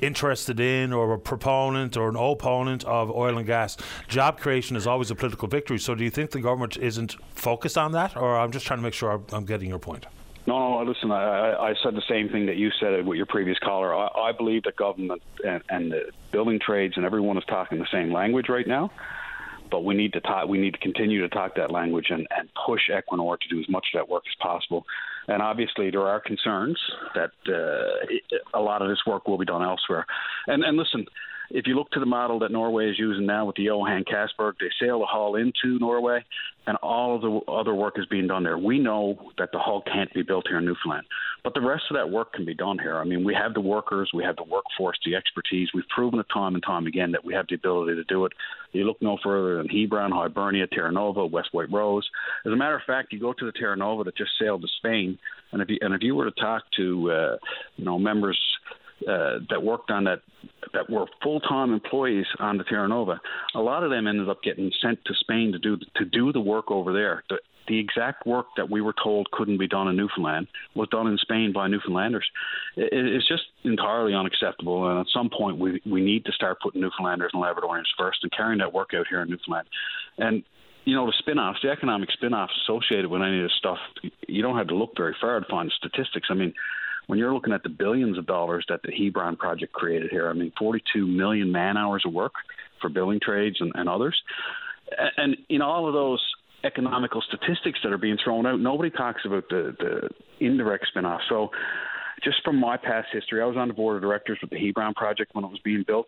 interested 0.00 0.60
in 0.60 0.92
or 0.92 1.12
a 1.12 1.18
proponent 1.18 1.96
or 1.96 2.08
an 2.08 2.16
opponent 2.16 2.84
of 2.84 3.10
oil 3.10 3.36
and 3.36 3.46
gas, 3.46 3.76
job 4.08 4.40
creation 4.40 4.76
is 4.76 4.86
always 4.86 5.10
a 5.10 5.14
political 5.14 5.48
victory. 5.48 5.78
So 5.78 5.94
do 5.94 6.04
you 6.04 6.10
think 6.10 6.30
the 6.30 6.40
government 6.40 6.76
isn't 6.78 7.16
focused 7.34 7.76
on 7.76 7.92
that? 7.92 8.16
Or 8.16 8.38
I'm 8.38 8.50
just 8.50 8.66
trying 8.66 8.78
to 8.78 8.82
make 8.82 8.94
sure 8.94 9.20
I'm 9.32 9.44
getting 9.44 9.68
your 9.68 9.78
point. 9.78 10.06
No, 10.44 10.82
no, 10.82 10.90
listen, 10.90 11.12
I, 11.12 11.54
I 11.54 11.74
said 11.84 11.94
the 11.94 12.02
same 12.08 12.28
thing 12.28 12.46
that 12.46 12.56
you 12.56 12.70
said 12.80 13.06
with 13.06 13.16
your 13.16 13.26
previous 13.26 13.58
caller. 13.60 13.94
I, 13.94 14.08
I 14.08 14.32
believe 14.32 14.64
that 14.64 14.74
government 14.74 15.22
and, 15.46 15.62
and 15.68 15.92
the 15.92 16.10
building 16.32 16.58
trades 16.58 16.94
and 16.96 17.06
everyone 17.06 17.38
is 17.38 17.44
talking 17.44 17.78
the 17.78 17.86
same 17.92 18.12
language 18.12 18.48
right 18.48 18.66
now 18.66 18.90
but 19.72 19.84
we 19.84 19.94
need 19.94 20.12
to 20.12 20.20
talk. 20.20 20.46
We 20.46 20.58
need 20.58 20.74
to 20.74 20.78
continue 20.78 21.22
to 21.22 21.28
talk 21.28 21.56
that 21.56 21.72
language 21.72 22.06
and, 22.10 22.26
and 22.38 22.48
push 22.66 22.82
Equinor 22.90 23.38
to 23.40 23.48
do 23.48 23.58
as 23.58 23.68
much 23.68 23.86
of 23.92 23.98
that 23.98 24.08
work 24.08 24.22
as 24.28 24.36
possible. 24.40 24.84
And 25.26 25.40
obviously, 25.40 25.90
there 25.90 26.06
are 26.06 26.20
concerns 26.20 26.78
that 27.14 27.30
uh, 27.48 28.58
a 28.58 28.60
lot 28.60 28.82
of 28.82 28.88
this 28.88 29.00
work 29.06 29.26
will 29.26 29.38
be 29.38 29.46
done 29.46 29.62
elsewhere. 29.62 30.04
And, 30.46 30.62
and 30.62 30.76
listen, 30.76 31.06
if 31.54 31.66
you 31.66 31.74
look 31.74 31.90
to 31.90 32.00
the 32.00 32.06
model 32.06 32.38
that 32.38 32.50
Norway 32.50 32.88
is 32.88 32.98
using 32.98 33.26
now 33.26 33.44
with 33.44 33.56
the 33.56 33.64
Johan 33.64 34.04
Castberg, 34.04 34.54
they 34.58 34.70
sail 34.80 35.00
the 35.00 35.06
hull 35.06 35.36
into 35.36 35.78
Norway, 35.78 36.24
and 36.66 36.78
all 36.78 37.14
of 37.14 37.20
the 37.20 37.52
other 37.52 37.74
work 37.74 37.98
is 37.98 38.06
being 38.06 38.26
done 38.26 38.42
there. 38.42 38.56
We 38.56 38.78
know 38.78 39.30
that 39.36 39.50
the 39.52 39.58
hull 39.58 39.82
can't 39.82 40.12
be 40.14 40.22
built 40.22 40.46
here 40.48 40.58
in 40.58 40.64
Newfoundland, 40.64 41.06
but 41.44 41.52
the 41.52 41.60
rest 41.60 41.84
of 41.90 41.96
that 41.96 42.10
work 42.10 42.32
can 42.32 42.46
be 42.46 42.54
done 42.54 42.78
here. 42.78 42.96
I 42.96 43.04
mean, 43.04 43.22
we 43.22 43.34
have 43.34 43.52
the 43.52 43.60
workers, 43.60 44.10
we 44.14 44.24
have 44.24 44.36
the 44.36 44.44
workforce, 44.44 44.98
the 45.04 45.14
expertise. 45.14 45.68
We've 45.74 45.88
proven 45.94 46.20
it 46.20 46.26
time 46.32 46.54
and 46.54 46.62
time 46.62 46.86
again 46.86 47.12
that 47.12 47.24
we 47.24 47.34
have 47.34 47.46
the 47.48 47.56
ability 47.56 47.96
to 47.96 48.04
do 48.04 48.24
it. 48.24 48.32
You 48.72 48.84
look 48.84 49.02
no 49.02 49.18
further 49.22 49.56
than 49.56 49.68
Hebron, 49.68 50.10
Hibernia, 50.10 50.68
Terra 50.68 50.90
Nova, 50.90 51.26
West 51.26 51.50
White 51.52 51.70
Rose. 51.70 52.08
As 52.46 52.52
a 52.52 52.56
matter 52.56 52.76
of 52.76 52.82
fact, 52.86 53.12
you 53.12 53.20
go 53.20 53.34
to 53.34 53.44
the 53.44 53.52
Terra 53.52 53.76
Nova 53.76 54.04
that 54.04 54.16
just 54.16 54.30
sailed 54.40 54.62
to 54.62 54.68
Spain, 54.78 55.18
and 55.52 55.60
if 55.60 55.68
you 55.68 55.76
and 55.82 55.92
if 55.92 56.02
you 56.02 56.14
were 56.14 56.30
to 56.30 56.40
talk 56.40 56.62
to 56.78 57.10
uh, 57.10 57.36
you 57.76 57.84
know 57.84 57.98
members 57.98 58.40
uh, 59.08 59.38
that 59.50 59.62
worked 59.62 59.90
on 59.90 60.04
that 60.04 60.20
that 60.72 60.88
were 60.88 61.06
full 61.22 61.40
time 61.40 61.72
employees 61.72 62.26
on 62.38 62.58
the 62.58 62.64
Terra 62.64 62.88
Nova. 62.88 63.20
A 63.54 63.60
lot 63.60 63.84
of 63.84 63.90
them 63.90 64.06
ended 64.06 64.28
up 64.28 64.42
getting 64.42 64.70
sent 64.80 65.04
to 65.04 65.14
Spain 65.20 65.52
to 65.52 65.58
do 65.58 65.76
to 65.96 66.04
do 66.04 66.32
the 66.32 66.40
work 66.40 66.70
over 66.70 66.92
there. 66.92 67.24
The, 67.28 67.38
the 67.68 67.78
exact 67.78 68.26
work 68.26 68.46
that 68.56 68.70
we 68.70 68.80
were 68.80 68.94
told 69.02 69.30
couldn't 69.30 69.58
be 69.58 69.68
done 69.68 69.88
in 69.88 69.96
Newfoundland 69.96 70.48
was 70.74 70.88
done 70.88 71.06
in 71.06 71.16
Spain 71.18 71.52
by 71.54 71.68
Newfoundlanders. 71.68 72.24
It, 72.76 72.88
it's 72.92 73.28
just 73.28 73.44
entirely 73.64 74.14
unacceptable. 74.14 74.90
And 74.90 75.00
at 75.00 75.06
some 75.12 75.30
point, 75.30 75.58
we 75.58 75.80
we 75.86 76.02
need 76.02 76.24
to 76.24 76.32
start 76.32 76.58
putting 76.60 76.80
Newfoundlanders 76.80 77.30
and 77.32 77.42
Labradorians 77.42 77.90
first 77.98 78.18
and 78.22 78.32
carrying 78.32 78.58
that 78.58 78.72
work 78.72 78.90
out 78.94 79.06
here 79.08 79.22
in 79.22 79.30
Newfoundland. 79.30 79.68
And 80.18 80.42
you 80.84 80.96
know, 80.96 81.06
the 81.06 81.12
spin 81.18 81.38
offs, 81.38 81.60
the 81.62 81.70
economic 81.70 82.10
spin 82.10 82.34
offs 82.34 82.52
associated 82.64 83.06
with 83.08 83.22
any 83.22 83.38
of 83.38 83.44
this 83.44 83.56
stuff, 83.56 83.78
you 84.26 84.42
don't 84.42 84.56
have 84.56 84.68
to 84.68 84.74
look 84.74 84.96
very 84.96 85.14
far 85.20 85.38
to 85.38 85.46
find 85.48 85.72
statistics. 85.76 86.28
I 86.30 86.34
mean, 86.34 86.52
when 87.06 87.18
you're 87.18 87.34
looking 87.34 87.52
at 87.52 87.62
the 87.62 87.68
billions 87.68 88.18
of 88.18 88.26
dollars 88.26 88.64
that 88.68 88.80
the 88.82 88.92
Hebron 88.92 89.36
project 89.36 89.72
created 89.72 90.10
here, 90.10 90.28
I 90.28 90.32
mean, 90.32 90.52
42 90.58 91.06
million 91.06 91.50
man 91.50 91.76
hours 91.76 92.02
of 92.06 92.12
work 92.12 92.32
for 92.80 92.88
building 92.88 93.20
trades 93.22 93.56
and, 93.60 93.72
and 93.74 93.88
others. 93.88 94.20
And 95.16 95.36
in 95.48 95.62
all 95.62 95.86
of 95.86 95.94
those 95.94 96.20
economical 96.64 97.22
statistics 97.22 97.78
that 97.82 97.92
are 97.92 97.98
being 97.98 98.18
thrown 98.22 98.46
out. 98.46 98.60
Nobody 98.60 98.90
talks 98.90 99.22
about 99.24 99.48
the, 99.48 99.74
the 99.78 100.44
indirect 100.44 100.86
spin-off. 100.88 101.20
So, 101.28 101.50
just 102.22 102.36
from 102.44 102.60
my 102.60 102.76
past 102.76 103.08
history, 103.12 103.42
I 103.42 103.46
was 103.46 103.56
on 103.56 103.68
the 103.68 103.74
board 103.74 103.96
of 103.96 104.02
directors 104.02 104.38
with 104.40 104.50
the 104.50 104.58
Hebron 104.58 104.94
project 104.94 105.34
when 105.34 105.44
it 105.44 105.48
was 105.48 105.58
being 105.64 105.84
built. 105.84 106.06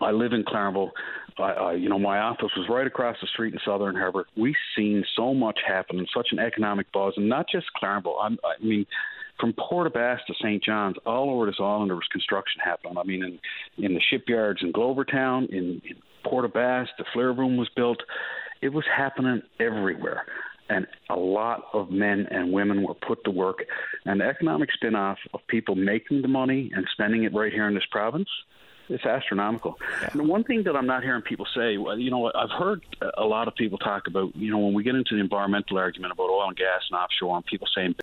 I 0.00 0.10
live 0.10 0.32
in 0.32 0.44
Claremont. 0.44 0.90
I, 1.38 1.42
I, 1.42 1.72
you 1.74 1.88
know, 1.88 1.98
my 1.98 2.18
office 2.18 2.50
was 2.56 2.66
right 2.68 2.86
across 2.86 3.16
the 3.20 3.28
street 3.28 3.52
in 3.52 3.60
Southern 3.64 3.94
Harbour. 3.94 4.26
We've 4.36 4.54
seen 4.76 5.04
so 5.16 5.32
much 5.32 5.60
happen 5.66 5.98
and 5.98 6.08
such 6.14 6.28
an 6.32 6.38
economic 6.40 6.90
buzz, 6.92 7.14
and 7.16 7.28
not 7.28 7.46
just 7.50 7.66
Claremont. 7.76 8.16
I'm, 8.20 8.38
I 8.44 8.64
mean, 8.64 8.86
from 9.40 9.54
Port 9.54 9.92
Basques 9.92 10.26
to 10.26 10.34
St. 10.34 10.62
John's, 10.62 10.96
all 11.06 11.30
over 11.30 11.46
this 11.46 11.56
island, 11.58 11.90
there 11.90 11.96
was 11.96 12.06
construction 12.10 12.60
happening. 12.62 12.98
I 12.98 13.04
mean, 13.04 13.24
in, 13.24 13.84
in 13.84 13.94
the 13.94 14.00
shipyards 14.10 14.60
in 14.62 14.72
Glovertown, 14.72 15.48
in, 15.50 15.80
in 15.84 15.96
Port 16.24 16.44
aux 16.44 16.48
Basques, 16.48 16.92
the 16.98 17.04
flare 17.12 17.32
room 17.32 17.56
was 17.56 17.68
built. 17.74 17.98
It 18.60 18.68
was 18.68 18.84
happening 18.94 19.42
everywhere. 19.58 20.24
And 20.68 20.86
a 21.08 21.16
lot 21.16 21.64
of 21.72 21.90
men 21.90 22.28
and 22.30 22.52
women 22.52 22.82
were 22.82 22.94
put 22.94 23.24
to 23.24 23.30
work. 23.30 23.64
And 24.04 24.20
the 24.20 24.26
economic 24.26 24.70
spin 24.72 24.94
off 24.94 25.18
of 25.34 25.40
people 25.48 25.74
making 25.74 26.22
the 26.22 26.28
money 26.28 26.70
and 26.74 26.86
spending 26.92 27.24
it 27.24 27.34
right 27.34 27.52
here 27.52 27.66
in 27.66 27.74
this 27.74 27.86
province 27.90 28.28
it's 28.90 29.06
astronomical. 29.06 29.78
Yeah. 30.02 30.08
And 30.12 30.28
one 30.28 30.44
thing 30.44 30.64
that 30.64 30.76
I'm 30.76 30.86
not 30.86 31.02
hearing 31.02 31.22
people 31.22 31.46
say, 31.54 31.72
you 31.72 32.10
know, 32.10 32.30
I've 32.34 32.50
heard 32.50 32.84
a 33.16 33.24
lot 33.24 33.48
of 33.48 33.54
people 33.54 33.78
talk 33.78 34.06
about, 34.06 34.34
you 34.34 34.50
know, 34.50 34.58
when 34.58 34.74
we 34.74 34.82
get 34.82 34.94
into 34.94 35.14
the 35.14 35.20
environmental 35.20 35.78
argument 35.78 36.12
about 36.12 36.28
oil 36.28 36.48
and 36.48 36.56
gas 36.56 36.82
and 36.90 36.98
offshore, 36.98 37.36
and 37.36 37.46
people 37.46 37.68
saying. 37.74 37.94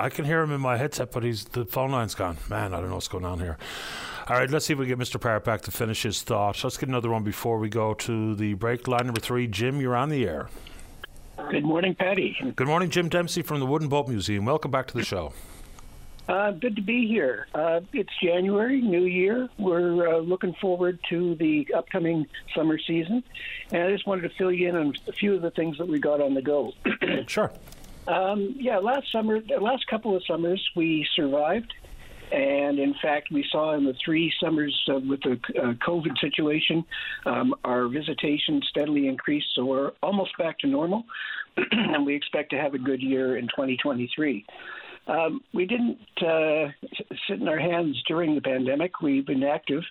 I 0.00 0.08
can 0.08 0.24
hear 0.24 0.40
him 0.40 0.50
in 0.50 0.62
my 0.62 0.78
headset, 0.78 1.12
but 1.12 1.22
he's 1.22 1.44
the 1.44 1.66
phone 1.66 1.90
line's 1.90 2.14
gone. 2.14 2.38
Man, 2.48 2.72
I 2.72 2.80
don't 2.80 2.88
know 2.88 2.94
what's 2.94 3.08
going 3.08 3.26
on 3.26 3.38
here. 3.38 3.58
All 4.28 4.36
right, 4.36 4.48
let's 4.50 4.64
see 4.64 4.72
if 4.72 4.78
we 4.78 4.86
get 4.86 4.98
Mr. 4.98 5.20
Parrott 5.20 5.44
back 5.44 5.60
to 5.62 5.70
finish 5.70 6.04
his 6.04 6.22
thought. 6.22 6.62
Let's 6.64 6.78
get 6.78 6.88
another 6.88 7.10
one 7.10 7.22
before 7.22 7.58
we 7.58 7.68
go 7.68 7.92
to 7.94 8.34
the 8.34 8.54
break. 8.54 8.88
Line 8.88 9.04
number 9.04 9.20
three, 9.20 9.46
Jim, 9.46 9.78
you're 9.78 9.96
on 9.96 10.08
the 10.08 10.26
air. 10.26 10.48
Good 11.50 11.64
morning, 11.64 11.94
Paddy. 11.94 12.34
Good 12.56 12.66
morning, 12.66 12.88
Jim 12.88 13.10
Dempsey 13.10 13.42
from 13.42 13.60
the 13.60 13.66
Wooden 13.66 13.88
Boat 13.88 14.08
Museum. 14.08 14.46
Welcome 14.46 14.70
back 14.70 14.86
to 14.88 14.94
the 14.94 15.04
show. 15.04 15.34
Uh, 16.28 16.52
good 16.52 16.76
to 16.76 16.82
be 16.82 17.06
here. 17.06 17.48
Uh, 17.54 17.80
it's 17.92 18.12
January, 18.22 18.80
New 18.80 19.04
Year. 19.04 19.48
We're 19.58 20.14
uh, 20.14 20.18
looking 20.18 20.54
forward 20.60 20.98
to 21.10 21.34
the 21.34 21.66
upcoming 21.76 22.26
summer 22.54 22.78
season, 22.78 23.22
and 23.70 23.82
I 23.82 23.90
just 23.90 24.06
wanted 24.06 24.22
to 24.22 24.30
fill 24.38 24.52
you 24.52 24.68
in 24.68 24.76
on 24.76 24.94
a 25.08 25.12
few 25.12 25.34
of 25.34 25.42
the 25.42 25.50
things 25.50 25.76
that 25.78 25.88
we 25.88 25.98
got 25.98 26.22
on 26.22 26.34
the 26.34 26.42
go. 26.42 26.72
sure. 27.26 27.50
Um, 28.06 28.56
yeah, 28.58 28.78
last 28.78 29.10
summer, 29.12 29.40
the 29.40 29.60
last 29.60 29.86
couple 29.86 30.16
of 30.16 30.22
summers, 30.26 30.62
we 30.74 31.06
survived. 31.14 31.72
And 32.32 32.78
in 32.78 32.94
fact, 33.02 33.28
we 33.32 33.44
saw 33.50 33.74
in 33.74 33.84
the 33.84 33.94
three 34.04 34.32
summers 34.42 34.78
uh, 34.88 35.00
with 35.00 35.20
the 35.22 35.40
uh, 35.60 35.74
COVID 35.86 36.16
situation, 36.20 36.84
um, 37.26 37.54
our 37.64 37.88
visitation 37.88 38.62
steadily 38.68 39.08
increased. 39.08 39.48
So 39.54 39.64
we're 39.64 39.92
almost 40.02 40.38
back 40.38 40.60
to 40.60 40.68
normal. 40.68 41.04
and 41.72 42.06
we 42.06 42.14
expect 42.14 42.50
to 42.50 42.56
have 42.56 42.74
a 42.74 42.78
good 42.78 43.02
year 43.02 43.36
in 43.36 43.46
2023. 43.48 44.46
Um, 45.10 45.40
we 45.52 45.66
didn't 45.66 45.98
uh, 46.22 46.68
sit 47.28 47.40
in 47.40 47.48
our 47.48 47.58
hands 47.58 48.00
during 48.06 48.36
the 48.36 48.40
pandemic. 48.40 49.00
We've 49.02 49.26
been 49.26 49.42
active, 49.42 49.82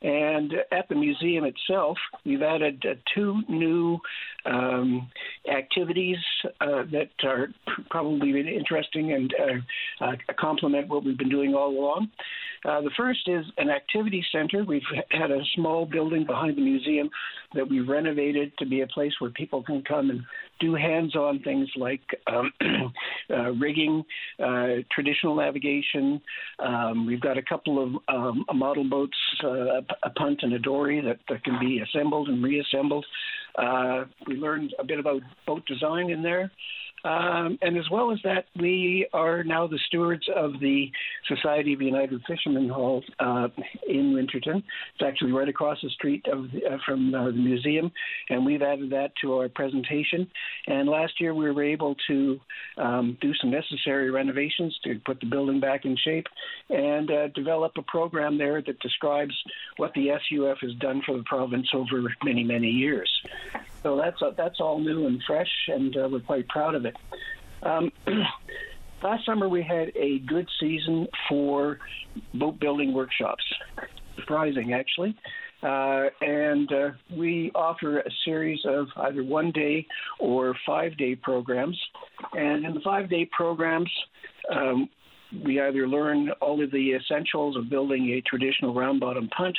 and 0.00 0.54
at 0.72 0.88
the 0.88 0.94
museum 0.94 1.44
itself, 1.44 1.98
we've 2.24 2.40
added 2.40 2.82
uh, 2.88 2.94
two 3.14 3.42
new 3.50 3.98
um, 4.46 5.10
activities 5.50 6.16
uh, 6.62 6.84
that 6.90 7.10
are 7.22 7.48
probably 7.90 8.32
been 8.32 8.48
interesting 8.48 9.12
and 9.12 9.34
uh, 9.38 10.04
uh, 10.06 10.12
complement 10.40 10.88
what 10.88 11.04
we've 11.04 11.18
been 11.18 11.28
doing 11.28 11.54
all 11.54 11.68
along. 11.68 12.08
Uh, 12.64 12.80
the 12.80 12.90
first 12.96 13.20
is 13.26 13.44
an 13.58 13.68
activity 13.68 14.24
center. 14.32 14.64
We've 14.64 14.82
had 15.10 15.30
a 15.30 15.40
small 15.54 15.84
building 15.84 16.24
behind 16.24 16.56
the 16.56 16.62
museum 16.62 17.10
that 17.54 17.68
we've 17.68 17.88
renovated 17.88 18.56
to 18.58 18.66
be 18.66 18.82
a 18.82 18.86
place 18.86 19.12
where 19.18 19.30
people 19.30 19.62
can 19.62 19.82
come 19.82 20.10
and 20.10 20.22
do 20.60 20.74
hands-on 20.74 21.40
things 21.40 21.68
like 21.76 22.00
um, 22.26 22.52
uh, 23.30 23.50
rigging, 23.52 24.04
uh, 24.42 24.82
traditional 24.90 25.36
navigation. 25.36 26.20
Um, 26.58 27.06
we've 27.06 27.20
got 27.20 27.36
a 27.36 27.42
couple 27.42 27.82
of 27.82 28.14
um, 28.14 28.44
model 28.54 28.88
boats, 28.88 29.16
uh, 29.42 29.80
a 30.02 30.10
punt 30.16 30.40
and 30.42 30.52
a 30.52 30.58
dory 30.58 31.00
that, 31.00 31.18
that 31.28 31.42
can 31.44 31.58
be 31.58 31.80
assembled 31.80 32.28
and 32.28 32.42
reassembled. 32.42 33.04
Uh, 33.56 34.04
we 34.26 34.34
learned 34.36 34.74
a 34.78 34.84
bit 34.84 34.98
about 34.98 35.22
boat 35.46 35.62
design 35.66 36.10
in 36.10 36.22
there. 36.22 36.50
Um, 37.04 37.58
and 37.62 37.76
as 37.76 37.90
well 37.90 38.12
as 38.12 38.18
that, 38.24 38.46
we 38.56 39.08
are 39.12 39.42
now 39.42 39.66
the 39.66 39.78
stewards 39.86 40.26
of 40.34 40.60
the 40.60 40.90
Society 41.26 41.72
of 41.72 41.82
United 41.82 42.22
Fishermen 42.28 42.68
Hall 42.68 43.02
uh, 43.18 43.48
in 43.88 44.14
Winterton. 44.14 44.62
It's 44.94 45.02
actually 45.04 45.32
right 45.32 45.48
across 45.48 45.78
the 45.82 45.90
street 45.90 46.26
of, 46.28 46.44
uh, 46.46 46.78
from 46.86 47.14
uh, 47.14 47.26
the 47.26 47.32
museum, 47.32 47.90
and 48.30 48.46
we've 48.46 48.62
added 48.62 48.90
that 48.90 49.12
to 49.22 49.34
our 49.34 49.48
presentation. 49.48 50.30
And 50.66 50.88
last 50.88 51.20
year, 51.20 51.34
we 51.34 51.50
were 51.50 51.64
able 51.64 51.96
to 52.08 52.40
um, 52.76 53.18
do 53.20 53.34
some 53.34 53.50
necessary 53.50 54.10
renovations 54.10 54.78
to 54.84 55.00
put 55.04 55.20
the 55.20 55.26
building 55.26 55.60
back 55.60 55.84
in 55.84 55.96
shape 55.96 56.26
and 56.70 57.10
uh, 57.10 57.28
develop 57.28 57.72
a 57.76 57.82
program 57.82 58.38
there 58.38 58.62
that 58.62 58.78
describes 58.80 59.34
what 59.76 59.92
the 59.94 60.10
SUF 60.28 60.58
has 60.60 60.74
done 60.74 61.02
for 61.04 61.16
the 61.16 61.24
province 61.24 61.68
over 61.74 62.02
many, 62.24 62.44
many 62.44 62.68
years. 62.68 63.10
So 63.82 63.96
that's 63.96 64.20
uh, 64.22 64.30
that's 64.36 64.60
all 64.60 64.78
new 64.78 65.06
and 65.06 65.22
fresh, 65.26 65.50
and 65.68 65.96
uh, 65.96 66.08
we're 66.10 66.20
quite 66.20 66.48
proud 66.48 66.74
of 66.74 66.84
it. 66.84 66.96
Um, 67.62 67.90
last 69.02 69.26
summer 69.26 69.48
we 69.48 69.62
had 69.62 69.92
a 69.96 70.20
good 70.20 70.48
season 70.60 71.06
for 71.28 71.78
boat 72.34 72.58
building 72.60 72.92
workshops. 72.92 73.44
Surprising, 74.16 74.72
actually. 74.72 75.16
Uh, 75.62 76.06
and 76.20 76.72
uh, 76.72 76.90
we 77.16 77.52
offer 77.54 78.00
a 78.00 78.10
series 78.24 78.58
of 78.64 78.88
either 78.96 79.22
one 79.22 79.52
day 79.52 79.86
or 80.18 80.56
five 80.66 80.96
day 80.96 81.14
programs. 81.14 81.80
And 82.32 82.64
in 82.64 82.74
the 82.74 82.80
five 82.80 83.08
day 83.08 83.28
programs, 83.30 83.90
um, 84.52 84.88
we 85.44 85.60
either 85.60 85.88
learn 85.88 86.30
all 86.40 86.62
of 86.62 86.70
the 86.70 86.92
essentials 86.92 87.56
of 87.56 87.70
building 87.70 88.10
a 88.10 88.20
traditional 88.28 88.74
round 88.74 89.00
bottom 89.00 89.28
punt, 89.36 89.56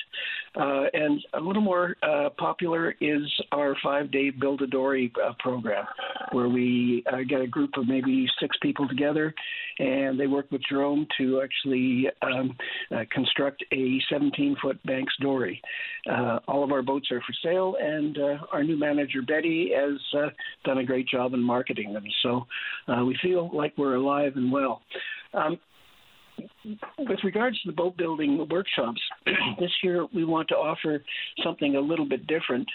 uh, 0.56 0.86
and 0.94 1.22
a 1.34 1.40
little 1.40 1.62
more 1.62 1.96
uh, 2.04 2.30
popular 2.38 2.96
is 3.02 3.22
our 3.52 3.76
five 3.84 4.12
day 4.12 4.30
Build 4.30 4.62
a 4.62 4.68
Dory 4.68 5.12
uh, 5.24 5.34
program, 5.40 5.86
where 6.32 6.50
we 6.50 7.04
uh, 7.12 7.18
get 7.28 7.42
a 7.42 7.48
group 7.48 7.72
of 7.78 7.88
maybe 7.88 8.28
six 8.40 8.56
people 8.62 8.88
together 8.88 9.34
and 9.80 10.20
they 10.20 10.28
work 10.28 10.52
with 10.52 10.62
Jerome 10.70 11.08
to 11.18 11.42
actually 11.42 12.06
um, 12.22 12.56
uh, 12.92 13.06
construct 13.12 13.64
a 13.74 14.00
17 14.08 14.56
foot 14.62 14.80
Banks 14.86 15.14
dory. 15.20 15.60
All 16.48 16.64
of 16.64 16.72
our 16.72 16.84
boats 16.84 17.12
are 17.12 17.22
for 17.22 17.34
sale, 17.44 17.76
and 17.82 18.16
our 18.52 18.64
new 18.64 18.78
manager, 18.78 19.24
Betty, 19.24 19.72
has 19.76 20.00
done 20.64 20.78
a 20.78 20.84
great 20.84 21.08
job 21.08 21.34
in 21.34 21.42
marketing 21.42 21.92
them. 21.94 22.04
So 22.22 22.46
we 23.04 23.18
feel 23.24 23.50
like 23.52 23.74
we're 23.76 23.96
alive 23.96 24.34
and 24.36 24.52
well. 24.52 24.82
Um, 25.34 25.60
with 26.98 27.20
regards 27.24 27.62
to 27.62 27.70
the 27.70 27.76
boat 27.76 27.98
building 27.98 28.48
workshops, 28.50 29.02
this 29.60 29.72
year 29.84 30.08
we 30.14 30.26
want 30.26 30.48
to 30.50 30.56
offer 30.56 31.04
something 31.44 31.76
a 31.76 31.80
little 31.80 32.08
bit 32.08 32.26
different. 32.28 32.68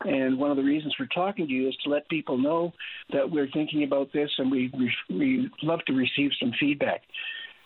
And 0.00 0.38
one 0.38 0.50
of 0.50 0.56
the 0.56 0.62
reasons 0.62 0.94
we're 0.98 1.06
talking 1.06 1.46
to 1.46 1.52
you 1.52 1.68
is 1.68 1.76
to 1.84 1.90
let 1.90 2.08
people 2.08 2.38
know 2.38 2.72
that 3.12 3.28
we're 3.30 3.50
thinking 3.50 3.84
about 3.84 4.12
this 4.12 4.30
and 4.38 4.50
we, 4.50 4.72
we 5.10 5.50
love 5.62 5.80
to 5.86 5.92
receive 5.92 6.30
some 6.40 6.52
feedback. 6.58 7.02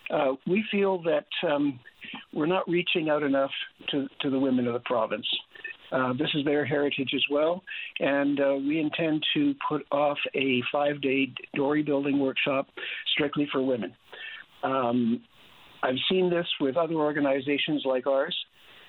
Uh, 0.09 0.33
we 0.45 0.63
feel 0.71 1.01
that 1.03 1.27
um, 1.47 1.79
we're 2.33 2.45
not 2.45 2.67
reaching 2.69 3.09
out 3.09 3.23
enough 3.23 3.51
to, 3.89 4.07
to 4.21 4.29
the 4.29 4.39
women 4.39 4.67
of 4.67 4.73
the 4.73 4.79
province. 4.81 5.27
Uh, 5.91 6.13
this 6.13 6.29
is 6.33 6.43
their 6.43 6.65
heritage 6.65 7.11
as 7.15 7.23
well, 7.31 7.63
and 7.99 8.41
uh, 8.41 8.55
we 8.55 8.79
intend 8.79 9.25
to 9.33 9.53
put 9.69 9.85
off 9.91 10.17
a 10.35 10.61
five 10.69 11.01
day 11.01 11.31
dory 11.55 11.81
building 11.81 12.19
workshop 12.19 12.67
strictly 13.13 13.47
for 13.51 13.61
women. 13.61 13.93
Um, 14.63 15.21
I've 15.83 15.95
seen 16.09 16.29
this 16.29 16.47
with 16.59 16.77
other 16.77 16.95
organizations 16.95 17.83
like 17.85 18.07
ours. 18.07 18.35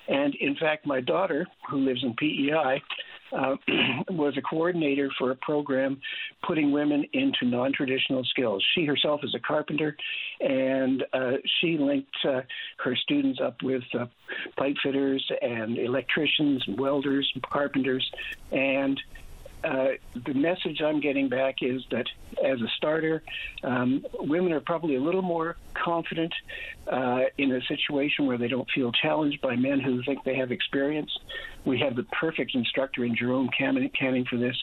And 0.09 0.35
in 0.36 0.57
fact, 0.57 0.86
my 0.86 1.01
daughter, 1.01 1.47
who 1.70 1.85
lives 1.85 2.03
in 2.03 2.15
PEI, 2.15 2.82
uh, 3.31 3.57
was 4.11 4.35
a 4.39 4.43
coordinator 4.43 5.11
for 5.19 5.31
a 5.32 5.36
program 5.36 6.01
putting 6.47 6.73
women 6.73 7.05
into 7.12 7.45
non 7.45 7.73
traditional 7.74 8.24
skills. 8.24 8.65
She 8.74 8.86
herself 8.86 9.20
is 9.23 9.35
a 9.35 9.39
carpenter, 9.39 9.97
and 10.40 11.05
uh, 11.12 11.32
she 11.61 11.77
linked 11.78 12.16
uh, 12.24 12.40
her 12.78 12.97
students 12.97 13.39
up 13.45 13.57
with 13.62 13.82
uh, 13.93 14.07
pipe 14.57 14.77
fitters 14.82 15.24
and 15.43 15.78
electricians 15.78 16.65
and 16.66 16.81
welders 16.81 17.31
and 17.35 17.43
carpenters. 17.43 18.09
And 18.51 18.99
uh, 19.64 19.89
the 20.26 20.35
message 20.35 20.80
I'm 20.82 21.01
getting 21.01 21.28
back 21.28 21.56
is 21.62 21.82
that 21.90 22.06
as 22.44 22.60
a 22.60 22.68
starter, 22.76 23.22
um, 23.62 24.05
women 24.14 24.52
are 24.52 24.60
probably 24.60 24.94
a 24.97 25.01
little 25.01 25.22
more 25.22 25.56
confident 25.74 26.32
uh, 26.86 27.22
in 27.36 27.52
a 27.52 27.60
situation 27.62 28.26
where 28.26 28.39
they 28.39 28.48
don't 28.48 28.68
feel 28.70 28.93
challenged 28.93 29.40
by 29.40 29.56
men 29.56 29.80
who 29.80 30.02
think 30.02 30.22
they 30.24 30.36
have 30.36 30.52
experience. 30.52 31.10
We 31.64 31.78
have 31.80 31.97
the 31.97 32.05
perfect 32.05 32.55
instructor 32.55 33.05
in 33.05 33.16
Jerome 33.16 33.51
Canning 33.56 34.24
for 34.24 34.36
this. 34.36 34.56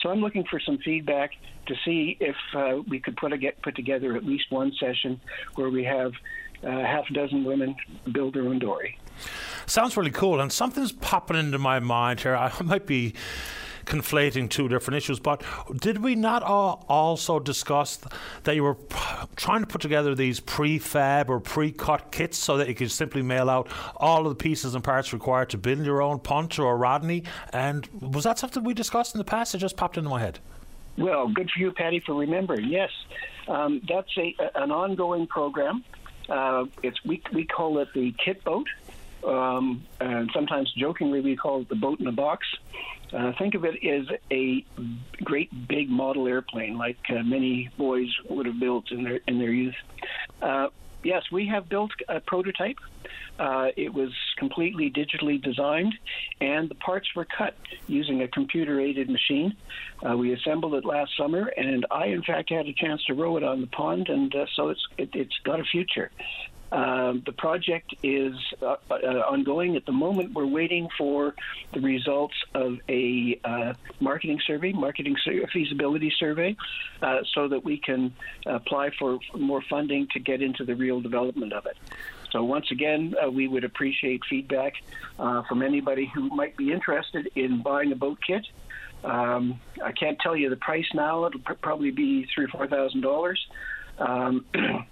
So 0.00 0.10
I'm 0.10 0.20
looking 0.20 0.44
for 0.44 0.60
some 0.60 0.78
feedback 0.78 1.32
to 1.66 1.74
see 1.84 2.16
if 2.20 2.36
uh, 2.54 2.82
we 2.88 3.00
could 3.00 3.16
put, 3.16 3.32
a, 3.32 3.38
get, 3.38 3.62
put 3.62 3.74
together 3.74 4.16
at 4.16 4.24
least 4.24 4.50
one 4.50 4.72
session 4.78 5.20
where 5.54 5.70
we 5.70 5.84
have 5.84 6.12
uh, 6.62 6.68
half 6.68 7.08
a 7.10 7.12
dozen 7.14 7.44
women 7.44 7.74
build 8.12 8.34
their 8.34 8.42
own 8.42 8.58
dory. 8.58 8.98
Sounds 9.66 9.96
really 9.96 10.10
cool, 10.10 10.40
and 10.40 10.52
something's 10.52 10.92
popping 10.92 11.36
into 11.36 11.58
my 11.58 11.78
mind 11.78 12.20
here. 12.20 12.36
I 12.36 12.52
might 12.62 12.86
be 12.86 13.14
conflating 13.84 14.48
two 14.48 14.68
different 14.68 14.96
issues, 14.96 15.18
but 15.18 15.42
did 15.80 16.02
we 16.02 16.14
not 16.14 16.42
also 16.42 17.38
discuss 17.38 17.98
that 18.44 18.54
you 18.54 18.62
were 18.62 18.76
trying 19.36 19.60
to 19.60 19.66
put 19.66 19.80
together 19.80 20.14
these 20.14 20.40
prefab 20.40 21.28
or 21.28 21.40
pre-cut 21.40 22.12
kits 22.12 22.38
so 22.38 22.56
that 22.56 22.68
you 22.68 22.74
could 22.74 22.90
simply 22.90 23.22
mail 23.22 23.50
out 23.50 23.68
all 23.96 24.26
of 24.26 24.30
the 24.30 24.42
pieces 24.42 24.74
and 24.74 24.84
parts 24.84 25.12
required 25.12 25.50
to 25.50 25.58
build 25.58 25.84
your 25.84 26.02
own 26.02 26.18
punt 26.18 26.58
or 26.58 26.76
Rodney? 26.76 27.24
And 27.52 27.88
was 28.00 28.24
that 28.24 28.38
something 28.38 28.62
we 28.64 28.74
discussed 28.74 29.14
in 29.14 29.18
the 29.18 29.24
past? 29.24 29.54
It 29.54 29.58
just 29.58 29.76
popped 29.76 29.96
into 29.96 30.10
my 30.10 30.20
head. 30.20 30.38
Well, 30.98 31.28
good 31.28 31.50
for 31.50 31.58
you, 31.58 31.72
Paddy, 31.72 32.00
for 32.00 32.14
remembering. 32.14 32.68
Yes, 32.68 32.90
um, 33.48 33.80
that's 33.88 34.10
a, 34.18 34.34
an 34.54 34.70
ongoing 34.70 35.26
program. 35.26 35.84
Uh, 36.28 36.66
it's 36.82 37.02
we 37.04 37.20
we 37.32 37.44
call 37.44 37.78
it 37.78 37.88
the 37.94 38.14
kit 38.24 38.44
boat, 38.44 38.66
um, 39.24 39.84
and 40.00 40.30
sometimes 40.32 40.72
jokingly 40.72 41.20
we 41.20 41.36
call 41.36 41.60
it 41.62 41.68
the 41.68 41.74
boat 41.74 42.00
in 42.00 42.06
a 42.06 42.12
box. 42.12 42.46
Uh, 43.12 43.32
think 43.38 43.54
of 43.54 43.64
it 43.64 43.84
as 43.84 44.06
a 44.30 44.64
great 45.22 45.50
big 45.68 45.90
model 45.90 46.26
airplane, 46.26 46.78
like 46.78 46.98
uh, 47.10 47.22
many 47.22 47.68
boys 47.76 48.08
would 48.28 48.46
have 48.46 48.58
built 48.58 48.90
in 48.90 49.04
their 49.04 49.20
in 49.26 49.38
their 49.38 49.52
youth. 49.52 49.74
Uh, 50.40 50.68
yes, 51.02 51.22
we 51.30 51.46
have 51.46 51.68
built 51.68 51.90
a 52.08 52.20
prototype. 52.20 52.78
Uh, 53.38 53.68
it 53.76 53.92
was 53.92 54.10
completely 54.36 54.90
digitally 54.90 55.42
designed, 55.42 55.94
and 56.40 56.68
the 56.68 56.74
parts 56.76 57.08
were 57.16 57.26
cut 57.26 57.56
using 57.86 58.22
a 58.22 58.28
computer-aided 58.28 59.08
machine. 59.10 59.56
Uh, 60.06 60.16
we 60.16 60.32
assembled 60.32 60.74
it 60.74 60.84
last 60.84 61.10
summer, 61.16 61.46
and 61.56 61.86
I, 61.90 62.06
in 62.06 62.22
fact, 62.22 62.50
had 62.50 62.66
a 62.66 62.72
chance 62.72 63.02
to 63.06 63.14
row 63.14 63.36
it 63.36 63.42
on 63.42 63.60
the 63.60 63.66
pond, 63.66 64.08
and 64.08 64.34
uh, 64.34 64.46
so 64.54 64.68
it's 64.68 64.86
it, 64.98 65.14
has 65.14 65.26
got 65.44 65.60
a 65.60 65.64
future. 65.64 66.10
Um, 66.72 67.22
the 67.26 67.32
project 67.32 67.94
is 68.02 68.34
uh, 68.62 68.76
uh, 68.90 68.94
ongoing 68.94 69.76
at 69.76 69.84
the 69.84 69.92
moment. 69.92 70.32
We're 70.32 70.46
waiting 70.46 70.88
for 70.96 71.34
the 71.74 71.80
results 71.80 72.34
of 72.54 72.78
a 72.88 73.38
uh, 73.44 73.74
marketing 74.00 74.40
survey, 74.46 74.72
marketing 74.72 75.16
feasibility 75.52 76.10
survey, 76.18 76.56
uh, 77.02 77.18
so 77.34 77.48
that 77.48 77.62
we 77.62 77.76
can 77.76 78.14
apply 78.46 78.90
for 78.98 79.18
more 79.38 79.62
funding 79.68 80.08
to 80.14 80.18
get 80.18 80.40
into 80.40 80.64
the 80.64 80.74
real 80.74 81.02
development 81.02 81.52
of 81.52 81.66
it. 81.66 81.76
So 82.30 82.42
once 82.42 82.70
again, 82.70 83.14
uh, 83.22 83.30
we 83.30 83.48
would 83.48 83.64
appreciate 83.64 84.22
feedback 84.30 84.72
uh, 85.18 85.42
from 85.42 85.60
anybody 85.60 86.10
who 86.14 86.30
might 86.30 86.56
be 86.56 86.72
interested 86.72 87.28
in 87.34 87.62
buying 87.62 87.92
a 87.92 87.96
boat 87.96 88.18
kit. 88.26 88.46
Um, 89.04 89.60
I 89.84 89.92
can't 89.92 90.18
tell 90.20 90.34
you 90.34 90.48
the 90.48 90.56
price 90.56 90.86
now. 90.94 91.26
It'll 91.26 91.40
pr- 91.40 91.52
probably 91.54 91.90
be 91.90 92.26
three 92.34 92.46
or 92.46 92.48
four 92.48 92.66
thousand 92.66 93.02
dollars. 93.02 93.46
Um, 93.98 94.46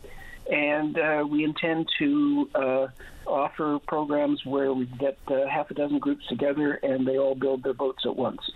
and 0.50 0.98
uh, 0.98 1.24
we 1.28 1.44
intend 1.44 1.88
to 1.98 2.48
uh, 2.54 2.86
offer 3.26 3.78
programs 3.86 4.44
where 4.44 4.72
we 4.72 4.86
get 4.86 5.18
uh, 5.28 5.46
half 5.46 5.70
a 5.70 5.74
dozen 5.74 5.98
groups 5.98 6.26
together 6.26 6.74
and 6.74 7.06
they 7.06 7.18
all 7.18 7.34
build 7.34 7.62
their 7.62 7.74
boats 7.74 8.04
at 8.04 8.16
once. 8.16 8.50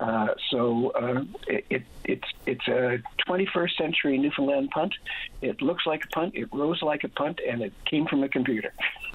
Uh, 0.00 0.28
so 0.50 0.90
uh, 0.90 1.22
it, 1.46 1.82
it's 2.04 2.24
it's 2.46 2.66
a 2.68 3.02
21st 3.28 3.76
century 3.76 4.16
Newfoundland 4.16 4.70
punt. 4.70 4.94
It 5.42 5.60
looks 5.60 5.84
like 5.86 6.04
a 6.04 6.08
punt, 6.08 6.34
it 6.34 6.48
rows 6.52 6.80
like 6.80 7.04
a 7.04 7.08
punt, 7.08 7.38
and 7.46 7.60
it 7.60 7.74
came 7.84 8.06
from 8.06 8.22
a 8.22 8.28
computer. 8.28 8.72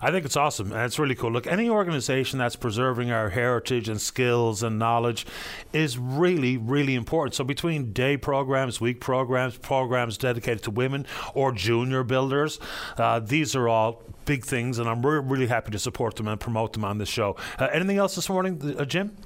I 0.00 0.10
think 0.10 0.24
it's 0.24 0.36
awesome 0.36 0.72
and 0.72 0.82
it's 0.82 0.98
really 0.98 1.14
cool. 1.14 1.32
Look, 1.32 1.46
any 1.46 1.68
organization 1.68 2.38
that's 2.38 2.56
preserving 2.56 3.10
our 3.10 3.30
heritage 3.30 3.88
and 3.88 4.00
skills 4.00 4.62
and 4.62 4.78
knowledge 4.78 5.26
is 5.72 5.98
really, 5.98 6.56
really 6.56 6.94
important. 6.94 7.34
So, 7.34 7.44
between 7.44 7.92
day 7.92 8.16
programs, 8.16 8.80
week 8.80 9.00
programs, 9.00 9.58
programs 9.58 10.18
dedicated 10.18 10.62
to 10.64 10.70
women 10.70 11.06
or 11.34 11.52
junior 11.52 12.02
builders, 12.02 12.58
uh, 12.96 13.20
these 13.20 13.56
are 13.56 13.68
all 13.68 14.02
big 14.24 14.44
things, 14.44 14.78
and 14.78 14.88
I'm 14.88 15.04
re- 15.04 15.20
really 15.20 15.46
happy 15.46 15.70
to 15.70 15.78
support 15.78 16.16
them 16.16 16.28
and 16.28 16.38
promote 16.38 16.72
them 16.72 16.84
on 16.84 16.98
this 16.98 17.08
show. 17.08 17.36
Uh, 17.58 17.68
anything 17.72 17.96
else 17.96 18.14
this 18.14 18.28
morning, 18.28 18.76
uh, 18.78 18.84
Jim? 18.84 19.16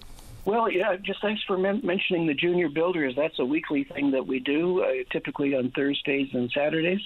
Well, 0.44 0.70
yeah, 0.70 0.96
just 0.96 1.20
thanks 1.20 1.42
for 1.46 1.58
men- 1.58 1.80
mentioning 1.84 2.26
the 2.26 2.34
junior 2.34 2.68
builders. 2.68 3.14
That's 3.16 3.38
a 3.38 3.44
weekly 3.44 3.84
thing 3.84 4.10
that 4.12 4.26
we 4.26 4.38
do, 4.40 4.82
uh, 4.82 5.04
typically 5.10 5.54
on 5.54 5.70
Thursdays 5.70 6.28
and 6.32 6.50
Saturdays, 6.50 7.00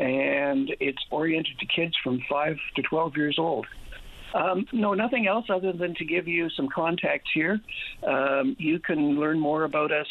and 0.00 0.74
it's 0.80 0.98
oriented 1.10 1.58
to 1.58 1.66
kids 1.66 1.92
from 2.02 2.22
5 2.28 2.56
to 2.76 2.82
12 2.82 3.16
years 3.16 3.36
old. 3.38 3.66
Um, 4.34 4.64
no, 4.72 4.94
nothing 4.94 5.26
else 5.26 5.44
other 5.50 5.72
than 5.72 5.94
to 5.96 6.06
give 6.06 6.26
you 6.26 6.48
some 6.50 6.68
contacts 6.74 7.28
here. 7.34 7.60
Um, 8.06 8.56
you 8.58 8.78
can 8.78 9.20
learn 9.20 9.38
more 9.38 9.64
about 9.64 9.92
us 9.92 10.06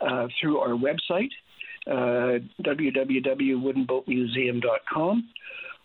uh, 0.00 0.28
through 0.40 0.56
our 0.58 0.70
website, 0.70 1.28
uh, 1.86 2.38
www.woodenboatmuseum.com, 2.62 5.28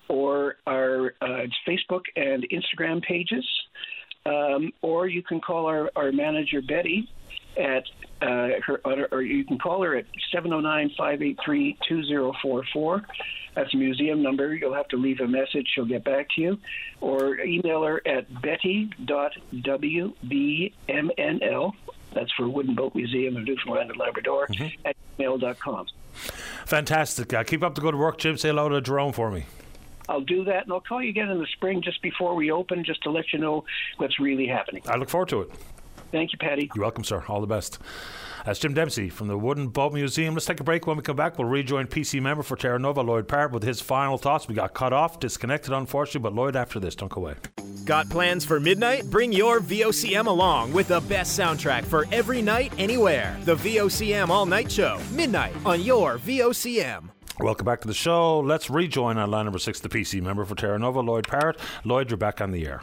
or 0.07 0.55
our 0.65 1.13
uh, 1.21 1.41
Facebook 1.67 2.03
and 2.15 2.47
Instagram 2.51 3.01
pages. 3.01 3.45
Um, 4.23 4.71
or 4.83 5.07
you 5.07 5.23
can 5.23 5.41
call 5.41 5.65
our, 5.65 5.89
our 5.95 6.11
manager, 6.11 6.61
Betty, 6.61 7.09
at 7.57 7.83
uh, 8.21 8.49
her, 8.65 8.79
or 9.11 9.21
you 9.21 9.43
can 9.43 9.57
call 9.57 9.83
her 9.83 9.95
at 9.95 10.05
709-583-2044. 10.33 13.03
That's 13.55 13.73
museum 13.73 14.21
number. 14.21 14.53
You'll 14.53 14.73
have 14.73 14.87
to 14.89 14.97
leave 14.97 15.19
a 15.19 15.27
message. 15.27 15.67
She'll 15.73 15.85
get 15.85 16.03
back 16.03 16.27
to 16.35 16.41
you. 16.41 16.59
Or 17.01 17.39
email 17.39 17.83
her 17.83 18.01
at 18.07 18.41
betty.wbmnl, 18.41 18.93
that's 22.13 22.31
for 22.33 22.49
Wooden 22.49 22.75
Boat 22.75 22.95
Museum 22.95 23.37
of 23.37 23.43
Newfoundland 23.43 23.89
and 23.89 23.99
Labrador, 23.99 24.47
mm-hmm. 24.47 24.67
at 24.85 24.95
mail.com. 25.17 25.87
Fantastic. 26.65 27.33
Uh, 27.33 27.43
keep 27.43 27.63
up 27.63 27.75
the 27.75 27.81
good 27.81 27.95
work, 27.95 28.17
Jim. 28.17 28.37
Say 28.37 28.49
hello 28.49 28.69
to 28.69 28.81
Jerome 28.81 29.13
for 29.13 29.31
me. 29.31 29.45
I'll 30.09 30.21
do 30.21 30.43
that, 30.45 30.63
and 30.63 30.73
I'll 30.73 30.81
call 30.81 31.01
you 31.01 31.09
again 31.09 31.29
in 31.29 31.39
the 31.39 31.47
spring 31.53 31.81
just 31.81 32.01
before 32.01 32.35
we 32.35 32.51
open, 32.51 32.83
just 32.83 33.01
to 33.03 33.11
let 33.11 33.31
you 33.31 33.39
know 33.39 33.63
what's 33.97 34.19
really 34.19 34.47
happening. 34.47 34.83
I 34.87 34.97
look 34.97 35.09
forward 35.09 35.29
to 35.29 35.41
it. 35.41 35.51
Thank 36.11 36.33
you, 36.33 36.39
Paddy. 36.39 36.69
You're 36.75 36.83
welcome, 36.83 37.03
sir. 37.03 37.23
All 37.27 37.41
the 37.41 37.47
best. 37.47 37.79
That's 38.45 38.59
Jim 38.59 38.73
Dempsey 38.73 39.09
from 39.09 39.27
the 39.27 39.37
Wooden 39.37 39.67
Boat 39.67 39.93
Museum. 39.93 40.33
Let's 40.33 40.45
take 40.45 40.59
a 40.59 40.63
break. 40.63 40.87
When 40.87 40.97
we 40.97 41.03
come 41.03 41.15
back, 41.15 41.37
we'll 41.37 41.47
rejoin 41.47 41.87
PC 41.87 42.21
member 42.21 42.43
for 42.43 42.55
Terra 42.55 42.79
Nova, 42.79 43.01
Lloyd 43.01 43.27
Parrott, 43.27 43.51
with 43.51 43.63
his 43.63 43.81
final 43.81 44.17
thoughts. 44.17 44.47
We 44.47 44.55
got 44.55 44.73
cut 44.73 44.93
off, 44.93 45.19
disconnected, 45.19 45.73
unfortunately, 45.73 46.21
but 46.21 46.33
Lloyd, 46.33 46.55
after 46.55 46.79
this, 46.79 46.95
don't 46.95 47.11
go 47.11 47.21
away. 47.21 47.35
Got 47.85 48.09
plans 48.09 48.43
for 48.43 48.59
midnight? 48.59 49.09
Bring 49.09 49.31
your 49.31 49.59
VOCM 49.59 50.25
along 50.25 50.73
with 50.73 50.87
the 50.87 51.01
best 51.01 51.39
soundtrack 51.39 51.83
for 51.83 52.07
every 52.11 52.41
night, 52.41 52.73
anywhere. 52.77 53.37
The 53.43 53.55
VOCM 53.55 54.29
All 54.29 54.45
Night 54.45 54.71
Show, 54.71 54.99
midnight 55.13 55.53
on 55.65 55.81
your 55.81 56.17
VOCM. 56.17 57.09
Welcome 57.39 57.65
back 57.65 57.81
to 57.81 57.87
the 57.87 57.93
show. 57.93 58.39
Let's 58.39 58.69
rejoin 58.69 59.17
our 59.17 59.27
line 59.27 59.45
number 59.45 59.59
six, 59.59 59.79
the 59.79 59.89
PC 59.89 60.21
member 60.21 60.45
for 60.45 60.55
Terra 60.55 60.77
Nova, 60.77 60.99
Lloyd 60.99 61.27
Parrott. 61.27 61.59
Lloyd, 61.83 62.09
you're 62.11 62.17
back 62.17 62.39
on 62.41 62.51
the 62.51 62.67
air. 62.67 62.81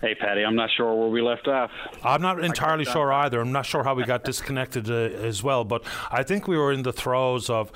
Hey, 0.00 0.14
Paddy, 0.14 0.44
I'm 0.44 0.54
not 0.54 0.70
sure 0.76 0.94
where 0.94 1.08
we 1.08 1.20
left 1.20 1.48
off. 1.48 1.72
I'm 2.04 2.22
not 2.22 2.42
entirely 2.44 2.84
sure 2.84 3.12
either. 3.12 3.40
I'm 3.40 3.50
not 3.50 3.66
sure 3.66 3.82
how 3.82 3.94
we 3.94 4.04
got 4.04 4.22
disconnected 4.22 4.88
uh, 4.88 4.94
as 4.94 5.42
well, 5.42 5.64
but 5.64 5.82
I 6.10 6.22
think 6.22 6.46
we 6.46 6.56
were 6.56 6.72
in 6.72 6.82
the 6.82 6.92
throes 6.92 7.50
of 7.50 7.72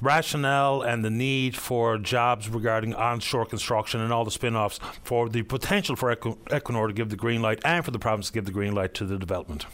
rationale 0.00 0.82
and 0.82 1.04
the 1.04 1.10
need 1.10 1.56
for 1.56 1.96
jobs 1.96 2.48
regarding 2.48 2.94
onshore 2.94 3.46
construction 3.46 4.00
and 4.00 4.12
all 4.12 4.24
the 4.24 4.30
spin 4.32 4.56
offs 4.56 4.80
for 5.04 5.28
the 5.28 5.42
potential 5.42 5.94
for 5.94 6.14
Equinor 6.14 6.88
to 6.88 6.92
give 6.92 7.08
the 7.08 7.16
green 7.16 7.40
light 7.40 7.60
and 7.64 7.84
for 7.84 7.92
the 7.92 7.98
province 8.00 8.28
to 8.28 8.32
give 8.32 8.46
the 8.46 8.52
green 8.52 8.74
light 8.74 8.92
to 8.94 9.04
the 9.04 9.16
development. 9.16 9.66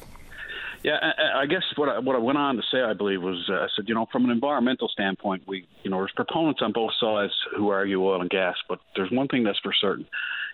Yeah, 0.83 0.99
I, 1.01 1.41
I 1.43 1.47
guess 1.47 1.63
what 1.77 1.89
I, 1.89 1.99
what 1.99 2.15
I 2.15 2.19
went 2.19 2.39
on 2.39 2.57
to 2.57 2.63
say, 2.71 2.83
I 2.83 2.93
believe, 2.93 3.23
was 3.23 3.49
uh, 3.51 3.55
I 3.55 3.67
said, 3.75 3.89
you 3.89 3.95
know, 3.95 4.07
from 4.13 4.25
an 4.25 4.31
environmental 4.31 4.89
standpoint, 4.89 5.45
we, 5.47 5.67
you 5.83 5.91
know, 5.91 5.97
there's 5.97 6.13
proponents 6.15 6.61
on 6.63 6.73
both 6.73 6.93
sides 7.01 7.33
who 7.57 7.71
argue 7.71 8.05
oil 8.05 8.21
and 8.21 8.31
gas, 8.31 8.57
but 8.69 8.79
there's 8.95 9.11
one 9.11 9.27
thing 9.29 9.43
that's 9.43 9.59
for 9.61 9.73
certain: 9.73 10.07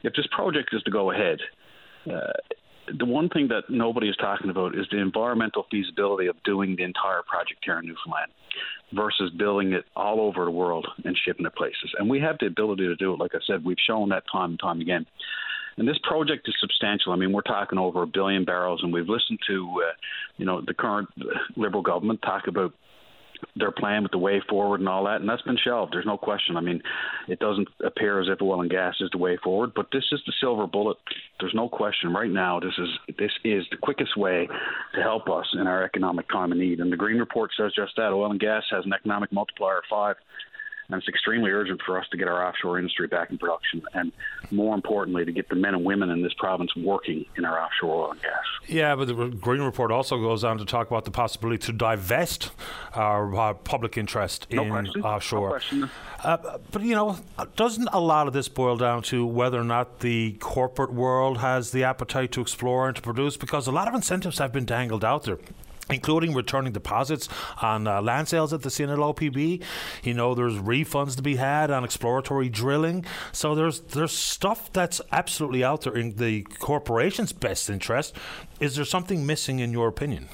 if 0.02 0.14
this 0.14 0.26
project 0.30 0.70
is 0.72 0.82
to 0.82 0.90
go 0.90 1.10
ahead, 1.10 1.38
uh, 2.10 2.32
the 2.98 3.04
one 3.04 3.28
thing 3.28 3.48
that 3.48 3.64
nobody 3.68 4.08
is 4.08 4.16
talking 4.16 4.50
about 4.50 4.74
is 4.74 4.86
the 4.90 4.98
environmental 4.98 5.66
feasibility 5.70 6.26
of 6.26 6.36
doing 6.42 6.74
the 6.76 6.82
entire 6.82 7.22
project 7.22 7.60
here 7.64 7.78
in 7.78 7.86
Newfoundland 7.86 8.32
versus 8.92 9.30
building 9.38 9.72
it 9.72 9.84
all 9.96 10.20
over 10.20 10.44
the 10.44 10.50
world 10.50 10.86
and 11.04 11.16
shipping 11.24 11.46
it 11.46 11.54
places. 11.54 11.94
And 11.98 12.10
we 12.10 12.20
have 12.20 12.36
the 12.40 12.46
ability 12.46 12.86
to 12.86 12.96
do 12.96 13.14
it. 13.14 13.20
Like 13.20 13.34
I 13.34 13.38
said, 13.46 13.64
we've 13.64 13.76
shown 13.86 14.08
that 14.10 14.24
time 14.30 14.50
and 14.50 14.60
time 14.60 14.80
again. 14.80 15.06
And 15.78 15.88
this 15.88 15.98
project 16.02 16.46
is 16.48 16.54
substantial. 16.60 17.12
I 17.12 17.16
mean, 17.16 17.32
we're 17.32 17.40
talking 17.42 17.78
over 17.78 18.02
a 18.02 18.06
billion 18.06 18.44
barrels, 18.44 18.80
and 18.82 18.92
we've 18.92 19.08
listened 19.08 19.38
to, 19.48 19.82
uh, 19.88 19.92
you 20.36 20.44
know, 20.44 20.60
the 20.60 20.74
current 20.74 21.08
Liberal 21.56 21.82
government 21.82 22.20
talk 22.20 22.46
about 22.46 22.74
their 23.56 23.70
plan 23.70 24.02
with 24.02 24.12
the 24.12 24.18
way 24.18 24.42
forward 24.48 24.80
and 24.80 24.88
all 24.88 25.04
that, 25.04 25.20
and 25.20 25.28
that's 25.28 25.42
been 25.42 25.58
shelved. 25.62 25.92
There's 25.92 26.06
no 26.06 26.16
question. 26.16 26.56
I 26.56 26.60
mean, 26.60 26.82
it 27.28 27.38
doesn't 27.38 27.68
appear 27.84 28.20
as 28.20 28.28
if 28.28 28.40
oil 28.42 28.60
and 28.60 28.70
gas 28.70 28.94
is 29.00 29.10
the 29.12 29.18
way 29.18 29.36
forward, 29.42 29.72
but 29.74 29.88
this 29.92 30.04
is 30.12 30.20
the 30.26 30.32
silver 30.40 30.66
bullet. 30.66 30.96
There's 31.40 31.54
no 31.54 31.68
question. 31.68 32.12
Right 32.12 32.30
now, 32.30 32.60
this 32.60 32.74
is 32.78 32.88
this 33.18 33.32
is 33.44 33.64
the 33.70 33.76
quickest 33.76 34.16
way 34.16 34.48
to 34.94 35.02
help 35.02 35.28
us 35.28 35.46
in 35.54 35.66
our 35.66 35.84
economic 35.84 36.28
time 36.28 36.52
of 36.52 36.58
need. 36.58 36.80
And 36.80 36.92
the 36.92 36.96
Greene 36.96 37.18
Report 37.18 37.50
says 37.56 37.72
just 37.74 37.92
that. 37.96 38.12
Oil 38.12 38.30
and 38.30 38.40
gas 38.40 38.62
has 38.70 38.84
an 38.84 38.92
economic 38.92 39.32
multiplier 39.32 39.78
of 39.78 39.84
five 39.90 40.16
and 40.92 41.00
it's 41.00 41.08
extremely 41.08 41.50
urgent 41.50 41.80
for 41.86 41.98
us 41.98 42.06
to 42.10 42.18
get 42.18 42.28
our 42.28 42.46
offshore 42.46 42.78
industry 42.78 43.06
back 43.06 43.30
in 43.30 43.38
production, 43.38 43.82
and 43.94 44.12
more 44.50 44.74
importantly, 44.74 45.24
to 45.24 45.32
get 45.32 45.48
the 45.48 45.56
men 45.56 45.74
and 45.74 45.84
women 45.84 46.10
in 46.10 46.22
this 46.22 46.34
province 46.34 46.70
working 46.76 47.24
in 47.36 47.46
our 47.46 47.58
offshore 47.58 48.04
oil 48.04 48.10
and 48.12 48.20
gas. 48.20 48.44
Yeah, 48.68 48.94
but 48.94 49.08
the 49.08 49.14
Greene 49.14 49.62
Report 49.62 49.90
also 49.90 50.18
goes 50.18 50.44
on 50.44 50.58
to 50.58 50.66
talk 50.66 50.88
about 50.88 51.06
the 51.06 51.10
possibility 51.10 51.58
to 51.66 51.72
divest 51.72 52.50
our, 52.94 53.34
our 53.34 53.54
public 53.54 53.96
interest 53.96 54.46
no 54.50 54.62
in 54.62 54.70
question. 54.70 55.02
offshore. 55.02 55.60
No. 55.72 55.88
Uh, 56.22 56.58
but 56.70 56.82
you 56.82 56.94
know, 56.94 57.18
doesn't 57.56 57.88
a 57.92 58.00
lot 58.00 58.26
of 58.26 58.34
this 58.34 58.48
boil 58.48 58.76
down 58.76 59.02
to 59.02 59.26
whether 59.26 59.58
or 59.58 59.64
not 59.64 60.00
the 60.00 60.32
corporate 60.40 60.92
world 60.92 61.38
has 61.38 61.70
the 61.70 61.84
appetite 61.84 62.32
to 62.32 62.42
explore 62.42 62.86
and 62.86 62.96
to 62.96 63.02
produce? 63.02 63.38
Because 63.38 63.66
a 63.66 63.72
lot 63.72 63.88
of 63.88 63.94
incentives 63.94 64.38
have 64.38 64.52
been 64.52 64.66
dangled 64.66 65.04
out 65.04 65.24
there 65.24 65.38
including 65.90 66.34
returning 66.34 66.72
deposits 66.72 67.28
on 67.60 67.86
uh, 67.86 68.00
land 68.00 68.28
sales 68.28 68.52
at 68.52 68.62
the 68.62 68.68
CNLOPB. 68.68 69.62
You 70.02 70.14
know, 70.14 70.34
there's 70.34 70.54
refunds 70.54 71.16
to 71.16 71.22
be 71.22 71.36
had 71.36 71.70
on 71.70 71.84
exploratory 71.84 72.48
drilling. 72.48 73.04
So 73.32 73.54
there's 73.54 73.80
there's 73.80 74.12
stuff 74.12 74.72
that's 74.72 75.00
absolutely 75.10 75.64
out 75.64 75.82
there 75.82 75.96
in 75.96 76.16
the 76.16 76.42
corporation's 76.42 77.32
best 77.32 77.68
interest. 77.68 78.16
Is 78.60 78.76
there 78.76 78.84
something 78.84 79.26
missing 79.26 79.58
in 79.58 79.72
your 79.72 79.88
opinion? 79.88 80.28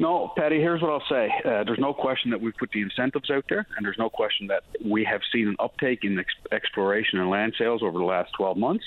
No, 0.00 0.32
Paddy, 0.36 0.60
here's 0.60 0.80
what 0.80 0.92
I'll 0.92 1.08
say. 1.08 1.28
Uh, 1.44 1.64
there's 1.64 1.80
no 1.80 1.92
question 1.92 2.30
that 2.30 2.40
we've 2.40 2.56
put 2.56 2.70
the 2.70 2.80
incentives 2.80 3.30
out 3.30 3.44
there, 3.48 3.66
and 3.76 3.84
there's 3.84 3.98
no 3.98 4.08
question 4.08 4.46
that 4.46 4.62
we 4.84 5.04
have 5.04 5.22
seen 5.32 5.48
an 5.48 5.56
uptake 5.58 6.04
in 6.04 6.16
ex- 6.20 6.34
exploration 6.52 7.18
and 7.18 7.28
land 7.28 7.54
sales 7.58 7.82
over 7.82 7.98
the 7.98 8.04
last 8.04 8.30
12 8.36 8.56
months. 8.56 8.84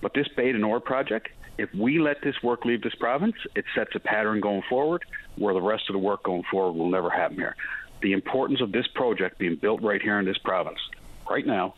But 0.00 0.14
this 0.14 0.26
Bay 0.34 0.50
du 0.50 0.58
Nord 0.58 0.84
project, 0.84 1.28
if 1.58 1.72
we 1.74 1.98
let 1.98 2.22
this 2.22 2.34
work 2.42 2.64
leave 2.64 2.82
this 2.82 2.94
province, 2.94 3.36
it 3.54 3.64
sets 3.74 3.90
a 3.94 4.00
pattern 4.00 4.40
going 4.40 4.62
forward 4.68 5.04
where 5.36 5.54
the 5.54 5.60
rest 5.60 5.84
of 5.88 5.94
the 5.94 5.98
work 5.98 6.22
going 6.22 6.44
forward 6.50 6.72
will 6.72 6.90
never 6.90 7.10
happen 7.10 7.36
here. 7.36 7.56
The 8.00 8.12
importance 8.12 8.60
of 8.60 8.72
this 8.72 8.86
project 8.88 9.38
being 9.38 9.56
built 9.56 9.82
right 9.82 10.02
here 10.02 10.18
in 10.18 10.24
this 10.24 10.38
province, 10.38 10.78
right 11.28 11.46
now, 11.46 11.74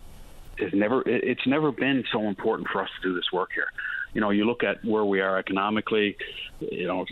is 0.59 0.73
never. 0.73 1.03
It's 1.07 1.47
never 1.47 1.73
been 1.73 2.05
so 2.13 2.23
important 2.23 2.69
for 2.73 2.83
us 2.83 2.89
to 3.03 3.09
do 3.09 3.15
this 3.15 3.31
work 3.33 3.51
here. 3.55 3.67
You 4.15 4.21
know, 4.21 4.31
you 4.31 4.45
look 4.47 4.63
at 4.63 4.85
where 4.85 5.05
we 5.05 5.21
are 5.21 5.39
economically, 5.39 6.17
you 6.61 6.87
know, 6.87 7.05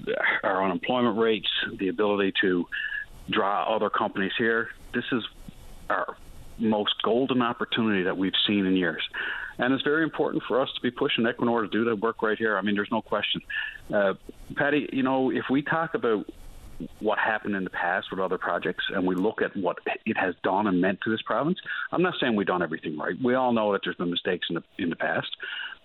our 0.44 0.64
unemployment 0.64 1.18
rates, 1.18 1.48
the 1.78 1.88
ability 1.88 2.32
to 2.40 2.66
draw 3.28 3.74
other 3.74 3.90
companies 3.90 4.32
here. 4.38 4.68
This 4.94 5.04
is 5.10 5.24
our 5.90 6.16
most 6.58 6.94
golden 7.02 7.42
opportunity 7.42 8.04
that 8.04 8.16
we've 8.16 8.32
seen 8.46 8.66
in 8.66 8.76
years. 8.76 9.02
And 9.58 9.72
it's 9.74 9.82
very 9.82 10.02
important 10.02 10.42
for 10.48 10.60
us 10.60 10.68
to 10.74 10.80
be 10.80 10.90
pushing 10.90 11.24
Equinor 11.24 11.62
to 11.62 11.68
do 11.68 11.84
that 11.84 11.96
work 11.96 12.22
right 12.22 12.38
here. 12.38 12.56
I 12.56 12.62
mean, 12.62 12.74
there's 12.74 12.90
no 12.90 13.02
question. 13.02 13.40
Uh, 13.92 14.14
Paddy, 14.56 14.88
you 14.92 15.02
know, 15.02 15.30
if 15.30 15.44
we 15.50 15.62
talk 15.62 15.94
about 15.94 16.26
what 16.98 17.18
happened 17.18 17.54
in 17.54 17.64
the 17.64 17.70
past 17.70 18.08
with 18.10 18.18
other 18.18 18.38
projects 18.38 18.84
and 18.92 19.06
we 19.06 19.14
look 19.14 19.40
at 19.40 19.56
what 19.56 19.78
it 20.04 20.16
has 20.16 20.34
done 20.42 20.66
and 20.66 20.80
meant 20.80 21.00
to 21.04 21.10
this 21.10 21.22
province, 21.22 21.58
I'm 21.92 22.02
not 22.02 22.14
saying 22.20 22.34
we've 22.34 22.46
done 22.46 22.62
everything 22.62 22.98
right. 22.98 23.14
We 23.22 23.34
all 23.34 23.52
know 23.52 23.72
that 23.72 23.82
there's 23.84 23.96
been 23.96 24.10
mistakes 24.10 24.46
in 24.48 24.56
the, 24.56 24.62
in 24.78 24.90
the 24.90 24.96
past. 24.96 25.28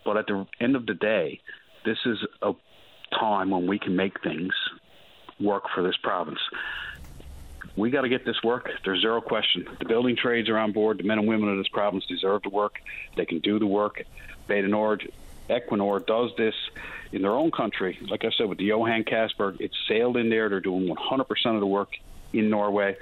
But 0.05 0.17
at 0.17 0.27
the 0.27 0.47
end 0.59 0.75
of 0.75 0.85
the 0.85 0.93
day, 0.93 1.41
this 1.85 1.97
is 2.05 2.17
a 2.41 2.53
time 3.19 3.49
when 3.51 3.67
we 3.67 3.79
can 3.79 3.95
make 3.95 4.21
things 4.23 4.53
work 5.39 5.63
for 5.73 5.83
this 5.83 5.95
province 6.01 6.39
we 7.77 7.91
got 7.91 8.01
to 8.01 8.09
get 8.09 8.25
this 8.25 8.41
work. 8.43 8.69
There's 8.83 9.01
zero 9.01 9.21
question. 9.21 9.67
The 9.79 9.85
building 9.85 10.15
trades 10.15 10.49
are 10.49 10.57
on 10.57 10.71
board. 10.73 10.97
The 10.97 11.03
men 11.03 11.19
and 11.19 11.27
women 11.27 11.49
of 11.49 11.57
this 11.57 11.67
province 11.67 12.05
deserve 12.05 12.41
to 12.43 12.49
work. 12.49 12.79
They 13.15 13.25
can 13.25 13.39
do 13.39 13.59
the 13.59 13.67
work. 13.67 14.03
Du 14.47 14.67
Nord, 14.67 15.11
Equinor 15.49 16.05
does 16.05 16.31
this 16.37 16.55
in 17.11 17.21
their 17.21 17.31
own 17.31 17.51
country. 17.51 17.99
Like 18.09 18.25
I 18.25 18.31
said, 18.31 18.49
with 18.49 18.57
the 18.57 18.65
Johan 18.65 19.03
Castberg, 19.03 19.61
it's 19.61 19.75
sailed 19.87 20.17
in 20.17 20.29
there. 20.29 20.49
They're 20.49 20.59
doing 20.59 20.87
100% 20.87 21.53
of 21.53 21.59
the 21.59 21.67
work 21.67 21.89
in 22.33 22.49
Norway. 22.49 22.97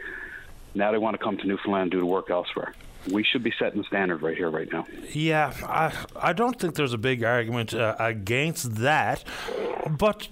Now 0.73 0.91
they 0.91 0.97
want 0.97 1.17
to 1.17 1.23
come 1.23 1.37
to 1.37 1.47
Newfoundland 1.47 1.83
and 1.83 1.91
do 1.91 1.99
the 1.99 2.05
work 2.05 2.29
elsewhere. 2.29 2.73
We 3.09 3.23
should 3.23 3.43
be 3.43 3.53
setting 3.57 3.81
the 3.81 3.87
standard 3.87 4.21
right 4.23 4.35
here, 4.35 4.49
right 4.49 4.69
now. 4.71 4.87
Yeah, 5.13 5.53
I, 5.63 5.93
I 6.19 6.33
don't 6.33 6.59
think 6.59 6.75
there's 6.75 6.93
a 6.93 6.97
big 6.97 7.23
argument 7.23 7.73
uh, 7.73 7.95
against 7.99 8.75
that, 8.77 9.23
but 9.89 10.27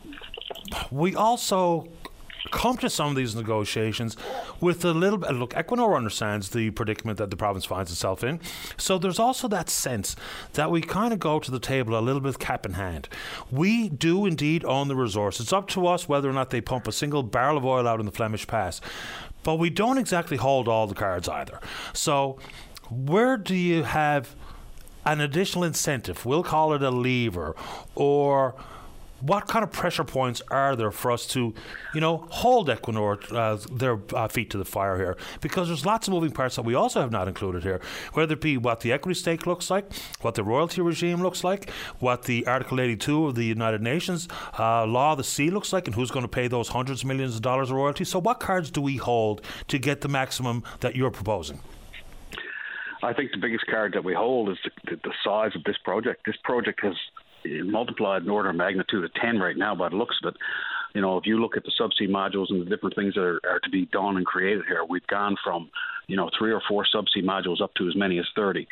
we 0.92 1.16
also 1.16 1.88
come 2.52 2.78
to 2.78 2.90
some 2.90 3.10
of 3.10 3.16
these 3.16 3.36
negotiations 3.36 4.18
with 4.60 4.84
a 4.84 4.94
little 4.94 5.18
bit. 5.18 5.32
Look, 5.32 5.54
Equinor 5.54 5.96
understands 5.96 6.50
the 6.50 6.72
predicament 6.72 7.18
that 7.18 7.30
the 7.30 7.38
province 7.38 7.66
finds 7.66 7.92
itself 7.92 8.24
in. 8.24 8.40
So 8.78 8.98
there's 8.98 9.20
also 9.20 9.48
that 9.50 9.70
sense 9.70 10.16
that 10.54 10.72
we 10.72 10.82
kind 10.82 11.14
of 11.14 11.20
go 11.20 11.40
to 11.40 11.52
the 11.52 11.60
table 11.60 11.98
a 11.98 12.02
little 12.02 12.22
bit 12.22 12.40
cap 12.40 12.66
in 12.66 12.74
hand. 12.74 13.08
We 13.52 13.90
do 13.90 14.26
indeed 14.26 14.66
own 14.66 14.88
the 14.88 14.96
resource. 14.96 15.40
It's 15.40 15.54
up 15.54 15.68
to 15.70 15.88
us 15.88 16.08
whether 16.08 16.30
or 16.30 16.34
not 16.34 16.50
they 16.50 16.62
pump 16.62 16.88
a 16.88 16.92
single 16.92 17.24
barrel 17.24 17.58
of 17.58 17.66
oil 17.66 17.88
out 17.88 18.00
in 18.00 18.06
the 18.06 18.12
Flemish 18.12 18.48
Pass. 18.48 18.82
But 19.44 19.56
we 19.56 19.70
don't 19.70 19.98
exactly 19.98 20.38
hold 20.38 20.68
all 20.68 20.88
the 20.88 20.96
cards 20.96 21.28
either. 21.28 21.60
So 21.92 22.40
where 22.90 23.38
do 23.38 23.56
you 23.56 23.84
have 23.84 24.36
an 25.06 25.20
additional 25.20 25.64
incentive? 25.64 26.26
We'll 26.26 26.44
call 26.44 26.74
it 26.74 26.82
a 26.82 26.92
lever 26.92 27.56
or 27.96 28.56
what 29.26 29.48
kind 29.48 29.64
of 29.64 29.72
pressure 29.72 30.04
points 30.04 30.42
are 30.52 30.76
there 30.76 30.92
for 30.92 31.12
us 31.12 31.26
to, 31.28 31.54
you 31.94 32.02
know, 32.02 32.28
hold 32.30 32.68
Equinor 32.68 33.34
uh, 33.34 33.58
their 33.72 34.00
uh, 34.14 34.28
feet 34.28 34.50
to 34.50 34.58
the 34.58 34.66
fire 34.66 34.98
here? 34.98 35.18
Because 35.42 35.70
there's 35.70 35.86
lots 35.86 36.08
of 36.08 36.14
moving 36.14 36.32
parts 36.32 36.58
that 36.58 36.64
we 36.64 36.76
also 36.76 37.00
have 37.00 37.12
not 37.12 37.28
included 37.28 37.64
here, 37.64 37.80
whether 38.14 38.34
it 38.34 38.42
be 38.42 38.58
what 38.58 38.82
the 38.82 38.92
equity 38.92 39.18
stake 39.18 39.48
looks 39.48 39.70
like, 39.70 39.94
what 40.22 40.36
the 40.36 40.44
royalty 40.44 40.82
regime 40.82 41.22
looks 41.22 41.44
like, 41.44 41.70
what 42.00 42.24
the 42.24 42.46
Article 42.48 42.82
82 42.82 43.28
of 43.28 43.36
the 43.36 43.46
United 43.46 43.82
Nations 43.82 44.28
uh, 44.60 44.86
law 44.86 45.14
of 45.14 45.18
the 45.18 45.24
sea 45.24 45.50
looks 45.50 45.72
like, 45.72 45.88
and 45.88 45.96
who's 45.96 46.12
going 46.12 46.26
to 46.26 46.30
pay 46.30 46.48
those 46.48 46.68
hundreds 46.68 47.02
of 47.02 47.08
millions 47.08 47.36
of 47.36 47.42
dollars 47.42 47.70
of 47.70 47.78
royalties. 47.78 48.10
So, 48.10 48.20
what 48.20 48.40
cards 48.40 48.72
do 48.72 48.82
we 48.82 48.98
hold 48.98 49.42
to 49.70 49.80
get 49.80 50.02
the 50.02 50.10
maximum 50.10 50.64
that 50.82 50.96
you're 50.96 51.12
proposing? 51.12 51.60
I 53.04 53.14
think 53.14 53.32
the 53.32 53.38
biggest 53.38 53.66
card 53.68 53.94
that 53.94 54.04
we 54.04 54.14
hold 54.14 54.50
is 54.50 54.58
the, 54.86 54.96
the, 54.96 55.12
size 55.26 55.52
of 55.56 55.64
this 55.66 55.76
project. 55.84 56.26
This 56.26 56.38
project 56.44 56.80
has 56.84 56.96
multiplied 57.46 58.24
in 58.24 58.30
order 58.30 58.50
of 58.50 58.56
magnitude 58.56 59.04
of 59.04 59.14
10 59.16 59.40
right 59.40 59.58
now 59.58 59.76
by 59.76 59.90
the 59.90 59.96
looks 59.96 60.16
of 60.24 60.34
it. 60.34 60.38
You 60.94 61.02
know, 61.02 61.18
if 61.18 61.26
you 61.26 61.42
look 61.42 61.58
at 61.58 61.64
the 61.64 61.72
subsea 61.80 62.10
modules 62.10 62.50
and 62.50 62.62
the 62.62 62.70
different 62.70 62.96
things 62.96 63.16
that 63.16 63.22
are, 63.22 63.42
are 63.50 63.60
to 63.60 63.70
be 63.70 63.86
done 63.88 64.18
and 64.18 64.26
created 64.26 64.64
here, 64.68 64.84
we've 64.88 65.08
gone 65.08 65.36
from, 65.44 65.70
you 66.08 66.16
know, 66.16 66.30
three 66.38 66.52
or 66.52 66.62
four 66.68 66.86
subsea 66.94 67.24
modules 67.24 67.62
up 67.62 67.74
to 67.76 67.88
as 67.88 67.96
many 67.96 68.20
as 68.20 68.26
30. 68.36 68.68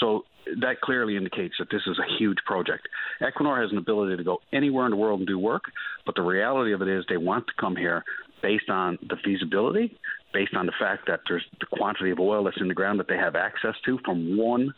So 0.00 0.24
that 0.60 0.80
clearly 0.80 1.16
indicates 1.16 1.54
that 1.58 1.68
this 1.70 1.82
is 1.86 1.98
a 1.98 2.18
huge 2.18 2.38
project. 2.46 2.88
Equinor 3.20 3.60
has 3.60 3.70
an 3.70 3.78
ability 3.78 4.16
to 4.16 4.24
go 4.24 4.38
anywhere 4.52 4.86
in 4.86 4.90
the 4.90 4.96
world 4.96 5.20
and 5.20 5.26
do 5.26 5.38
work, 5.38 5.64
but 6.06 6.14
the 6.14 6.22
reality 6.22 6.72
of 6.72 6.82
it 6.82 6.88
is 6.88 7.04
they 7.08 7.16
want 7.16 7.46
to 7.46 7.52
come 7.60 7.76
here 7.76 8.04
based 8.42 8.70
on 8.70 8.98
the 9.08 9.16
feasibility, 9.24 9.96
based 10.32 10.54
on 10.54 10.66
the 10.66 10.72
fact 10.78 11.06
that 11.06 11.20
there's 11.28 11.44
the 11.60 11.66
quantity 11.66 12.10
of 12.10 12.20
oil 12.20 12.44
that's 12.44 12.60
in 12.60 12.68
the 12.68 12.74
ground 12.74 12.98
that 13.00 13.08
they 13.08 13.16
have 13.16 13.36
access 13.36 13.74
to 13.84 13.98
from 14.04 14.38
one. 14.38 14.72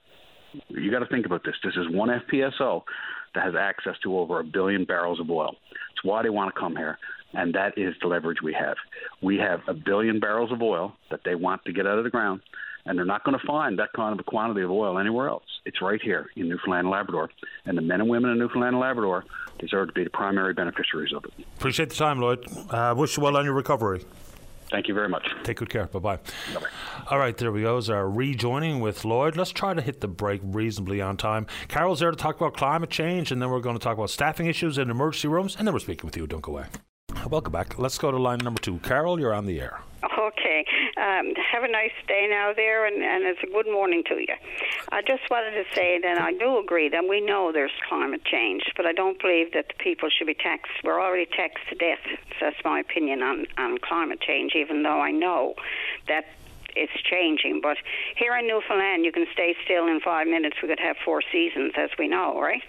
You 0.68 0.90
got 0.90 1.00
to 1.00 1.06
think 1.06 1.26
about 1.26 1.44
this. 1.44 1.54
This 1.62 1.74
is 1.76 1.86
one 1.90 2.08
FPSO 2.08 2.82
that 3.34 3.44
has 3.44 3.54
access 3.54 3.94
to 4.02 4.18
over 4.18 4.40
a 4.40 4.44
billion 4.44 4.84
barrels 4.84 5.20
of 5.20 5.30
oil. 5.30 5.56
It's 5.92 6.04
why 6.04 6.22
they 6.22 6.30
want 6.30 6.54
to 6.54 6.60
come 6.60 6.76
here, 6.76 6.98
and 7.32 7.54
that 7.54 7.76
is 7.76 7.94
the 8.00 8.08
leverage 8.08 8.38
we 8.42 8.54
have. 8.54 8.76
We 9.22 9.38
have 9.38 9.60
a 9.68 9.74
billion 9.74 10.20
barrels 10.20 10.52
of 10.52 10.62
oil 10.62 10.94
that 11.10 11.20
they 11.24 11.34
want 11.34 11.64
to 11.64 11.72
get 11.72 11.86
out 11.86 11.98
of 11.98 12.04
the 12.04 12.10
ground, 12.10 12.40
and 12.86 12.98
they're 12.98 13.04
not 13.04 13.24
going 13.24 13.38
to 13.38 13.46
find 13.46 13.78
that 13.78 13.92
kind 13.94 14.12
of 14.12 14.20
a 14.20 14.28
quantity 14.28 14.62
of 14.62 14.70
oil 14.70 14.98
anywhere 14.98 15.28
else. 15.28 15.44
It's 15.64 15.82
right 15.82 16.00
here 16.02 16.30
in 16.36 16.48
Newfoundland 16.48 16.86
and 16.86 16.90
Labrador, 16.90 17.30
and 17.66 17.76
the 17.76 17.82
men 17.82 18.00
and 18.00 18.08
women 18.08 18.30
in 18.30 18.38
Newfoundland 18.38 18.74
and 18.74 18.80
Labrador 18.80 19.24
deserve 19.58 19.88
to 19.88 19.94
be 19.94 20.04
the 20.04 20.10
primary 20.10 20.54
beneficiaries 20.54 21.12
of 21.14 21.24
it. 21.24 21.32
Appreciate 21.58 21.90
the 21.90 21.96
time, 21.96 22.20
Lloyd. 22.20 22.46
Uh, 22.70 22.94
wish 22.96 23.16
you 23.16 23.22
well 23.22 23.36
on 23.36 23.44
your 23.44 23.54
recovery. 23.54 24.04
Thank 24.70 24.88
you 24.88 24.94
very 24.94 25.08
much. 25.08 25.26
Take 25.42 25.58
good 25.58 25.70
care. 25.70 25.86
Bye 25.86 25.98
bye. 25.98 26.18
All 27.10 27.18
right, 27.18 27.36
there 27.36 27.50
we 27.50 27.62
go. 27.62 27.76
Is 27.76 27.90
our 27.90 28.08
rejoining 28.08 28.80
with 28.80 29.04
Lloyd. 29.04 29.36
Let's 29.36 29.50
try 29.50 29.74
to 29.74 29.82
hit 29.82 30.00
the 30.00 30.08
break 30.08 30.40
reasonably 30.44 31.00
on 31.00 31.16
time. 31.16 31.46
Carol's 31.68 32.00
there 32.00 32.10
to 32.10 32.16
talk 32.16 32.36
about 32.36 32.54
climate 32.54 32.90
change, 32.90 33.32
and 33.32 33.42
then 33.42 33.50
we're 33.50 33.60
going 33.60 33.76
to 33.76 33.82
talk 33.82 33.96
about 33.96 34.10
staffing 34.10 34.46
issues 34.46 34.78
in 34.78 34.90
emergency 34.90 35.28
rooms, 35.28 35.56
and 35.56 35.66
then 35.66 35.74
we're 35.74 35.80
speaking 35.80 36.06
with 36.06 36.16
you. 36.16 36.26
Don't 36.26 36.42
go 36.42 36.52
away. 36.52 36.66
Welcome 37.28 37.52
back. 37.52 37.78
Let's 37.78 37.98
go 37.98 38.10
to 38.10 38.16
line 38.16 38.38
number 38.38 38.60
two. 38.60 38.78
Carol, 38.78 39.18
you're 39.18 39.34
on 39.34 39.46
the 39.46 39.60
air. 39.60 39.80
Okay. 40.02 40.64
Um, 40.96 41.34
have 41.36 41.62
a 41.62 41.68
nice 41.68 41.92
day 42.08 42.26
now 42.28 42.52
there, 42.54 42.86
and, 42.86 43.02
and 43.02 43.24
it's 43.24 43.42
a 43.42 43.46
good 43.46 43.66
morning 43.66 44.02
to 44.08 44.14
you. 44.14 44.34
I 44.90 45.02
just 45.02 45.28
wanted 45.30 45.50
to 45.52 45.64
say 45.74 45.98
that 46.00 46.18
I 46.18 46.32
do 46.32 46.58
agree 46.58 46.88
that 46.88 47.06
we 47.08 47.20
know 47.20 47.52
there's 47.52 47.72
climate 47.88 48.24
change, 48.24 48.62
but 48.76 48.86
I 48.86 48.92
don't 48.92 49.20
believe 49.20 49.52
that 49.52 49.68
the 49.68 49.74
people 49.74 50.08
should 50.08 50.26
be 50.26 50.34
taxed. 50.34 50.72
We're 50.82 51.00
already 51.00 51.26
taxed 51.26 51.68
to 51.68 51.74
death. 51.74 51.98
So 52.38 52.46
that's 52.46 52.64
my 52.64 52.80
opinion 52.80 53.22
on, 53.22 53.46
on 53.58 53.78
climate 53.78 54.20
change, 54.20 54.52
even 54.54 54.82
though 54.82 55.00
I 55.00 55.10
know 55.10 55.54
that 56.08 56.24
it's 56.76 56.92
changing. 57.02 57.60
But 57.60 57.76
here 58.16 58.36
in 58.36 58.46
Newfoundland, 58.46 59.04
you 59.04 59.12
can 59.12 59.26
stay 59.32 59.54
still 59.64 59.86
in 59.86 60.00
five 60.00 60.26
minutes. 60.26 60.56
We 60.62 60.68
could 60.68 60.80
have 60.80 60.96
four 61.04 61.22
seasons, 61.32 61.72
as 61.76 61.90
we 61.98 62.08
know, 62.08 62.40
right? 62.40 62.62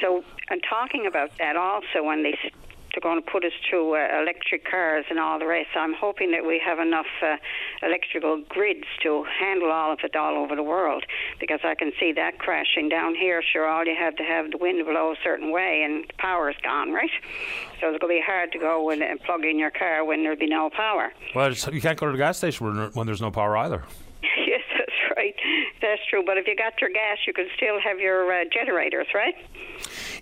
So, 0.00 0.24
and 0.50 0.62
talking 0.68 1.06
about 1.06 1.30
that 1.38 1.56
also, 1.56 2.02
when 2.02 2.22
they 2.22 2.38
they're 2.94 3.02
going 3.02 3.22
to 3.22 3.30
put 3.30 3.44
us 3.44 3.52
through 3.68 3.96
uh, 3.96 4.20
electric 4.22 4.64
cars 4.70 5.04
and 5.10 5.18
all 5.18 5.38
the 5.38 5.46
rest. 5.46 5.70
I'm 5.76 5.94
hoping 5.94 6.30
that 6.30 6.46
we 6.46 6.60
have 6.64 6.78
enough 6.78 7.06
uh, 7.22 7.36
electrical 7.82 8.42
grids 8.48 8.86
to 9.02 9.24
handle 9.24 9.70
all 9.70 9.92
of 9.92 9.98
it 10.04 10.14
all 10.14 10.36
over 10.36 10.54
the 10.54 10.62
world 10.62 11.04
because 11.40 11.60
I 11.64 11.74
can 11.74 11.92
see 11.98 12.12
that 12.12 12.38
crashing 12.38 12.88
down 12.88 13.14
here. 13.14 13.42
Sure, 13.42 13.66
all 13.66 13.84
you 13.84 13.96
have 13.98 14.16
to 14.16 14.22
have 14.22 14.50
the 14.50 14.58
wind 14.58 14.84
blow 14.86 15.12
a 15.12 15.16
certain 15.22 15.50
way 15.50 15.82
and 15.84 16.04
the 16.04 16.14
power's 16.18 16.56
gone, 16.62 16.92
right? 16.92 17.10
So 17.80 17.88
it's 17.88 17.98
going 17.98 18.14
to 18.14 18.20
be 18.20 18.22
hard 18.24 18.52
to 18.52 18.58
go 18.58 18.90
and 18.90 19.02
plug 19.22 19.44
in 19.44 19.58
your 19.58 19.70
car 19.70 20.04
when 20.04 20.22
there'll 20.22 20.38
be 20.38 20.48
no 20.48 20.70
power. 20.70 21.12
Well, 21.34 21.52
you 21.52 21.80
can't 21.80 21.98
go 21.98 22.06
to 22.06 22.12
the 22.12 22.18
gas 22.18 22.38
station 22.38 22.90
when 22.94 23.06
there's 23.06 23.20
no 23.20 23.30
power 23.30 23.56
either. 23.56 23.84
Yes, 25.24 25.72
that's 25.80 26.02
true. 26.08 26.22
But 26.24 26.38
if 26.38 26.46
you 26.46 26.56
got 26.56 26.80
your 26.80 26.90
gas, 26.90 27.18
you 27.26 27.32
can 27.32 27.46
still 27.56 27.80
have 27.80 27.98
your 27.98 28.32
uh, 28.32 28.44
generators, 28.52 29.06
right? 29.14 29.34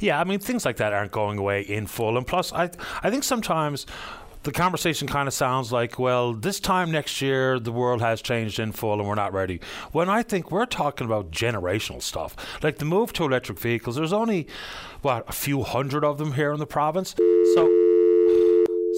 Yeah, 0.01 0.21
I 0.21 0.25
mean 0.25 0.39
things 0.39 0.65
like 0.65 0.77
that 0.77 0.93
aren't 0.93 1.13
going 1.13 1.39
away 1.39 1.63
in 1.63 1.87
full. 1.87 2.17
And 2.17 2.27
plus, 2.27 2.53
I 2.53 2.71
I 3.03 3.11
think 3.11 3.25
sometimes 3.25 3.87
the 4.43 4.53
conversation 4.53 5.07
kind 5.07 5.29
of 5.29 5.35
sounds 5.35 5.71
like, 5.71 5.99
well, 5.99 6.33
this 6.33 6.59
time 6.59 6.91
next 6.91 7.23
year 7.23 7.61
the 7.61 7.73
world 7.73 8.01
has 8.01 8.21
changed 8.21 8.59
in 8.59 8.73
full 8.73 8.99
and 8.99 9.09
we're 9.09 9.15
not 9.15 9.33
ready. 9.33 9.61
When 9.93 10.09
I 10.09 10.23
think 10.23 10.51
we're 10.51 10.67
talking 10.67 11.07
about 11.07 11.31
generational 11.31 12.03
stuff, 12.03 12.35
like 12.63 12.79
the 12.79 12.85
move 12.85 13.13
to 13.15 13.25
electric 13.25 13.59
vehicles. 13.59 13.97
There's 13.97 14.13
only 14.13 14.49
what 15.03 15.29
a 15.29 15.33
few 15.33 15.63
hundred 15.63 16.05
of 16.05 16.19
them 16.19 16.33
here 16.33 16.53
in 16.53 16.59
the 16.59 16.67
province, 16.67 17.15
so 17.55 17.82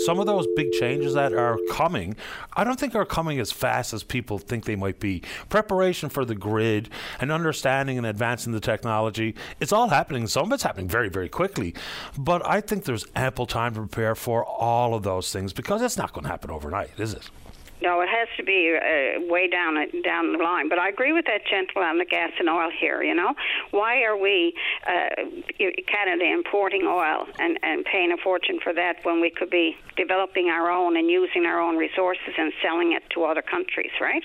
some 0.04 0.18
of 0.18 0.26
those 0.26 0.46
big 0.56 0.72
changes 0.72 1.14
that 1.14 1.32
are 1.32 1.58
coming, 1.70 2.16
I 2.54 2.64
don't 2.64 2.78
think 2.78 2.94
are 2.94 3.04
coming 3.04 3.38
as 3.38 3.52
fast 3.52 3.92
as 3.92 4.02
people 4.02 4.38
think 4.38 4.64
they 4.64 4.76
might 4.76 5.00
be. 5.00 5.22
Preparation 5.48 6.08
for 6.08 6.24
the 6.24 6.34
grid 6.34 6.88
and 7.20 7.30
understanding 7.30 7.98
and 7.98 8.06
advancing 8.06 8.52
the 8.52 8.60
technology, 8.60 9.34
it's 9.60 9.72
all 9.72 9.88
happening. 9.88 10.26
Some 10.26 10.46
of 10.46 10.52
it's 10.52 10.62
happening 10.62 10.88
very, 10.88 11.08
very 11.08 11.28
quickly. 11.28 11.74
But 12.18 12.46
I 12.46 12.60
think 12.60 12.84
there's 12.84 13.06
ample 13.14 13.46
time 13.46 13.74
to 13.74 13.80
prepare 13.80 14.14
for 14.14 14.44
all 14.44 14.94
of 14.94 15.02
those 15.02 15.32
things 15.32 15.52
because 15.52 15.82
it's 15.82 15.96
not 15.96 16.12
going 16.12 16.24
to 16.24 16.30
happen 16.30 16.50
overnight, 16.50 16.90
is 16.98 17.14
it? 17.14 17.30
No, 17.84 18.00
it 18.00 18.08
has 18.08 18.28
to 18.38 18.42
be 18.42 18.74
uh, 18.74 19.20
way 19.30 19.46
down 19.46 19.74
down 20.02 20.32
the 20.32 20.42
line. 20.42 20.70
But 20.70 20.78
I 20.78 20.88
agree 20.88 21.12
with 21.12 21.26
that 21.26 21.44
gentleman 21.46 21.90
on 21.90 21.98
the 21.98 22.06
gas 22.06 22.30
and 22.38 22.48
oil 22.48 22.70
here. 22.70 23.02
You 23.02 23.14
know, 23.14 23.34
why 23.72 24.02
are 24.04 24.16
we 24.16 24.54
uh, 24.86 25.10
Canada 25.86 26.24
importing 26.24 26.84
oil 26.86 27.26
and 27.38 27.58
and 27.62 27.84
paying 27.84 28.10
a 28.10 28.16
fortune 28.16 28.58
for 28.64 28.72
that 28.72 29.04
when 29.04 29.20
we 29.20 29.28
could 29.28 29.50
be 29.50 29.76
developing 29.98 30.48
our 30.48 30.70
own 30.70 30.96
and 30.96 31.10
using 31.10 31.44
our 31.44 31.60
own 31.60 31.76
resources 31.76 32.32
and 32.38 32.52
selling 32.62 32.94
it 32.94 33.02
to 33.10 33.24
other 33.24 33.42
countries, 33.42 33.92
right? 34.00 34.24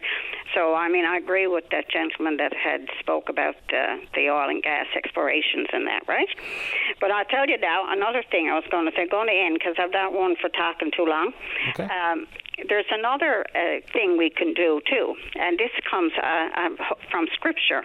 So 0.56 0.74
I 0.74 0.88
mean, 0.88 1.04
I 1.04 1.18
agree 1.18 1.48
with 1.48 1.66
that 1.72 1.90
gentleman 1.92 2.38
that 2.38 2.54
had 2.56 2.88
spoke 3.02 3.28
about 3.28 3.58
uh, 3.76 3.98
the 4.16 4.30
oil 4.30 4.50
and 4.50 4.64
gas 4.64 4.88
explorations 4.96 5.68
and 5.74 5.86
that, 5.88 6.08
right? 6.08 6.30
But 7.02 7.12
I'll 7.12 7.26
tell 7.26 7.46
you 7.46 7.58
now 7.58 7.92
another 7.92 8.24
thing 8.32 8.50
I 8.50 8.56
was 8.56 8.64
going 8.72 8.86
to 8.86 8.96
say, 8.96 9.06
going 9.06 9.28
to 9.28 9.34
end 9.34 9.60
because 9.60 9.76
I've 9.78 9.92
not 9.92 10.14
one 10.14 10.38
for 10.40 10.48
talking 10.48 10.92
too 10.96 11.06
long. 11.06 11.34
Okay. 11.72 11.84
Um, 11.84 12.26
there's 12.68 12.90
another 12.92 13.46
uh, 13.56 13.82
thing 13.94 14.18
we 14.18 14.30
can 14.30 14.54
do 14.54 14.82
too, 14.90 15.16
and 15.36 15.58
this 15.58 15.72
comes 15.90 16.12
uh, 16.22 16.50
um, 16.60 16.78
from 17.12 17.28
Scripture 17.34 17.84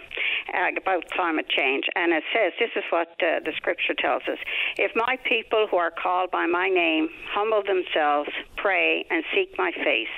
uh, 0.52 0.68
about 0.76 1.08
climate 1.10 1.48
change, 1.48 1.84
and 1.94 2.12
it 2.12 2.24
says 2.32 2.52
this 2.58 2.70
is 2.76 2.84
what 2.90 3.08
uh, 3.22 3.40
the 3.44 3.52
Scripture 3.56 3.94
tells 3.94 4.22
us: 4.30 4.38
If 4.76 4.92
my 4.94 5.18
people 5.24 5.66
who 5.70 5.76
are 5.76 5.90
called 5.90 6.30
by 6.30 6.46
my 6.46 6.68
name 6.68 7.08
humble 7.32 7.62
themselves, 7.62 8.30
pray, 8.56 9.04
and 9.10 9.24
seek 9.34 9.56
my 9.58 9.72
face, 9.72 10.14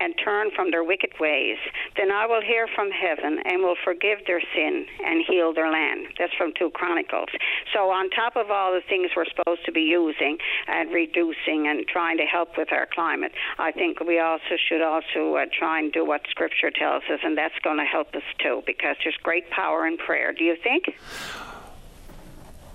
and 0.00 0.14
turn 0.22 0.50
from 0.54 0.70
their 0.70 0.84
wicked 0.84 1.12
ways, 1.20 1.56
then 1.96 2.10
I 2.10 2.26
will 2.26 2.42
hear 2.42 2.66
from 2.74 2.90
heaven 2.90 3.40
and 3.44 3.62
will 3.62 3.76
forgive 3.84 4.18
their 4.26 4.40
sin 4.54 4.86
and 5.04 5.24
heal 5.26 5.52
their 5.52 5.70
land. 5.70 6.06
That's 6.18 6.32
from 6.34 6.52
2 6.58 6.70
Chronicles. 6.70 7.28
So, 7.72 7.90
on 7.90 8.10
top 8.10 8.36
of 8.36 8.50
all 8.50 8.72
the 8.72 8.82
things 8.88 9.10
we're 9.16 9.26
supposed 9.26 9.64
to 9.66 9.72
be 9.72 9.82
using 9.82 10.38
and 10.66 10.92
reducing 10.92 11.68
and 11.68 11.86
trying 11.86 12.16
to 12.18 12.24
help 12.24 12.56
with 12.56 12.72
our 12.72 12.86
climate, 12.92 13.32
I 13.58 13.72
think 13.72 14.00
we 14.00 14.18
also 14.18 14.56
should 14.68 14.82
also 14.82 15.36
uh, 15.36 15.46
try 15.56 15.78
and 15.80 15.92
do 15.92 16.04
what 16.04 16.22
Scripture 16.30 16.70
tells 16.70 17.02
us, 17.12 17.20
and 17.22 17.36
that's 17.36 17.58
going 17.62 17.78
to 17.78 17.84
help 17.84 18.14
us 18.14 18.22
too, 18.38 18.62
because 18.66 18.96
there's 19.02 19.18
great 19.22 19.50
power 19.50 19.86
in 19.86 19.96
prayer. 19.96 20.32
Do 20.32 20.44
you 20.44 20.56
think? 20.62 20.94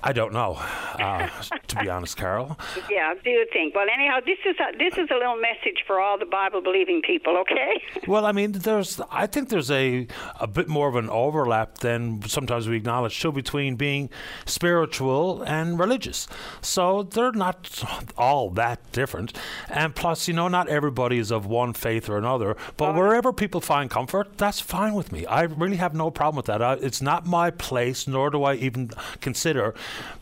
I 0.05 0.11
don't 0.11 0.33
know, 0.33 0.55
uh, 0.59 1.29
to 1.67 1.75
be 1.77 1.89
honest, 1.89 2.17
Carol. 2.17 2.59
Yeah, 2.91 3.13
do 3.23 3.29
you 3.29 3.47
think? 3.53 3.73
Well, 3.73 3.87
anyhow, 3.93 4.19
this 4.25 4.37
is 4.45 4.57
a, 4.59 4.77
this 4.77 4.97
is 4.97 5.09
a 5.09 5.13
little 5.13 5.37
message 5.37 5.83
for 5.87 6.01
all 6.01 6.19
the 6.19 6.25
Bible 6.25 6.61
believing 6.61 7.01
people. 7.01 7.37
Okay. 7.37 7.81
Well, 8.05 8.25
I 8.25 8.33
mean, 8.33 8.51
there's 8.51 8.99
I 9.11 9.27
think 9.27 9.47
there's 9.47 9.71
a 9.71 10.07
a 10.39 10.45
bit 10.45 10.67
more 10.67 10.89
of 10.89 10.95
an 10.95 11.09
overlap 11.09 11.77
than 11.77 12.21
sometimes 12.27 12.67
we 12.67 12.75
acknowledge 12.75 13.17
too 13.19 13.31
between 13.31 13.75
being 13.75 14.09
spiritual 14.45 15.41
and 15.43 15.79
religious. 15.79 16.27
So 16.61 17.03
they're 17.03 17.31
not 17.31 17.81
all 18.17 18.49
that 18.51 18.79
different. 18.91 19.37
And 19.69 19.95
plus, 19.95 20.27
you 20.27 20.33
know, 20.33 20.49
not 20.49 20.67
everybody 20.67 21.17
is 21.17 21.31
of 21.31 21.45
one 21.45 21.73
faith 21.73 22.09
or 22.09 22.17
another. 22.17 22.57
But 22.75 22.93
wherever 22.95 23.31
people 23.31 23.61
find 23.61 23.89
comfort, 23.89 24.37
that's 24.37 24.59
fine 24.59 24.93
with 24.93 25.11
me. 25.13 25.25
I 25.25 25.43
really 25.43 25.77
have 25.77 25.93
no 25.93 26.11
problem 26.11 26.35
with 26.35 26.47
that. 26.47 26.61
I, 26.61 26.73
it's 26.73 27.01
not 27.01 27.25
my 27.25 27.51
place, 27.51 28.05
nor 28.05 28.29
do 28.29 28.43
I 28.43 28.55
even 28.55 28.91
consider 29.21 29.73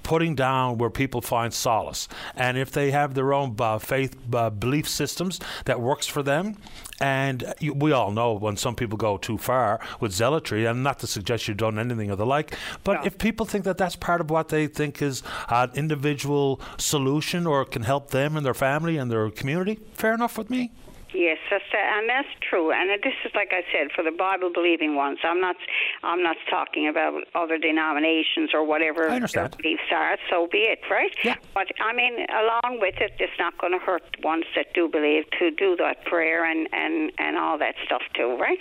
putting 0.03 0.35
down 0.35 0.77
where 0.77 0.89
people 0.89 1.21
find 1.21 1.53
solace. 1.53 2.07
And 2.35 2.57
if 2.57 2.71
they 2.71 2.91
have 2.91 3.13
their 3.13 3.33
own 3.33 3.55
uh, 3.59 3.79
faith 3.79 4.15
uh, 4.33 4.49
belief 4.49 4.87
systems 4.87 5.39
that 5.65 5.79
works 5.79 6.07
for 6.07 6.23
them, 6.23 6.57
and 6.99 7.53
you, 7.59 7.73
we 7.73 7.91
all 7.91 8.11
know 8.11 8.33
when 8.33 8.57
some 8.57 8.75
people 8.75 8.97
go 8.97 9.17
too 9.17 9.37
far 9.37 9.79
with 9.99 10.11
zealotry, 10.11 10.65
and 10.65 10.83
not 10.83 10.99
to 10.99 11.07
suggest 11.07 11.47
you've 11.47 11.57
done 11.57 11.79
anything 11.79 12.11
of 12.11 12.17
the 12.17 12.25
like, 12.25 12.55
but 12.83 12.93
no. 12.93 13.01
if 13.05 13.17
people 13.17 13.45
think 13.45 13.65
that 13.65 13.77
that's 13.77 13.95
part 13.95 14.21
of 14.21 14.29
what 14.29 14.49
they 14.49 14.67
think 14.67 15.01
is 15.01 15.23
an 15.49 15.71
individual 15.73 16.61
solution 16.77 17.47
or 17.47 17.65
can 17.65 17.83
help 17.83 18.11
them 18.11 18.37
and 18.37 18.45
their 18.45 18.53
family 18.53 18.97
and 18.97 19.11
their 19.11 19.29
community, 19.29 19.79
fair 19.93 20.13
enough 20.13 20.37
with 20.37 20.49
me. 20.49 20.71
Yes, 21.13 21.37
that's 21.49 21.63
and 21.73 22.07
that's 22.07 22.27
true. 22.47 22.71
And 22.71 22.89
this 23.03 23.13
is 23.25 23.31
like 23.35 23.51
I 23.51 23.63
said 23.71 23.91
for 23.93 24.03
the 24.03 24.11
Bible 24.11 24.51
believing 24.53 24.95
ones. 24.95 25.19
I'm 25.23 25.41
not 25.41 25.57
I'm 26.03 26.23
not 26.23 26.37
talking 26.49 26.87
about 26.87 27.23
other 27.35 27.57
denominations 27.57 28.51
or 28.53 28.65
whatever 28.65 29.09
I 29.09 29.15
understand. 29.15 29.51
their 29.51 29.57
beliefs 29.57 29.91
are. 29.91 30.17
So 30.29 30.47
be 30.51 30.59
it, 30.59 30.79
right? 30.89 31.13
Yeah. 31.23 31.35
But 31.53 31.67
I 31.81 31.93
mean, 31.93 32.25
along 32.29 32.79
with 32.79 32.95
it, 32.99 33.11
it's 33.19 33.37
not 33.37 33.57
going 33.57 33.73
to 33.73 33.79
hurt 33.79 34.03
ones 34.23 34.45
that 34.55 34.73
do 34.73 34.87
believe 34.87 35.25
to 35.39 35.51
do 35.51 35.75
that 35.77 36.05
prayer 36.05 36.45
and 36.49 36.69
and 36.71 37.11
and 37.17 37.37
all 37.37 37.57
that 37.57 37.75
stuff 37.85 38.03
too, 38.15 38.37
right? 38.39 38.59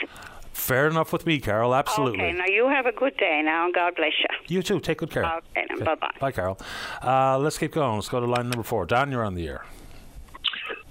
Fair 0.53 0.89
enough 0.89 1.13
with 1.13 1.27
me, 1.27 1.39
Carol. 1.41 1.75
Absolutely. 1.75 2.21
Okay. 2.23 2.33
Now 2.33 2.47
you 2.47 2.69
have 2.69 2.87
a 2.87 2.93
good 2.93 3.17
day 3.17 3.41
now, 3.45 3.67
and 3.67 3.75
God 3.75 3.95
bless 3.97 4.13
you. 4.19 4.57
You 4.57 4.63
too. 4.63 4.81
Take 4.81 4.99
good 4.99 5.11
care. 5.11 5.25
Okay. 5.25 5.67
okay. 5.73 5.85
Bye 5.85 5.95
bye. 5.95 6.11
Bye, 6.21 6.33
Carol. 6.33 6.59
Uh, 7.03 7.39
let's 7.39 7.57
keep 7.57 7.73
going. 7.73 7.95
Let's 7.95 8.09
go 8.09 8.21
to 8.21 8.27
line 8.27 8.51
number 8.51 8.65
four. 8.65 8.87
Don, 8.87 9.11
you're 9.11 9.25
on 9.25 9.35
the 9.35 9.49
air. 9.49 9.65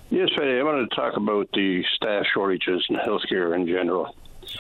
Yes, 0.10 0.30
Freddie, 0.36 0.60
I 0.60 0.64
wanted 0.64 0.90
to 0.90 0.96
talk 0.96 1.18
about 1.18 1.50
the 1.54 1.84
staff 1.96 2.24
shortages 2.34 2.84
in 2.90 2.96
healthcare 2.96 3.56
in 3.56 3.68
general. 3.68 4.16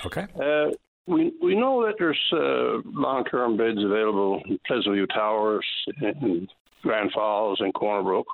Okay. 0.05 0.27
Uh, 0.39 0.71
we 1.07 1.34
we 1.41 1.55
know 1.55 1.84
that 1.85 1.95
there's 1.97 2.19
uh, 2.31 2.81
long-term 2.85 3.57
beds 3.57 3.84
available 3.84 4.41
in 4.45 4.59
Pleasantview 4.69 5.07
Towers, 5.09 5.65
in 6.01 6.47
Grand 6.84 7.11
Falls, 7.11 7.59
and 7.61 7.73
Corner 7.73 8.03
Brook. 8.03 8.27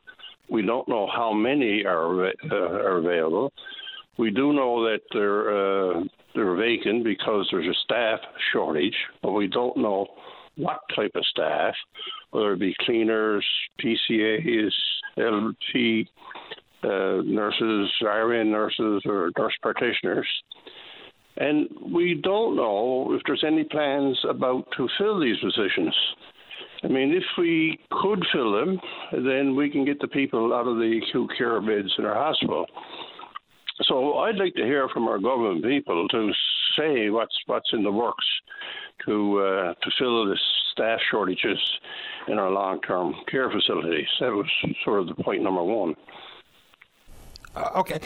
We 0.49 0.61
don't 0.61 0.87
know 0.89 1.07
how 1.07 1.31
many 1.31 1.85
are 1.85 2.25
uh, 2.25 2.31
are 2.51 2.97
available. 2.97 3.53
We 4.17 4.29
do 4.29 4.51
know 4.51 4.83
that 4.83 4.99
they're 5.13 5.97
uh, 5.97 6.03
they're 6.35 6.55
vacant 6.55 7.05
because 7.05 7.47
there's 7.49 7.67
a 7.67 7.79
staff 7.85 8.19
shortage, 8.51 8.97
but 9.21 9.31
we 9.31 9.47
don't 9.47 9.77
know 9.77 10.07
what 10.57 10.81
type 10.93 11.11
of 11.15 11.25
staff, 11.27 11.75
whether 12.31 12.53
it 12.53 12.59
be 12.59 12.75
cleaners, 12.81 13.45
PCAs, 13.79 14.71
LP 15.17 16.09
uh, 16.85 17.21
nurses, 17.25 17.91
RN 18.01 18.51
nurses, 18.51 19.01
or 19.05 19.31
nurse 19.37 19.53
practitioners. 19.61 20.27
And 21.37 21.67
we 21.93 22.19
don't 22.23 22.55
know 22.55 23.11
if 23.11 23.21
there's 23.25 23.43
any 23.45 23.65
plans 23.65 24.17
about 24.29 24.65
to 24.77 24.87
fill 24.97 25.19
these 25.19 25.37
positions. 25.39 25.95
I 26.83 26.87
mean, 26.87 27.13
if 27.13 27.23
we 27.37 27.79
could 27.91 28.23
fill 28.31 28.53
them, 28.53 28.79
then 29.11 29.55
we 29.55 29.69
can 29.69 29.85
get 29.85 29.99
the 29.99 30.07
people 30.07 30.53
out 30.53 30.67
of 30.67 30.77
the 30.77 31.01
acute 31.03 31.31
care 31.37 31.59
beds 31.59 31.91
in 31.97 32.05
our 32.05 32.15
hospital. 32.15 32.65
So 33.83 34.19
I'd 34.19 34.37
like 34.37 34.53
to 34.55 34.63
hear 34.63 34.87
from 34.89 35.07
our 35.07 35.19
government 35.19 35.65
people 35.65 36.07
to 36.07 36.31
say 36.77 37.09
what's 37.09 37.35
what's 37.47 37.69
in 37.73 37.83
the 37.83 37.91
works 37.91 38.25
to 39.05 39.39
uh, 39.39 39.73
to 39.73 39.91
fill 39.99 40.25
the 40.25 40.37
staff 40.71 40.99
shortages 41.11 41.59
in 42.27 42.39
our 42.39 42.51
long-term 42.51 43.15
care 43.29 43.51
facilities. 43.51 44.07
That 44.19 44.31
was 44.31 44.47
sort 44.83 45.01
of 45.01 45.07
the 45.07 45.23
point 45.23 45.43
number 45.43 45.63
one. 45.63 45.95
Uh, 47.55 47.69
okay. 47.75 47.99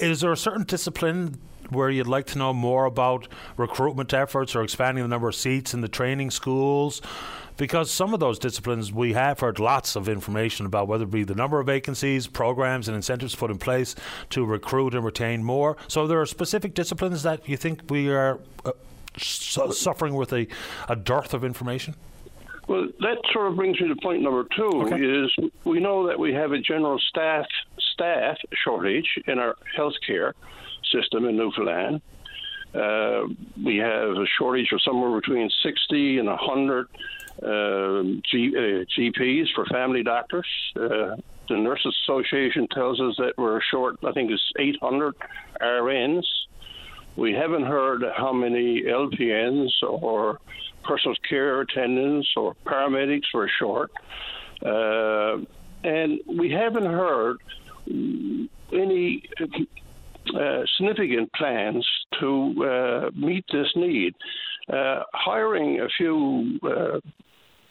Is 0.00 0.20
there 0.20 0.32
a 0.32 0.36
certain 0.36 0.64
discipline 0.64 1.38
where 1.70 1.90
you'd 1.90 2.06
like 2.06 2.26
to 2.26 2.38
know 2.38 2.52
more 2.52 2.84
about 2.84 3.26
recruitment 3.56 4.12
efforts 4.12 4.54
or 4.54 4.62
expanding 4.62 5.02
the 5.02 5.08
number 5.08 5.28
of 5.28 5.34
seats 5.34 5.72
in 5.74 5.80
the 5.80 5.88
training 5.88 6.30
schools? 6.30 7.00
Because 7.56 7.90
some 7.90 8.12
of 8.12 8.18
those 8.20 8.38
disciplines 8.38 8.92
we 8.92 9.12
have 9.12 9.38
heard 9.40 9.60
lots 9.60 9.94
of 9.94 10.08
information 10.08 10.66
about, 10.66 10.88
whether 10.88 11.04
it 11.04 11.10
be 11.10 11.22
the 11.22 11.36
number 11.36 11.60
of 11.60 11.66
vacancies, 11.66 12.26
programs, 12.26 12.88
and 12.88 12.96
incentives 12.96 13.34
put 13.34 13.50
in 13.50 13.58
place 13.58 13.94
to 14.30 14.44
recruit 14.44 14.92
and 14.94 15.04
retain 15.04 15.44
more. 15.44 15.76
So, 15.86 16.08
there 16.08 16.20
are 16.20 16.26
specific 16.26 16.74
disciplines 16.74 17.22
that 17.22 17.48
you 17.48 17.56
think 17.56 17.82
we 17.88 18.10
are 18.10 18.40
uh, 18.64 18.72
su- 19.16 19.72
suffering 19.72 20.14
with 20.14 20.32
a, 20.32 20.48
a 20.88 20.96
dearth 20.96 21.32
of 21.32 21.44
information? 21.44 21.94
Well, 22.66 22.88
that 23.00 23.18
sort 23.32 23.48
of 23.48 23.56
brings 23.56 23.80
me 23.80 23.88
to 23.88 23.96
point 23.96 24.22
number 24.22 24.46
two. 24.56 24.70
Okay. 24.86 24.96
Is 24.96 25.50
we 25.64 25.80
know 25.80 26.06
that 26.06 26.18
we 26.18 26.32
have 26.32 26.52
a 26.52 26.58
general 26.58 26.98
staff 26.98 27.46
staff 27.92 28.36
shortage 28.64 29.08
in 29.26 29.38
our 29.38 29.54
healthcare 29.76 30.32
system 30.92 31.26
in 31.26 31.36
Newfoundland. 31.36 32.00
Uh, 32.74 33.28
we 33.62 33.76
have 33.76 34.10
a 34.10 34.26
shortage 34.38 34.72
of 34.72 34.82
somewhere 34.82 35.20
between 35.20 35.48
60 35.62 36.18
and 36.18 36.28
100 36.28 36.88
uh, 37.42 38.02
G, 38.30 38.52
uh, 38.56 38.84
GPs 38.98 39.46
for 39.54 39.64
family 39.66 40.02
doctors. 40.02 40.46
Uh, 40.74 41.16
the 41.48 41.56
Nurses 41.56 41.94
Association 42.04 42.66
tells 42.68 43.00
us 43.00 43.14
that 43.18 43.34
we're 43.36 43.60
short, 43.70 43.96
I 44.04 44.12
think 44.12 44.30
it's 44.30 44.42
800 44.58 45.14
RNs 45.60 46.24
We 47.16 47.32
haven't 47.32 47.64
heard 47.64 48.02
how 48.16 48.32
many 48.32 48.82
LPNs 48.82 49.70
or 49.82 50.40
personal 50.86 51.16
care 51.28 51.60
attendants 51.60 52.28
or 52.36 52.54
paramedics 52.64 53.32
were 53.32 53.50
short. 53.58 53.90
Uh, 54.64 55.38
and 55.82 56.20
we 56.38 56.50
haven't 56.50 56.86
heard 56.86 57.36
any 58.72 59.22
uh, 60.34 60.62
significant 60.76 61.30
plans 61.34 61.86
to 62.20 62.64
uh, 62.64 63.10
meet 63.14 63.44
this 63.52 63.68
need. 63.76 64.14
Uh, 64.72 65.02
hiring 65.12 65.80
a 65.80 65.88
few 65.98 66.58
uh, 66.62 66.98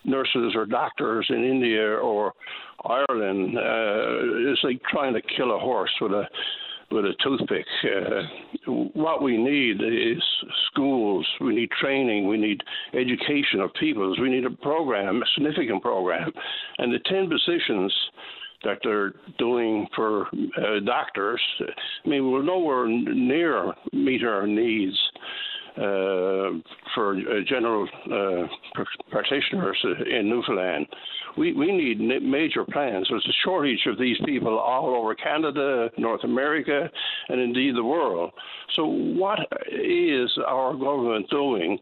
nurses 0.05 0.53
or 0.55 0.65
doctors 0.65 1.25
in 1.29 1.43
India 1.43 1.95
or 1.95 2.33
Ireland 2.85 3.57
uh, 3.57 4.51
is 4.51 4.59
like 4.63 4.81
trying 4.83 5.13
to 5.13 5.21
kill 5.21 5.55
a 5.55 5.59
horse 5.59 5.91
with 6.01 6.11
a 6.11 6.27
with 6.93 7.05
a 7.05 7.13
toothpick. 7.23 7.65
Uh, 7.83 8.71
what 8.93 9.21
we 9.21 9.37
need 9.37 9.81
is 9.81 10.23
schools. 10.71 11.27
We 11.41 11.55
need 11.55 11.69
training. 11.81 12.27
We 12.27 12.37
need 12.37 12.61
education 12.93 13.59
of 13.59 13.73
peoples. 13.79 14.19
We 14.19 14.29
need 14.29 14.45
a 14.45 14.51
program, 14.51 15.21
a 15.21 15.25
significant 15.35 15.81
program, 15.81 16.31
and 16.77 16.93
the 16.93 16.99
ten 16.99 17.29
positions 17.29 17.93
that 18.63 18.77
they're 18.83 19.13
doing 19.37 19.87
for 19.95 20.27
uh, 20.57 20.79
doctors. 20.85 21.41
I 22.05 22.07
mean, 22.07 22.31
we're 22.31 22.43
nowhere 22.43 22.87
near 22.87 23.73
meet 23.91 24.23
our 24.23 24.47
needs 24.47 24.97
uh, 25.77 26.59
for 26.93 27.15
general 27.47 27.87
uh, 28.11 28.47
practitioners 29.09 29.77
in 29.83 30.29
Newfoundland. 30.29 30.85
We, 31.37 31.53
we 31.53 31.71
need 31.71 31.99
major 32.21 32.63
plans. 32.63 33.07
There's 33.09 33.25
a 33.27 33.33
shortage 33.43 33.87
of 33.87 33.97
these 33.97 34.17
people 34.23 34.57
all 34.59 34.95
over 34.95 35.15
Canada, 35.15 35.89
North 35.97 36.23
America, 36.23 36.89
and 37.29 37.41
indeed 37.41 37.75
the 37.75 37.83
world. 37.83 38.31
So, 38.75 38.85
what 38.85 39.39
is 39.71 40.29
our 40.47 40.73
government 40.73 41.29
doing 41.29 41.79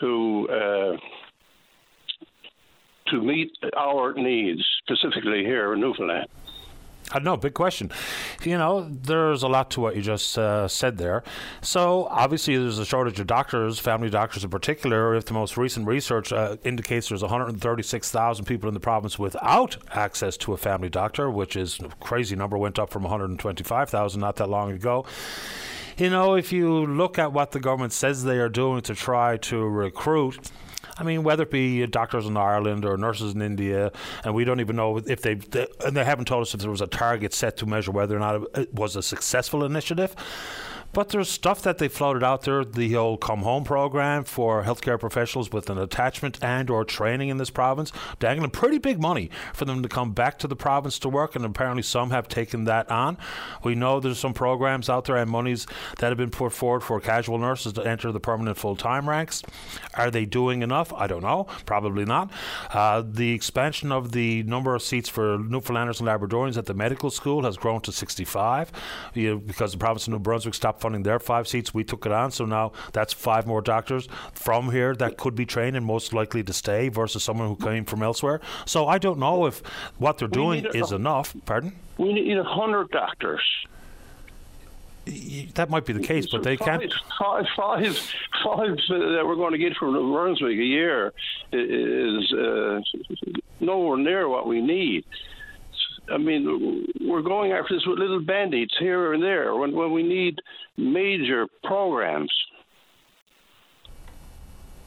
to 0.00 0.48
uh, 0.50 0.96
to 3.10 3.22
meet 3.22 3.52
our 3.76 4.14
needs, 4.14 4.64
specifically 4.84 5.44
here 5.44 5.72
in 5.74 5.80
Newfoundland? 5.80 6.26
I 7.10 7.20
know, 7.20 7.36
big 7.38 7.54
question. 7.54 7.90
You 8.42 8.58
know, 8.58 8.86
there's 8.90 9.42
a 9.42 9.48
lot 9.48 9.70
to 9.72 9.80
what 9.80 9.96
you 9.96 10.02
just 10.02 10.36
uh, 10.36 10.68
said 10.68 10.98
there. 10.98 11.22
So, 11.62 12.06
obviously, 12.10 12.56
there's 12.58 12.78
a 12.78 12.84
shortage 12.84 13.18
of 13.18 13.26
doctors, 13.26 13.78
family 13.78 14.10
doctors 14.10 14.44
in 14.44 14.50
particular. 14.50 15.14
If 15.14 15.24
the 15.24 15.32
most 15.32 15.56
recent 15.56 15.86
research 15.86 16.32
uh, 16.32 16.56
indicates 16.64 17.08
there's 17.08 17.22
136,000 17.22 18.44
people 18.44 18.68
in 18.68 18.74
the 18.74 18.80
province 18.80 19.18
without 19.18 19.78
access 19.92 20.36
to 20.38 20.52
a 20.52 20.58
family 20.58 20.90
doctor, 20.90 21.30
which 21.30 21.56
is 21.56 21.80
a 21.80 21.88
crazy 22.00 22.36
number, 22.36 22.58
went 22.58 22.78
up 22.78 22.90
from 22.90 23.02
125,000 23.04 24.20
not 24.20 24.36
that 24.36 24.48
long 24.48 24.72
ago. 24.72 25.06
You 25.96 26.10
know, 26.10 26.34
if 26.34 26.52
you 26.52 26.86
look 26.86 27.18
at 27.18 27.32
what 27.32 27.52
the 27.52 27.60
government 27.60 27.92
says 27.92 28.22
they 28.22 28.38
are 28.38 28.48
doing 28.48 28.82
to 28.82 28.94
try 28.94 29.38
to 29.38 29.56
recruit, 29.56 30.50
I 30.98 31.04
mean, 31.04 31.22
whether 31.22 31.44
it 31.44 31.50
be 31.50 31.86
doctors 31.86 32.26
in 32.26 32.36
Ireland 32.36 32.84
or 32.84 32.96
nurses 32.96 33.34
in 33.34 33.42
India, 33.42 33.92
and 34.24 34.34
we 34.34 34.44
don't 34.44 34.60
even 34.60 34.76
know 34.76 34.98
if 34.98 35.22
they, 35.22 35.38
and 35.84 35.96
they 35.96 36.04
haven't 36.04 36.26
told 36.26 36.42
us 36.42 36.54
if 36.54 36.60
there 36.60 36.70
was 36.70 36.80
a 36.80 36.86
target 36.86 37.32
set 37.32 37.56
to 37.58 37.66
measure 37.66 37.92
whether 37.92 38.16
or 38.16 38.20
not 38.20 38.42
it 38.56 38.74
was 38.74 38.96
a 38.96 39.02
successful 39.02 39.64
initiative. 39.64 40.16
But 40.92 41.10
there's 41.10 41.28
stuff 41.28 41.62
that 41.62 41.78
they 41.78 41.88
floated 41.88 42.22
out 42.24 42.42
there, 42.42 42.64
the 42.64 42.96
old 42.96 43.20
come 43.20 43.40
home 43.40 43.64
program 43.64 44.24
for 44.24 44.64
healthcare 44.64 44.98
professionals 44.98 45.52
with 45.52 45.70
an 45.70 45.78
attachment 45.78 46.38
and 46.42 46.70
or 46.70 46.84
training 46.84 47.28
in 47.28 47.36
this 47.36 47.50
province, 47.50 47.92
dangling 48.18 48.50
pretty 48.50 48.78
big 48.78 49.00
money 49.00 49.30
for 49.52 49.64
them 49.64 49.82
to 49.82 49.88
come 49.88 50.12
back 50.12 50.38
to 50.38 50.48
the 50.48 50.56
province 50.56 50.98
to 51.00 51.08
work, 51.08 51.36
and 51.36 51.44
apparently 51.44 51.82
some 51.82 52.10
have 52.10 52.26
taken 52.28 52.64
that 52.64 52.90
on. 52.90 53.18
We 53.62 53.74
know 53.74 54.00
there's 54.00 54.18
some 54.18 54.34
programs 54.34 54.88
out 54.88 55.04
there 55.04 55.16
and 55.16 55.30
monies 55.30 55.66
that 55.98 56.08
have 56.08 56.18
been 56.18 56.30
put 56.30 56.52
forward 56.52 56.82
for 56.82 57.00
casual 57.00 57.38
nurses 57.38 57.74
to 57.74 57.82
enter 57.82 58.10
the 58.10 58.20
permanent 58.20 58.56
full-time 58.56 59.08
ranks. 59.08 59.42
Are 59.94 60.10
they 60.10 60.24
doing 60.24 60.62
enough? 60.62 60.92
I 60.92 61.06
don't 61.06 61.22
know. 61.22 61.46
Probably 61.66 62.04
not. 62.04 62.30
Uh, 62.72 63.02
the 63.06 63.32
expansion 63.32 63.92
of 63.92 64.12
the 64.12 64.42
number 64.44 64.74
of 64.74 64.82
seats 64.82 65.08
for 65.08 65.38
Newfoundlanders 65.38 66.00
and 66.00 66.08
Labradorians 66.08 66.56
at 66.56 66.66
the 66.66 66.74
medical 66.74 67.10
school 67.10 67.44
has 67.44 67.56
grown 67.56 67.80
to 67.82 67.92
65 67.92 68.72
you 69.14 69.30
know, 69.30 69.38
because 69.38 69.72
the 69.72 69.78
province 69.78 70.06
of 70.06 70.12
New 70.12 70.18
Brunswick 70.18 70.54
stopped 70.54 70.77
funding 70.80 71.02
their 71.02 71.18
five 71.18 71.48
seats. 71.48 71.74
We 71.74 71.84
took 71.84 72.06
it 72.06 72.12
on, 72.12 72.30
so 72.30 72.44
now 72.44 72.72
that's 72.92 73.12
five 73.12 73.46
more 73.46 73.60
doctors 73.60 74.08
from 74.32 74.70
here 74.70 74.94
that 74.96 75.16
could 75.16 75.34
be 75.34 75.46
trained 75.46 75.76
and 75.76 75.84
most 75.84 76.12
likely 76.12 76.42
to 76.44 76.52
stay 76.52 76.88
versus 76.88 77.22
someone 77.22 77.48
who 77.48 77.56
came 77.56 77.84
from 77.84 78.02
elsewhere. 78.02 78.40
So 78.66 78.86
I 78.86 78.98
don't 78.98 79.18
know 79.18 79.46
if 79.46 79.60
what 79.98 80.18
they're 80.18 80.28
doing 80.28 80.66
a, 80.66 80.70
is 80.70 80.92
enough. 80.92 81.34
Pardon? 81.44 81.72
We 81.96 82.12
need 82.12 82.36
a 82.36 82.44
hundred 82.44 82.90
doctors. 82.90 83.42
That 85.54 85.70
might 85.70 85.86
be 85.86 85.94
the 85.94 86.02
case, 86.02 86.26
but 86.30 86.42
they 86.42 86.56
five, 86.56 86.80
can't. 86.80 86.94
Five, 87.18 87.46
five, 87.56 87.96
five 88.44 88.76
that 88.88 89.22
we're 89.24 89.36
going 89.36 89.52
to 89.52 89.58
get 89.58 89.74
from 89.76 89.94
New 89.94 90.12
Brunswick 90.12 90.58
a 90.58 90.62
year 90.62 91.14
is 91.50 92.32
uh, 92.34 92.80
nowhere 93.58 93.96
near 93.96 94.28
what 94.28 94.46
we 94.46 94.60
need. 94.60 95.04
I 96.10 96.18
mean, 96.18 96.86
we're 97.00 97.22
going 97.22 97.52
after 97.52 97.74
this 97.74 97.86
with 97.86 97.98
little 97.98 98.20
band-aids 98.20 98.74
here 98.78 99.12
and 99.12 99.22
there 99.22 99.54
when, 99.56 99.74
when 99.74 99.92
we 99.92 100.02
need 100.02 100.38
major 100.76 101.46
programs. 101.64 102.32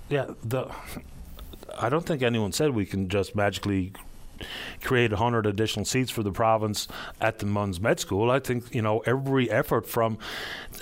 Yeah, 0.09 0.31
the 0.43 0.69
I 1.79 1.89
don't 1.89 2.05
think 2.05 2.21
anyone 2.21 2.51
said 2.51 2.71
we 2.71 2.85
can 2.85 3.07
just 3.07 3.35
magically 3.35 3.93
create 4.81 5.11
100 5.11 5.45
additional 5.45 5.85
seats 5.85 6.11
for 6.11 6.23
the 6.23 6.31
province 6.31 6.87
at 7.19 7.39
the 7.39 7.45
MUN's 7.45 7.79
Med 7.79 7.99
School. 7.99 8.31
I 8.31 8.39
think, 8.39 8.73
you 8.73 8.81
know, 8.81 8.99
every 8.99 9.49
effort 9.49 9.87
from 9.87 10.17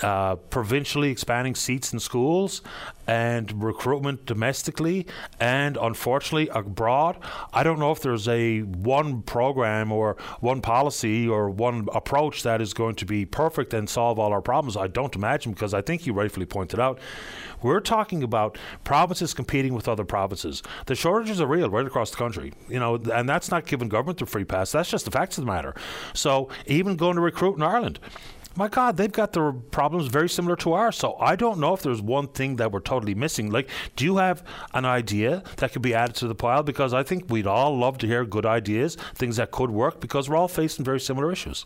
uh, 0.02 0.36
provincially 0.36 1.10
expanding 1.10 1.54
seats 1.54 1.92
in 1.92 2.00
schools 2.00 2.62
and 3.06 3.62
recruitment 3.62 4.24
domestically 4.24 5.06
and 5.40 5.76
unfortunately 5.76 6.48
abroad. 6.48 7.16
I 7.52 7.62
don't 7.62 7.78
know 7.78 7.90
if 7.90 8.00
there's 8.00 8.28
a 8.28 8.60
one 8.60 9.22
program 9.22 9.90
or 9.90 10.16
one 10.38 10.60
policy 10.60 11.28
or 11.28 11.50
one 11.50 11.88
approach 11.92 12.44
that 12.44 12.60
is 12.60 12.72
going 12.72 12.94
to 12.96 13.04
be 13.04 13.26
perfect 13.26 13.74
and 13.74 13.88
solve 13.88 14.18
all 14.18 14.32
our 14.32 14.40
problems. 14.42 14.76
I 14.76 14.86
don't 14.86 15.14
imagine 15.16 15.52
because 15.52 15.74
I 15.74 15.82
think 15.82 16.06
you 16.06 16.12
rightfully 16.12 16.46
pointed 16.46 16.78
out 16.78 17.00
we're 17.62 17.80
talking 17.80 18.22
about 18.22 18.58
provinces 18.84 19.34
competing 19.34 19.74
with 19.74 19.88
other 19.88 20.04
provinces. 20.04 20.62
The 20.86 20.94
shortages 20.94 21.40
are 21.40 21.46
real 21.46 21.68
right 21.70 21.86
across 21.86 22.10
the 22.10 22.16
country, 22.16 22.52
you 22.68 22.78
know, 22.78 22.96
and 23.12 23.28
that's 23.28 23.49
not 23.50 23.66
giving 23.66 23.88
government 23.88 24.22
a 24.22 24.26
free 24.26 24.44
pass. 24.44 24.72
That's 24.72 24.90
just 24.90 25.04
the 25.04 25.10
facts 25.10 25.38
of 25.38 25.44
the 25.44 25.50
matter. 25.50 25.74
So 26.14 26.48
even 26.66 26.96
going 26.96 27.16
to 27.16 27.20
recruit 27.20 27.56
in 27.56 27.62
Ireland, 27.62 27.98
my 28.56 28.68
God, 28.68 28.96
they've 28.96 29.12
got 29.12 29.32
their 29.32 29.52
problems 29.52 30.08
very 30.08 30.28
similar 30.28 30.56
to 30.56 30.72
ours. 30.72 30.96
So 30.96 31.16
I 31.20 31.36
don't 31.36 31.60
know 31.60 31.72
if 31.72 31.82
there's 31.82 32.02
one 32.02 32.28
thing 32.28 32.56
that 32.56 32.72
we're 32.72 32.80
totally 32.80 33.14
missing. 33.14 33.50
Like, 33.50 33.68
do 33.96 34.04
you 34.04 34.16
have 34.16 34.42
an 34.74 34.84
idea 34.84 35.42
that 35.56 35.72
could 35.72 35.82
be 35.82 35.94
added 35.94 36.16
to 36.16 36.28
the 36.28 36.34
pile? 36.34 36.62
Because 36.62 36.92
I 36.92 37.02
think 37.02 37.30
we'd 37.30 37.46
all 37.46 37.78
love 37.78 37.98
to 37.98 38.06
hear 38.06 38.24
good 38.24 38.46
ideas, 38.46 38.96
things 39.14 39.36
that 39.36 39.50
could 39.50 39.70
work, 39.70 40.00
because 40.00 40.28
we're 40.28 40.36
all 40.36 40.48
facing 40.48 40.84
very 40.84 41.00
similar 41.00 41.30
issues. 41.30 41.64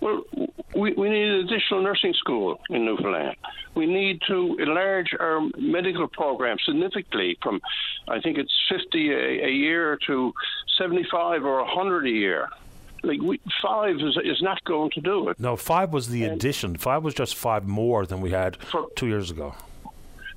Well, 0.00 0.24
we, 0.80 0.92
we 0.92 1.10
need 1.10 1.28
an 1.28 1.46
additional 1.46 1.82
nursing 1.82 2.14
school 2.14 2.60
in 2.70 2.84
Newfoundland. 2.84 3.36
We 3.74 3.86
need 3.86 4.20
to 4.28 4.56
enlarge 4.58 5.14
our 5.18 5.40
medical 5.58 6.08
program 6.08 6.56
significantly 6.64 7.38
from, 7.42 7.60
I 8.08 8.20
think 8.20 8.38
it's 8.38 8.52
50 8.68 9.12
a, 9.12 9.46
a 9.46 9.50
year 9.50 9.98
to 10.06 10.32
75 10.78 11.44
or 11.44 11.62
100 11.62 12.06
a 12.06 12.10
year 12.10 12.48
like 13.02 13.20
we, 13.22 13.40
five 13.62 13.96
is, 13.96 14.18
is 14.24 14.42
not 14.42 14.62
going 14.64 14.90
to 14.90 15.00
do 15.00 15.30
it. 15.30 15.40
No, 15.40 15.56
five 15.56 15.90
was 15.90 16.08
the 16.08 16.24
and 16.24 16.34
addition. 16.34 16.76
Five 16.76 17.02
was 17.02 17.14
just 17.14 17.34
five 17.34 17.66
more 17.66 18.04
than 18.04 18.20
we 18.20 18.30
had 18.30 18.56
for, 18.56 18.88
two 18.94 19.06
years 19.06 19.30
ago. 19.30 19.54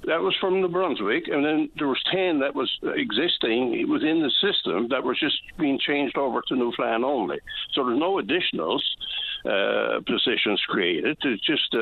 That 0.06 0.22
was 0.22 0.36
from 0.40 0.62
New 0.62 0.68
Brunswick, 0.68 1.28
and 1.28 1.46
then 1.46 1.70
there 1.78 1.88
was 1.88 2.02
ten 2.12 2.40
that 2.40 2.56
was 2.56 2.72
existing 2.84 3.90
within 3.90 4.22
the 4.22 4.32
system 4.42 4.90
that 4.90 5.04
was 5.04 5.20
just 5.20 5.36
being 5.58 5.80
changed 5.80 6.18
over 6.18 6.42
to 6.48 6.56
Newfoundland 6.56 7.06
only. 7.06 7.40
So 7.74 7.86
there's 7.86 8.00
no 8.00 8.22
additionals 8.22 8.82
uh, 9.46 10.00
positions 10.06 10.62
created. 10.68 11.18
It's 11.24 11.46
just 11.46 11.74
a, 11.74 11.78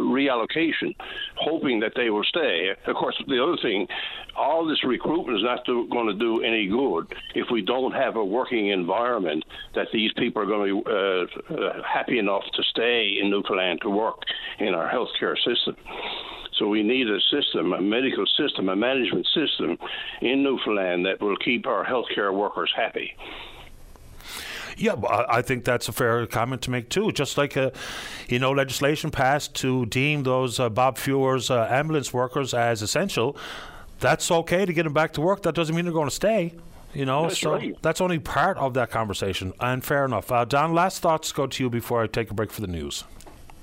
reallocation, 0.00 0.94
hoping 1.36 1.80
that 1.80 1.92
they 1.94 2.10
will 2.10 2.24
stay. 2.24 2.70
Of 2.86 2.96
course, 2.96 3.16
the 3.26 3.42
other 3.42 3.56
thing, 3.62 3.86
all 4.36 4.66
this 4.66 4.82
recruitment 4.84 5.38
is 5.38 5.44
not 5.44 5.66
going 5.66 6.06
to 6.06 6.14
do 6.14 6.42
any 6.42 6.66
good 6.66 7.12
if 7.34 7.46
we 7.50 7.62
don't 7.62 7.92
have 7.92 8.16
a 8.16 8.24
working 8.24 8.68
environment 8.68 9.44
that 9.74 9.88
these 9.92 10.12
people 10.16 10.42
are 10.42 10.46
going 10.46 10.68
to 10.68 10.82
be 10.82 10.90
uh, 10.90 11.54
uh, 11.54 11.82
happy 11.82 12.18
enough 12.18 12.44
to 12.54 12.62
stay 12.64 13.18
in 13.20 13.30
Newfoundland 13.30 13.80
to 13.82 13.90
work 13.90 14.22
in 14.58 14.74
our 14.74 14.90
healthcare 14.90 15.36
system. 15.36 15.76
So 16.58 16.66
we 16.66 16.82
need 16.82 17.08
a 17.08 17.20
system, 17.30 17.72
a 17.72 17.80
medical 17.80 18.26
system, 18.36 18.68
a 18.68 18.74
management 18.74 19.26
system 19.26 19.78
in 20.20 20.42
Newfoundland 20.42 21.06
that 21.06 21.20
will 21.20 21.36
keep 21.36 21.66
our 21.66 21.84
healthcare 21.84 22.34
workers 22.34 22.72
happy. 22.74 23.12
Yeah, 24.78 24.94
I 25.28 25.42
think 25.42 25.64
that's 25.64 25.88
a 25.88 25.92
fair 25.92 26.24
comment 26.26 26.62
to 26.62 26.70
make 26.70 26.88
too. 26.88 27.10
Just 27.10 27.36
like 27.36 27.56
a, 27.56 27.72
you 28.28 28.38
know, 28.38 28.52
legislation 28.52 29.10
passed 29.10 29.54
to 29.56 29.86
deem 29.86 30.22
those 30.22 30.60
uh, 30.60 30.68
Bob 30.68 30.98
Fewer's 30.98 31.50
uh, 31.50 31.66
ambulance 31.68 32.12
workers 32.12 32.54
as 32.54 32.80
essential. 32.80 33.36
That's 33.98 34.30
okay 34.30 34.64
to 34.64 34.72
get 34.72 34.84
them 34.84 34.92
back 34.92 35.12
to 35.14 35.20
work. 35.20 35.42
That 35.42 35.56
doesn't 35.56 35.74
mean 35.74 35.84
they're 35.84 35.92
going 35.92 36.08
to 36.08 36.14
stay. 36.14 36.54
You 36.94 37.04
know, 37.04 37.24
that's 37.24 37.40
so 37.40 37.52
right. 37.52 37.76
that's 37.82 38.00
only 38.00 38.18
part 38.18 38.56
of 38.56 38.74
that 38.74 38.90
conversation. 38.90 39.52
And 39.60 39.84
fair 39.84 40.04
enough. 40.04 40.30
Uh, 40.30 40.44
Don, 40.44 40.74
last 40.74 41.02
thoughts 41.02 41.32
go 41.32 41.46
to 41.46 41.64
you 41.64 41.68
before 41.68 42.02
I 42.02 42.06
take 42.06 42.30
a 42.30 42.34
break 42.34 42.50
for 42.50 42.60
the 42.60 42.66
news. 42.68 43.04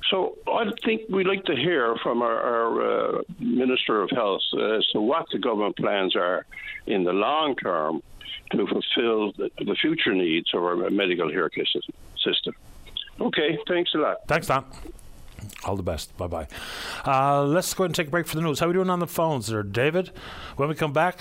So 0.10 0.38
I 0.48 0.66
think 0.84 1.02
we'd 1.10 1.26
like 1.26 1.46
to 1.46 1.56
hear 1.56 1.96
from 2.04 2.22
our, 2.22 2.40
our 2.40 3.18
uh, 3.18 3.22
Minister 3.40 4.04
of 4.04 4.12
Health 4.12 4.42
as 4.54 4.86
to 4.94 5.02
what 5.02 5.26
the 5.32 5.40
government 5.40 5.78
plans 5.78 6.16
are 6.16 6.46
in 6.86 7.04
the 7.04 7.14
long 7.14 7.56
term 7.56 8.04
to 8.52 8.68
fulfill 8.68 9.32
the, 9.34 9.50
the 9.60 9.76
future 9.76 10.14
needs 10.14 10.54
of 10.54 10.64
our 10.64 10.90
medical 10.90 11.30
care 11.32 11.50
system. 11.56 12.54
Okay, 13.20 13.58
thanks 13.68 13.94
a 13.96 13.98
lot. 13.98 14.18
Thanks, 14.28 14.48
Don. 14.48 14.66
All 15.64 15.76
the 15.76 15.84
best. 15.84 16.16
Bye 16.18 16.28
bye. 16.28 16.48
Uh, 17.06 17.44
let's 17.44 17.74
go 17.74 17.84
ahead 17.84 17.90
and 17.90 17.96
take 17.96 18.08
a 18.08 18.12
break 18.12 18.28
for 18.28 18.36
the 18.36 18.42
news. 18.42 18.60
How 18.60 18.66
are 18.66 18.70
we 18.70 18.74
doing 18.74 18.90
on 18.90 19.00
the 19.00 19.08
phones 19.08 19.48
there, 19.48 19.64
David? 19.64 20.12
When 20.58 20.70
we 20.70 20.76
come 20.76 20.94
back, 20.94 21.20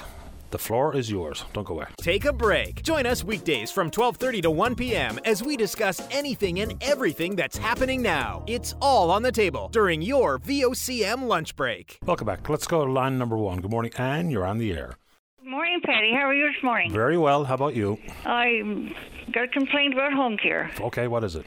the 0.51 0.59
floor 0.59 0.95
is 0.97 1.11
yours. 1.11 1.45
Don't 1.53 1.65
go 1.67 1.75
away. 1.75 1.87
Take 1.97 2.25
a 2.25 2.33
break. 2.33 2.83
Join 2.83 3.07
us 3.07 3.25
weekdays 3.25 3.71
from 3.71 3.91
12:30 3.91 4.43
to 4.43 4.51
1 4.51 4.75
p.m. 4.77 5.19
as 5.25 5.43
we 5.43 5.57
discuss 5.57 6.01
anything 6.11 6.61
and 6.61 6.83
everything 6.83 7.37
that's 7.37 7.57
happening 7.57 8.03
now. 8.03 8.45
It's 8.47 8.75
all 8.81 9.11
on 9.11 9.23
the 9.23 9.33
table 9.33 9.69
during 9.73 10.01
your 10.03 10.39
VOCM 10.39 11.27
lunch 11.27 11.57
break. 11.57 11.99
Welcome 12.05 12.27
back. 12.27 12.49
Let's 12.49 12.67
go 12.67 12.85
to 12.85 12.93
line 12.93 13.19
number 13.19 13.37
one. 13.37 13.61
Good 13.61 13.71
morning, 13.71 13.93
Anne. 13.99 14.31
You're 14.31 14.47
on 14.47 14.59
the 14.59 14.73
air. 14.73 14.97
Good 15.45 15.51
morning, 15.51 15.83
Paddy. 15.85 16.11
How 16.11 16.23
are 16.23 16.33
you 16.33 16.51
this 16.51 16.62
morning? 16.62 16.91
Very 16.91 17.19
well. 17.19 17.45
How 17.45 17.53
about 17.53 17.75
you? 17.75 17.99
I 18.25 18.91
got 19.31 19.45
a 19.45 19.49
complaint 19.49 19.93
about 19.93 20.15
home 20.15 20.39
care. 20.39 20.71
Okay, 20.81 21.07
what 21.07 21.23
is 21.23 21.37
it? 21.37 21.45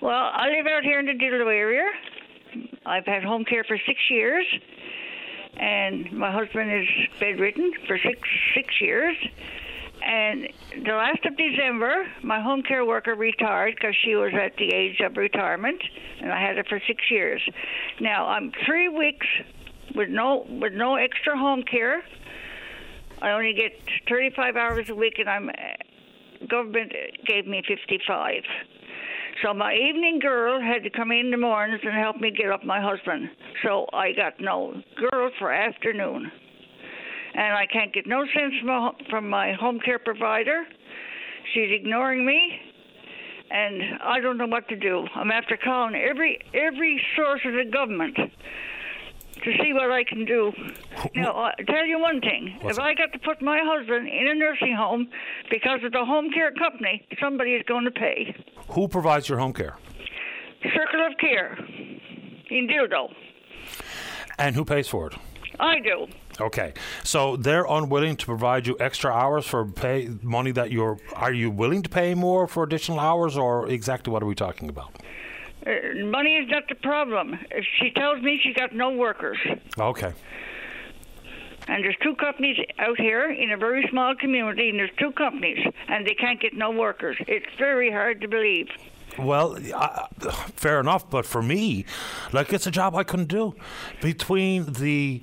Well, 0.00 0.30
I 0.32 0.48
live 0.48 0.66
out 0.66 0.82
here 0.82 0.98
in 0.98 1.04
the 1.04 1.12
Dildo 1.12 1.46
area. 1.46 1.84
I've 2.86 3.04
had 3.04 3.22
home 3.22 3.44
care 3.44 3.64
for 3.64 3.78
six 3.86 4.00
years, 4.08 4.46
and 5.60 6.10
my 6.10 6.32
husband 6.32 6.72
is 6.72 6.88
bedridden 7.20 7.70
for 7.86 7.98
six 7.98 8.18
six 8.54 8.80
years. 8.80 9.14
And 10.02 10.48
the 10.86 10.92
last 10.92 11.22
of 11.26 11.36
December, 11.36 12.06
my 12.22 12.40
home 12.40 12.62
care 12.62 12.86
worker 12.86 13.14
retired 13.14 13.74
because 13.74 13.94
she 14.02 14.14
was 14.14 14.32
at 14.32 14.56
the 14.56 14.72
age 14.72 15.00
of 15.00 15.18
retirement, 15.18 15.82
and 16.22 16.32
I 16.32 16.40
had 16.40 16.56
her 16.56 16.64
for 16.64 16.80
six 16.86 17.02
years. 17.10 17.42
Now 18.00 18.26
I'm 18.26 18.52
three 18.64 18.88
weeks 18.88 19.26
with 19.94 20.08
no 20.08 20.46
with 20.48 20.72
no 20.72 20.94
extra 20.94 21.36
home 21.36 21.62
care. 21.62 22.02
I 23.20 23.32
only 23.32 23.52
get 23.52 23.72
35 24.08 24.56
hours 24.56 24.88
a 24.90 24.94
week, 24.94 25.14
and 25.18 25.28
I'm 25.28 25.48
uh, 25.48 26.46
government 26.48 26.92
gave 27.26 27.46
me 27.46 27.62
55. 27.66 28.42
So 29.42 29.54
my 29.54 29.72
evening 29.74 30.18
girl 30.20 30.60
had 30.60 30.82
to 30.82 30.90
come 30.90 31.12
in 31.12 31.30
the 31.30 31.36
mornings 31.36 31.80
and 31.84 31.94
help 31.94 32.16
me 32.16 32.30
get 32.30 32.50
up 32.50 32.64
my 32.64 32.80
husband. 32.80 33.28
So 33.64 33.86
I 33.92 34.12
got 34.12 34.34
no 34.40 34.74
girl 34.96 35.30
for 35.38 35.52
afternoon. 35.52 36.30
And 37.34 37.54
I 37.54 37.66
can't 37.66 37.92
get 37.92 38.06
no 38.06 38.24
sense 38.34 38.54
from, 38.64 38.92
from 39.10 39.28
my 39.28 39.52
home 39.52 39.78
care 39.84 39.98
provider. 39.98 40.64
She's 41.54 41.70
ignoring 41.70 42.26
me. 42.26 42.58
And 43.50 44.00
I 44.02 44.20
don't 44.20 44.38
know 44.38 44.46
what 44.46 44.68
to 44.68 44.76
do. 44.76 45.06
I'm 45.14 45.30
after 45.30 45.56
calling 45.56 45.94
every 45.94 46.38
every 46.52 47.00
source 47.16 47.40
of 47.46 47.52
the 47.52 47.70
government 47.70 48.18
to 49.50 49.62
see 49.62 49.72
what 49.72 49.90
I 49.90 50.04
can 50.04 50.24
do. 50.24 50.52
Now, 51.14 51.32
I'll 51.32 51.64
tell 51.66 51.86
you 51.86 51.98
one 51.98 52.20
thing. 52.20 52.56
What's 52.60 52.78
if 52.78 52.82
I 52.82 52.94
got 52.94 53.12
to 53.12 53.18
put 53.18 53.40
my 53.42 53.60
husband 53.62 54.08
in 54.08 54.28
a 54.28 54.34
nursing 54.34 54.74
home 54.76 55.08
because 55.50 55.80
of 55.84 55.92
the 55.92 56.04
home 56.04 56.30
care 56.30 56.52
company, 56.52 57.06
somebody 57.20 57.52
is 57.52 57.62
going 57.66 57.84
to 57.84 57.90
pay. 57.90 58.34
Who 58.68 58.88
provides 58.88 59.28
your 59.28 59.38
home 59.38 59.52
care? 59.52 59.76
Circle 60.62 61.06
of 61.06 61.18
Care 61.18 61.56
in 62.50 62.68
Dildo. 62.68 63.12
And 64.38 64.54
who 64.54 64.64
pays 64.64 64.88
for 64.88 65.08
it? 65.08 65.14
I 65.60 65.80
do. 65.80 66.06
Okay, 66.40 66.72
so 67.02 67.36
they're 67.36 67.66
unwilling 67.68 68.16
to 68.16 68.26
provide 68.26 68.66
you 68.66 68.76
extra 68.78 69.12
hours 69.12 69.44
for 69.44 69.64
pay 69.66 70.08
money 70.22 70.52
that 70.52 70.70
you're. 70.70 70.98
Are 71.14 71.32
you 71.32 71.50
willing 71.50 71.82
to 71.82 71.88
pay 71.88 72.14
more 72.14 72.46
for 72.46 72.62
additional 72.62 73.00
hours, 73.00 73.36
or 73.36 73.68
exactly 73.68 74.12
what 74.12 74.22
are 74.22 74.26
we 74.26 74.36
talking 74.36 74.68
about? 74.68 74.96
Uh, 75.68 76.06
money 76.06 76.36
is 76.36 76.48
not 76.48 76.64
the 76.68 76.74
problem. 76.74 77.38
If 77.50 77.64
she 77.78 77.90
tells 77.90 78.22
me 78.22 78.40
she 78.42 78.54
got 78.54 78.74
no 78.74 78.90
workers, 78.90 79.38
Okay, 79.78 80.12
and 81.68 81.84
there's 81.84 81.96
two 82.02 82.14
companies 82.16 82.56
out 82.78 82.98
here 82.98 83.30
in 83.30 83.50
a 83.52 83.56
very 83.56 83.86
small 83.90 84.14
community, 84.16 84.70
and 84.70 84.78
there's 84.78 84.90
two 84.98 85.12
companies, 85.12 85.58
and 85.88 86.06
they 86.06 86.14
can't 86.14 86.40
get 86.40 86.54
no 86.54 86.70
workers. 86.70 87.16
It's 87.28 87.46
very 87.58 87.90
hard 87.90 88.20
to 88.22 88.28
believe. 88.28 88.68
Well, 89.18 89.56
fair 90.54 90.80
enough, 90.80 91.10
but 91.10 91.26
for 91.26 91.42
me, 91.42 91.84
like 92.32 92.52
it's 92.52 92.66
a 92.66 92.70
job 92.70 92.94
I 92.94 93.02
couldn't 93.04 93.28
do. 93.28 93.54
Between 94.00 94.72
the 94.72 95.22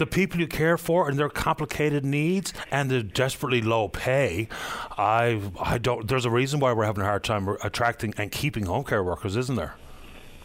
the 0.00 0.06
people 0.06 0.40
you 0.40 0.48
care 0.48 0.76
for 0.78 1.08
and 1.08 1.18
their 1.18 1.28
complicated 1.28 2.04
needs 2.04 2.52
and 2.72 2.90
the 2.90 3.02
desperately 3.02 3.60
low 3.60 3.86
pay, 3.88 4.48
I 4.98 5.40
I 5.60 5.78
don't. 5.78 6.08
There's 6.08 6.24
a 6.24 6.30
reason 6.30 6.58
why 6.58 6.72
we're 6.72 6.86
having 6.86 7.02
a 7.02 7.06
hard 7.06 7.22
time 7.22 7.46
attracting 7.62 8.14
and 8.16 8.32
keeping 8.32 8.64
home 8.66 8.82
care 8.84 9.04
workers, 9.04 9.36
isn't 9.36 9.56
there? 9.56 9.74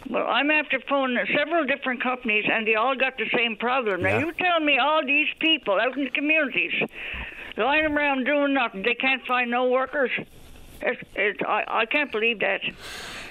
Well, 0.09 0.27
I'm 0.27 0.51
after 0.51 0.79
phoning 0.87 1.25
several 1.35 1.65
different 1.65 2.03
companies, 2.03 2.45
and 2.51 2.67
they 2.67 2.75
all 2.75 2.95
got 2.95 3.17
the 3.17 3.25
same 3.35 3.55
problem. 3.55 4.03
Now, 4.03 4.09
Yeah. 4.09 4.19
you 4.25 4.33
tell 4.33 4.59
me 4.59 4.77
all 4.77 5.03
these 5.03 5.29
people 5.39 5.79
out 5.79 5.97
in 5.97 6.03
the 6.03 6.11
communities 6.11 6.73
lying 7.57 7.85
around 7.85 8.25
doing 8.25 8.53
nothing, 8.53 8.83
they 8.83 8.93
can't 8.93 9.25
find 9.25 9.49
no 9.49 9.69
workers. 9.69 10.11
It's, 10.81 11.01
it's, 11.15 11.39
I, 11.47 11.63
I 11.67 11.85
can't 11.85 12.11
believe 12.11 12.39
that. 12.41 12.61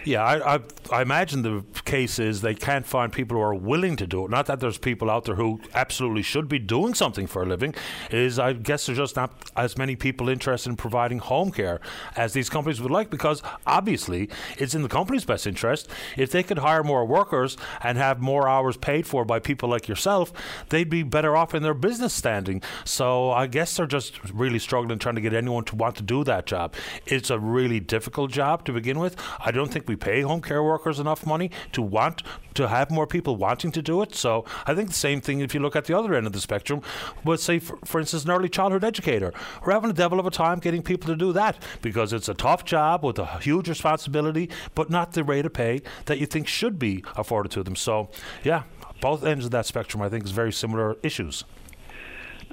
Yeah, 0.05 0.23
I, 0.23 0.57
I 0.57 0.61
I 0.91 1.03
imagine 1.03 1.43
the 1.43 1.65
case 1.87 2.19
is 2.19 2.43
they 2.43 2.55
can't 2.55 2.87
find 2.87 3.11
people 3.11 3.39
who 3.39 3.43
are 3.43 3.55
willing 3.55 3.97
to 3.97 4.07
do 4.07 4.25
it. 4.25 4.31
Not 4.31 4.47
that 4.47 4.61
there's 4.61 4.77
people 4.77 5.11
out 5.11 5.25
there 5.25 5.35
who 5.35 5.61
absolutely 5.73 6.23
should 6.23 6.47
be 6.47 6.59
doing 6.59 6.93
something 6.93 7.27
for 7.27 7.43
a 7.43 7.47
living. 7.47 7.75
Is 8.11 8.39
I 8.39 8.53
guess 8.53 8.87
there's 8.87 8.99
just 8.99 9.17
not 9.17 9.33
as 9.57 9.79
many 9.79 9.97
people 9.97 10.29
interested 10.29 10.69
in 10.69 10.77
providing 10.77 11.21
home 11.21 11.51
care 11.51 11.81
as 12.17 12.35
these 12.35 12.51
companies 12.51 12.83
would 12.83 12.91
like 12.91 13.09
because 13.09 13.43
obviously 13.67 14.29
it's 14.59 14.75
in 14.75 14.83
the 14.83 14.89
company's 14.89 15.25
best 15.25 15.47
interest 15.47 15.89
if 16.17 16.31
they 16.31 16.43
could 16.43 16.59
hire 16.59 16.85
more 16.85 17.07
workers 17.07 17.57
and 17.83 17.97
have 17.97 18.21
more 18.21 18.47
hours 18.47 18.77
paid 18.77 19.07
for 19.07 19.25
by 19.25 19.39
people 19.39 19.69
like 19.71 19.89
yourself. 19.89 20.33
They'd 20.69 20.91
be 20.91 21.03
better 21.03 21.35
off 21.35 21.55
in 21.55 21.63
their 21.63 21.75
business 21.75 22.13
standing. 22.13 22.63
So 22.85 23.31
I 23.31 23.47
guess 23.47 23.77
they're 23.77 23.87
just 23.87 24.23
really 24.33 24.59
struggling 24.59 24.99
trying 24.99 25.15
to 25.15 25.21
get 25.23 25.33
anyone 25.33 25.65
to 25.65 25.77
want 25.77 25.97
to 25.97 26.03
do 26.03 26.25
that 26.25 26.45
job. 26.45 26.75
It's 27.07 27.31
a 27.31 27.39
really 27.39 27.81
difficult 27.81 28.31
job 28.31 28.65
to 28.67 28.73
begin 28.73 28.99
with. 28.99 29.17
I 29.41 29.51
don't 29.51 29.73
think 29.73 29.89
we 29.89 29.94
pay 29.97 30.23
home 30.23 30.41
care 30.41 30.63
workers 30.63 30.99
enough 30.99 31.27
money 31.27 31.51
to 31.73 31.83
want 31.83 32.23
to 32.55 32.69
have 32.69 32.91
more 32.91 33.07
people 33.07 33.37
wanting 33.37 33.73
to 33.73 33.83
do 33.83 34.03
it. 34.03 34.15
So 34.15 34.45
I 34.67 34.75
think 34.75 34.89
the 34.89 34.95
same 34.95 35.21
thing 35.21 35.41
if 35.41 35.55
you 35.55 35.61
look 35.61 35.77
at 35.77 35.85
the 35.85 35.99
other 35.99 36.15
end 36.15 36.27
of 36.27 36.33
the 36.33 36.41
spectrum. 36.41 36.83
But 37.25 37.41
say, 37.41 37.59
for, 37.59 37.79
for 37.85 38.01
instance, 38.01 38.25
an 38.25 38.31
early 38.31 38.49
childhood 38.49 38.85
educator. 38.85 39.33
We're 39.65 39.73
having 39.73 39.91
a 39.91 39.95
devil 39.95 40.21
of 40.21 40.27
a 40.27 40.31
time 40.31 40.59
getting 40.61 40.83
people 40.83 41.09
to 41.09 41.17
do 41.17 41.33
that 41.33 41.61
because 41.83 42.13
it's 42.13 42.29
a 42.29 42.35
tough 42.35 42.65
job 42.65 43.05
with 43.05 43.19
a 43.19 43.27
huge 43.39 43.69
responsibility, 43.69 44.51
but 44.75 44.91
not 44.91 45.13
the 45.13 45.25
rate 45.25 45.47
of 45.47 45.53
pay 45.53 45.83
that 46.07 46.19
you 46.19 46.27
think 46.27 46.47
should 46.47 46.79
be 46.79 47.05
afforded 47.17 47.51
to 47.53 47.63
them. 47.63 47.77
So, 47.77 48.09
yeah, 48.43 48.63
both 49.01 49.25
ends 49.25 49.45
of 49.45 49.51
that 49.51 49.67
spectrum, 49.67 50.03
I 50.03 50.09
think, 50.09 50.25
is 50.25 50.31
very 50.31 50.53
similar 50.53 50.97
issues. 51.03 51.45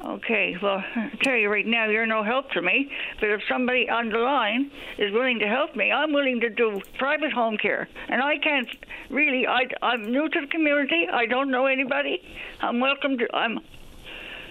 Okay, 0.04 0.58
well, 0.62 0.84
I 0.96 1.12
tell 1.22 1.36
you 1.36 1.50
right 1.50 1.66
now, 1.66 1.86
you're 1.86 2.08
no 2.08 2.24
help 2.24 2.50
to 2.52 2.62
me. 2.62 2.92
But 3.20 3.30
if 3.30 3.42
somebody 3.48 3.88
on 3.88 4.10
the 4.10 4.18
line 4.18 4.72
is 4.98 5.12
willing 5.12 5.38
to 5.40 5.48
help 5.48 5.76
me, 5.76 5.92
I'm 5.92 6.12
willing 6.12 6.40
to 6.40 6.50
do 6.50 6.82
private 6.98 7.32
home 7.32 7.56
care. 7.58 7.88
And 8.10 8.22
I 8.22 8.40
can't 8.40 8.68
really. 9.12 9.46
I, 9.46 9.68
I'm 9.84 10.12
new 10.12 10.28
to 10.28 10.42
the 10.42 10.48
community. 10.48 11.08
I 11.12 11.28
don't 11.28 11.52
know 11.52 11.68
anybody. 11.68 12.20
I'm 12.62 12.80
welcome 12.80 13.20
to. 13.20 13.28
I'm 13.36 13.60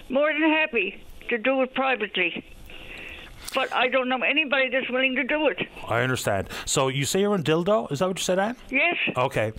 more 0.09 0.31
than 0.31 0.41
happy 0.43 1.03
to 1.29 1.37
do 1.37 1.61
it 1.63 1.73
privately. 1.73 2.45
But 3.53 3.73
I 3.73 3.87
don't 3.87 4.07
know 4.09 4.21
anybody 4.21 4.69
that's 4.69 4.89
willing 4.89 5.15
to 5.15 5.23
do 5.23 5.47
it. 5.47 5.59
I 5.87 6.01
understand. 6.01 6.49
So 6.65 6.87
you 6.87 7.05
say 7.05 7.21
you're 7.21 7.35
in 7.35 7.43
Dildo? 7.43 7.91
Is 7.91 7.99
that 7.99 8.07
what 8.07 8.17
you 8.17 8.23
said, 8.23 8.39
Anne? 8.39 8.55
Yes. 8.69 8.95
Okay. 9.17 9.53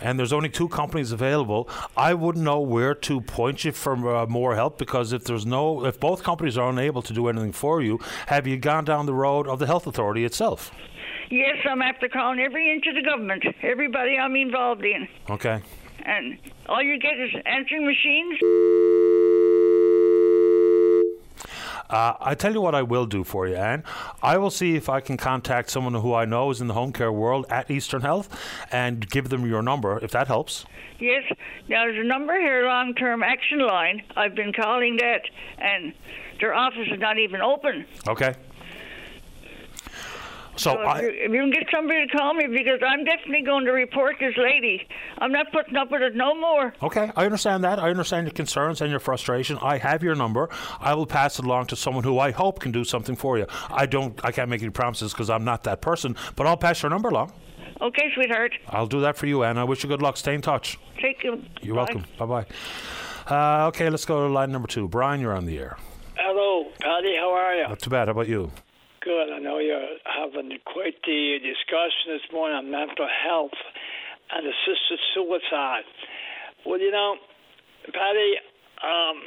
And 0.00 0.18
there's 0.18 0.32
only 0.32 0.48
two 0.48 0.68
companies 0.68 1.12
available. 1.12 1.68
I 1.96 2.14
wouldn't 2.14 2.44
know 2.44 2.60
where 2.60 2.94
to 2.94 3.20
point 3.20 3.64
you 3.64 3.72
for 3.72 4.16
uh, 4.16 4.26
more 4.26 4.54
help 4.54 4.78
because 4.78 5.12
if 5.12 5.24
there's 5.24 5.46
no, 5.46 5.84
if 5.84 6.00
both 6.00 6.22
companies 6.22 6.56
are 6.56 6.70
unable 6.70 7.02
to 7.02 7.12
do 7.12 7.28
anything 7.28 7.52
for 7.52 7.82
you, 7.82 7.98
have 8.26 8.46
you 8.46 8.56
gone 8.56 8.84
down 8.84 9.06
the 9.06 9.14
road 9.14 9.46
of 9.46 9.58
the 9.58 9.66
health 9.66 9.86
authority 9.86 10.24
itself? 10.24 10.70
Yes, 11.30 11.56
I'm 11.68 11.82
after 11.82 12.08
calling 12.08 12.38
every 12.38 12.70
inch 12.70 12.84
of 12.86 12.94
the 12.94 13.02
government, 13.02 13.44
everybody 13.62 14.16
I'm 14.18 14.36
involved 14.36 14.84
in. 14.84 15.08
Okay. 15.30 15.60
And 16.04 16.38
all 16.66 16.82
you 16.82 16.98
get 16.98 17.18
is 17.18 17.30
answering 17.46 17.86
machines. 17.86 18.38
Uh, 21.90 22.14
I 22.20 22.34
tell 22.34 22.52
you 22.52 22.60
what 22.60 22.74
I 22.74 22.82
will 22.82 23.06
do 23.06 23.24
for 23.24 23.46
you, 23.46 23.56
Anne. 23.56 23.84
I 24.22 24.38
will 24.38 24.50
see 24.50 24.74
if 24.74 24.88
I 24.88 25.00
can 25.00 25.16
contact 25.16 25.70
someone 25.70 25.94
who 25.94 26.14
I 26.14 26.24
know 26.24 26.50
is 26.50 26.60
in 26.60 26.66
the 26.66 26.74
home 26.74 26.92
care 26.92 27.12
world 27.12 27.46
at 27.50 27.70
Eastern 27.70 28.00
Health 28.02 28.28
and 28.72 29.08
give 29.08 29.28
them 29.28 29.46
your 29.46 29.62
number, 29.62 29.98
if 30.02 30.10
that 30.12 30.26
helps. 30.26 30.64
Yes. 30.98 31.24
Now 31.68 31.84
there's 31.84 31.98
a 31.98 32.08
number 32.08 32.38
here, 32.38 32.64
long-term 32.66 33.22
action 33.22 33.58
line. 33.58 34.02
I've 34.16 34.34
been 34.34 34.52
calling 34.52 34.96
that, 34.96 35.22
and 35.58 35.92
their 36.40 36.54
office 36.54 36.88
is 36.90 37.00
not 37.00 37.18
even 37.18 37.40
open. 37.40 37.84
Okay. 38.08 38.34
So 40.56 40.80
if, 40.80 40.86
I, 40.86 41.00
you, 41.02 41.08
if 41.08 41.32
you 41.32 41.40
can 41.40 41.50
get 41.50 41.64
somebody 41.72 42.06
to 42.06 42.16
call 42.16 42.34
me, 42.34 42.46
because 42.46 42.80
I'm 42.86 43.04
definitely 43.04 43.42
going 43.42 43.64
to 43.64 43.72
report 43.72 44.16
this 44.20 44.34
lady. 44.36 44.86
I'm 45.18 45.32
not 45.32 45.50
putting 45.52 45.76
up 45.76 45.90
with 45.90 46.02
it 46.02 46.14
no 46.14 46.34
more. 46.34 46.72
Okay, 46.82 47.10
I 47.16 47.24
understand 47.24 47.64
that. 47.64 47.78
I 47.78 47.90
understand 47.90 48.26
your 48.26 48.32
concerns 48.32 48.80
and 48.80 48.90
your 48.90 49.00
frustration. 49.00 49.58
I 49.60 49.78
have 49.78 50.02
your 50.02 50.14
number. 50.14 50.48
I 50.80 50.94
will 50.94 51.06
pass 51.06 51.38
it 51.38 51.44
along 51.44 51.66
to 51.66 51.76
someone 51.76 52.04
who 52.04 52.18
I 52.18 52.30
hope 52.30 52.60
can 52.60 52.72
do 52.72 52.84
something 52.84 53.16
for 53.16 53.38
you. 53.38 53.46
I 53.70 53.86
don't. 53.86 54.18
I 54.24 54.30
can't 54.32 54.48
make 54.48 54.62
any 54.62 54.70
promises 54.70 55.12
because 55.12 55.30
I'm 55.30 55.44
not 55.44 55.64
that 55.64 55.80
person. 55.80 56.16
But 56.36 56.46
I'll 56.46 56.56
pass 56.56 56.82
your 56.82 56.90
number 56.90 57.08
along. 57.08 57.32
Okay, 57.80 58.12
sweetheart. 58.14 58.52
I'll 58.68 58.86
do 58.86 59.00
that 59.00 59.16
for 59.16 59.26
you, 59.26 59.42
Anne. 59.42 59.58
I 59.58 59.64
wish 59.64 59.82
you 59.82 59.88
good 59.88 60.02
luck. 60.02 60.16
Stay 60.16 60.34
in 60.34 60.40
touch. 60.42 60.78
Thank 61.00 61.24
you. 61.24 61.42
You're 61.62 61.74
Bye. 61.74 61.82
welcome. 61.82 62.04
Bye 62.18 62.26
bye. 62.26 62.46
Uh, 63.26 63.66
okay, 63.68 63.90
let's 63.90 64.04
go 64.04 64.26
to 64.26 64.32
line 64.32 64.52
number 64.52 64.68
two. 64.68 64.86
Brian, 64.86 65.20
you're 65.20 65.34
on 65.34 65.46
the 65.46 65.58
air. 65.58 65.76
Hello, 66.16 66.70
Paddy. 66.80 67.16
How 67.16 67.32
are 67.32 67.54
you? 67.56 67.68
Not 67.68 67.80
too 67.80 67.90
bad. 67.90 68.08
How 68.08 68.12
about 68.12 68.28
you? 68.28 68.50
Good. 69.00 69.32
I 69.32 69.38
know 69.38 69.58
you're 69.58 69.93
having 70.04 70.52
quite 70.64 71.00
the 71.04 71.38
discussion 71.40 72.12
this 72.12 72.26
morning 72.32 72.56
on 72.56 72.70
mental 72.70 73.08
health 73.08 73.56
and 74.32 74.46
assisted 74.46 75.00
suicide. 75.14 75.84
Well, 76.64 76.80
you 76.80 76.90
know, 76.90 77.16
Paddy, 77.92 78.36
um, 78.84 79.18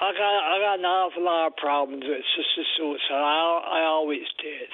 I 0.00 0.12
got 0.12 0.32
I 0.44 0.54
got 0.60 0.78
an 0.78 0.84
awful 0.84 1.24
lot 1.24 1.46
of 1.48 1.56
problems 1.56 2.04
with 2.04 2.20
assisted 2.20 2.66
suicide. 2.76 3.20
I, 3.20 3.80
I 3.80 3.80
always 3.84 4.26
did. 4.42 4.70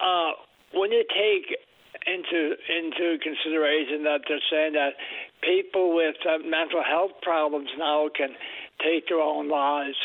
Uh, 0.00 0.32
when 0.74 0.90
you 0.90 1.04
take 1.10 1.58
into 2.06 2.56
into 2.66 3.18
consideration 3.22 4.02
that 4.04 4.22
they're 4.26 4.42
saying 4.50 4.72
that 4.74 4.98
people 5.42 5.94
with 5.94 6.16
uh, 6.26 6.38
mental 6.42 6.82
health 6.82 7.12
problems 7.22 7.68
now 7.78 8.08
can 8.14 8.34
take 8.80 9.08
their 9.08 9.20
own 9.20 9.48
lives. 9.48 9.96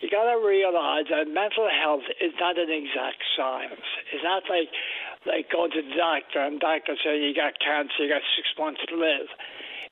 You 0.00 0.08
got 0.10 0.28
to 0.32 0.40
realize 0.40 1.06
that 1.10 1.28
mental 1.28 1.68
health 1.68 2.04
is 2.20 2.32
not 2.40 2.58
an 2.58 2.70
exact 2.70 3.20
science. 3.36 3.84
It's 4.12 4.24
not 4.24 4.44
like 4.48 4.68
like 5.26 5.52
going 5.52 5.70
to 5.72 5.82
the 5.82 5.96
doctor 5.96 6.40
and 6.40 6.58
doctor 6.60 6.96
saying 7.04 7.22
you 7.22 7.34
got 7.34 7.60
cancer, 7.60 8.00
you 8.00 8.08
got 8.08 8.24
six 8.36 8.48
months 8.56 8.80
to 8.88 8.96
live. 8.96 9.28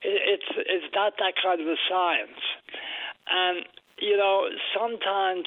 It, 0.01 0.41
it's 0.41 0.49
it's 0.57 0.95
not 0.95 1.15
that 1.19 1.35
kind 1.37 1.61
of 1.61 1.67
a 1.69 1.77
science. 1.89 2.41
And 3.29 3.67
you 4.01 4.17
know, 4.17 4.49
sometimes 4.73 5.45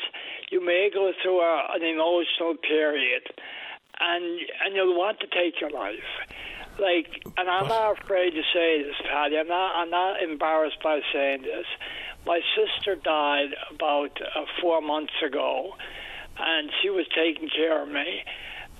you 0.51 0.63
may 0.63 0.89
go 0.93 1.11
through 1.21 1.41
a, 1.41 1.67
an 1.73 1.83
emotional 1.83 2.55
period, 2.61 3.23
and 3.99 4.39
and 4.65 4.75
you'll 4.75 4.97
want 4.97 5.19
to 5.21 5.27
take 5.27 5.59
your 5.59 5.71
life. 5.71 6.05
Like, 6.79 7.21
and 7.37 7.49
I'm 7.49 7.67
not 7.67 8.01
afraid 8.01 8.31
to 8.31 8.43
say 8.53 8.83
this, 8.83 8.95
Paddy. 9.09 9.37
I'm 9.37 9.47
not. 9.47 9.75
I'm 9.75 9.89
not 9.89 10.21
embarrassed 10.21 10.81
by 10.83 10.99
saying 11.13 11.43
this. 11.43 11.65
My 12.25 12.39
sister 12.55 12.95
died 12.95 13.49
about 13.73 14.19
uh, 14.21 14.45
four 14.61 14.81
months 14.81 15.13
ago, 15.25 15.73
and 16.37 16.69
she 16.81 16.89
was 16.89 17.05
taking 17.15 17.49
care 17.49 17.81
of 17.81 17.89
me. 17.89 18.23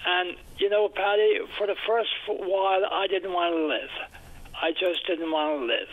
And 0.05 0.37
you 0.57 0.69
know, 0.69 0.89
Paddy, 0.89 1.39
for 1.57 1.67
the 1.67 1.75
first 1.87 2.09
while, 2.27 2.85
I 2.91 3.07
didn't 3.07 3.33
want 3.33 3.55
to 3.55 3.65
live. 3.67 3.93
I 4.61 4.71
just 4.71 5.05
didn't 5.07 5.31
want 5.31 5.61
to 5.61 5.65
live. 5.65 5.89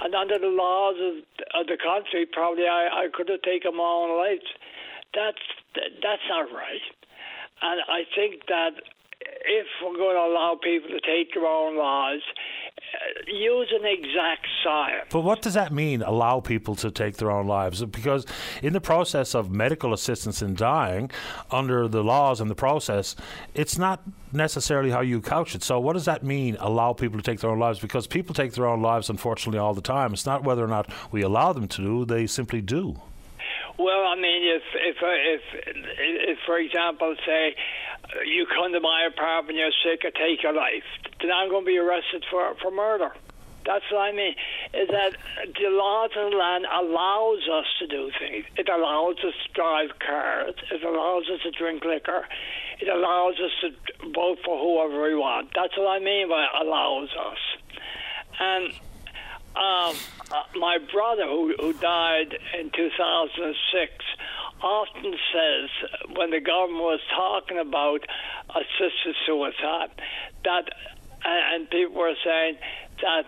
And 0.00 0.14
under 0.14 0.38
the 0.38 0.48
laws 0.48 0.94
of, 0.96 1.60
of 1.60 1.66
the 1.66 1.76
country, 1.76 2.24
probably 2.24 2.64
I, 2.64 3.04
I 3.04 3.08
could 3.12 3.28
have 3.28 3.42
taken 3.42 3.76
my 3.76 3.84
own 3.84 4.16
life. 4.16 4.46
That's 5.14 5.44
that's 5.74 6.22
not 6.28 6.52
right. 6.52 6.84
And 7.62 7.80
I 7.88 8.04
think 8.14 8.46
that 8.48 8.72
if 9.44 9.66
we're 9.82 9.96
going 9.96 10.14
to 10.16 10.26
allow 10.30 10.58
people 10.62 10.90
to 10.90 11.00
take 11.00 11.34
their 11.34 11.46
own 11.46 11.76
lives, 11.76 12.22
Uh, 12.78 13.32
use 13.32 13.72
an 13.72 13.84
exact 13.84 14.46
science. 14.62 15.06
But 15.10 15.20
what 15.20 15.42
does 15.42 15.54
that 15.54 15.72
mean, 15.72 16.00
allow 16.02 16.40
people 16.40 16.76
to 16.76 16.90
take 16.90 17.16
their 17.16 17.30
own 17.30 17.46
lives? 17.46 17.84
Because 17.84 18.24
in 18.62 18.72
the 18.72 18.80
process 18.80 19.34
of 19.34 19.50
medical 19.50 19.92
assistance 19.92 20.42
in 20.42 20.54
dying, 20.54 21.10
under 21.50 21.88
the 21.88 22.04
laws 22.04 22.40
and 22.40 22.48
the 22.48 22.54
process, 22.54 23.16
it's 23.54 23.78
not 23.78 24.02
necessarily 24.32 24.90
how 24.90 25.00
you 25.00 25.20
couch 25.20 25.54
it. 25.54 25.62
So, 25.62 25.80
what 25.80 25.94
does 25.94 26.04
that 26.04 26.22
mean, 26.22 26.56
allow 26.60 26.92
people 26.92 27.18
to 27.18 27.22
take 27.22 27.40
their 27.40 27.50
own 27.50 27.58
lives? 27.58 27.80
Because 27.80 28.06
people 28.06 28.34
take 28.34 28.52
their 28.52 28.66
own 28.66 28.80
lives, 28.80 29.10
unfortunately, 29.10 29.58
all 29.58 29.74
the 29.74 29.82
time. 29.82 30.12
It's 30.12 30.26
not 30.26 30.44
whether 30.44 30.64
or 30.64 30.68
not 30.68 30.90
we 31.10 31.22
allow 31.22 31.52
them 31.52 31.66
to 31.68 31.82
do, 31.82 32.04
they 32.04 32.26
simply 32.26 32.60
do. 32.60 33.00
Well, 33.78 34.06
I 34.06 34.16
mean, 34.16 34.42
if 34.42 34.62
if 34.74 34.96
if, 35.00 35.42
if 35.54 36.38
for 36.44 36.58
example, 36.58 37.14
say 37.24 37.54
uh, 38.04 38.22
you 38.22 38.46
come 38.46 38.72
to 38.72 38.80
my 38.80 39.06
apartment, 39.06 39.56
you're 39.56 39.70
sick, 39.84 40.02
I 40.04 40.10
take 40.10 40.42
your 40.42 40.52
life, 40.52 40.82
then 41.20 41.30
I'm 41.30 41.48
going 41.48 41.64
to 41.64 41.66
be 41.66 41.78
arrested 41.78 42.24
for 42.28 42.54
for 42.60 42.72
murder. 42.72 43.12
That's 43.64 43.84
what 43.92 44.00
I 44.00 44.12
mean. 44.12 44.34
Is 44.74 44.88
that 44.88 45.12
the 45.36 45.68
laws 45.68 46.10
of 46.16 46.32
the 46.32 46.36
land 46.36 46.64
allows 46.64 47.46
us 47.52 47.66
to 47.80 47.86
do 47.86 48.10
things. 48.18 48.46
It 48.56 48.68
allows 48.68 49.16
us 49.18 49.34
to 49.46 49.52
drive 49.52 49.90
cars. 49.98 50.54
It 50.72 50.82
allows 50.82 51.24
us 51.28 51.42
to 51.42 51.50
drink 51.50 51.84
liquor. 51.84 52.26
It 52.80 52.88
allows 52.88 53.34
us 53.34 53.52
to 53.60 54.08
vote 54.10 54.38
for 54.44 54.58
whoever 54.58 55.02
we 55.02 55.14
want. 55.14 55.50
That's 55.54 55.76
what 55.76 55.86
I 55.86 55.98
mean 55.98 56.30
by 56.30 56.46
allows 56.62 57.10
us. 57.10 57.38
And 58.40 58.72
um, 59.58 59.96
uh, 60.30 60.42
my 60.58 60.78
brother, 60.92 61.24
who, 61.24 61.54
who 61.58 61.72
died 61.72 62.38
in 62.58 62.70
2006, 62.70 63.92
often 64.62 65.14
says 65.32 65.70
when 66.16 66.30
the 66.30 66.40
government 66.40 66.82
was 66.82 67.00
talking 67.10 67.58
about 67.58 68.00
assisted 68.50 69.14
suicide 69.26 69.90
that, 70.44 70.68
and, 71.24 71.54
and 71.62 71.70
people 71.70 71.96
were 71.96 72.14
saying 72.24 72.56
that 73.02 73.24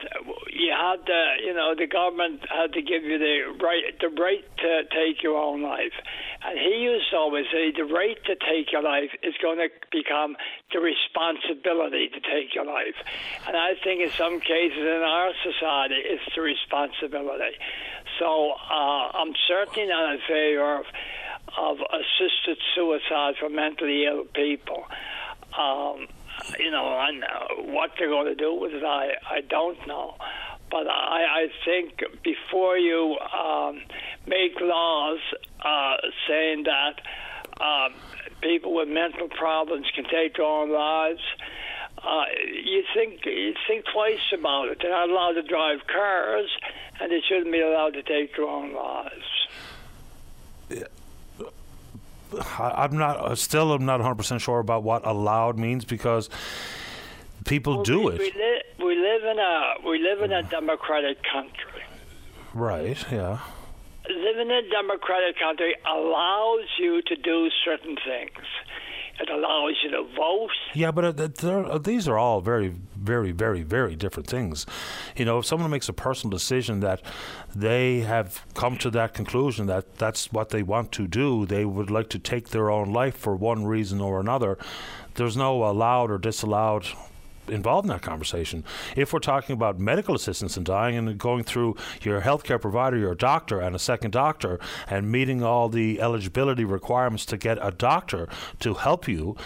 you 0.53 0.73
had 0.73 1.07
to, 1.07 1.37
you 1.45 1.55
know, 1.55 1.75
the 1.77 1.87
government 1.87 2.41
had 2.49 2.73
to 2.73 2.83
give 2.83 3.05
you 3.05 3.19
the 3.19 3.57
right, 3.63 3.95
the 4.01 4.09
right 4.09 4.45
to 4.59 4.83
take 4.91 5.23
your 5.23 5.39
own 5.39 5.63
life. 5.63 5.95
And 6.43 6.59
he 6.59 6.83
used 6.83 7.11
to 7.11 7.17
always 7.17 7.47
say 7.53 7.73
the 7.73 7.85
right 7.85 8.17
to 8.25 8.35
take 8.35 8.73
your 8.73 8.83
life 8.83 9.11
is 9.23 9.35
going 9.43 9.59
to 9.59 9.69
become 9.93 10.37
the 10.73 10.81
responsibility 10.81 12.09
to 12.09 12.21
take 12.21 12.55
your 12.55 12.65
life. 12.65 12.97
And 13.47 13.57
I 13.57 13.75
think 13.83 14.01
in 14.01 14.11
some 14.11 14.41
cases 14.41 14.79
in 14.79 15.03
our 15.05 15.33
society, 15.43 15.97
it's 15.97 16.35
the 16.35 16.43
responsibility. 16.43 17.57
So 18.19 18.53
uh, 18.53 19.11
I'm 19.15 19.35
certainly 19.47 19.89
not 19.89 20.15
in 20.15 20.21
favor 20.27 20.81
of, 20.81 20.87
of 21.57 21.79
assisted 21.79 22.59
suicide 22.75 23.35
for 23.39 23.49
mentally 23.49 24.05
ill 24.07 24.25
people. 24.25 24.85
Um, 25.59 26.07
you 26.59 26.71
know, 26.71 26.99
and 27.01 27.23
uh, 27.25 27.63
what 27.73 27.91
they're 27.99 28.09
going 28.09 28.27
to 28.27 28.35
do 28.35 28.55
with 28.55 28.73
it, 28.73 28.85
I, 28.85 29.15
I 29.29 29.41
don't 29.43 29.87
know. 29.87 30.15
But 30.71 30.87
I, 30.87 31.25
I 31.25 31.47
think 31.65 32.01
before 32.23 32.79
you 32.79 33.19
um, 33.19 33.83
make 34.27 34.53
laws 34.61 35.19
uh, 35.65 35.97
saying 36.29 36.65
that 36.65 37.01
um, 37.61 37.95
people 38.41 38.75
with 38.75 38.89
mental 38.89 39.29
problems 39.29 39.87
can 39.95 40.05
take 40.05 40.37
their 40.37 40.47
own 40.47 40.71
lives, 40.71 41.21
uh, 41.99 42.25
you 42.65 42.85
think 42.95 43.27
you 43.27 43.55
think 43.67 43.85
twice 43.93 44.33
about 44.33 44.69
it. 44.69 44.79
They're 44.81 44.91
not 44.91 45.11
allowed 45.11 45.33
to 45.33 45.43
drive 45.43 45.81
cars, 45.87 46.49
and 47.01 47.11
they 47.11 47.21
shouldn't 47.29 47.53
be 47.53 47.61
allowed 47.61 47.95
to 47.95 48.03
take 48.03 48.37
their 48.37 48.47
own 48.47 48.73
lives. 48.73 49.25
I, 52.59 52.85
I'm 52.85 52.97
not 52.97 53.17
uh, 53.19 53.35
still. 53.35 53.73
I'm 53.73 53.85
not 53.87 54.01
100 54.01 54.15
percent 54.17 54.41
sure 54.41 54.59
about 54.61 54.83
what 54.83 55.07
allowed 55.07 55.59
means 55.59 55.85
because 55.85 56.29
people 57.45 57.77
Well, 57.77 57.83
do 57.85 58.01
we, 58.03 58.13
it. 58.15 58.19
We, 58.19 58.33
li- 58.33 58.63
we 58.87 58.95
live 58.97 59.25
in 59.25 59.39
a 59.39 59.89
we 59.89 59.99
live 59.99 60.23
in 60.23 60.33
a 60.33 60.43
democratic 60.43 61.19
country. 61.33 61.83
Right? 62.55 62.99
Yeah. 63.11 63.39
Living 64.09 64.51
in 64.51 64.65
a 64.65 64.69
democratic 64.71 65.39
country 65.39 65.75
allows 65.87 66.67
you 66.79 67.01
to 67.03 67.17
do 67.17 67.49
certain 67.65 67.97
things. 68.05 68.45
It 69.21 69.29
allows 69.29 69.75
you 69.85 69.91
to 69.91 70.03
vote. 70.17 70.51
Yeah, 70.75 70.91
but 70.91 71.21
uh, 71.21 71.79
these 71.79 72.09
are 72.09 72.17
all 72.17 72.41
very, 72.41 72.75
very, 72.97 73.33
very, 73.33 73.63
very 73.63 73.95
different 73.95 74.29
things. 74.29 74.65
You 75.15 75.27
know, 75.27 75.39
if 75.39 75.47
someone 75.47 75.71
makes 75.71 75.89
a 75.91 75.93
personal 75.93 76.31
decision 76.31 76.81
that 76.81 77.03
they 77.55 78.01
have 78.01 78.45
come 78.55 78.79
to 78.79 78.91
that 78.93 79.13
conclusion 79.13 79.67
that 79.67 79.97
that's 79.97 80.33
what 80.33 80.49
they 80.49 80.63
want 80.63 80.91
to 80.93 81.07
do, 81.07 81.45
they 81.45 81.67
would 81.67 81.91
like 81.91 82.09
to 82.11 82.19
take 82.19 82.49
their 82.49 82.71
own 82.71 82.93
life 82.93 83.17
for 83.17 83.37
one 83.37 83.67
reason 83.67 84.01
or 84.01 84.21
another. 84.21 84.57
There's 85.15 85.37
no 85.37 85.65
allowed 85.65 86.11
or 86.11 86.19
disallowed 86.19 86.87
involved 87.51 87.87
in 87.87 87.91
that 87.91 88.03
conversation. 88.03 88.65
If 88.97 89.13
we're 89.13 89.21
talking 89.21 89.55
about 89.55 89.79
medical 89.79 90.15
assistance 90.15 90.57
in 90.57 90.65
dying 90.65 90.97
and 90.97 91.19
going 91.19 91.45
through 91.45 91.77
your 92.03 92.21
healthcare 92.21 92.61
provider, 92.61 92.97
your 92.97 93.15
doctor, 93.15 93.61
and 93.61 93.75
a 93.75 93.79
second 93.79 94.13
doctor, 94.13 94.59
and 94.89 95.11
meeting 95.11 95.43
all 95.43 95.69
the 95.69 96.01
eligibility 96.01 96.65
requirements 96.65 97.25
to 97.27 97.37
get 97.37 97.59
a 97.61 97.71
doctor 97.71 98.29
to 98.61 98.75
help 98.75 99.09
you, 99.09 99.37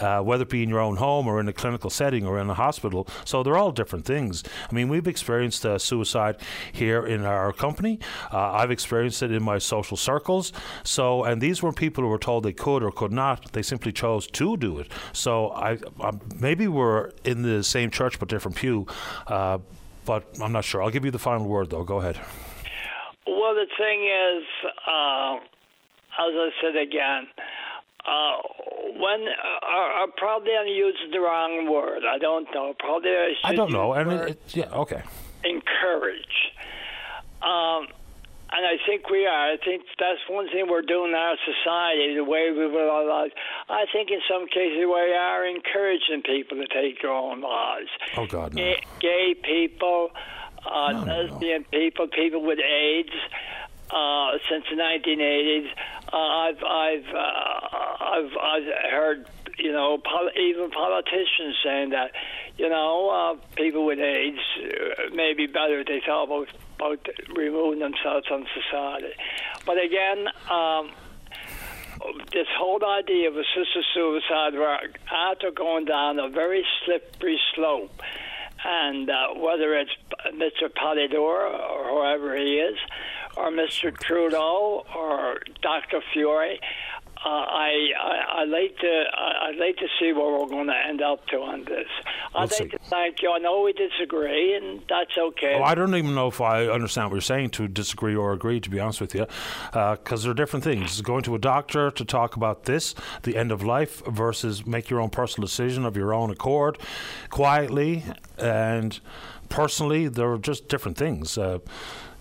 uh, 0.00 0.20
whether 0.20 0.42
it 0.42 0.48
be 0.48 0.62
in 0.62 0.68
your 0.68 0.80
own 0.80 0.96
home 0.96 1.26
or 1.26 1.40
in 1.40 1.48
a 1.48 1.52
clinical 1.52 1.90
setting 1.90 2.26
or 2.26 2.38
in 2.38 2.48
a 2.50 2.54
hospital. 2.54 3.06
So 3.24 3.42
they're 3.42 3.56
all 3.56 3.72
different 3.72 4.04
things. 4.04 4.42
I 4.70 4.74
mean, 4.74 4.88
we've 4.88 5.06
experienced 5.06 5.64
uh, 5.64 5.78
suicide 5.78 6.36
here 6.72 7.06
in 7.06 7.24
our 7.24 7.52
company. 7.52 7.98
Uh, 8.32 8.52
I've 8.52 8.70
experienced 8.70 9.22
it 9.22 9.30
in 9.30 9.42
my 9.42 9.58
social 9.58 9.96
circles. 9.96 10.52
So, 10.84 11.24
and 11.24 11.40
these 11.40 11.62
weren't 11.62 11.76
people 11.76 12.04
who 12.04 12.10
were 12.10 12.18
told 12.18 12.44
they 12.44 12.52
could 12.52 12.82
or 12.82 12.90
could 12.90 13.12
not. 13.12 13.52
They 13.52 13.62
simply 13.62 13.92
chose 13.92 14.26
to 14.28 14.56
do 14.56 14.78
it. 14.78 14.88
So, 15.12 15.50
I, 15.50 15.78
I 16.00 16.12
maybe 16.38 16.68
we're 16.68 17.10
in 17.24 17.42
the 17.42 17.62
same 17.62 17.90
church 17.90 18.18
but 18.18 18.28
different 18.28 18.56
pew. 18.56 18.86
Uh, 19.26 19.58
but 20.04 20.24
I'm 20.42 20.52
not 20.52 20.64
sure. 20.64 20.82
I'll 20.82 20.90
give 20.90 21.04
you 21.04 21.10
the 21.10 21.18
final 21.18 21.46
word, 21.46 21.70
though. 21.70 21.84
Go 21.84 21.98
ahead. 21.98 22.18
Well, 23.26 23.54
the 23.54 23.66
thing 23.78 24.04
is, 24.04 24.44
uh, 24.86 25.36
as 25.36 26.34
I 26.34 26.50
said 26.60 26.76
again, 26.76 27.28
uh, 28.06 28.36
when 28.96 29.26
uh, 29.28 30.02
uh, 30.04 30.06
probably 30.16 30.52
I'm 30.60 30.66
using 30.68 31.10
the 31.12 31.20
wrong 31.20 31.70
word. 31.70 32.02
I 32.08 32.18
don't 32.18 32.46
know. 32.54 32.74
Probably 32.78 33.10
I 33.10 33.34
should 33.40 33.52
I 33.52 33.54
don't 33.54 33.72
know. 33.72 33.94
use 33.94 34.00
And 34.00 34.10
the 34.10 34.14
it, 34.14 34.20
word 34.20 34.30
it, 34.30 34.56
yeah, 34.56 34.70
okay. 34.72 35.02
encourage. 35.44 36.52
Um, 37.42 37.88
and 38.52 38.66
I 38.66 38.76
think 38.86 39.08
we 39.10 39.26
are. 39.26 39.52
I 39.52 39.56
think 39.64 39.82
that's 39.98 40.18
one 40.28 40.48
thing 40.48 40.66
we're 40.68 40.82
doing 40.82 41.10
in 41.10 41.14
our 41.14 41.36
society, 41.46 42.16
the 42.16 42.24
way 42.24 42.50
we 42.50 42.64
live 42.64 42.74
our 42.74 43.06
lives. 43.06 43.32
I 43.68 43.84
think 43.92 44.10
in 44.10 44.18
some 44.28 44.48
cases 44.48 44.78
we 44.78 45.14
are 45.14 45.46
encouraging 45.46 46.22
people 46.26 46.58
to 46.58 46.66
take 46.66 47.00
their 47.00 47.12
own 47.12 47.40
lives. 47.42 47.88
Oh 48.16 48.26
God, 48.26 48.54
no. 48.54 48.62
Gay, 48.62 48.76
gay 49.00 49.34
people, 49.40 50.10
uh, 50.66 50.92
lesbian 51.06 51.64
people, 51.70 52.08
people 52.08 52.42
with 52.44 52.58
AIDS. 52.58 53.14
Uh, 53.92 54.38
since 54.48 54.64
the 54.70 54.76
1980s, 54.76 55.66
uh, 56.12 56.16
I've 56.16 56.62
I've 56.62 57.14
uh, 57.14 58.04
I've 58.04 58.36
I've 58.40 58.90
heard 58.92 59.26
you 59.58 59.72
know 59.72 59.98
pol- 59.98 60.30
even 60.36 60.70
politicians 60.70 61.56
saying 61.64 61.90
that 61.90 62.12
you 62.56 62.68
know 62.68 63.10
uh, 63.10 63.46
people 63.56 63.84
with 63.84 63.98
AIDS 63.98 64.38
uh, 64.62 65.14
may 65.14 65.34
be 65.34 65.46
better 65.46 65.80
if 65.80 65.88
they 65.88 66.00
thought 66.06 66.24
about 66.24 66.48
about 66.76 67.08
removing 67.34 67.80
themselves 67.80 68.26
from 68.26 68.44
society. 68.54 69.12
But 69.66 69.82
again. 69.82 70.28
Um, 70.50 70.90
this 72.32 72.46
whole 72.56 72.82
idea 72.82 73.28
of 73.28 73.36
assisted 73.36 73.84
suicide, 73.92 74.54
where 74.54 74.80
after 75.12 75.50
going 75.50 75.84
down 75.84 76.18
a 76.18 76.30
very 76.30 76.64
slippery 76.84 77.38
slope, 77.54 78.00
and 78.64 79.08
uh, 79.08 79.28
whether 79.36 79.74
it's 79.76 79.90
Mr. 80.34 80.68
Polidor 80.68 81.18
or 81.18 81.84
whoever 81.88 82.36
he 82.36 82.54
is, 82.54 82.78
or 83.36 83.50
Mr. 83.50 83.96
Trudeau 83.96 84.84
or 84.94 85.40
Dr. 85.62 86.00
Furey, 86.14 86.58
uh, 87.22 87.28
I, 87.28 87.88
I 88.00 88.40
I 88.40 88.44
like 88.44 88.78
to 88.78 89.04
I, 89.12 89.48
I'd 89.48 89.56
like 89.56 89.76
to 89.76 89.86
see 89.98 90.10
where 90.12 90.38
we're 90.40 90.48
going 90.48 90.68
to 90.68 90.86
end 90.88 91.02
up 91.02 91.26
to 91.26 91.36
on 91.36 91.64
this. 91.64 91.86
I'd 92.34 92.40
Let's 92.40 92.60
like 92.60 92.70
see. 92.70 92.78
to 92.78 92.84
thank 92.84 93.20
you. 93.20 93.30
I 93.30 93.38
know 93.38 93.60
we 93.60 93.74
disagree, 93.74 94.56
and 94.56 94.80
that's 94.88 95.10
okay. 95.18 95.56
Oh, 95.60 95.62
I 95.62 95.74
don't 95.74 95.94
even 95.94 96.14
know 96.14 96.28
if 96.28 96.40
I 96.40 96.66
understand 96.68 97.10
what 97.10 97.16
you're 97.16 97.20
saying 97.20 97.50
to 97.50 97.68
disagree 97.68 98.14
or 98.16 98.32
agree, 98.32 98.58
to 98.60 98.70
be 98.70 98.80
honest 98.80 99.02
with 99.02 99.14
you, 99.14 99.26
because 99.70 100.22
they're 100.22 100.32
different 100.32 100.64
things. 100.64 100.98
Going 101.02 101.22
to 101.24 101.34
a 101.34 101.38
doctor 101.38 101.90
to 101.90 102.04
talk 102.06 102.36
about 102.36 102.64
this, 102.64 102.94
the 103.24 103.36
end 103.36 103.52
of 103.52 103.62
life, 103.62 104.02
versus 104.06 104.66
make 104.66 104.88
your 104.88 105.00
own 105.00 105.10
personal 105.10 105.46
decision 105.46 105.84
of 105.84 105.98
your 105.98 106.14
own 106.14 106.30
accord, 106.30 106.78
quietly 107.28 108.02
and 108.38 108.98
personally, 109.50 110.08
they're 110.08 110.38
just 110.38 110.68
different 110.68 110.96
things. 110.96 111.36
Uh, 111.36 111.58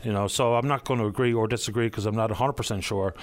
you 0.03 0.13
know, 0.13 0.27
so 0.27 0.55
I'm 0.55 0.67
not 0.67 0.85
going 0.85 0.99
to 0.99 1.05
agree 1.05 1.33
or 1.33 1.47
disagree 1.47 1.87
because 1.87 2.05
I'm 2.05 2.15
not 2.15 2.29
100% 2.29 2.83
sure 2.83 3.13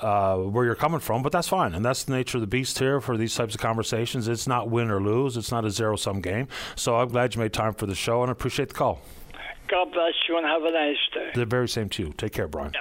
uh, 0.00 0.36
where 0.36 0.64
you're 0.64 0.74
coming 0.74 1.00
from, 1.00 1.22
but 1.22 1.32
that's 1.32 1.48
fine. 1.48 1.74
And 1.74 1.84
that's 1.84 2.04
the 2.04 2.12
nature 2.12 2.38
of 2.38 2.42
the 2.42 2.46
beast 2.46 2.78
here 2.78 3.00
for 3.00 3.16
these 3.16 3.34
types 3.34 3.54
of 3.54 3.60
conversations. 3.60 4.28
It's 4.28 4.46
not 4.46 4.70
win 4.70 4.90
or 4.90 5.00
lose, 5.00 5.36
it's 5.36 5.50
not 5.50 5.64
a 5.64 5.70
zero 5.70 5.96
sum 5.96 6.20
game. 6.20 6.48
So 6.76 6.96
I'm 6.96 7.08
glad 7.08 7.34
you 7.34 7.40
made 7.40 7.52
time 7.52 7.74
for 7.74 7.86
the 7.86 7.94
show 7.94 8.22
and 8.22 8.30
I 8.30 8.32
appreciate 8.32 8.68
the 8.68 8.74
call. 8.74 9.00
God 9.68 9.92
bless 9.92 10.14
you 10.28 10.36
and 10.36 10.46
have 10.46 10.62
a 10.62 10.70
nice 10.72 10.96
day. 11.14 11.30
The 11.34 11.46
very 11.46 11.68
same 11.68 11.88
to 11.90 12.02
you. 12.02 12.12
Take 12.16 12.32
care, 12.32 12.48
Brian. 12.48 12.72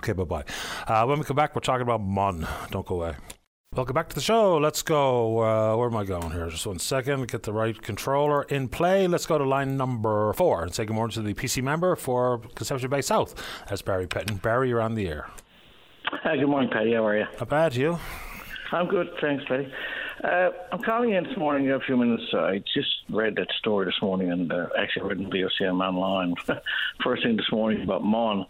Okay, 0.00 0.12
bye 0.12 0.24
bye. 0.24 0.44
Uh, 0.86 1.04
when 1.06 1.18
we 1.18 1.24
come 1.24 1.36
back, 1.36 1.54
we're 1.56 1.60
talking 1.60 1.82
about 1.82 2.00
MUN. 2.00 2.46
Don't 2.70 2.86
go 2.86 3.02
away. 3.02 3.14
Welcome 3.78 3.94
back 3.94 4.08
to 4.08 4.14
the 4.16 4.20
show. 4.20 4.56
Let's 4.56 4.82
go. 4.82 5.38
Uh, 5.38 5.76
where 5.76 5.86
am 5.86 5.96
I 5.96 6.02
going 6.02 6.32
here? 6.32 6.48
Just 6.48 6.66
one 6.66 6.80
second. 6.80 7.28
Get 7.28 7.44
the 7.44 7.52
right 7.52 7.80
controller 7.80 8.42
in 8.42 8.66
play. 8.66 9.06
Let's 9.06 9.24
go 9.24 9.38
to 9.38 9.44
line 9.44 9.76
number 9.76 10.32
four 10.32 10.64
and 10.64 10.74
say 10.74 10.84
good 10.84 10.94
morning 10.94 11.14
to 11.14 11.22
the 11.22 11.32
PC 11.32 11.62
member 11.62 11.94
for 11.94 12.38
Conception 12.56 12.90
Bay 12.90 13.02
South. 13.02 13.40
That's 13.68 13.80
Barry 13.80 14.08
Petten. 14.08 14.42
Barry, 14.42 14.70
you're 14.70 14.80
on 14.80 14.96
the 14.96 15.06
air. 15.06 15.30
Hi, 16.06 16.36
good 16.36 16.48
morning, 16.48 16.70
Paddy. 16.72 16.94
How 16.94 17.06
are 17.06 17.18
you? 17.18 17.26
Not 17.38 17.48
bad, 17.48 17.76
you? 17.76 18.00
I'm 18.72 18.88
good, 18.88 19.10
thanks, 19.20 19.44
Paddy. 19.46 19.72
Uh, 20.24 20.50
I'm 20.72 20.82
calling 20.82 21.12
in 21.12 21.22
this 21.22 21.36
morning. 21.36 21.64
You 21.64 21.70
have 21.70 21.82
a 21.82 21.84
few 21.84 21.96
minutes. 21.96 22.24
I 22.34 22.60
just 22.74 22.90
read 23.10 23.36
that 23.36 23.46
story 23.60 23.86
this 23.86 24.02
morning 24.02 24.32
and 24.32 24.52
uh, 24.52 24.66
actually 24.76 25.08
read 25.08 25.20
in 25.20 25.30
VOCM 25.30 25.80
online 25.80 26.34
first 27.04 27.22
thing 27.22 27.36
this 27.36 27.52
morning 27.52 27.84
about 27.84 28.02
MUN. 28.02 28.44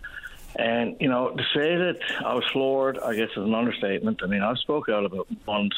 And, 0.57 0.97
you 0.99 1.09
know, 1.09 1.31
to 1.31 1.43
say 1.55 1.77
that 1.77 1.99
I 2.25 2.35
was 2.35 2.45
floored, 2.53 2.99
I 2.99 3.15
guess, 3.15 3.29
is 3.31 3.45
an 3.45 3.55
understatement. 3.55 4.21
I 4.23 4.27
mean, 4.27 4.43
I 4.43 4.55
spoke 4.55 4.89
out 4.89 5.05
about 5.05 5.29
MUN's 5.47 5.77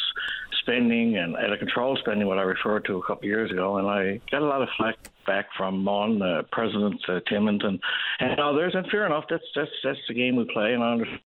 spending 0.60 1.16
and 1.16 1.36
out 1.36 1.52
of 1.52 1.58
control 1.58 1.96
spending, 1.96 2.26
what 2.26 2.38
I 2.38 2.42
referred 2.42 2.84
to 2.86 2.96
a 2.96 3.02
couple 3.02 3.18
of 3.18 3.24
years 3.24 3.50
ago, 3.50 3.78
and 3.78 3.88
I 3.88 4.20
got 4.30 4.42
a 4.42 4.46
lot 4.46 4.62
of 4.62 4.68
flack 4.76 4.96
back 5.26 5.46
from 5.56 5.82
Mon, 5.82 6.22
uh, 6.22 6.42
President 6.52 7.00
uh, 7.08 7.20
Timmons, 7.28 7.62
and, 7.64 7.80
and 8.20 8.38
others. 8.40 8.74
And 8.74 8.86
fair 8.88 9.06
enough, 9.06 9.24
that's, 9.28 9.44
that's, 9.54 9.70
that's 9.82 9.98
the 10.08 10.14
game 10.14 10.36
we 10.36 10.44
play, 10.52 10.72
and 10.72 10.82
I 10.82 10.92
understand. 10.92 11.20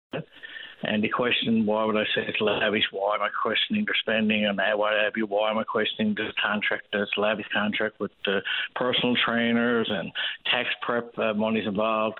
And 0.84 1.04
the 1.04 1.10
question, 1.10 1.66
why 1.66 1.86
would 1.86 1.96
I 1.96 2.06
say 2.16 2.26
it's 2.28 2.42
lavish? 2.42 2.86
Why 2.92 3.16
am 3.16 3.22
I 3.22 3.30
questioning 3.30 3.86
their 3.86 3.96
spending? 4.02 4.46
And 4.46 4.58
why 4.58 5.04
have 5.04 5.14
you? 5.16 5.28
Why 5.28 5.52
am 5.52 5.60
I 5.60 5.64
questioning 5.64 6.16
this 6.16 6.34
contract, 6.44 6.88
this 6.92 7.10
lavish 7.18 7.46
contract 7.54 8.00
with 8.00 8.12
uh, 8.26 8.40
personal 8.76 9.16
trainers 9.24 9.88
and 9.92 10.12
tax 10.52 10.70
prep 10.82 11.18
uh, 11.20 11.36
monies 11.36 11.68
involved? 11.68 12.18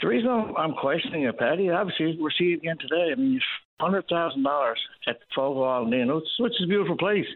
The 0.00 0.06
reason 0.06 0.30
I'm, 0.56 0.74
questioning 0.74 1.24
it, 1.24 1.38
Paddy, 1.38 1.70
obviously 1.70 2.16
we're 2.20 2.30
seeing 2.38 2.52
it 2.52 2.58
again 2.58 2.76
today. 2.80 3.10
I 3.12 3.16
mean, 3.16 3.40
hundred 3.80 4.04
thousand 4.08 4.44
dollars 4.44 4.78
at 5.08 5.18
Fogo 5.34 5.84
Inn, 5.92 6.14
which 6.38 6.52
is 6.52 6.64
a 6.64 6.68
beautiful 6.68 6.96
place, 6.96 7.26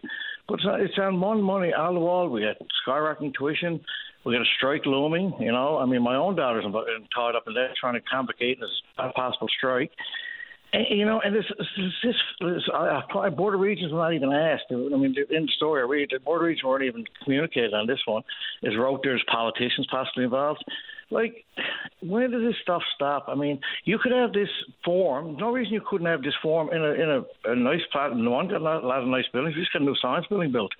but 0.47 0.55
it's, 0.55 0.63
it's 0.91 0.97
on 0.97 1.19
one 1.19 1.41
money 1.41 1.73
out 1.75 1.89
of 1.89 1.95
the 1.95 1.99
wall. 1.99 2.29
We 2.29 2.41
got 2.41 2.55
skyrocketing 2.87 3.33
tuition. 3.37 3.81
We 4.25 4.33
got 4.33 4.41
a 4.41 4.51
strike 4.57 4.85
looming. 4.85 5.33
You 5.39 5.51
know, 5.51 5.77
I 5.77 5.85
mean, 5.85 6.01
my 6.01 6.15
own 6.15 6.35
daughter's 6.35 6.63
tied 6.63 7.35
up 7.35 7.43
in 7.47 7.53
that, 7.55 7.75
trying 7.79 7.95
to 7.95 8.01
complicate 8.01 8.59
this 8.59 8.69
possible 9.15 9.47
strike. 9.57 9.91
And, 10.71 10.85
you 10.89 11.05
know, 11.05 11.21
and 11.23 11.35
this, 11.35 11.45
this, 11.57 11.91
this, 12.03 12.15
this 12.39 12.63
I, 12.73 13.29
border 13.29 13.57
regions 13.57 13.91
were 13.91 13.99
not 13.99 14.13
even 14.13 14.31
asked. 14.31 14.63
I 14.71 14.75
mean, 14.75 15.15
in 15.29 15.45
the 15.45 15.51
story 15.57 15.81
I 15.81 15.85
read, 15.85 16.09
the 16.11 16.19
border 16.19 16.45
regions 16.45 16.63
weren't 16.63 16.85
even 16.85 17.03
communicated 17.23 17.73
on 17.73 17.87
this 17.87 17.99
one. 18.05 18.23
Is 18.63 18.73
wrote 18.77 19.01
there's 19.03 19.23
politicians 19.29 19.87
possibly 19.91 20.23
involved. 20.23 20.63
Like, 21.13 21.45
when 22.01 22.31
does 22.31 22.41
this 22.41 22.55
stuff 22.61 22.81
stop? 22.95 23.25
I 23.27 23.35
mean, 23.35 23.59
you 23.85 23.97
could 23.99 24.11
have 24.11 24.33
this 24.33 24.49
form. 24.83 25.37
No 25.37 25.51
reason 25.51 25.73
you 25.73 25.81
couldn't 25.87 26.07
have 26.07 26.21
this 26.23 26.33
form 26.41 26.69
in 26.73 26.81
a 26.83 26.91
in 26.93 27.09
a, 27.09 27.51
a 27.51 27.55
nice 27.55 27.81
plot. 27.91 28.15
No 28.17 28.31
one 28.31 28.47
got 28.47 28.61
a 28.61 28.63
lot, 28.63 28.83
a 28.83 28.87
lot 28.87 29.01
of 29.03 29.07
nice 29.07 29.25
buildings. 29.31 29.55
We 29.55 29.61
just 29.61 29.73
got 29.73 29.81
a 29.81 29.85
new 29.85 29.95
science 30.01 30.25
building 30.27 30.51
built. 30.51 30.71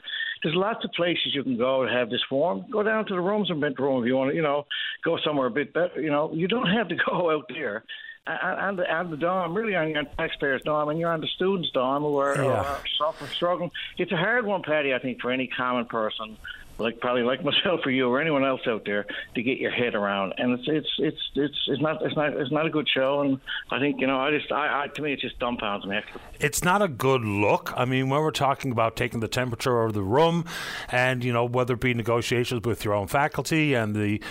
There's 0.41 0.55
lots 0.55 0.83
of 0.83 0.91
places 0.91 1.33
you 1.33 1.43
can 1.43 1.57
go 1.57 1.85
to 1.85 1.91
have 1.91 2.09
this 2.09 2.23
form. 2.29 2.65
Go 2.69 2.83
down 2.83 3.05
to 3.05 3.13
the 3.13 3.21
rooms 3.21 3.49
and 3.49 3.61
bedroom 3.61 4.03
if 4.03 4.07
you 4.07 4.15
want 4.17 4.31
to. 4.31 4.35
You 4.35 4.41
know, 4.41 4.65
go 5.05 5.17
somewhere 5.23 5.47
a 5.47 5.51
bit 5.51 5.73
better. 5.73 6.01
You 6.01 6.09
know, 6.11 6.31
you 6.33 6.47
don't 6.47 6.67
have 6.67 6.89
to 6.89 6.95
go 7.09 7.31
out 7.31 7.45
there 7.49 7.83
and 8.25 8.79
the, 8.79 8.83
and 8.89 9.11
the 9.11 9.17
dime, 9.17 9.53
really 9.53 9.75
on 9.75 9.89
your 9.89 10.03
taxpayers' 10.17 10.61
dime, 10.63 10.87
and 10.89 10.97
you're 10.99 11.11
on 11.11 11.19
the 11.19 11.27
students' 11.35 11.69
dime 11.73 12.01
who 12.03 12.17
are, 12.17 12.35
Yeah. 12.41 12.51
are 12.51 12.79
suffering, 12.97 13.29
struggling. 13.35 13.71
It's 13.97 14.11
a 14.13 14.17
hard 14.17 14.45
one, 14.45 14.63
Paddy, 14.63 14.93
I 14.93 14.99
think, 14.99 15.19
for 15.21 15.29
any 15.31 15.47
common 15.47 15.85
person, 15.85 16.37
like 16.83 16.99
probably 16.99 17.23
like 17.23 17.43
myself 17.43 17.81
or 17.85 17.91
you 17.91 18.07
or 18.07 18.21
anyone 18.21 18.45
else 18.45 18.61
out 18.67 18.83
there, 18.85 19.05
to 19.35 19.41
get 19.41 19.57
your 19.57 19.71
head 19.71 19.95
around. 19.95 20.33
And 20.37 20.59
it's 20.59 20.67
it's 20.67 20.89
it's 20.99 21.29
it's 21.35 21.57
it's 21.67 21.81
not 21.81 22.01
it's 22.05 22.15
not 22.15 22.33
it's 22.33 22.51
not 22.51 22.65
a 22.65 22.69
good 22.69 22.87
show. 22.87 23.21
And 23.21 23.39
I 23.71 23.79
think 23.79 23.99
you 23.99 24.07
know, 24.07 24.19
I 24.19 24.31
just 24.31 24.51
I, 24.51 24.83
I 24.83 24.87
to 24.87 25.01
me 25.01 25.13
it 25.13 25.19
just 25.19 25.39
dumbfounds 25.39 25.87
me. 25.87 25.99
It's 26.39 26.63
not 26.63 26.81
a 26.81 26.87
good 26.87 27.21
look. 27.21 27.73
I 27.75 27.85
mean, 27.85 28.09
when 28.09 28.21
we're 28.21 28.31
talking 28.31 28.71
about 28.71 28.95
taking 28.95 29.19
the 29.19 29.27
temperature 29.27 29.81
of 29.81 29.93
the 29.93 30.03
room, 30.03 30.45
and 30.89 31.23
you 31.23 31.33
know 31.33 31.45
whether 31.45 31.73
it 31.73 31.79
be 31.79 31.93
negotiations 31.93 32.61
with 32.63 32.85
your 32.85 32.93
own 32.93 33.07
faculty 33.07 33.73
and 33.73 33.95
the 33.95 34.21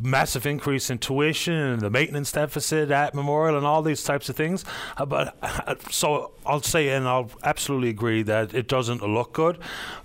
massive 0.00 0.46
increase 0.46 0.90
in 0.90 0.98
tuition 0.98 1.54
and 1.54 1.80
the 1.80 1.90
maintenance 1.90 2.32
deficit 2.32 2.90
at 2.90 3.14
Memorial 3.14 3.56
and 3.56 3.66
all 3.66 3.82
these 3.82 4.02
types 4.02 4.28
of 4.28 4.36
things. 4.36 4.64
Uh, 4.96 5.06
but 5.06 5.36
uh, 5.42 5.74
so 5.90 6.32
I'll 6.46 6.62
say, 6.62 6.88
and 6.90 7.06
I'll 7.06 7.30
absolutely 7.42 7.88
agree 7.90 8.22
that 8.22 8.54
it 8.54 8.68
doesn't 8.68 9.02
look 9.02 9.32
good. 9.32 9.58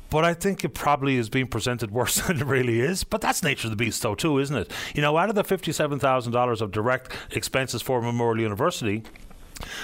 But 0.10 0.26
I 0.26 0.36
think 0.36 0.64
it 0.64 0.76
probably 0.76 1.15
is 1.15 1.30
being 1.30 1.48
presented 1.48 1.90
worse 1.90 2.15
than 2.28 2.41
it 2.41 2.45
really 2.45 2.80
is. 2.80 3.03
But 3.03 3.22
that's 3.22 3.41
nature 3.41 3.68
of 3.68 3.72
the 3.72 3.78
beast, 3.78 4.02
though, 4.02 4.15
too, 4.15 4.38
isn't 4.40 4.56
it? 4.56 4.72
You 4.94 5.02
know, 5.02 5.18
out 5.18 5.30
of 5.30 5.36
the 5.36 5.44
fifty-seven 5.44 5.99
thousand 5.99 6.34
dollars 6.34 6.61
of 6.61 6.72
direct 6.72 7.14
expenses 7.32 7.82
for 7.82 8.02
Memorial 8.02 8.41
University, 8.44 9.03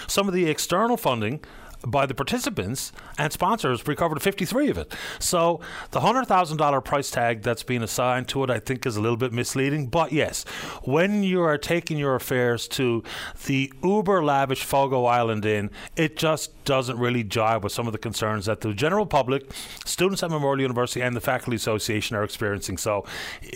some 0.08 0.28
of 0.28 0.34
the 0.34 0.48
external 0.48 0.98
funding 0.98 1.44
by 1.86 2.06
the 2.06 2.14
participants 2.14 2.92
and 3.18 3.32
sponsors 3.32 3.88
recovered 3.88 4.22
53 4.22 4.70
of 4.70 4.78
it. 4.78 4.94
So 5.20 5.60
the 5.92 6.02
$100,000 6.02 6.84
price 6.84 7.12
tag 7.12 7.42
that's 7.42 7.64
being 7.64 7.84
assigned 7.84 8.28
to 8.30 8.44
it, 8.44 8.50
I 8.50 8.60
think, 8.60 8.86
is 8.86 8.98
a 8.98 9.02
little 9.02 9.18
bit 9.18 9.32
misleading. 9.32 9.88
But 9.88 10.12
yes, 10.12 10.44
when 10.84 11.24
you 11.24 11.42
are 11.42 11.58
taking 11.58 11.98
your 11.98 12.16
affairs 12.16 12.68
to 12.70 13.04
the 13.46 13.72
uber 13.84 14.24
lavish 14.24 14.64
Fogo 14.64 15.06
Island 15.06 15.46
Inn, 15.46 15.72
it 15.96 16.18
just 16.18 16.64
doesn't 16.66 16.98
really 16.98 17.24
jive 17.24 17.62
with 17.62 17.72
some 17.72 17.88
of 17.88 17.94
the 17.94 18.00
concerns 18.00 18.46
that 18.46 18.62
the 18.62 18.74
general 18.74 19.06
public, 19.06 19.52
students 19.86 20.22
at 20.24 20.30
Memorial 20.30 20.62
University, 20.62 21.02
and 21.02 21.16
the 21.16 21.22
Faculty 21.22 21.56
Association 21.56 22.16
are 22.16 22.24
experiencing. 22.24 22.78
So, 22.78 23.06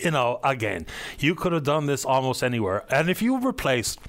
you 0.02 0.10
know, 0.10 0.40
again, 0.42 0.86
you 1.18 1.34
could 1.34 1.52
have 1.52 1.64
done 1.64 1.86
this 1.86 2.04
almost 2.04 2.42
anywhere. 2.42 2.84
And 2.90 3.08
if 3.08 3.22
you 3.22 3.38
replaced 3.38 4.00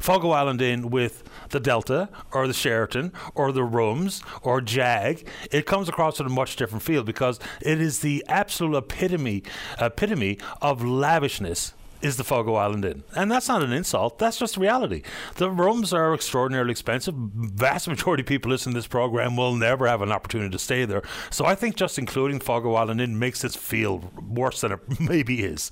Fogo 0.00 0.30
Island 0.30 0.60
Inn 0.60 0.90
with 0.90 1.22
the 1.52 1.60
Delta 1.60 2.08
or 2.32 2.46
the 2.46 2.52
Sheraton 2.52 3.12
or 3.34 3.52
the 3.52 3.64
Rooms 3.64 4.22
or 4.42 4.60
Jag, 4.60 5.26
it 5.50 5.66
comes 5.66 5.88
across 5.88 6.18
with 6.18 6.26
a 6.26 6.30
much 6.30 6.56
different 6.56 6.82
feel 6.82 7.04
because 7.04 7.38
it 7.60 7.80
is 7.80 8.00
the 8.00 8.24
absolute 8.28 8.76
epitome 8.76 9.42
epitome 9.78 10.38
of 10.60 10.82
lavishness 10.82 11.72
is 12.02 12.16
the 12.16 12.24
Fogo 12.24 12.54
Island 12.54 12.84
Inn. 12.84 13.04
And 13.14 13.30
that's 13.30 13.48
not 13.48 13.62
an 13.62 13.72
insult, 13.72 14.18
that's 14.18 14.36
just 14.36 14.56
reality. 14.56 15.02
The 15.36 15.50
rooms 15.50 15.92
are 15.92 16.12
extraordinarily 16.12 16.72
expensive. 16.72 17.14
Vast 17.14 17.88
majority 17.88 18.22
of 18.22 18.26
people 18.26 18.50
listening 18.50 18.74
to 18.74 18.78
this 18.78 18.88
program 18.88 19.36
will 19.36 19.54
never 19.54 19.86
have 19.86 20.02
an 20.02 20.12
opportunity 20.12 20.50
to 20.50 20.58
stay 20.58 20.84
there. 20.84 21.02
So 21.30 21.46
I 21.46 21.54
think 21.54 21.76
just 21.76 21.98
including 21.98 22.40
Fogo 22.40 22.74
Island 22.74 23.00
Inn 23.00 23.18
makes 23.18 23.44
it 23.44 23.52
feel 23.52 24.10
worse 24.20 24.62
than 24.62 24.72
it 24.72 24.80
maybe 25.00 25.44
is. 25.44 25.70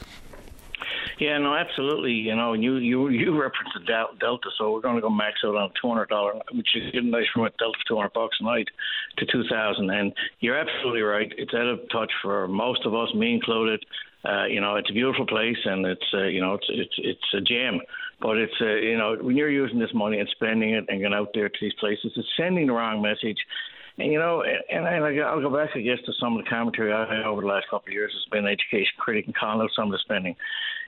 Yeah, 1.21 1.37
no, 1.37 1.55
absolutely. 1.55 2.13
You 2.13 2.35
know, 2.35 2.55
you 2.55 2.77
you 2.77 3.11
you 3.11 3.33
referenced 3.41 3.75
the 3.75 3.85
Delta, 4.19 4.49
so 4.57 4.73
we're 4.73 4.81
going 4.81 4.97
to 4.97 5.03
go 5.03 5.11
max 5.11 5.41
out 5.45 5.55
on 5.55 5.71
two 5.81 5.89
hundred 5.89 6.09
dollar, 6.09 6.33
which 6.53 6.75
is 6.75 6.91
getting 6.93 7.11
nice 7.11 7.27
from 7.33 7.45
a 7.45 7.51
Delta 7.59 7.79
two 7.87 7.97
hundred 7.97 8.15
bucks 8.15 8.39
a 8.41 8.45
night 8.45 8.69
to 9.19 9.27
two 9.27 9.45
thousand. 9.51 9.91
And 9.91 10.15
you're 10.41 10.59
absolutely 10.59 11.03
right. 11.03 11.31
It's 11.37 11.53
out 11.53 11.67
of 11.67 11.81
touch 11.93 12.11
for 12.23 12.49
most 12.49 12.87
of 12.87 12.95
us, 12.95 13.13
me 13.15 13.35
included. 13.35 13.85
Uh, 14.25 14.47
you 14.47 14.63
know, 14.63 14.77
it's 14.77 14.89
a 14.91 14.95
beautiful 14.95 15.27
place, 15.27 15.59
and 15.67 15.85
it's 15.85 16.07
uh, 16.15 16.25
you 16.25 16.41
know, 16.41 16.55
it's 16.55 16.67
it's 16.71 16.95
it's 16.97 17.35
a 17.35 17.41
gem. 17.43 17.81
But 18.23 18.39
it's 18.39 18.55
uh, 18.59 18.77
you 18.77 18.97
know, 18.97 19.17
when 19.21 19.37
you're 19.37 19.51
using 19.51 19.79
this 19.79 19.93
money 19.95 20.21
and 20.21 20.29
spending 20.33 20.71
it 20.71 20.87
and 20.89 21.01
going 21.01 21.15
out 21.15 21.33
there 21.35 21.51
to 21.51 21.59
these 21.61 21.75
places, 21.79 22.13
it's 22.17 22.29
sending 22.39 22.67
the 22.67 22.73
wrong 22.73 23.03
message. 23.03 23.39
And 24.01 24.11
you 24.11 24.19
know, 24.19 24.43
and, 24.43 24.87
and 24.87 25.21
I'll 25.23 25.43
go 25.43 25.55
back, 25.55 25.71
I 25.75 25.81
guess, 25.81 25.99
to 26.07 26.13
some 26.19 26.37
of 26.37 26.43
the 26.43 26.49
commentary 26.49 26.93
I 26.93 27.01
had 27.01 27.27
over 27.27 27.43
the 27.43 27.47
last 27.47 27.67
couple 27.71 27.89
of 27.89 27.93
years 27.93 28.13
being 28.33 28.47
an 28.47 28.51
education 28.51 28.93
critic 28.99 29.27
and 29.27 29.35
calling 29.35 29.61
out 29.61 29.71
some 29.77 29.87
of 29.87 29.93
the 29.93 29.99
spending. 29.99 30.35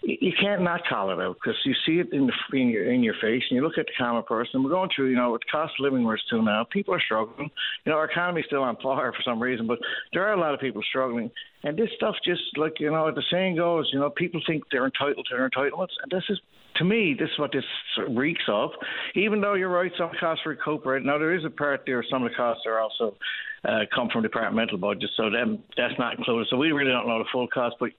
You 0.02 0.32
can't 0.40 0.62
not 0.62 0.80
call 0.88 1.10
it 1.10 1.20
out 1.20 1.36
because 1.36 1.56
you 1.64 1.74
see 1.86 2.00
it 2.00 2.12
in 2.12 2.26
the 2.26 2.58
in 2.58 2.68
your 2.68 2.90
in 2.90 3.02
your 3.02 3.14
face, 3.20 3.42
and 3.48 3.56
you 3.56 3.62
look 3.62 3.78
at 3.78 3.86
the 3.86 3.92
common 3.96 4.22
person. 4.24 4.64
We're 4.64 4.70
going 4.70 4.90
through, 4.96 5.10
you 5.10 5.16
know, 5.16 5.30
with 5.30 5.42
cost 5.50 5.74
of 5.78 5.84
living 5.84 6.04
we're 6.04 6.16
still 6.16 6.42
now. 6.42 6.64
People 6.72 6.94
are 6.94 7.00
struggling. 7.00 7.50
You 7.84 7.92
know, 7.92 7.98
our 7.98 8.10
economy's 8.10 8.46
still 8.46 8.62
on 8.62 8.76
fire 8.82 9.12
for 9.12 9.22
some 9.24 9.40
reason, 9.40 9.66
but 9.66 9.78
there 10.12 10.26
are 10.26 10.32
a 10.32 10.40
lot 10.40 10.54
of 10.54 10.60
people 10.60 10.82
struggling. 10.88 11.30
And 11.62 11.76
this 11.76 11.90
stuff 11.96 12.16
just 12.24 12.42
like 12.56 12.80
you 12.80 12.90
know, 12.90 13.12
the 13.12 13.22
saying 13.30 13.56
goes, 13.56 13.90
you 13.92 14.00
know, 14.00 14.10
people 14.10 14.40
think 14.46 14.64
they're 14.72 14.86
entitled 14.86 15.26
to 15.30 15.36
their 15.36 15.48
entitlements, 15.48 15.94
and 16.02 16.10
this 16.10 16.24
is 16.30 16.40
to 16.76 16.84
me, 16.84 17.14
this 17.18 17.28
is 17.28 17.38
what 17.38 17.52
this 17.52 17.64
reeks 18.10 18.42
of. 18.48 18.70
Even 19.14 19.40
though 19.40 19.54
you're 19.54 19.68
right, 19.68 19.92
some 19.98 20.10
costs 20.18 20.44
are 20.46 20.50
recuperate. 20.50 21.04
Now 21.04 21.18
there 21.18 21.34
is 21.34 21.44
a 21.44 21.50
part 21.50 21.82
there. 21.86 22.04
Some 22.10 22.24
of 22.24 22.30
the 22.30 22.36
costs 22.36 22.64
are 22.66 22.80
also 22.80 23.16
uh, 23.64 23.80
come 23.94 24.08
from 24.12 24.22
departmental 24.22 24.78
budgets, 24.78 25.12
so 25.16 25.30
them 25.30 25.62
that's 25.76 25.94
not 25.98 26.18
included. 26.18 26.48
So 26.50 26.56
we 26.56 26.72
really 26.72 26.90
don't 26.90 27.06
know 27.06 27.18
the 27.18 27.28
full 27.32 27.48
cost, 27.48 27.76
but 27.78 27.90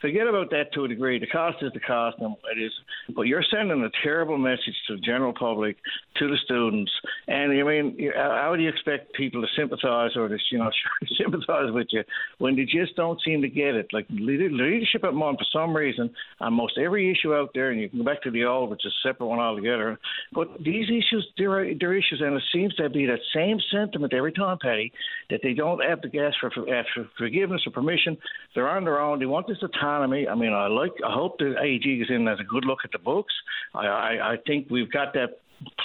forget 0.00 0.26
about 0.26 0.50
that 0.50 0.72
to 0.74 0.84
a 0.84 0.88
degree. 0.88 1.18
The 1.18 1.26
cost 1.26 1.58
is 1.62 1.72
the 1.72 1.80
cost, 1.80 2.18
and 2.20 2.34
it 2.56 2.60
is. 2.60 2.72
But 3.14 3.22
you're 3.22 3.44
sending 3.50 3.82
a 3.82 3.90
terrible 4.02 4.38
message 4.38 4.76
to 4.88 4.96
the 4.96 5.02
general 5.02 5.32
public, 5.32 5.76
to 6.16 6.28
the 6.28 6.36
students, 6.44 6.90
and 7.28 7.52
I 7.52 7.62
mean, 7.62 8.10
uh, 8.16 8.20
how 8.20 8.54
do 8.56 8.62
you 8.62 8.68
expect 8.68 9.14
people 9.14 9.42
to 9.42 9.48
sympathise 9.56 10.16
or 10.16 10.28
to 10.28 10.38
you 10.50 10.58
know 10.58 10.70
sympathise 11.18 11.72
with 11.72 11.88
you 11.90 12.02
when 12.38 12.56
they 12.56 12.64
just 12.64 12.96
don't 12.96 13.20
seem 13.22 13.42
to 13.42 13.48
get 13.48 13.74
it? 13.74 13.88
Like 13.92 14.06
leadership 14.10 15.04
at 15.04 15.14
MUN, 15.14 15.36
for 15.36 15.46
some 15.52 15.74
reason, 15.74 16.10
on 16.40 16.54
most 16.54 16.78
every 16.78 17.10
issue 17.10 17.34
out 17.34 17.50
there, 17.54 17.70
and 17.70 17.80
you 17.80 17.88
can 17.88 17.98
go 17.98 18.04
back 18.04 18.22
to 18.22 18.30
the 18.30 18.44
old, 18.44 18.70
which 18.70 18.84
is 18.84 18.92
a 19.04 19.08
separate 19.08 19.26
one 19.26 19.38
altogether. 19.38 19.98
But 20.32 20.48
these 20.62 20.86
issues, 20.88 21.26
they're, 21.36 21.74
they're 21.78 21.94
issues, 21.94 22.20
and 22.24 22.36
it 22.36 22.42
seems 22.52 22.74
to 22.76 22.88
be 22.88 23.06
that 23.06 23.20
same 23.34 23.58
sentiment 23.72 24.12
every 24.12 24.32
time, 24.32 24.58
Paddy, 24.60 24.92
that 25.30 25.40
they 25.42 25.54
don't 25.54 25.82
have 25.82 26.00
to 26.02 26.18
ask 26.18 26.36
for, 26.40 26.48
ask 26.74 26.88
uh, 26.96 27.02
for 27.02 27.08
forgiveness 27.18 27.62
or 27.66 27.72
permission. 27.72 28.16
They're 28.54 28.68
on 28.68 28.84
their 28.84 29.00
own. 29.00 29.18
They 29.18 29.26
want 29.26 29.46
this 29.46 29.62
autonomy. 29.90 30.28
I 30.28 30.34
mean, 30.34 30.52
I 30.52 30.66
like. 30.68 30.92
I 31.06 31.12
hope 31.12 31.38
the 31.38 31.54
AEG 31.60 32.02
is 32.02 32.10
in 32.10 32.28
as 32.28 32.38
a 32.40 32.44
good 32.44 32.64
look 32.64 32.80
at 32.84 32.92
the 32.92 32.98
books. 32.98 33.34
I, 33.74 33.86
I, 33.86 34.32
I 34.32 34.36
think 34.46 34.68
we've 34.70 34.90
got 34.90 35.14
that 35.14 35.40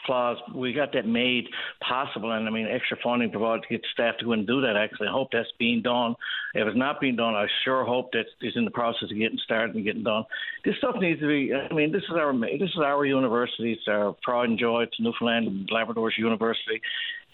clause, 0.05 0.37
we 0.53 0.73
got 0.73 0.93
that 0.93 1.07
made 1.07 1.45
possible, 1.87 2.31
and 2.31 2.47
I 2.47 2.51
mean, 2.51 2.67
extra 2.67 2.97
funding 3.03 3.31
provided 3.31 3.63
to 3.63 3.69
get 3.69 3.81
staff 3.93 4.15
to 4.19 4.25
go 4.25 4.31
and 4.33 4.47
do 4.47 4.61
that. 4.61 4.75
Actually, 4.75 5.07
I 5.07 5.11
hope 5.11 5.29
that's 5.31 5.51
being 5.59 5.81
done. 5.81 6.15
If 6.53 6.67
it's 6.67 6.77
not 6.77 7.01
being 7.01 7.15
done, 7.15 7.35
I 7.35 7.47
sure 7.63 7.83
hope 7.83 8.11
that 8.13 8.25
it's 8.41 8.55
in 8.55 8.65
the 8.65 8.71
process 8.71 9.11
of 9.11 9.17
getting 9.17 9.39
started 9.43 9.75
and 9.75 9.83
getting 9.83 10.03
done. 10.03 10.23
This 10.63 10.75
stuff 10.77 10.95
needs 10.99 11.19
to 11.21 11.27
be. 11.27 11.53
I 11.53 11.73
mean, 11.73 11.91
this 11.91 12.03
is 12.03 12.15
our 12.15 12.33
this 12.33 12.69
is 12.69 12.81
our 12.83 13.05
university. 13.05 13.73
It's 13.73 13.87
our 13.87 14.15
pride 14.23 14.49
and 14.49 14.59
joy. 14.59 14.83
It's 14.83 14.99
Newfoundland 14.99 15.47
and 15.47 15.69
Labrador's 15.71 16.15
university, 16.17 16.81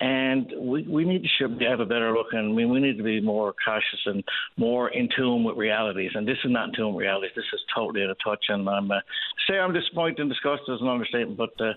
and 0.02 0.52
we, 0.58 0.82
we 0.84 1.06
need 1.06 1.24
to 1.38 1.48
have 1.70 1.80
a 1.80 1.86
better 1.86 2.12
look 2.12 2.28
and 2.32 2.52
I 2.52 2.56
mean, 2.56 2.70
we 2.70 2.80
need 2.80 2.98
to 2.98 3.04
be 3.04 3.22
more 3.22 3.54
cautious 3.64 4.00
and 4.08 4.24
more 4.58 4.90
in 4.90 5.08
tune 5.16 5.44
with 5.44 5.56
realities 5.58 6.12
and 6.16 6.28
this 6.28 6.40
is 6.44 6.52
not 6.52 6.70
in 6.70 6.74
tune 6.74 6.94
with 6.94 7.04
realities 7.04 7.32
this 7.36 7.46
is 7.54 7.60
totally 7.74 8.04
out 8.04 8.10
of 8.10 8.18
touch 8.24 8.46
and 8.50 8.68
I'm 8.68 8.90
uh, 8.90 9.00
say 9.48 9.60
I'm 9.60 9.74
disappointed 9.74 10.20
and 10.20 10.30
disgusted 10.30 10.74
is 10.74 10.82
an 10.82 10.88
understatement 10.88 11.38
but 11.38 11.54
uh, 11.62 11.74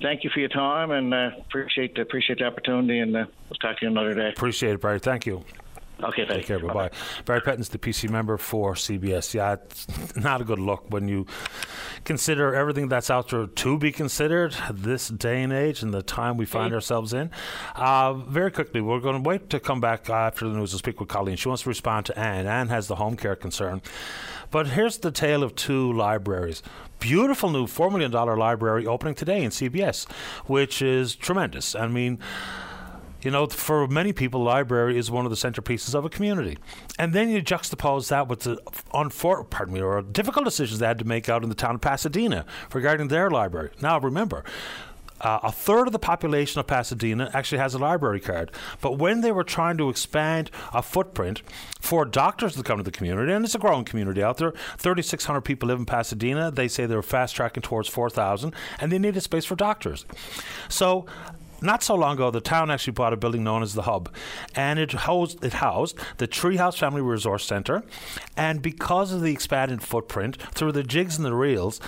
thank 0.00 0.24
you 0.24 0.30
for 0.30 0.40
your 0.40 0.48
time 0.48 0.90
and 0.90 1.12
uh, 1.12 1.30
appreciate 1.38 1.98
appreciate 1.98 2.38
the 2.38 2.44
opportunity 2.44 2.98
and 3.00 3.16
uh, 3.16 3.26
we'll 3.48 3.58
talk 3.58 3.78
to 3.78 3.86
you 3.86 3.90
another 3.90 4.14
day. 4.14 4.30
Appreciate 4.30 4.72
it, 4.72 4.80
Barry. 4.80 4.98
Thank 4.98 5.26
you. 5.26 5.44
Okay, 6.00 6.24
Take 6.26 6.46
care. 6.46 6.60
Bye 6.60 6.72
bye. 6.72 6.90
Barry 7.24 7.40
Petten's 7.40 7.70
the 7.70 7.78
PC 7.78 8.08
member 8.08 8.36
for 8.36 8.74
CBS. 8.74 9.34
Yeah, 9.34 9.54
it's 9.54 10.16
not 10.16 10.40
a 10.40 10.44
good 10.44 10.60
look 10.60 10.84
when 10.90 11.08
you 11.08 11.26
consider 12.04 12.54
everything 12.54 12.88
that's 12.88 13.10
out 13.10 13.30
there 13.30 13.46
to 13.46 13.78
be 13.78 13.90
considered 13.90 14.54
this 14.70 15.08
day 15.08 15.42
and 15.42 15.52
age 15.52 15.82
and 15.82 15.92
the 15.92 16.02
time 16.02 16.36
we 16.36 16.46
find 16.46 16.72
ourselves 16.72 17.12
in. 17.12 17.30
Uh, 17.74 18.14
very 18.14 18.52
quickly, 18.52 18.80
we're 18.80 19.00
going 19.00 19.20
to 19.20 19.28
wait 19.28 19.50
to 19.50 19.58
come 19.58 19.80
back 19.80 20.08
after 20.08 20.48
the 20.48 20.54
news 20.54 20.70
to 20.70 20.78
speak 20.78 21.00
with 21.00 21.08
Colleen. 21.08 21.36
She 21.36 21.48
wants 21.48 21.64
to 21.64 21.68
respond 21.68 22.06
to 22.06 22.18
Anne. 22.18 22.46
Anne 22.46 22.68
has 22.68 22.86
the 22.86 22.96
home 22.96 23.16
care 23.16 23.34
concern. 23.34 23.82
But 24.50 24.68
here's 24.68 24.98
the 24.98 25.10
tale 25.10 25.42
of 25.42 25.56
two 25.56 25.92
libraries. 25.92 26.62
Beautiful 27.00 27.50
new 27.50 27.66
$4 27.66 27.90
million 27.92 28.10
library 28.10 28.86
opening 28.86 29.14
today 29.14 29.42
in 29.42 29.50
CBS, 29.50 30.10
which 30.46 30.82
is 30.82 31.14
tremendous. 31.14 31.74
I 31.74 31.86
mean, 31.86 32.18
you 33.22 33.30
know, 33.30 33.46
for 33.46 33.86
many 33.88 34.12
people, 34.12 34.42
library 34.42 34.96
is 34.96 35.10
one 35.10 35.24
of 35.24 35.30
the 35.30 35.36
centerpieces 35.36 35.94
of 35.94 36.04
a 36.04 36.08
community. 36.08 36.56
And 36.98 37.12
then 37.12 37.28
you 37.30 37.42
juxtapose 37.42 38.08
that 38.08 38.28
with 38.28 38.40
the 38.40 38.56
unfor- 38.94 39.48
pardon 39.48 39.74
me, 39.74 39.80
or 39.80 40.00
difficult 40.02 40.44
decisions 40.44 40.78
they 40.78 40.86
had 40.86 40.98
to 40.98 41.04
make 41.04 41.28
out 41.28 41.42
in 41.42 41.48
the 41.48 41.54
town 41.54 41.74
of 41.74 41.80
Pasadena 41.80 42.46
regarding 42.72 43.08
their 43.08 43.30
library. 43.30 43.70
Now, 43.80 43.98
remember, 43.98 44.44
uh, 45.20 45.40
a 45.42 45.52
third 45.52 45.86
of 45.86 45.92
the 45.92 45.98
population 45.98 46.60
of 46.60 46.66
Pasadena 46.66 47.30
actually 47.34 47.58
has 47.58 47.74
a 47.74 47.78
library 47.78 48.20
card. 48.20 48.50
But 48.80 48.92
when 48.92 49.20
they 49.20 49.32
were 49.32 49.44
trying 49.44 49.76
to 49.78 49.88
expand 49.88 50.50
a 50.72 50.82
footprint 50.82 51.42
for 51.80 52.04
doctors 52.04 52.56
to 52.56 52.62
come 52.62 52.78
to 52.78 52.84
the 52.84 52.90
community, 52.90 53.32
and 53.32 53.44
it's 53.44 53.54
a 53.54 53.58
growing 53.58 53.84
community 53.84 54.22
out 54.22 54.38
there, 54.38 54.52
3,600 54.78 55.40
people 55.42 55.68
live 55.68 55.78
in 55.78 55.86
Pasadena. 55.86 56.50
They 56.50 56.68
say 56.68 56.86
they're 56.86 57.02
fast 57.02 57.34
tracking 57.36 57.62
towards 57.62 57.88
4,000, 57.88 58.54
and 58.80 58.92
they 58.92 58.98
needed 58.98 59.20
space 59.22 59.44
for 59.44 59.56
doctors. 59.56 60.04
So 60.68 61.06
not 61.60 61.82
so 61.82 61.94
long 61.94 62.14
ago, 62.14 62.30
the 62.30 62.40
town 62.40 62.70
actually 62.70 62.92
bought 62.92 63.12
a 63.12 63.16
building 63.16 63.42
known 63.42 63.62
as 63.62 63.74
the 63.74 63.82
Hub, 63.82 64.14
and 64.54 64.78
it 64.78 64.92
housed 64.92 65.44
it 65.44 65.54
housed 65.54 65.98
the 66.18 66.28
Treehouse 66.28 66.78
Family 66.78 67.00
Resource 67.00 67.44
Center, 67.44 67.82
and 68.36 68.62
because 68.62 69.12
of 69.12 69.22
the 69.22 69.32
expanded 69.32 69.82
footprint 69.82 70.40
through 70.54 70.72
the 70.72 70.84
jigs 70.84 71.16
and 71.16 71.24
the 71.24 71.34
reels 71.34 71.80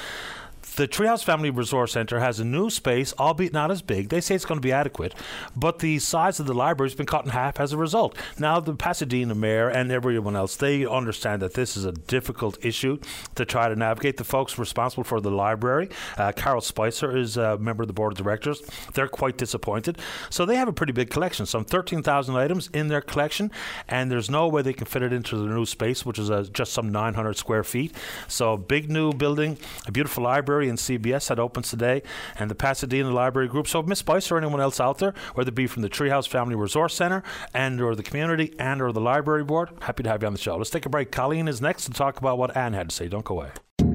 the 0.80 0.88
Treehouse 0.88 1.22
Family 1.22 1.50
Resource 1.50 1.92
Center 1.92 2.20
has 2.20 2.40
a 2.40 2.44
new 2.44 2.70
space, 2.70 3.12
albeit 3.18 3.52
not 3.52 3.70
as 3.70 3.82
big. 3.82 4.08
They 4.08 4.22
say 4.22 4.34
it's 4.34 4.46
going 4.46 4.56
to 4.56 4.66
be 4.66 4.72
adequate, 4.72 5.14
but 5.54 5.80
the 5.80 5.98
size 5.98 6.40
of 6.40 6.46
the 6.46 6.54
library 6.54 6.88
has 6.88 6.96
been 6.96 7.04
cut 7.04 7.26
in 7.26 7.32
half 7.32 7.60
as 7.60 7.74
a 7.74 7.76
result. 7.76 8.16
Now, 8.38 8.60
the 8.60 8.74
Pasadena 8.74 9.34
mayor 9.34 9.68
and 9.68 9.92
everyone 9.92 10.36
else, 10.36 10.56
they 10.56 10.86
understand 10.86 11.42
that 11.42 11.52
this 11.52 11.76
is 11.76 11.84
a 11.84 11.92
difficult 11.92 12.64
issue 12.64 12.98
to 13.34 13.44
try 13.44 13.68
to 13.68 13.76
navigate. 13.76 14.16
The 14.16 14.24
folks 14.24 14.58
responsible 14.58 15.04
for 15.04 15.20
the 15.20 15.30
library, 15.30 15.90
uh, 16.16 16.32
Carol 16.32 16.62
Spicer, 16.62 17.14
is 17.14 17.36
a 17.36 17.58
member 17.58 17.82
of 17.82 17.88
the 17.88 17.92
board 17.92 18.14
of 18.14 18.18
directors. 18.18 18.62
They're 18.94 19.06
quite 19.06 19.36
disappointed. 19.36 19.98
So 20.30 20.46
they 20.46 20.56
have 20.56 20.68
a 20.68 20.72
pretty 20.72 20.94
big 20.94 21.10
collection, 21.10 21.44
some 21.44 21.66
13,000 21.66 22.34
items 22.36 22.70
in 22.72 22.88
their 22.88 23.02
collection, 23.02 23.50
and 23.86 24.10
there's 24.10 24.30
no 24.30 24.48
way 24.48 24.62
they 24.62 24.72
can 24.72 24.86
fit 24.86 25.02
it 25.02 25.12
into 25.12 25.36
the 25.36 25.44
new 25.44 25.66
space, 25.66 26.06
which 26.06 26.18
is 26.18 26.30
uh, 26.30 26.46
just 26.54 26.72
some 26.72 26.90
900 26.90 27.36
square 27.36 27.64
feet. 27.64 27.94
So, 28.28 28.56
big 28.56 28.90
new 28.90 29.12
building, 29.12 29.58
a 29.86 29.92
beautiful 29.92 30.24
library 30.24 30.30
Library 30.30 30.69
and 30.70 30.78
CBS 30.78 31.28
that 31.28 31.38
opens 31.38 31.68
today, 31.68 32.02
and 32.38 32.50
the 32.50 32.54
Pasadena 32.54 33.10
Library 33.10 33.48
Group. 33.48 33.68
So, 33.68 33.80
if 33.80 33.86
Miss 33.86 33.98
Spice 33.98 34.30
or 34.30 34.38
anyone 34.38 34.60
else 34.60 34.80
out 34.80 34.98
there, 34.98 35.14
whether 35.34 35.50
it 35.50 35.54
be 35.54 35.66
from 35.66 35.82
the 35.82 35.90
Treehouse 35.90 36.26
Family 36.26 36.54
Resource 36.54 36.94
Center 36.94 37.22
and 37.52 37.80
or 37.80 37.94
the 37.94 38.02
community 38.02 38.54
and 38.58 38.80
or 38.80 38.92
the 38.92 39.00
library 39.00 39.44
board, 39.44 39.70
happy 39.82 40.02
to 40.02 40.08
have 40.08 40.22
you 40.22 40.26
on 40.26 40.32
the 40.32 40.38
show. 40.38 40.56
Let's 40.56 40.70
take 40.70 40.86
a 40.86 40.88
break. 40.88 41.10
Colleen 41.10 41.48
is 41.48 41.60
next 41.60 41.84
to 41.84 41.90
talk 41.90 42.18
about 42.18 42.38
what 42.38 42.56
Anne 42.56 42.72
had 42.72 42.88
to 42.88 42.94
say. 42.94 43.08
Don't 43.08 43.24
go 43.24 43.34
away. 43.40 43.50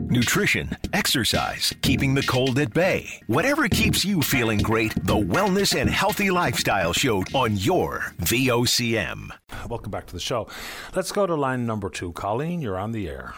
Nutrition, 0.10 0.70
exercise, 0.94 1.74
keeping 1.82 2.14
the 2.14 2.22
cold 2.22 2.58
at 2.60 2.74
bay. 2.74 3.22
Whatever 3.28 3.68
keeps 3.68 4.06
you 4.06 4.22
feeling 4.22 4.60
great, 4.60 4.94
the 5.06 5.16
Wellness 5.16 5.78
and 5.78 5.90
Healthy 5.90 6.32
Lifestyle 6.32 6.94
Show 6.94 7.24
on 7.34 7.58
your 7.58 8.14
VOCM. 8.22 9.30
Welcome 9.68 9.92
back 9.92 10.06
to 10.08 10.14
the 10.14 10.20
show. 10.20 10.48
Let's 10.96 11.12
go 11.12 11.26
to 11.26 11.36
line 11.36 11.66
number 11.66 11.90
two. 11.90 12.14
Colleen, 12.14 12.62
you're 12.62 12.78
on 12.78 12.92
the 12.92 13.10
air. 13.10 13.34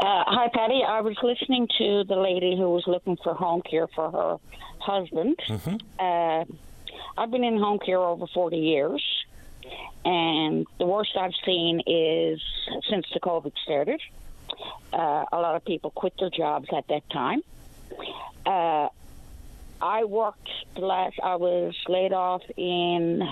Uh, 0.00 0.24
hi, 0.26 0.48
Paddy. 0.48 0.82
I 0.82 1.02
was 1.02 1.14
listening 1.22 1.68
to 1.76 2.04
the 2.04 2.16
lady 2.16 2.56
who 2.56 2.70
was 2.70 2.84
looking 2.86 3.18
for 3.22 3.34
home 3.34 3.60
care 3.60 3.86
for 3.86 4.10
her 4.10 4.36
husband. 4.78 5.38
Mm-hmm. 5.46 5.76
Uh, 5.98 6.44
I've 7.18 7.30
been 7.30 7.44
in 7.44 7.58
home 7.58 7.78
care 7.78 7.98
over 7.98 8.26
40 8.26 8.56
years, 8.56 9.04
and 10.02 10.66
the 10.78 10.86
worst 10.86 11.10
I've 11.18 11.34
seen 11.44 11.82
is 11.86 12.40
since 12.88 13.04
the 13.12 13.20
COVID 13.20 13.52
started. 13.62 14.00
Uh, 14.90 15.26
a 15.30 15.38
lot 15.38 15.54
of 15.54 15.66
people 15.66 15.90
quit 15.90 16.14
their 16.18 16.30
jobs 16.30 16.68
at 16.74 16.88
that 16.88 17.08
time. 17.10 17.42
Uh, 18.46 18.88
I 19.82 20.04
worked 20.04 20.48
the 20.76 20.80
last, 20.80 21.20
I 21.22 21.36
was 21.36 21.74
laid 21.88 22.14
off 22.14 22.42
in 22.56 23.28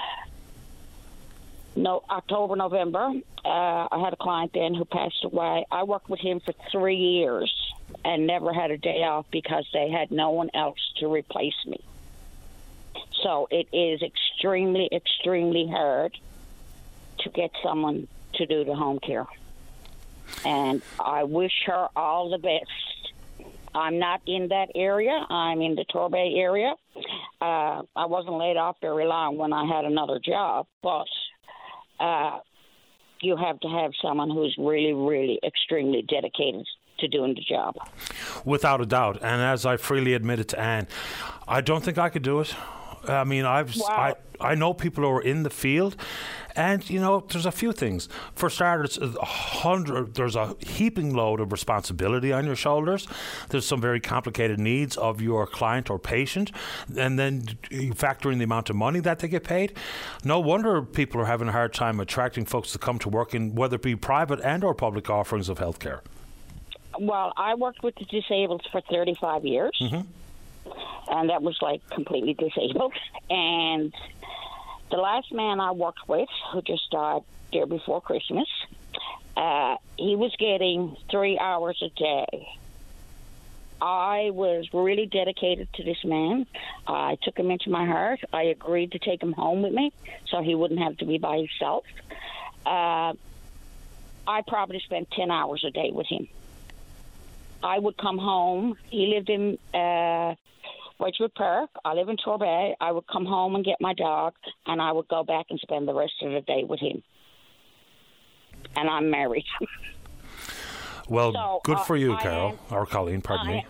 no 1.77 2.03
October, 2.11 2.57
November. 2.57 3.13
Uh, 3.45 3.89
I 3.91 4.01
had 4.03 4.13
a 4.13 4.17
client 4.17 4.53
then 4.55 4.75
who 4.75 4.85
passed 4.85 5.25
away. 5.25 5.65
I 5.71 5.85
worked 5.85 6.09
with 6.11 6.21
him 6.21 6.41
for 6.41 6.53
three 6.71 6.97
years 6.97 7.53
and 8.05 8.27
never 8.27 8.53
had 8.53 8.71
a 8.71 8.79
day 8.79 9.03
off 9.05 9.27
because 9.31 9.67
they 9.73 9.91
had 9.91 10.11
no 10.11 10.31
one 10.31 10.51
else 10.55 10.79
to 10.99 11.09
replace 11.09 11.55
me. 11.67 11.81
So 13.23 13.49
it 13.51 13.69
is 13.73 14.03
extremely, 14.03 14.89
extremely 14.93 15.67
hard 15.69 16.17
to 17.21 17.31
get 17.31 17.51
someone 17.63 18.07
to 18.35 18.47
do 18.47 18.65
the 18.65 18.75
home 18.75 18.99
care. 19.01 19.27
and 20.45 20.83
I 21.01 21.25
wish 21.25 21.53
her 21.67 21.89
all 21.97 22.31
the 22.31 22.39
best. 22.39 23.51
I'm 23.75 23.99
not 23.99 24.21
in 24.27 24.49
that 24.49 24.71
area. 24.75 25.27
I'm 25.29 25.61
in 25.61 25.75
the 25.75 25.85
Torbay 25.85 26.37
area. 26.39 26.75
Uh, 27.41 27.83
I 27.95 28.07
wasn't 28.07 28.37
laid 28.37 28.57
off 28.57 28.77
very 28.81 29.07
long 29.07 29.37
when 29.37 29.53
I 29.53 29.67
had 29.67 29.85
another 29.85 30.19
job, 30.19 30.67
but 30.83 31.07
uh, 32.01 32.39
you 33.21 33.37
have 33.37 33.59
to 33.61 33.69
have 33.69 33.93
someone 34.03 34.31
who's 34.31 34.55
really, 34.59 34.93
really 34.93 35.41
extremely 35.45 36.03
dedicated 36.03 36.67
to 37.01 37.09
doing 37.09 37.35
the 37.35 37.43
job. 37.43 37.77
Without 38.45 38.81
a 38.81 38.87
doubt. 38.87 39.19
And 39.23 39.41
as 39.41 39.65
I 39.65 39.77
freely 39.77 40.15
admitted 40.15 40.49
to 40.51 40.61
Anne, 40.61 40.89
I 41.47 41.61
don't 41.61 41.83
think 41.85 41.99
I 41.99 42.09
could 42.09 42.23
do 42.23 42.41
it. 42.41 42.55
I 43.09 43.25
mean, 43.25 43.45
I've 43.45 43.75
wow. 43.77 44.15
I, 44.41 44.51
I 44.53 44.55
know 44.55 44.75
people 44.75 45.05
who 45.05 45.11
are 45.11 45.23
in 45.23 45.43
the 45.43 45.51
field, 45.51 45.97
and 46.55 46.89
you 46.89 47.01
know, 47.01 47.25
there's 47.29 47.47
a 47.47 47.53
few 47.53 47.73
things. 47.73 48.09
For 48.35 48.51
starters, 48.51 48.99
a 48.99 49.25
hundred 49.25 50.15
there's 50.15 50.37
a 50.37 50.55
heaping 50.61 51.15
load 51.15 51.41
of 51.41 51.53
responsibility 51.53 52.33
on 52.33 52.47
your 52.47 52.57
shoulders. 52.57 53.07
There's 53.49 53.67
some 53.67 53.81
very 53.81 54.01
complicated 54.01 54.59
needs 54.59 54.97
of 54.97 55.21
your 55.21 55.47
client 55.47 55.91
or 55.91 55.99
patient, 55.99 56.53
and 56.97 57.19
then 57.19 57.59
you 57.71 57.95
factor 57.95 58.31
in 58.31 58.39
the 58.39 58.45
amount 58.45 58.71
of 58.71 58.77
money 58.77 59.01
that 59.01 59.21
they 59.21 59.29
get 59.29 59.45
paid. 59.45 59.73
No 60.25 60.41
wonder 60.41 60.83
people 60.83 61.21
are 61.21 61.27
having 61.27 61.49
a 61.49 61.53
hard 61.53 61.75
time 61.75 62.01
attracting 62.01 62.45
folks 62.45 62.73
to 62.73 62.79
come 62.79 62.99
to 63.01 63.09
work 63.09 63.35
in 63.35 63.55
whether 63.55 63.77
it 63.77 63.83
be 63.83 63.97
private 63.97 64.41
and 64.41 64.63
or 64.63 64.75
public 64.75 65.09
offerings 65.09 65.49
of 65.49 65.59
healthcare. 65.59 66.01
Well, 66.99 67.33
I 67.37 67.55
worked 67.55 67.83
with 67.85 67.95
the 67.95 68.05
disabled 68.07 68.67
for 68.73 68.81
35 68.81 69.45
years. 69.45 69.79
Mm-hmm 69.81 70.01
and 71.09 71.31
that 71.31 71.43
was 71.43 71.61
like 71.63 71.89
completely 71.91 72.35
disabled. 72.35 72.95
And 73.31 73.95
the 74.91 74.97
last 74.97 75.33
man 75.33 75.61
I 75.61 75.73
worked 75.73 76.09
with, 76.09 76.29
who 76.53 76.63
just 76.63 76.91
died 76.91 77.23
there 77.53 77.67
before 77.67 78.01
Christmas, 78.01 78.49
uh, 79.37 79.77
he 79.97 80.17
was 80.17 80.35
getting 80.39 80.97
three 81.11 81.39
hours 81.39 81.83
a 81.83 81.91
day. 81.91 82.49
I 83.81 84.31
was 84.33 84.75
really 84.75 85.07
dedicated 85.07 85.73
to 85.75 85.85
this 85.85 86.05
man. 86.05 86.47
I 86.87 87.17
took 87.23 87.39
him 87.39 87.51
into 87.51 87.71
my 87.71 87.87
heart. 87.87 88.21
I 88.33 88.45
agreed 88.45 88.93
to 88.93 88.99
take 88.99 89.23
him 89.23 89.33
home 89.33 89.63
with 89.63 89.73
me 89.73 89.93
so 90.27 90.43
he 90.43 90.55
wouldn't 90.55 90.81
have 90.81 90.97
to 90.99 91.05
be 91.05 91.19
by 91.19 91.37
himself. 91.37 91.85
Uh, 92.67 93.15
I 94.27 94.43
probably 94.47 94.81
spent 94.81 95.11
10 95.13 95.31
hours 95.31 95.65
a 95.65 95.71
day 95.71 95.91
with 95.93 96.07
him. 96.07 96.29
I 97.63 97.79
would 97.79 97.97
come 97.99 98.19
home. 98.19 98.77
He 98.91 99.13
lived 99.15 99.31
in 99.31 99.59
uh, 99.79 100.35
Wedgewood 100.99 101.35
Park. 101.35 101.71
I 101.85 101.95
live 101.95 102.09
in 102.09 102.17
Torbay. 102.17 102.75
I 102.81 102.93
would 102.93 103.07
come 103.09 103.25
home 103.27 103.55
and 103.55 103.65
get 103.65 103.77
my 103.81 103.95
dog, 103.95 104.35
and 104.67 104.81
I 104.81 104.93
would 104.93 105.09
go 105.09 105.25
back 105.25 105.47
and 105.51 105.59
spend 105.61 105.89
the 105.89 105.95
rest 105.95 106.15
of 106.23 106.33
the 106.33 106.41
day 106.41 106.65
with 106.65 106.81
him. 106.81 107.03
And 108.77 108.89
I'm 108.89 109.11
married. 109.11 109.47
well, 111.09 111.33
so, 111.33 111.61
good 111.65 111.79
uh, 111.79 111.85
for 111.85 111.97
you, 111.97 112.17
Carol, 112.19 112.51
am, 112.51 112.59
or 112.77 112.87
Colleen, 112.87 113.23
pardon 113.23 113.49
I, 113.49 113.53
me. 113.53 113.67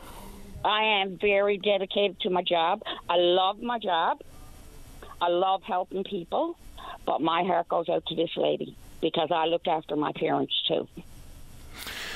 I 0.65 0.82
am 1.01 1.19
very 1.19 1.56
dedicated 1.56 2.20
to 2.20 2.31
my 2.31 2.43
job. 2.43 2.82
I 3.09 3.16
love 3.16 3.60
my 3.60 3.78
job. 3.78 4.20
I 5.20 5.28
love 5.28 5.62
helping 5.62 6.05
people, 6.05 6.56
but 7.06 7.20
my 7.20 7.43
heart 7.43 7.69
goes 7.69 7.89
out 7.89 8.05
to 8.06 8.15
this 8.15 8.31
lady 8.36 8.77
because 9.01 9.31
I 9.32 9.47
looked 9.47 9.69
after 9.69 9.97
my 9.97 10.12
parents 10.12 10.55
too 10.69 10.86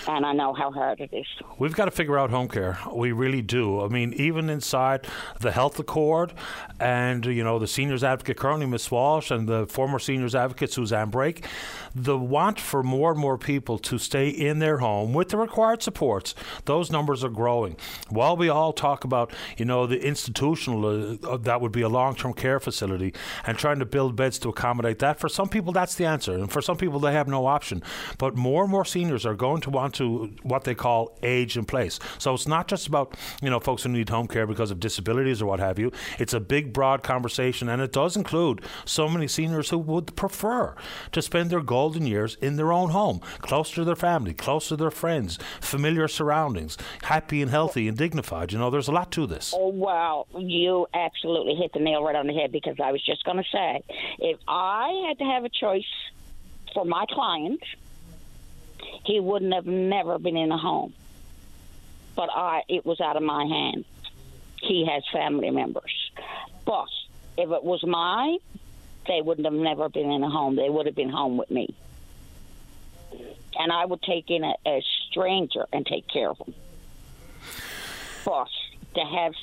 and 0.08 0.26
I 0.26 0.32
know 0.32 0.52
how 0.52 0.70
hard 0.70 1.00
it 1.00 1.10
is. 1.12 1.26
We've 1.58 1.74
got 1.74 1.86
to 1.86 1.90
figure 1.90 2.18
out 2.18 2.30
home 2.30 2.48
care. 2.48 2.78
We 2.92 3.12
really 3.12 3.42
do. 3.42 3.80
I 3.82 3.88
mean, 3.88 4.12
even 4.14 4.50
inside 4.50 5.06
the 5.40 5.52
health 5.52 5.78
accord 5.78 6.32
and, 6.80 7.24
you 7.26 7.44
know, 7.44 7.58
the 7.58 7.66
seniors 7.66 8.02
advocate 8.02 8.36
currently, 8.36 8.66
Miss 8.66 8.90
Walsh, 8.90 9.30
and 9.30 9.48
the 9.48 9.66
former 9.66 9.98
seniors 9.98 10.34
advocate, 10.34 10.72
Suzanne 10.72 11.10
Brake, 11.10 11.46
the 11.94 12.18
want 12.18 12.58
for 12.58 12.82
more 12.82 13.12
and 13.12 13.20
more 13.20 13.38
people 13.38 13.78
to 13.78 13.98
stay 13.98 14.28
in 14.28 14.58
their 14.58 14.78
home 14.78 15.12
with 15.12 15.28
the 15.28 15.36
required 15.36 15.82
supports, 15.82 16.34
those 16.64 16.90
numbers 16.90 17.22
are 17.22 17.28
growing. 17.28 17.76
While 18.08 18.36
we 18.36 18.48
all 18.48 18.72
talk 18.72 19.04
about, 19.04 19.32
you 19.56 19.64
know, 19.64 19.86
the 19.86 20.04
institutional, 20.04 21.18
uh, 21.24 21.36
that 21.38 21.60
would 21.60 21.72
be 21.72 21.82
a 21.82 21.88
long 21.88 22.14
term 22.14 22.32
care 22.34 22.60
facility, 22.60 23.14
and 23.46 23.58
trying 23.58 23.78
to 23.78 23.86
build 23.86 24.16
beds 24.16 24.38
to 24.40 24.48
accommodate 24.48 24.98
that, 25.00 25.18
for 25.18 25.28
some 25.28 25.48
people, 25.48 25.72
that's 25.72 25.94
the 25.94 26.06
answer. 26.06 26.32
And 26.32 26.50
for 26.50 26.62
some 26.62 26.76
people, 26.76 26.98
they 26.98 27.12
have 27.12 27.28
no 27.28 27.46
option. 27.46 27.82
But 28.18 28.36
more 28.36 28.62
and 28.62 28.70
more 28.70 28.84
seniors 28.84 29.26
are 29.26 29.34
going 29.34 29.60
to 29.62 29.70
want 29.70 29.91
to 29.94 30.32
what 30.42 30.64
they 30.64 30.74
call 30.74 31.16
age 31.22 31.56
in 31.56 31.64
place. 31.64 31.98
So 32.18 32.34
it's 32.34 32.48
not 32.48 32.68
just 32.68 32.86
about, 32.86 33.16
you 33.40 33.50
know, 33.50 33.60
folks 33.60 33.82
who 33.82 33.88
need 33.88 34.08
home 34.08 34.28
care 34.28 34.46
because 34.46 34.70
of 34.70 34.80
disabilities 34.80 35.42
or 35.42 35.46
what 35.46 35.60
have 35.60 35.78
you. 35.78 35.92
It's 36.18 36.34
a 36.34 36.40
big, 36.40 36.72
broad 36.72 37.02
conversation, 37.02 37.68
and 37.68 37.80
it 37.82 37.92
does 37.92 38.16
include 38.16 38.62
so 38.84 39.08
many 39.08 39.28
seniors 39.28 39.70
who 39.70 39.78
would 39.78 40.14
prefer 40.16 40.74
to 41.12 41.22
spend 41.22 41.50
their 41.50 41.60
golden 41.60 42.06
years 42.06 42.36
in 42.40 42.56
their 42.56 42.72
own 42.72 42.90
home, 42.90 43.20
close 43.38 43.70
to 43.72 43.84
their 43.84 43.96
family, 43.96 44.34
close 44.34 44.68
to 44.68 44.76
their 44.76 44.90
friends, 44.90 45.38
familiar 45.60 46.08
surroundings, 46.08 46.76
happy 47.02 47.42
and 47.42 47.50
healthy 47.50 47.88
and 47.88 47.96
dignified. 47.96 48.52
You 48.52 48.58
know, 48.58 48.70
there's 48.70 48.88
a 48.88 48.92
lot 48.92 49.10
to 49.12 49.26
this. 49.26 49.54
Oh, 49.56 49.68
wow. 49.68 50.26
You 50.36 50.86
absolutely 50.94 51.54
hit 51.54 51.72
the 51.72 51.80
nail 51.80 52.02
right 52.02 52.16
on 52.16 52.26
the 52.26 52.34
head 52.34 52.52
because 52.52 52.76
I 52.82 52.92
was 52.92 53.04
just 53.04 53.24
going 53.24 53.38
to 53.38 53.48
say 53.50 53.82
if 54.18 54.38
I 54.48 55.06
had 55.08 55.18
to 55.18 55.24
have 55.24 55.44
a 55.44 55.48
choice 55.48 55.84
for 56.74 56.84
my 56.84 57.04
client, 57.10 57.62
he 59.04 59.20
wouldn't 59.20 59.52
have 59.54 59.66
never 59.66 60.18
been 60.18 60.36
in 60.36 60.52
a 60.52 60.58
home. 60.58 60.92
But 62.14 62.28
I, 62.32 62.62
it 62.68 62.84
was 62.84 63.00
out 63.00 63.16
of 63.16 63.22
my 63.22 63.44
hands. 63.44 63.86
He 64.60 64.86
has 64.86 65.02
family 65.12 65.50
members. 65.50 66.10
But 66.64 66.88
if 67.36 67.50
it 67.50 67.64
was 67.64 67.82
mine, 67.84 68.38
they 69.06 69.20
wouldn't 69.20 69.46
have 69.46 69.54
never 69.54 69.88
been 69.88 70.10
in 70.10 70.22
a 70.22 70.30
home. 70.30 70.56
They 70.56 70.70
would 70.70 70.86
have 70.86 70.94
been 70.94 71.08
home 71.08 71.36
with 71.36 71.50
me. 71.50 71.74
And 73.58 73.72
I 73.72 73.84
would 73.84 74.02
take 74.02 74.30
in 74.30 74.44
a, 74.44 74.54
a 74.66 74.82
stranger 75.08 75.66
and 75.72 75.84
take 75.84 76.06
care 76.08 76.30
of 76.30 76.38
them. 76.38 76.54
But 78.24 78.48
to 78.94 79.00
have 79.00 79.34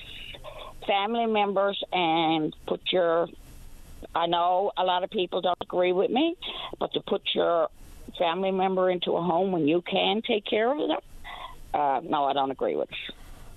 family 0.88 1.26
members 1.26 1.84
and 1.92 2.56
put 2.66 2.82
your 2.92 3.28
I 4.16 4.26
know 4.26 4.72
a 4.78 4.84
lot 4.84 5.04
of 5.04 5.10
people 5.10 5.42
don't 5.42 5.58
agree 5.62 5.92
with 5.92 6.10
me, 6.10 6.36
but 6.80 6.94
to 6.94 7.02
put 7.02 7.22
your 7.34 7.70
family 8.18 8.52
member 8.52 8.90
into 8.90 9.12
a 9.12 9.22
home 9.22 9.52
when 9.52 9.68
you 9.68 9.82
can 9.90 10.22
take 10.26 10.46
care 10.46 10.72
of 10.72 10.78
them, 10.78 10.98
uh, 11.74 12.00
no, 12.04 12.26
I 12.26 12.34
don't 12.34 12.52
agree 12.52 12.76
with. 12.76 12.90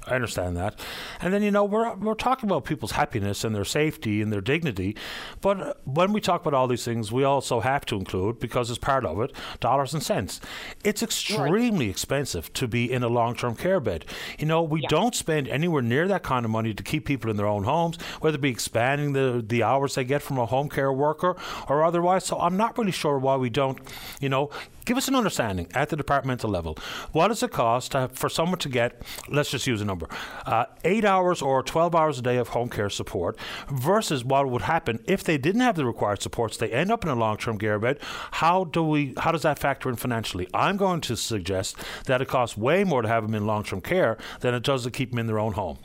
I 0.07 0.15
understand 0.15 0.57
that. 0.57 0.79
And 1.21 1.33
then, 1.33 1.43
you 1.43 1.51
know, 1.51 1.65
we're, 1.65 1.95
we're 1.95 2.15
talking 2.15 2.49
about 2.49 2.65
people's 2.65 2.93
happiness 2.93 3.45
and 3.45 3.55
their 3.55 3.65
safety 3.65 4.21
and 4.21 4.33
their 4.33 4.41
dignity. 4.41 4.97
But 5.41 5.81
when 5.87 6.13
we 6.13 6.21
talk 6.21 6.41
about 6.41 6.55
all 6.55 6.67
these 6.67 6.85
things, 6.85 7.13
we 7.13 7.25
also 7.25 7.61
have 7.61 7.85
to 7.87 7.97
include, 7.97 8.41
because 8.41 8.69
it's 8.69 8.79
part 8.79 9.05
of 9.05 9.21
it, 9.21 9.33
dollars 9.61 9.95
and 9.95 10.03
cents. 10.03 10.41
It's 10.83 11.03
extremely 11.03 11.87
right. 11.87 11.91
expensive 11.91 12.53
to 12.55 12.67
be 12.67 12.91
in 12.91 13.03
a 13.03 13.09
long 13.09 13.37
term 13.37 13.55
care 13.55 13.81
bed. 13.81 14.05
You 14.39 14.47
know, 14.47 14.63
we 14.63 14.83
yeah. 14.83 14.89
don't 14.89 15.15
spend 15.15 15.49
anywhere 15.49 15.83
near 15.83 16.09
that 16.09 16.23
kind 16.23 16.45
of 16.45 16.51
money 16.51 16.75
to 16.75 16.83
keep 16.83 17.05
people 17.05 17.31
in 17.31 17.37
their 17.37 17.47
own 17.47 17.65
homes, 17.65 17.97
whether 18.21 18.37
it 18.37 18.41
be 18.41 18.51
expanding 18.51 19.13
the, 19.13 19.45
the 19.47 19.63
hours 19.63 19.95
they 19.95 20.05
get 20.05 20.23
from 20.23 20.39
a 20.39 20.47
home 20.47 20.69
care 20.69 20.93
worker 20.93 21.37
or 21.69 21.85
otherwise. 21.85 22.25
So 22.25 22.39
I'm 22.39 22.57
not 22.57 22.77
really 22.77 22.93
sure 22.93 23.19
why 23.19 23.37
we 23.37 23.51
don't, 23.51 23.79
you 24.21 24.29
know, 24.29 24.51
Give 24.85 24.97
us 24.97 25.09
an 25.09 25.15
understanding 25.15 25.69
at 25.75 25.91
the 25.91 25.97
departmental 25.97 26.51
level. 26.51 26.77
What 27.13 27.29
does 27.29 27.43
it 27.43 27.53
cost 27.53 27.93
to, 27.93 28.11
for 28.13 28.29
someone 28.29 28.59
to 28.59 28.69
get, 28.69 29.01
let's 29.29 29.51
just 29.51 29.67
use 29.67 29.81
a 29.81 29.85
number, 29.85 30.09
uh, 30.45 30.67
eight 30.85 31.05
hours 31.05 31.41
or 31.41 31.63
12 31.63 31.95
hours 31.95 32.19
a 32.19 32.23
day 32.23 32.37
of 32.37 32.49
home 32.49 32.69
care 32.69 32.91
support 32.91 33.39
versus 33.71 34.25
what 34.25 34.49
would 34.51 34.63
happen 34.63 35.03
if 35.07 35.23
they 35.23 35.39
didn't 35.39 35.61
have 35.61 35.77
the 35.77 35.85
required 35.85 36.21
supports? 36.21 36.57
They 36.57 36.71
end 36.73 36.91
up 36.91 37.05
in 37.05 37.11
a 37.11 37.15
long 37.15 37.37
term 37.37 37.59
care 37.59 37.79
bed. 37.79 37.99
How 38.33 38.65
do 38.65 38.83
we? 38.83 39.15
How 39.19 39.33
does 39.33 39.43
that 39.43 39.59
factor 39.59 39.89
in 39.89 39.97
financially? 39.97 40.49
I'm 40.53 40.77
going 40.77 41.01
to 41.03 41.17
suggest 41.17 41.77
that 42.07 42.21
it 42.21 42.29
costs 42.29 42.57
way 42.57 42.85
more 42.85 43.03
to 43.03 43.09
have 43.09 43.23
them 43.23 43.35
in 43.35 43.47
long 43.47 43.65
term 43.65 43.81
care 43.81 44.19
than 44.41 44.55
it 44.55 44.63
does 44.63 44.85
to 44.85 44.91
keep 44.91 45.11
them 45.11 45.19
in 45.19 45.27
their 45.27 45.39
own 45.39 45.53
home. 45.53 45.79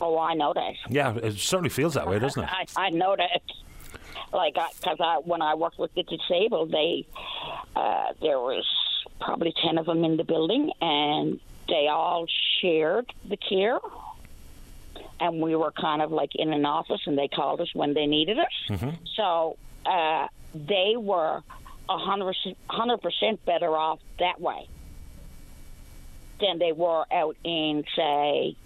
Oh, 0.00 0.18
I 0.18 0.34
know 0.34 0.52
that. 0.52 0.74
Yeah, 0.88 1.16
it 1.16 1.38
certainly 1.38 1.70
feels 1.70 1.94
that 1.94 2.08
way, 2.08 2.18
doesn't 2.18 2.42
it? 2.42 2.48
I, 2.76 2.86
I 2.86 2.90
know 2.90 3.14
that 3.16 3.40
like 4.32 4.54
because 4.54 4.98
I, 5.00 5.04
I, 5.04 5.18
when 5.18 5.42
I 5.42 5.54
worked 5.54 5.78
with 5.78 5.94
the 5.94 6.02
disabled, 6.02 6.70
they 6.72 7.06
uh, 7.76 8.12
there 8.20 8.38
was 8.38 8.64
probably 9.20 9.54
ten 9.64 9.78
of 9.78 9.86
them 9.86 10.04
in 10.04 10.16
the 10.16 10.24
building, 10.24 10.72
and 10.80 11.40
they 11.68 11.88
all 11.88 12.26
shared 12.60 13.12
the 13.28 13.36
care. 13.36 13.78
And 15.20 15.40
we 15.40 15.54
were 15.54 15.70
kind 15.70 16.02
of 16.02 16.10
like 16.10 16.34
in 16.34 16.52
an 16.52 16.64
office, 16.64 17.00
and 17.06 17.16
they 17.16 17.28
called 17.28 17.60
us 17.60 17.72
when 17.74 17.94
they 17.94 18.06
needed 18.06 18.38
us. 18.38 18.52
Mm-hmm. 18.68 18.90
So 19.14 19.56
uh, 19.86 20.26
they 20.54 20.94
were 20.96 21.42
a 21.88 21.98
hundred 21.98 23.02
percent 23.02 23.44
better 23.44 23.76
off 23.76 24.00
that 24.18 24.40
way 24.40 24.68
than 26.40 26.58
they 26.58 26.72
were 26.72 27.04
out 27.12 27.36
in, 27.44 27.84
say, 27.94 28.56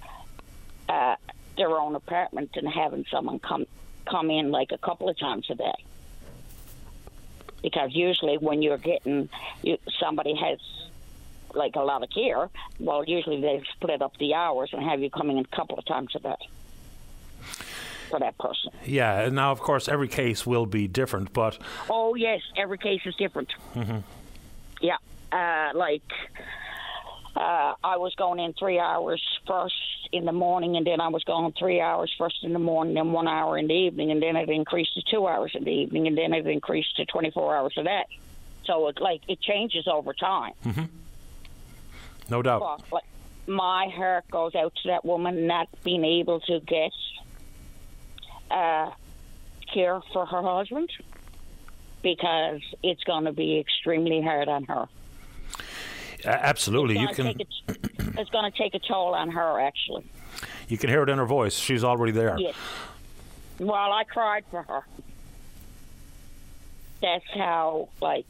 uh, 0.88 1.16
their 1.56 1.70
own 1.70 1.94
apartment 1.94 2.50
and 2.54 2.68
having 2.68 3.04
someone 3.10 3.38
come 3.38 3.66
come 4.06 4.30
in 4.30 4.50
like 4.50 4.72
a 4.72 4.78
couple 4.78 5.08
of 5.08 5.18
times 5.18 5.46
a 5.50 5.54
day. 5.54 5.74
Because 7.62 7.90
usually 7.94 8.38
when 8.38 8.62
you're 8.62 8.78
getting 8.78 9.28
you, 9.62 9.78
somebody 9.98 10.34
has 10.34 10.58
like 11.54 11.74
a 11.74 11.80
lot 11.80 12.02
of 12.02 12.10
care, 12.10 12.48
well, 12.78 13.04
usually 13.04 13.40
they 13.40 13.62
split 13.72 14.02
up 14.02 14.16
the 14.18 14.34
hours 14.34 14.70
and 14.72 14.82
have 14.82 15.00
you 15.00 15.10
coming 15.10 15.38
in 15.38 15.44
a 15.44 15.56
couple 15.56 15.78
of 15.78 15.84
times 15.84 16.14
a 16.14 16.20
day 16.20 16.48
for 18.10 18.20
that 18.20 18.38
person. 18.38 18.70
Yeah. 18.84 19.28
Now, 19.32 19.50
of 19.52 19.60
course, 19.60 19.88
every 19.88 20.08
case 20.08 20.46
will 20.46 20.66
be 20.66 20.86
different, 20.86 21.32
but 21.32 21.58
oh 21.90 22.14
yes, 22.14 22.42
every 22.56 22.78
case 22.78 23.00
is 23.04 23.16
different. 23.16 23.52
Mm-hmm. 23.74 23.98
Yeah. 24.80 24.96
uh, 25.32 25.70
like 25.74 26.02
uh, 27.36 27.74
I 27.84 27.98
was 27.98 28.14
going 28.14 28.40
in 28.40 28.54
three 28.54 28.78
hours 28.78 29.22
first 29.46 29.74
in 30.10 30.24
the 30.24 30.32
morning, 30.32 30.76
and 30.76 30.86
then 30.86 31.00
I 31.00 31.08
was 31.08 31.22
going 31.24 31.52
three 31.52 31.80
hours 31.80 32.12
first 32.16 32.42
in 32.42 32.52
the 32.52 32.58
morning, 32.58 32.96
and 32.96 33.12
one 33.12 33.28
hour 33.28 33.58
in 33.58 33.66
the 33.66 33.74
evening, 33.74 34.10
and 34.10 34.22
then 34.22 34.36
it 34.36 34.48
increased 34.48 34.94
to 34.94 35.02
two 35.02 35.26
hours 35.26 35.52
in 35.54 35.64
the 35.64 35.70
evening, 35.70 36.06
and 36.06 36.16
then 36.16 36.32
it 36.32 36.46
increased 36.46 36.96
to 36.96 37.04
24 37.04 37.56
hours 37.56 37.74
a 37.76 37.82
day. 37.82 38.04
So 38.64 38.88
it 38.88 39.00
like 39.00 39.20
it 39.28 39.40
changes 39.40 39.86
over 39.86 40.14
time. 40.14 40.52
Mm-hmm. 40.64 40.84
No 42.30 42.42
doubt. 42.42 42.60
But, 42.60 42.92
like, 42.92 43.04
my 43.46 43.88
heart 43.94 44.24
goes 44.30 44.54
out 44.54 44.74
to 44.82 44.88
that 44.88 45.04
woman 45.04 45.46
not 45.46 45.68
being 45.84 46.04
able 46.04 46.40
to 46.40 46.60
get 46.60 46.92
uh, 48.50 48.90
care 49.72 50.00
for 50.12 50.24
her 50.24 50.42
husband 50.42 50.90
because 52.02 52.60
it's 52.82 53.04
going 53.04 53.24
to 53.24 53.32
be 53.32 53.58
extremely 53.58 54.22
hard 54.22 54.48
on 54.48 54.64
her. 54.64 54.88
Absolutely, 56.26 56.98
you 56.98 57.06
It's 57.08 57.16
can. 57.16 57.26
a- 57.28 58.20
It's 58.20 58.30
going 58.30 58.50
to 58.50 58.56
take 58.56 58.74
a 58.74 58.78
toll 58.80 59.14
on 59.14 59.30
her, 59.30 59.60
actually. 59.60 60.04
You 60.68 60.76
can 60.78 60.90
hear 60.90 61.02
it 61.02 61.08
in 61.08 61.18
her 61.18 61.26
voice. 61.26 61.54
She's 61.56 61.84
already 61.84 62.12
there. 62.12 62.36
Yes. 62.38 62.54
Well, 63.58 63.74
I 63.92 64.04
cried 64.04 64.44
for 64.50 64.62
her. 64.62 64.82
That's 67.00 67.24
how, 67.34 67.88
like, 68.00 68.26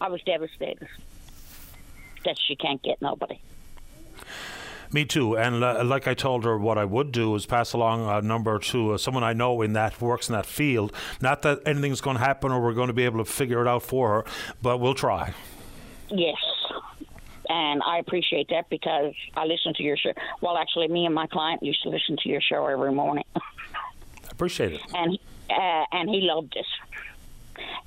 I 0.00 0.08
was 0.08 0.22
devastated 0.22 0.88
that 2.24 2.36
she 2.46 2.54
can't 2.56 2.82
get 2.82 3.00
nobody. 3.02 3.40
Me 4.92 5.04
too. 5.04 5.36
And 5.36 5.62
uh, 5.62 5.84
like 5.84 6.06
I 6.08 6.14
told 6.14 6.44
her, 6.44 6.56
what 6.56 6.78
I 6.78 6.84
would 6.84 7.12
do 7.12 7.34
is 7.34 7.44
pass 7.44 7.72
along 7.74 8.08
a 8.08 8.22
number 8.22 8.58
to 8.58 8.92
uh, 8.92 8.98
someone 8.98 9.22
I 9.22 9.32
know 9.34 9.60
in 9.60 9.74
that 9.74 10.00
works 10.00 10.28
in 10.28 10.34
that 10.34 10.46
field. 10.46 10.92
Not 11.20 11.42
that 11.42 11.60
anything's 11.66 12.00
going 12.00 12.16
to 12.16 12.22
happen 12.24 12.50
or 12.52 12.60
we're 12.62 12.72
going 12.72 12.86
to 12.86 12.94
be 12.94 13.04
able 13.04 13.18
to 13.18 13.30
figure 13.30 13.60
it 13.60 13.68
out 13.68 13.82
for 13.82 14.08
her, 14.10 14.24
but 14.62 14.78
we'll 14.78 14.94
try. 14.94 15.34
Yes. 16.10 16.36
And 17.48 17.82
I 17.82 17.98
appreciate 17.98 18.48
that 18.50 18.68
because 18.68 19.14
I 19.34 19.44
listen 19.46 19.72
to 19.74 19.82
your 19.82 19.96
show. 19.96 20.12
Well, 20.42 20.56
actually, 20.58 20.88
me 20.88 21.06
and 21.06 21.14
my 21.14 21.26
client 21.26 21.62
used 21.62 21.82
to 21.84 21.88
listen 21.88 22.16
to 22.22 22.28
your 22.28 22.40
show 22.42 22.66
every 22.66 22.92
morning, 22.92 23.24
I 23.34 23.40
Appreciate 24.30 24.72
it. 24.74 24.82
and 24.94 25.18
uh, 25.50 25.84
and 25.92 26.10
he 26.10 26.20
loved 26.22 26.54
it. 26.56 26.66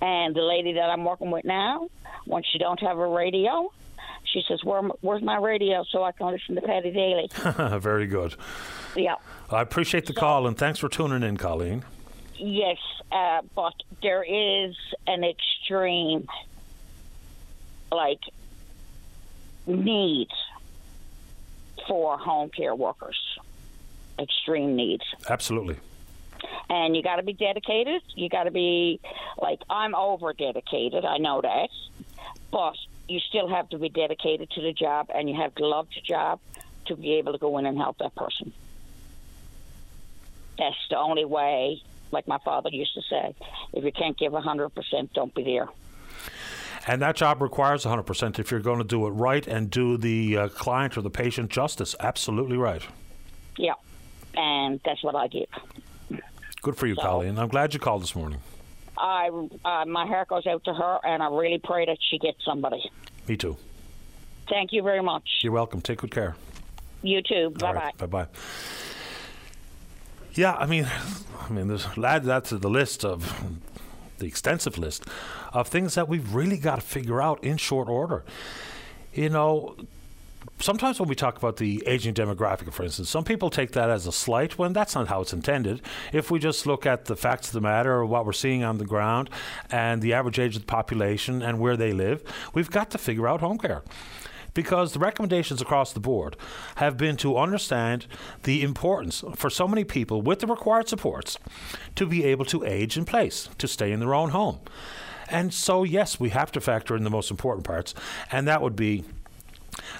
And 0.01 0.35
the 0.35 0.41
lady 0.41 0.73
that 0.73 0.89
I'm 0.89 1.05
working 1.05 1.29
with 1.31 1.45
now, 1.45 1.87
when 2.25 2.41
she 2.51 2.57
don't 2.57 2.79
have 2.81 2.97
a 2.97 3.07
radio, 3.07 3.71
she 4.23 4.41
says, 4.47 4.63
Where, 4.63 4.81
"Where's 5.01 5.21
my 5.21 5.37
radio 5.37 5.83
so 5.91 6.03
I 6.03 6.11
can 6.11 6.27
listen 6.31 6.55
to 6.55 6.61
Paddy 6.61 6.91
Daly?" 6.91 7.29
Very 7.79 8.07
good. 8.07 8.35
yeah. 8.95 9.15
I 9.51 9.61
appreciate 9.61 10.07
the 10.07 10.13
call 10.13 10.47
and 10.47 10.57
thanks 10.57 10.79
for 10.79 10.89
tuning 10.89 11.21
in, 11.23 11.37
Colleen. 11.37 11.83
Yes, 12.37 12.77
uh, 13.11 13.41
but 13.55 13.73
there 14.01 14.23
is 14.23 14.75
an 15.05 15.23
extreme, 15.23 16.27
like, 17.91 18.19
need 19.65 20.27
for 21.87 22.17
home 22.17 22.49
care 22.49 22.75
workers. 22.75 23.19
Extreme 24.19 24.75
needs. 24.75 25.03
Absolutely. 25.29 25.77
And 26.69 26.95
you 26.95 27.03
got 27.03 27.17
to 27.17 27.23
be 27.23 27.33
dedicated. 27.33 28.01
You 28.15 28.29
got 28.29 28.43
to 28.43 28.51
be, 28.51 28.99
like, 29.37 29.59
I'm 29.69 29.93
over 29.95 30.33
dedicated. 30.33 31.05
I 31.05 31.17
know 31.17 31.41
that. 31.41 31.69
But 32.51 32.75
you 33.07 33.19
still 33.19 33.47
have 33.49 33.69
to 33.69 33.77
be 33.77 33.89
dedicated 33.89 34.49
to 34.51 34.61
the 34.61 34.73
job 34.73 35.09
and 35.13 35.29
you 35.29 35.35
have 35.35 35.53
to 35.55 35.65
love 35.65 35.87
the 35.93 36.01
job 36.01 36.39
to 36.85 36.95
be 36.95 37.13
able 37.13 37.33
to 37.33 37.37
go 37.37 37.57
in 37.57 37.65
and 37.65 37.77
help 37.77 37.97
that 37.99 38.15
person. 38.15 38.53
That's 40.57 40.75
the 40.89 40.97
only 40.97 41.25
way, 41.25 41.81
like 42.11 42.27
my 42.27 42.37
father 42.39 42.69
used 42.71 42.93
to 42.93 43.01
say, 43.09 43.35
if 43.73 43.83
you 43.83 43.91
can't 43.91 44.17
give 44.17 44.31
100%, 44.31 45.13
don't 45.13 45.33
be 45.33 45.43
there. 45.43 45.67
And 46.87 47.01
that 47.01 47.15
job 47.15 47.41
requires 47.41 47.85
100% 47.85 48.39
if 48.39 48.49
you're 48.49 48.59
going 48.59 48.79
to 48.79 48.83
do 48.83 49.05
it 49.05 49.11
right 49.11 49.45
and 49.45 49.69
do 49.69 49.97
the 49.97 50.37
uh, 50.37 50.47
client 50.49 50.97
or 50.97 51.01
the 51.01 51.09
patient 51.09 51.51
justice. 51.51 51.95
Absolutely 51.99 52.57
right. 52.57 52.81
Yeah. 53.57 53.73
And 54.35 54.79
that's 54.83 55.03
what 55.03 55.15
I 55.15 55.27
give. 55.27 55.47
Good 56.61 56.75
for 56.75 56.87
you, 56.87 56.95
Colleen. 56.95 57.37
I'm 57.37 57.49
glad 57.49 57.73
you 57.73 57.79
called 57.79 58.03
this 58.03 58.15
morning. 58.15 58.39
I, 58.97 59.29
uh, 59.65 59.85
my 59.85 60.05
heart 60.05 60.27
goes 60.27 60.45
out 60.45 60.63
to 60.65 60.73
her, 60.73 60.99
and 61.03 61.23
I 61.23 61.29
really 61.29 61.59
pray 61.63 61.85
that 61.85 61.97
she 62.09 62.19
gets 62.19 62.43
somebody. 62.45 62.89
Me 63.27 63.35
too. 63.35 63.57
Thank 64.47 64.71
you 64.71 64.83
very 64.83 65.01
much. 65.01 65.23
You're 65.41 65.53
welcome. 65.53 65.81
Take 65.81 65.99
good 65.99 66.11
care. 66.11 66.35
You 67.01 67.21
too. 67.21 67.51
Bye 67.57 67.73
bye. 67.73 67.91
Bye 67.97 68.05
bye. 68.05 68.27
Yeah, 70.33 70.53
I 70.53 70.65
mean, 70.65 70.87
I 71.39 71.51
mean, 71.51 71.67
there's 71.67 71.87
that 71.95 72.45
to 72.45 72.57
the 72.57 72.69
list 72.69 73.03
of 73.03 73.43
the 74.21 74.27
extensive 74.27 74.77
list 74.77 75.05
of 75.51 75.67
things 75.67 75.95
that 75.95 76.07
we've 76.07 76.33
really 76.33 76.57
got 76.57 76.75
to 76.75 76.81
figure 76.81 77.21
out 77.21 77.43
in 77.43 77.57
short 77.57 77.89
order. 77.89 78.23
You 79.13 79.29
know, 79.29 79.75
sometimes 80.59 80.99
when 80.99 81.09
we 81.09 81.15
talk 81.15 81.37
about 81.37 81.57
the 81.57 81.83
aging 81.85 82.13
demographic, 82.13 82.71
for 82.71 82.83
instance, 82.83 83.09
some 83.09 83.23
people 83.23 83.49
take 83.49 83.71
that 83.73 83.89
as 83.89 84.07
a 84.07 84.11
slight 84.11 84.57
when 84.57 84.73
that's 84.73 84.95
not 84.95 85.07
how 85.07 85.21
it's 85.21 85.33
intended. 85.33 85.81
If 86.13 86.31
we 86.31 86.39
just 86.39 86.65
look 86.65 86.85
at 86.85 87.05
the 87.05 87.15
facts 87.15 87.47
of 87.47 87.53
the 87.53 87.61
matter, 87.61 87.93
or 87.93 88.05
what 88.05 88.25
we're 88.25 88.33
seeing 88.33 88.63
on 88.63 88.77
the 88.77 88.85
ground, 88.85 89.29
and 89.69 90.01
the 90.01 90.13
average 90.13 90.39
age 90.39 90.55
of 90.55 90.61
the 90.61 90.67
population 90.67 91.41
and 91.41 91.59
where 91.59 91.75
they 91.75 91.91
live, 91.91 92.23
we've 92.53 92.71
got 92.71 92.89
to 92.91 92.97
figure 92.97 93.27
out 93.27 93.41
home 93.41 93.57
care 93.57 93.81
because 94.53 94.93
the 94.93 94.99
recommendations 94.99 95.61
across 95.61 95.93
the 95.93 95.99
board 95.99 96.35
have 96.75 96.97
been 96.97 97.17
to 97.17 97.37
understand 97.37 98.07
the 98.43 98.61
importance 98.61 99.23
for 99.35 99.49
so 99.49 99.67
many 99.67 99.83
people 99.83 100.21
with 100.21 100.39
the 100.39 100.47
required 100.47 100.87
supports 100.87 101.37
to 101.95 102.05
be 102.05 102.23
able 102.23 102.45
to 102.45 102.63
age 102.65 102.97
in 102.97 103.05
place, 103.05 103.49
to 103.57 103.67
stay 103.67 103.91
in 103.91 103.99
their 103.99 104.13
own 104.13 104.29
home. 104.29 104.59
And 105.29 105.53
so, 105.53 105.83
yes, 105.83 106.19
we 106.19 106.29
have 106.29 106.51
to 106.51 106.61
factor 106.61 106.95
in 106.95 107.03
the 107.03 107.09
most 107.09 107.31
important 107.31 107.65
parts, 107.65 107.93
and 108.31 108.47
that 108.47 108.61
would 108.61 108.75
be 108.75 109.05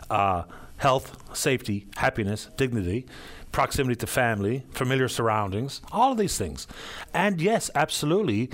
uh, 0.10 0.44
health, 0.78 1.38
safety, 1.38 1.88
happiness, 1.96 2.50
dignity, 2.58 3.06
proximity 3.52 3.96
to 3.96 4.08
family, 4.08 4.64
familiar 4.72 5.08
surroundings, 5.08 5.82
all 5.92 6.12
of 6.12 6.18
these 6.18 6.38
things. 6.38 6.68
And 7.14 7.42
yes, 7.42 7.70
absolutely. 7.76 8.50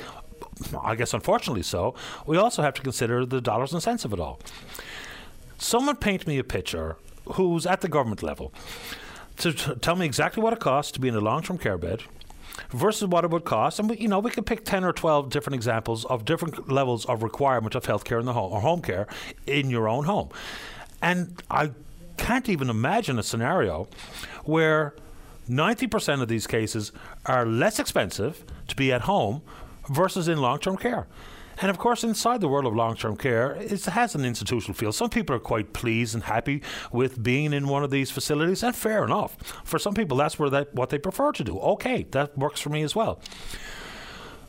I 0.84 0.96
guess 0.96 1.14
unfortunately 1.14 1.64
so, 1.64 1.96
we 2.26 2.38
also 2.38 2.62
have 2.62 2.74
to 2.76 2.82
consider 2.82 3.26
the 3.26 3.42
dollars 3.42 3.74
and 3.74 3.82
cents 3.82 4.06
of 4.06 4.14
it 4.14 4.20
all. 4.20 4.40
Someone 5.58 5.96
paint 5.96 6.28
me 6.28 6.38
a 6.38 6.44
picture 6.44 6.98
who's 7.34 7.66
at 7.66 7.82
the 7.82 7.88
government 7.88 8.24
level 8.24 8.54
to 9.38 9.54
t- 9.54 9.76
tell 9.76 9.96
me 9.96 10.06
exactly 10.06 10.42
what 10.42 10.54
it 10.54 10.60
costs 10.60 10.92
to 10.94 11.00
be 11.00 11.08
in 11.08 11.16
a 11.16 11.20
long-term 11.20 11.58
care 11.58 11.78
bed 11.78 12.04
versus 12.70 13.08
what 13.08 13.24
it 13.24 13.30
would 13.30 13.46
cost. 13.46 13.80
And 13.80 13.90
we, 13.90 13.98
you 13.98 14.08
know, 14.08 14.20
we 14.20 14.32
could 14.32 14.46
pick 14.46 14.66
ten 14.66 14.84
or 14.84 14.94
twelve 14.94 15.30
different 15.30 15.56
examples 15.56 16.06
of 16.06 16.26
different 16.26 16.72
levels 16.72 17.06
of 17.06 17.24
requirement 17.24 17.76
of 17.76 17.86
healthcare 17.86 18.20
in 18.20 18.26
the 18.26 18.34
home 18.34 18.52
or 18.52 18.62
home 18.62 18.82
care 18.82 19.08
in 19.46 19.70
your 19.70 19.88
own 19.88 20.06
home. 20.06 20.30
And 21.02 21.42
I 21.50 21.72
can't 22.18 22.50
even 22.50 22.70
imagine 22.70 23.20
a 23.20 23.24
scenario 23.24 23.88
where 24.44 24.96
90% 25.48 26.22
of 26.22 26.28
these 26.28 26.48
cases 26.48 26.92
are 27.26 27.46
less 27.46 27.80
expensive 27.80 28.44
to 28.68 28.76
be 28.76 28.92
at 28.92 29.02
home 29.02 29.42
versus 29.88 30.28
in 30.28 30.40
long-term 30.42 30.78
care. 30.78 31.08
And 31.60 31.70
of 31.72 31.78
course, 31.78 32.04
inside 32.04 32.42
the 32.42 32.48
world 32.48 32.66
of 32.66 32.76
long 32.76 32.96
term 32.96 33.18
care, 33.18 33.54
it 33.56 33.86
has 33.86 34.16
an 34.16 34.26
institutional 34.26 34.76
feel. 34.76 34.92
Some 34.92 35.10
people 35.10 35.36
are 35.36 35.40
quite 35.40 35.74
pleased 35.74 36.14
and 36.14 36.24
happy 36.24 36.62
with 36.92 37.22
being 37.22 37.54
in 37.54 37.68
one 37.68 37.84
of 37.84 37.90
these 37.90 38.12
facilities, 38.12 38.64
and 38.64 38.76
fair 38.76 39.04
enough. 39.04 39.38
For 39.64 39.80
some 39.80 39.94
people, 39.94 40.18
that's 40.18 40.38
where 40.38 40.50
that, 40.50 40.74
what 40.74 40.90
they 40.90 41.00
prefer 41.00 41.32
to 41.34 41.44
do. 41.44 41.60
Okay, 41.60 42.06
that 42.12 42.38
works 42.38 42.60
for 42.60 42.70
me 42.70 42.84
as 42.84 42.96
well. 42.96 43.20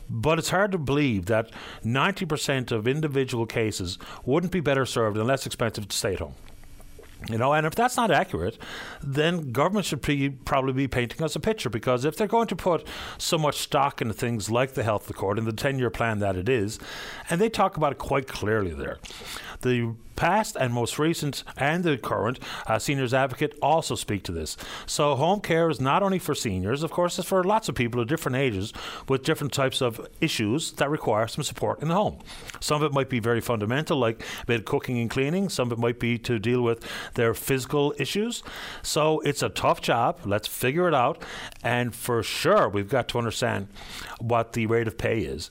But 0.09 0.39
it's 0.39 0.49
hard 0.49 0.71
to 0.71 0.77
believe 0.77 1.27
that 1.27 1.51
90% 1.83 2.71
of 2.71 2.87
individual 2.87 3.45
cases 3.45 3.99
wouldn't 4.25 4.51
be 4.51 4.59
better 4.59 4.85
served 4.85 5.17
and 5.17 5.27
less 5.27 5.45
expensive 5.45 5.87
to 5.87 5.95
stay 5.95 6.13
at 6.13 6.19
home. 6.19 6.33
You 7.27 7.37
know, 7.37 7.53
and 7.53 7.67
if 7.67 7.75
that's 7.75 7.97
not 7.97 8.11
accurate, 8.11 8.57
then 9.03 9.51
government 9.51 9.85
should 9.85 10.01
be, 10.01 10.29
probably 10.29 10.71
be 10.71 10.87
painting 10.87 11.21
us 11.21 11.35
a 11.35 11.39
picture 11.39 11.69
because 11.69 12.05
if 12.05 12.15
they're 12.15 12.27
going 12.27 12.47
to 12.47 12.55
put 12.55 12.87
so 13.17 13.37
much 13.37 13.57
stock 13.57 14.01
into 14.01 14.13
things 14.13 14.49
like 14.49 14.73
the 14.73 14.83
health 14.83 15.09
accord 15.09 15.37
and 15.37 15.45
the 15.45 15.51
10 15.51 15.79
year 15.79 15.89
plan 15.89 16.19
that 16.19 16.37
it 16.37 16.47
is, 16.47 16.79
and 17.29 17.41
they 17.41 17.49
talk 17.49 17.75
about 17.75 17.91
it 17.91 17.97
quite 17.97 18.27
clearly 18.27 18.71
there. 18.71 18.99
The 19.61 19.93
past 20.19 20.57
and 20.59 20.73
most 20.73 20.99
recent 20.99 21.45
and 21.55 21.85
the 21.85 21.97
current 21.97 22.37
uh, 22.67 22.77
seniors 22.77 23.13
advocate 23.13 23.57
also 23.61 23.95
speak 23.95 24.21
to 24.21 24.33
this. 24.33 24.57
So 24.85 25.15
home 25.15 25.39
care 25.39 25.69
is 25.69 25.79
not 25.79 26.03
only 26.03 26.19
for 26.19 26.35
seniors, 26.35 26.83
of 26.83 26.91
course, 26.91 27.17
it's 27.17 27.27
for 27.27 27.41
lots 27.41 27.69
of 27.69 27.75
people 27.75 28.01
of 28.01 28.07
different 28.09 28.35
ages 28.35 28.73
with 29.07 29.23
different 29.23 29.53
types 29.53 29.81
of 29.81 30.05
issues 30.19 30.73
that 30.73 30.89
require 30.89 31.27
some 31.27 31.43
support 31.45 31.81
in 31.81 31.87
the 31.87 31.93
home. 31.93 32.19
Some 32.59 32.83
of 32.83 32.91
it 32.91 32.93
might 32.93 33.09
be 33.09 33.19
very 33.19 33.39
fundamental, 33.39 33.97
like 33.97 34.21
bit 34.45 34.65
cooking 34.65 34.99
and 34.99 35.09
cleaning. 35.09 35.47
Some 35.47 35.71
of 35.71 35.77
it 35.77 35.81
might 35.81 35.99
be 35.99 36.17
to 36.19 36.37
deal 36.37 36.61
with 36.61 36.85
their 37.13 37.33
physical 37.33 37.93
issues. 37.97 38.43
So 38.81 39.21
it's 39.21 39.41
a 39.41 39.49
tough 39.49 39.81
job. 39.81 40.19
Let's 40.25 40.49
figure 40.49 40.89
it 40.89 40.93
out. 40.93 41.23
And 41.63 41.95
for 41.95 42.21
sure, 42.23 42.67
we've 42.67 42.89
got 42.89 43.07
to 43.09 43.17
understand 43.17 43.69
what 44.19 44.51
the 44.51 44.65
rate 44.65 44.87
of 44.87 44.97
pay 44.97 45.19
is. 45.19 45.49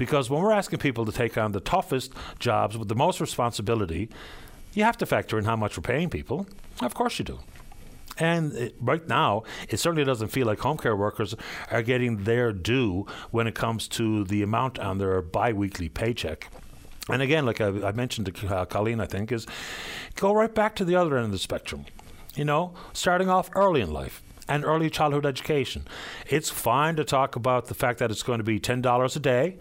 Because 0.00 0.30
when 0.30 0.40
we're 0.40 0.52
asking 0.52 0.78
people 0.78 1.04
to 1.04 1.12
take 1.12 1.36
on 1.36 1.52
the 1.52 1.60
toughest 1.60 2.14
jobs 2.38 2.78
with 2.78 2.88
the 2.88 2.94
most 2.94 3.20
responsibility, 3.20 4.08
you 4.72 4.82
have 4.82 4.96
to 4.96 5.04
factor 5.04 5.38
in 5.38 5.44
how 5.44 5.56
much 5.56 5.76
we're 5.76 5.82
paying 5.82 6.08
people. 6.08 6.46
Of 6.80 6.94
course 6.94 7.18
you 7.18 7.26
do. 7.26 7.40
And 8.16 8.54
it, 8.54 8.76
right 8.80 9.06
now, 9.06 9.42
it 9.68 9.76
certainly 9.76 10.04
doesn't 10.04 10.28
feel 10.28 10.46
like 10.46 10.60
home 10.60 10.78
care 10.78 10.96
workers 10.96 11.34
are 11.70 11.82
getting 11.82 12.24
their 12.24 12.50
due 12.50 13.04
when 13.30 13.46
it 13.46 13.54
comes 13.54 13.88
to 13.88 14.24
the 14.24 14.42
amount 14.42 14.78
on 14.78 14.96
their 14.96 15.20
biweekly 15.20 15.90
paycheck. 15.90 16.48
And 17.10 17.20
again, 17.20 17.44
like 17.44 17.60
I, 17.60 17.66
I 17.66 17.92
mentioned 17.92 18.34
to 18.34 18.56
uh, 18.56 18.64
Colleen, 18.64 19.00
I 19.00 19.06
think, 19.06 19.30
is 19.30 19.46
go 20.16 20.32
right 20.32 20.54
back 20.54 20.76
to 20.76 20.84
the 20.86 20.96
other 20.96 21.18
end 21.18 21.26
of 21.26 21.32
the 21.32 21.38
spectrum. 21.38 21.84
You 22.34 22.46
know, 22.46 22.72
starting 22.94 23.28
off 23.28 23.50
early 23.54 23.82
in 23.82 23.92
life 23.92 24.22
and 24.50 24.64
early 24.64 24.90
childhood 24.90 25.24
education. 25.24 25.86
It's 26.26 26.50
fine 26.50 26.96
to 26.96 27.04
talk 27.04 27.36
about 27.36 27.68
the 27.68 27.74
fact 27.74 28.00
that 28.00 28.10
it's 28.10 28.24
going 28.24 28.38
to 28.38 28.44
be 28.44 28.60
$10 28.60 29.16
a 29.16 29.18
day. 29.20 29.56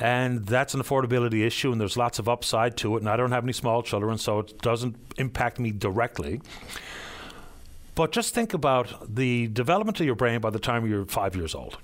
And 0.00 0.46
that's 0.46 0.74
an 0.74 0.82
affordability 0.82 1.44
issue, 1.44 1.72
and 1.72 1.80
there's 1.80 1.96
lots 1.96 2.18
of 2.18 2.28
upside 2.28 2.76
to 2.78 2.96
it. 2.96 3.00
And 3.00 3.08
I 3.08 3.16
don't 3.16 3.32
have 3.32 3.44
any 3.44 3.52
small 3.52 3.82
children, 3.82 4.18
so 4.18 4.40
it 4.40 4.60
doesn't 4.60 4.94
impact 5.16 5.58
me 5.58 5.72
directly. 5.72 6.40
But 7.96 8.12
just 8.12 8.32
think 8.32 8.54
about 8.54 9.12
the 9.12 9.48
development 9.48 9.98
of 9.98 10.06
your 10.06 10.14
brain 10.14 10.40
by 10.40 10.50
the 10.50 10.60
time 10.60 10.86
you're 10.86 11.04
five 11.04 11.34
years 11.34 11.52
old 11.52 11.78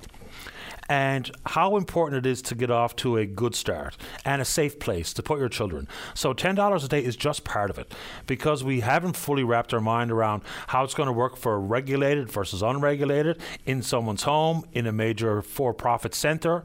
and 0.88 1.30
how 1.46 1.76
important 1.76 2.26
it 2.26 2.28
is 2.28 2.42
to 2.42 2.54
get 2.54 2.70
off 2.70 2.94
to 2.96 3.16
a 3.16 3.26
good 3.26 3.54
start 3.54 3.96
and 4.24 4.42
a 4.42 4.44
safe 4.44 4.78
place 4.78 5.12
to 5.14 5.22
put 5.22 5.38
your 5.38 5.48
children. 5.48 5.88
So 6.14 6.34
$10 6.34 6.84
a 6.84 6.88
day 6.88 7.04
is 7.04 7.16
just 7.16 7.44
part 7.44 7.70
of 7.70 7.78
it 7.78 7.92
because 8.26 8.62
we 8.62 8.80
haven't 8.80 9.16
fully 9.16 9.44
wrapped 9.44 9.72
our 9.72 9.80
mind 9.80 10.10
around 10.10 10.42
how 10.68 10.84
it's 10.84 10.94
going 10.94 11.06
to 11.06 11.12
work 11.12 11.36
for 11.36 11.60
regulated 11.60 12.30
versus 12.30 12.62
unregulated 12.62 13.40
in 13.66 13.82
someone's 13.82 14.22
home, 14.24 14.64
in 14.72 14.86
a 14.86 14.92
major 14.92 15.42
for 15.42 15.72
profit 15.72 16.14
center. 16.14 16.62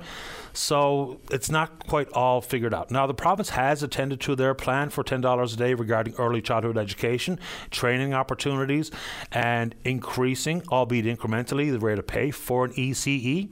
So 0.53 1.19
it's 1.31 1.49
not 1.49 1.87
quite 1.87 2.11
all 2.13 2.41
figured 2.41 2.73
out. 2.73 2.91
Now, 2.91 3.07
the 3.07 3.13
province 3.13 3.49
has 3.49 3.83
attended 3.83 4.19
to 4.21 4.35
their 4.35 4.53
plan 4.53 4.89
for 4.89 5.03
$10 5.03 5.53
a 5.53 5.57
day 5.57 5.73
regarding 5.73 6.15
early 6.15 6.41
childhood 6.41 6.77
education, 6.77 7.39
training 7.71 8.13
opportunities, 8.13 8.91
and 9.31 9.75
increasing, 9.85 10.63
albeit 10.69 11.05
incrementally, 11.05 11.71
the 11.71 11.79
rate 11.79 11.99
of 11.99 12.07
pay 12.07 12.31
for 12.31 12.65
an 12.65 12.73
ECE 12.73 13.49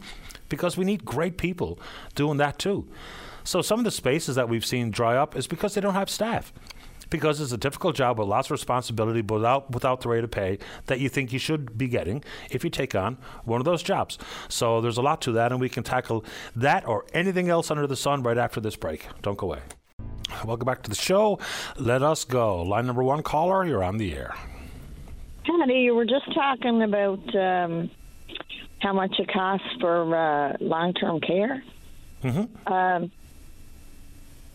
because 0.49 0.77
we 0.77 0.85
need 0.85 1.05
great 1.05 1.37
people 1.37 1.79
doing 2.15 2.37
that 2.37 2.59
too. 2.59 2.87
So 3.43 3.61
some 3.61 3.79
of 3.79 3.85
the 3.85 3.91
spaces 3.91 4.35
that 4.35 4.49
we've 4.49 4.65
seen 4.65 4.91
dry 4.91 5.15
up 5.15 5.35
is 5.35 5.47
because 5.47 5.73
they 5.73 5.81
don't 5.81 5.93
have 5.93 6.09
staff. 6.09 6.51
Because 7.09 7.39
it's 7.39 7.53
a 7.53 7.57
difficult 7.57 7.95
job 7.95 8.19
with 8.19 8.27
lots 8.27 8.47
of 8.47 8.51
responsibility, 8.51 9.21
but 9.21 9.35
without 9.35 9.71
without 9.71 10.01
the 10.01 10.09
rate 10.09 10.25
of 10.25 10.31
pay 10.31 10.59
that 10.87 10.99
you 10.99 11.07
think 11.07 11.31
you 11.31 11.39
should 11.39 11.77
be 11.77 11.87
getting 11.87 12.21
if 12.49 12.65
you 12.65 12.69
take 12.69 12.95
on 12.95 13.17
one 13.45 13.61
of 13.61 13.65
those 13.65 13.81
jobs. 13.81 14.17
So 14.49 14.81
there's 14.81 14.97
a 14.97 15.01
lot 15.01 15.21
to 15.21 15.31
that, 15.33 15.53
and 15.53 15.61
we 15.61 15.69
can 15.69 15.83
tackle 15.83 16.25
that 16.57 16.85
or 16.85 17.05
anything 17.13 17.47
else 17.47 17.71
under 17.71 17.87
the 17.87 17.95
sun 17.95 18.23
right 18.23 18.37
after 18.37 18.59
this 18.59 18.75
break. 18.75 19.07
Don't 19.21 19.37
go 19.37 19.47
away. 19.47 19.61
Welcome 20.43 20.65
back 20.65 20.83
to 20.83 20.89
the 20.89 20.95
show. 20.95 21.39
Let 21.77 22.03
us 22.03 22.25
go. 22.25 22.61
Line 22.63 22.85
number 22.85 23.03
one 23.03 23.23
caller, 23.23 23.65
you're 23.65 23.83
on 23.85 23.97
the 23.97 24.13
air. 24.13 24.35
Paddy, 25.45 25.75
you 25.75 25.95
were 25.95 26.05
just 26.05 26.33
talking 26.33 26.83
about 26.83 27.35
um, 27.35 27.89
how 28.79 28.93
much 28.93 29.19
it 29.19 29.31
costs 29.31 29.67
for 29.79 30.15
uh, 30.15 30.57
long 30.59 30.93
term 30.93 31.19
care. 31.19 31.63
Mm-hmm. 32.23 32.71
Um, 32.71 33.11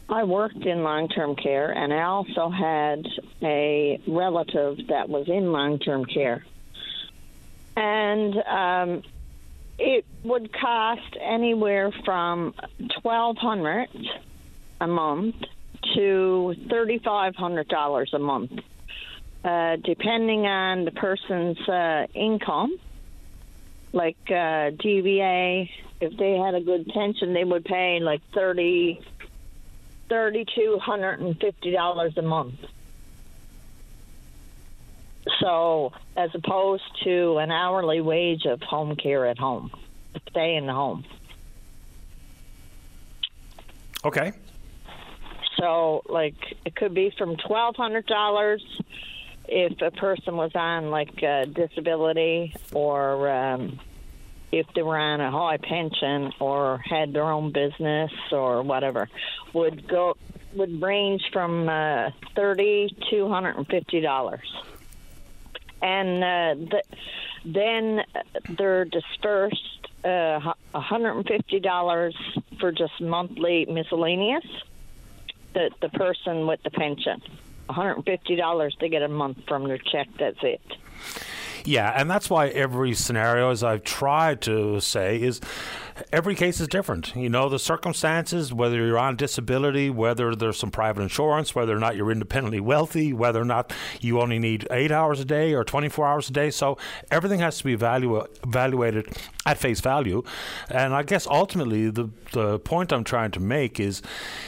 I 0.08 0.24
worked 0.24 0.64
in 0.64 0.82
long 0.82 1.08
term 1.08 1.36
care, 1.36 1.70
and 1.70 1.92
I 1.92 2.02
also 2.02 2.50
had 2.50 3.06
a 3.42 4.00
relative 4.06 4.88
that 4.88 5.08
was 5.08 5.28
in 5.28 5.52
long 5.52 5.78
term 5.78 6.04
care. 6.04 6.44
And 7.76 8.36
um, 8.36 9.02
it 9.78 10.04
would 10.22 10.52
cost 10.52 11.16
anywhere 11.20 11.92
from 12.04 12.54
twelve 13.00 13.38
hundred 13.38 13.88
a 14.80 14.86
month 14.86 15.36
to 15.94 16.54
thirty 16.68 16.98
five 16.98 17.34
hundred 17.34 17.68
dollars 17.68 18.12
a 18.12 18.18
month, 18.18 18.52
uh, 19.44 19.76
depending 19.76 20.46
on 20.46 20.84
the 20.84 20.90
person's 20.90 21.58
uh, 21.68 22.06
income 22.14 22.78
like 23.92 24.16
uh, 24.28 24.72
DVA, 24.72 25.70
if 26.00 26.16
they 26.16 26.32
had 26.32 26.54
a 26.54 26.60
good 26.60 26.86
pension, 26.88 27.32
they 27.34 27.44
would 27.44 27.64
pay 27.64 28.00
like 28.00 28.22
thirty, 28.34 29.00
thirty 30.08 30.46
two 30.54 30.78
hundred 30.78 31.20
and 31.20 31.38
fifty 31.38 31.70
dollars 31.70 32.16
a 32.16 32.22
month. 32.22 32.58
So, 35.40 35.92
as 36.16 36.30
opposed 36.34 36.82
to 37.04 37.38
an 37.38 37.50
hourly 37.50 38.00
wage 38.00 38.44
of 38.46 38.60
home 38.62 38.96
care 38.96 39.26
at 39.26 39.38
home, 39.38 39.70
stay 40.30 40.56
in 40.56 40.66
the 40.66 40.72
home. 40.72 41.04
Okay. 44.04 44.32
So, 45.58 46.02
like, 46.08 46.34
it 46.64 46.74
could 46.74 46.94
be 46.94 47.12
from 47.16 47.36
twelve 47.36 47.76
hundred 47.76 48.06
dollars 48.06 48.64
if 49.52 49.82
a 49.82 49.90
person 49.90 50.36
was 50.36 50.52
on 50.54 50.90
like 50.90 51.22
a 51.22 51.44
disability 51.44 52.54
or 52.72 53.30
um, 53.30 53.78
if 54.50 54.66
they 54.74 54.82
were 54.82 54.96
on 54.96 55.20
a 55.20 55.30
high 55.30 55.58
pension 55.58 56.32
or 56.40 56.78
had 56.78 57.12
their 57.12 57.30
own 57.30 57.52
business 57.52 58.10
or 58.30 58.62
whatever 58.62 59.08
would 59.52 59.86
go 59.86 60.16
would 60.54 60.80
range 60.80 61.22
from 61.32 61.68
uh, 61.68 62.10
thirty 62.34 62.94
to 63.10 63.28
hundred 63.28 63.56
and 63.56 63.66
fifty 63.66 64.00
dollars. 64.00 64.50
And 65.82 66.24
uh, 66.24 66.54
the, 66.70 66.82
then 67.44 68.02
they're 68.56 68.84
dispersed 68.84 69.88
uh, 70.04 70.54
$150 70.74 72.12
for 72.60 72.72
just 72.72 73.00
monthly 73.00 73.66
miscellaneous 73.66 74.44
the 75.54 75.70
the 75.80 75.88
person 75.90 76.46
with 76.46 76.62
the 76.62 76.70
pension 76.70 77.20
$150 77.72 78.78
to 78.78 78.88
get 78.88 79.02
a 79.02 79.08
month 79.08 79.38
from 79.48 79.66
their 79.66 79.78
check. 79.78 80.08
That's 80.18 80.38
it. 80.42 80.60
Yeah, 81.64 81.92
and 81.94 82.10
that's 82.10 82.28
why 82.28 82.48
every 82.48 82.94
scenario, 82.94 83.50
as 83.50 83.62
I've 83.62 83.84
tried 83.84 84.40
to 84.42 84.80
say, 84.80 85.20
is 85.22 85.40
every 86.12 86.34
case 86.34 86.60
is 86.60 86.68
different. 86.68 87.14
You 87.14 87.28
know, 87.28 87.48
the 87.48 87.58
circumstances, 87.58 88.52
whether 88.52 88.76
you're 88.76 88.98
on 88.98 89.16
disability, 89.16 89.90
whether 89.90 90.34
there's 90.34 90.58
some 90.58 90.70
private 90.70 91.02
insurance, 91.02 91.54
whether 91.54 91.76
or 91.76 91.78
not 91.78 91.96
you're 91.96 92.10
independently 92.10 92.60
wealthy, 92.60 93.12
whether 93.12 93.40
or 93.40 93.44
not 93.44 93.72
you 94.00 94.20
only 94.20 94.38
need 94.38 94.66
eight 94.70 94.90
hours 94.90 95.20
a 95.20 95.24
day 95.24 95.54
or 95.54 95.64
24 95.64 96.06
hours 96.06 96.30
a 96.30 96.32
day. 96.32 96.50
So 96.50 96.78
everything 97.10 97.40
has 97.40 97.58
to 97.58 97.64
be 97.64 97.76
evalu- 97.76 98.26
evaluated 98.44 99.08
at 99.46 99.58
face 99.58 99.80
value. 99.80 100.22
And 100.70 100.94
I 100.94 101.02
guess 101.02 101.26
ultimately, 101.26 101.90
the, 101.90 102.10
the 102.32 102.58
point 102.60 102.92
I'm 102.92 103.04
trying 103.04 103.30
to 103.32 103.40
make 103.40 103.78
is. 103.78 104.02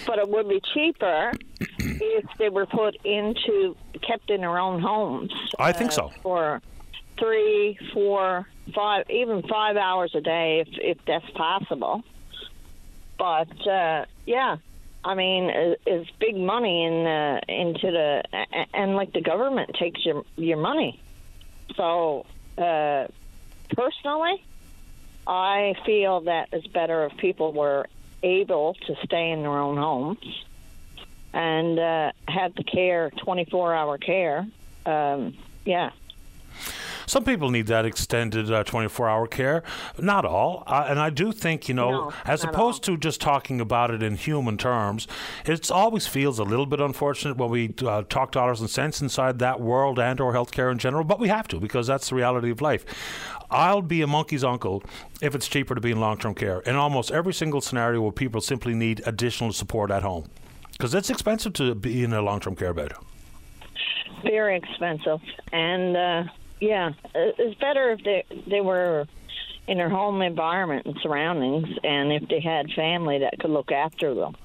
But 0.06 0.18
it 0.18 0.28
would 0.28 0.48
be 0.48 0.60
cheaper 0.72 1.32
if 1.60 2.24
they 2.38 2.48
were 2.48 2.66
put 2.66 2.96
into, 3.04 3.76
kept 4.06 4.30
in 4.30 4.40
their 4.40 4.58
own 4.58 4.80
homes. 4.80 5.32
I 5.58 5.72
think 5.72 5.92
so. 5.92 6.06
Uh, 6.06 6.10
for 6.22 6.62
three, 7.18 7.78
four, 7.92 8.46
five, 8.74 9.08
even 9.10 9.42
five 9.42 9.76
hours 9.76 10.14
a 10.14 10.20
day 10.20 10.60
if 10.60 10.68
if 10.78 10.98
that's 11.06 11.28
possible. 11.30 12.02
But 13.18 13.66
uh, 13.66 14.06
yeah, 14.26 14.56
I 15.04 15.14
mean, 15.14 15.50
it's 15.86 16.10
big 16.18 16.36
money 16.36 16.84
in 16.84 17.06
uh, 17.06 17.40
into 17.48 17.90
the 17.90 18.22
and 18.72 18.96
like 18.96 19.12
the 19.12 19.20
government 19.20 19.76
takes 19.78 20.04
your 20.04 20.24
your 20.36 20.56
money. 20.56 21.00
So 21.76 22.26
uh, 22.58 23.08
personally, 23.70 24.42
I 25.26 25.74
feel 25.84 26.22
that 26.22 26.48
it's 26.52 26.66
better 26.66 27.06
if 27.06 27.16
people 27.18 27.52
were 27.52 27.86
able 28.22 28.74
to 28.86 28.96
stay 29.04 29.30
in 29.30 29.42
their 29.42 29.58
own 29.58 29.76
homes 29.76 30.44
and 31.32 31.78
uh, 31.78 32.12
have 32.26 32.54
the 32.54 32.64
care, 32.64 33.10
twenty 33.10 33.44
four 33.44 33.74
hour 33.74 33.98
care. 33.98 34.46
Um, 34.86 35.34
yeah, 35.64 35.90
some 37.06 37.24
people 37.24 37.50
need 37.50 37.66
that 37.66 37.84
extended 37.84 38.50
uh, 38.50 38.64
24 38.64 39.08
hour 39.08 39.26
care. 39.26 39.62
Not 39.98 40.24
all. 40.24 40.64
Uh, 40.66 40.86
and 40.88 40.98
I 40.98 41.10
do 41.10 41.32
think, 41.32 41.68
you 41.68 41.74
know, 41.74 41.90
no, 41.90 42.12
as 42.24 42.44
opposed 42.44 42.88
all. 42.88 42.96
to 42.96 43.00
just 43.00 43.20
talking 43.20 43.60
about 43.60 43.90
it 43.90 44.02
in 44.02 44.16
human 44.16 44.56
terms, 44.56 45.06
it 45.44 45.70
always 45.70 46.06
feels 46.06 46.38
a 46.38 46.44
little 46.44 46.66
bit 46.66 46.80
unfortunate 46.80 47.36
when 47.36 47.50
we 47.50 47.74
uh, 47.84 48.02
talk 48.08 48.32
dollars 48.32 48.60
and 48.60 48.70
cents 48.70 49.00
inside 49.00 49.38
that 49.38 49.60
world 49.60 49.98
and 49.98 50.20
or 50.20 50.32
healthcare 50.32 50.70
in 50.70 50.78
general, 50.78 51.04
but 51.04 51.18
we 51.18 51.28
have 51.28 51.48
to 51.48 51.60
because 51.60 51.86
that's 51.86 52.08
the 52.08 52.14
reality 52.14 52.50
of 52.50 52.60
life. 52.60 52.84
I'll 53.50 53.82
be 53.82 54.02
a 54.02 54.06
monkey's 54.06 54.42
uncle 54.42 54.82
if 55.22 55.34
it's 55.34 55.46
cheaper 55.46 55.74
to 55.74 55.80
be 55.80 55.90
in 55.90 56.00
long 56.00 56.18
term 56.18 56.34
care 56.34 56.60
in 56.60 56.74
almost 56.74 57.10
every 57.10 57.32
single 57.32 57.60
scenario 57.60 58.00
where 58.00 58.12
people 58.12 58.40
simply 58.40 58.74
need 58.74 59.02
additional 59.06 59.52
support 59.52 59.90
at 59.90 60.02
home. 60.02 60.26
Because 60.72 60.94
it's 60.94 61.08
expensive 61.08 61.52
to 61.54 61.74
be 61.74 62.02
in 62.02 62.12
a 62.12 62.20
long 62.20 62.40
term 62.40 62.56
care 62.56 62.74
bed. 62.74 62.92
Very 64.22 64.56
expensive. 64.56 65.20
And, 65.52 65.96
uh, 65.96 66.24
yeah, 66.60 66.92
it's 67.14 67.58
better 67.60 67.90
if 67.92 68.02
they 68.04 68.24
they 68.46 68.60
were 68.60 69.06
in 69.66 69.78
their 69.78 69.88
home 69.88 70.22
environment 70.22 70.86
and 70.86 70.96
surroundings, 71.02 71.68
and 71.82 72.12
if 72.12 72.28
they 72.28 72.40
had 72.40 72.70
family 72.72 73.18
that 73.18 73.38
could 73.38 73.50
look 73.50 73.72
after 73.72 74.14
them, 74.14 74.36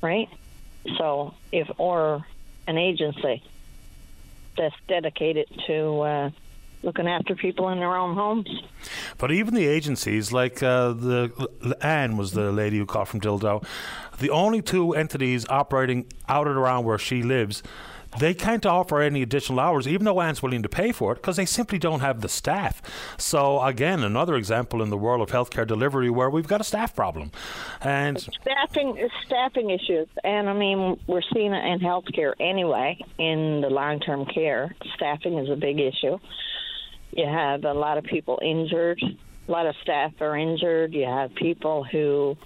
right? 0.00 0.28
So 0.96 1.34
if 1.52 1.70
or 1.78 2.26
an 2.66 2.78
agency 2.78 3.42
that's 4.56 4.74
dedicated 4.88 5.46
to 5.66 6.00
uh, 6.00 6.30
looking 6.82 7.06
after 7.06 7.34
people 7.34 7.68
in 7.68 7.78
their 7.78 7.96
own 7.96 8.14
homes. 8.14 8.48
But 9.18 9.32
even 9.32 9.54
the 9.54 9.66
agencies, 9.66 10.32
like 10.32 10.62
uh, 10.62 10.92
the 10.92 11.76
Anne 11.80 12.16
was 12.16 12.32
the 12.32 12.50
lady 12.52 12.78
who 12.78 12.86
called 12.86 13.08
from 13.08 13.20
Dildo, 13.20 13.64
the 14.18 14.30
only 14.30 14.62
two 14.62 14.94
entities 14.94 15.46
operating 15.48 16.06
out 16.28 16.48
and 16.48 16.56
around 16.56 16.84
where 16.84 16.98
she 16.98 17.22
lives 17.22 17.62
they 18.18 18.34
can't 18.34 18.66
offer 18.66 19.00
any 19.00 19.22
additional 19.22 19.60
hours, 19.60 19.88
even 19.88 20.04
though 20.04 20.20
Anne's 20.20 20.42
willing 20.42 20.62
to 20.62 20.68
pay 20.68 20.92
for 20.92 21.12
it, 21.12 21.16
because 21.16 21.36
they 21.36 21.46
simply 21.46 21.78
don't 21.78 22.00
have 22.00 22.20
the 22.20 22.28
staff. 22.28 22.82
So 23.16 23.60
again, 23.62 24.02
another 24.02 24.34
example 24.34 24.82
in 24.82 24.90
the 24.90 24.98
world 24.98 25.20
of 25.22 25.30
healthcare 25.30 25.66
delivery 25.66 26.10
where 26.10 26.28
we've 26.28 26.46
got 26.46 26.60
a 26.60 26.64
staff 26.64 26.94
problem, 26.94 27.30
and 27.80 28.20
staffing 28.20 29.08
staffing 29.26 29.70
issues. 29.70 30.08
And 30.24 30.48
I 30.48 30.52
mean, 30.52 31.00
we're 31.06 31.22
seeing 31.32 31.52
it 31.52 31.64
in 31.64 31.80
healthcare 31.80 32.34
anyway. 32.38 32.98
In 33.18 33.60
the 33.60 33.70
long 33.70 34.00
term 34.00 34.26
care, 34.26 34.74
staffing 34.94 35.38
is 35.38 35.48
a 35.48 35.56
big 35.56 35.80
issue. 35.80 36.18
You 37.12 37.26
have 37.26 37.64
a 37.64 37.74
lot 37.74 37.98
of 37.98 38.04
people 38.04 38.38
injured. 38.42 39.02
A 39.48 39.50
lot 39.50 39.66
of 39.66 39.74
staff 39.82 40.12
are 40.20 40.36
injured. 40.36 40.94
You 40.94 41.04
have 41.04 41.34
people 41.34 41.84
who 41.84 42.36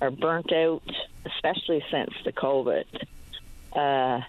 are 0.00 0.10
burnt 0.10 0.52
out, 0.52 0.82
especially 1.24 1.82
since 1.90 2.10
the 2.24 2.32
COVID. 2.32 2.84
Uh, 3.72 4.20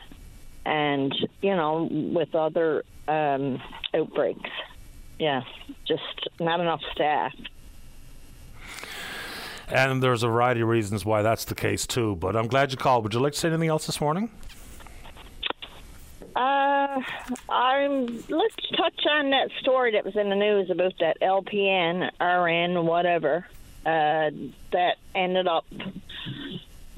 and 0.65 1.13
you 1.41 1.55
know 1.55 1.87
with 1.91 2.35
other 2.35 2.83
um, 3.07 3.61
outbreaks. 3.93 4.49
Yeah, 5.19 5.43
just 5.85 6.29
not 6.39 6.59
enough 6.59 6.81
staff. 6.93 7.33
And 9.67 10.03
there's 10.03 10.23
a 10.23 10.27
variety 10.27 10.61
of 10.61 10.67
reasons 10.67 11.05
why 11.05 11.21
that's 11.21 11.45
the 11.45 11.55
case 11.55 11.87
too. 11.87 12.15
But 12.17 12.35
I'm 12.35 12.47
glad 12.47 12.71
you 12.71 12.77
called. 12.77 13.03
Would 13.03 13.13
you 13.13 13.19
like 13.19 13.33
to 13.33 13.39
say 13.39 13.47
anything 13.49 13.69
else 13.69 13.85
this 13.85 14.01
morning? 14.01 14.29
Uh, 16.35 17.01
I'm. 17.49 18.05
Let's 18.29 18.55
touch 18.75 19.05
on 19.09 19.29
that 19.31 19.49
story 19.59 19.91
that 19.91 20.05
was 20.05 20.15
in 20.15 20.29
the 20.29 20.35
news 20.35 20.69
about 20.69 20.93
that 20.99 21.19
LPN, 21.21 22.09
RN, 22.19 22.85
whatever, 22.85 23.45
uh, 23.85 24.31
that 24.71 24.95
ended 25.13 25.47
up 25.47 25.65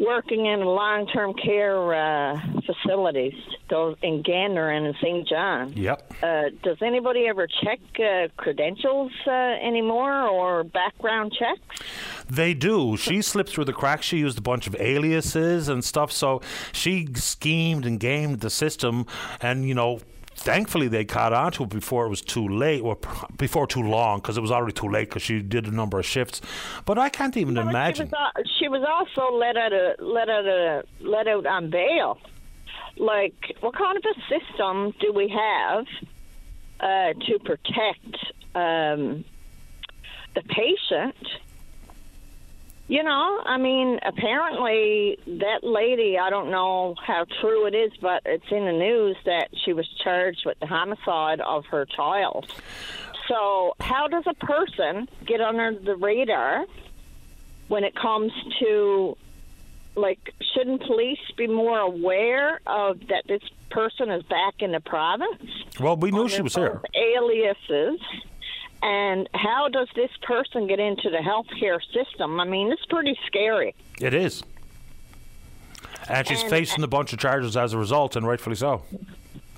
working 0.06 0.46
in 0.46 0.62
long-term 0.62 1.34
care 1.34 1.94
uh, 1.94 2.40
facilities, 2.66 3.34
those 3.70 3.96
in 4.02 4.22
Gander 4.22 4.70
and 4.70 4.88
in 4.88 4.94
St. 5.02 5.28
John. 5.28 5.74
Yep. 5.74 6.14
Uh, 6.22 6.44
does 6.64 6.78
anybody 6.82 7.28
ever 7.28 7.48
check 7.48 7.80
uh, 8.00 8.28
credentials 8.38 9.12
uh, 9.28 9.32
anymore 9.32 10.28
or 10.28 10.64
background 10.64 11.34
checks? 11.38 11.84
They 12.30 12.54
do. 12.54 12.98
She 12.98 13.22
slipped 13.22 13.50
through 13.50 13.66
the 13.66 13.74
cracks. 13.74 14.06
She 14.06 14.18
used 14.18 14.38
a 14.38 14.42
bunch 14.42 14.68
of 14.68 14.76
aliases 14.80 15.70
and 15.70 15.84
stuff. 15.84 16.12
So 16.12 16.42
she 16.72 17.08
schemed 17.16 17.86
and 17.86 18.00
gamed 18.00 18.42
the 18.42 18.50
system, 18.50 19.06
and 19.42 19.68
you 19.68 19.74
know 19.74 20.00
thankfully 20.44 20.90
they 20.90 21.06
caught 21.06 21.32
on 21.32 21.52
to 21.54 21.64
it 21.64 21.70
before 21.70 22.06
it 22.06 22.10
was 22.10 22.22
too 22.22 22.48
late 22.48 22.82
or 22.82 22.98
before 23.38 23.66
too 23.66 23.82
long 23.82 24.20
because 24.20 24.38
it 24.38 24.42
was 24.42 24.52
already 24.52 24.74
too 24.74 24.90
late 24.90 25.10
because 25.10 25.22
she 25.22 25.42
did 25.42 25.66
a 25.68 25.72
number 25.72 25.98
of 26.00 26.06
shifts. 26.06 26.42
But 26.86 27.00
i 27.00 27.10
can't 27.10 27.36
even 27.38 27.58
imagine 27.58 28.08
she 28.08 28.12
was, 28.12 28.50
she 28.60 28.68
was, 28.68 28.84
also 28.84 29.36
let 29.36 29.56
out 29.56 29.72
a, 29.72 29.96
let 30.00 30.30
out 30.30 30.46
a, 30.46 30.84
let 31.00 31.28
out 31.28 31.46
on 31.46 31.70
bail. 31.70 32.20
Like 32.98 33.56
what 33.62 33.76
kind 33.76 33.98
of 33.98 34.04
a 34.04 34.16
system 34.28 34.94
do 35.00 35.14
we 35.14 35.30
have 35.30 35.86
uh, 36.80 37.14
to 37.26 37.40
protect 37.40 38.16
um, 38.54 39.24
the 40.36 40.44
patient 40.50 41.16
you 42.94 43.02
know, 43.02 43.42
I 43.44 43.58
mean, 43.58 44.00
apparently 44.06 45.18
that 45.26 45.64
lady, 45.64 46.20
I 46.20 46.30
don't 46.30 46.52
know 46.52 46.94
how 47.04 47.26
true 47.42 47.66
it 47.66 47.74
is, 47.74 47.92
but 48.00 48.22
it's 48.24 48.46
in 48.52 48.66
the 48.66 48.72
news 48.72 49.18
that 49.26 49.48
she 49.66 49.74
was 49.74 49.90
charged 50.04 50.44
with 50.46 50.60
the 50.60 50.68
homicide 50.68 51.42
of 51.42 51.66
her 51.72 51.88
child. 51.88 52.54
So, 53.28 53.74
how 53.80 54.08
does 54.08 54.26
a 54.28 54.36
person 54.36 55.10
get 55.26 55.42
under 55.42 55.74
the 55.74 55.96
radar 55.96 56.68
when 57.68 57.84
it 57.84 57.96
comes 57.96 58.32
to 58.60 59.18
like 59.96 60.20
shouldn't 60.54 60.84
police 60.84 61.18
be 61.36 61.48
more 61.48 61.80
aware 61.80 62.62
of 62.68 63.00
that 63.08 63.24
this 63.28 63.42
person 63.72 64.12
is 64.12 64.22
back 64.22 64.54
in 64.60 64.72
the 64.72 64.82
province? 64.82 65.42
Well, 65.80 65.98
we 65.98 66.12
knew 66.12 66.30
she 66.30 66.44
was 66.44 66.54
here. 66.54 66.80
Aliases 66.96 68.00
and 68.84 69.30
how 69.34 69.70
does 69.70 69.88
this 69.96 70.12
person 70.24 70.68
get 70.68 70.78
into 70.78 71.10
the 71.10 71.18
healthcare 71.18 71.80
system? 71.94 72.38
I 72.42 72.44
mean, 72.44 72.70
it's 72.70 72.86
pretty 72.86 73.18
scary. 73.26 73.74
It 74.02 74.14
is. 74.14 74.44
And 76.10 76.28
she's 76.28 76.42
and, 76.42 76.50
facing 76.50 76.84
a 76.84 76.88
bunch 76.88 77.14
of 77.14 77.20
charges 77.20 77.56
as 77.56 77.72
a 77.72 77.78
result, 77.78 78.18
and 78.18 78.28
rightfully 78.28 78.58
so. 78.58 78.84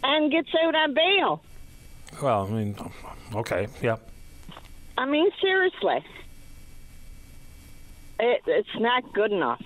And 0.03 0.31
gets 0.31 0.49
out 0.64 0.76
on 0.76 0.93
bail. 0.93 1.41
Well, 2.22 2.45
I 2.45 2.49
mean, 2.52 2.76
okay, 3.34 3.68
yeah. 3.81 3.97
I 4.95 5.07
mean, 5.07 5.31
seriously. 5.41 6.06
It, 8.19 8.41
it's 8.45 8.76
not 8.77 9.11
good 9.11 9.31
enough. 9.31 9.64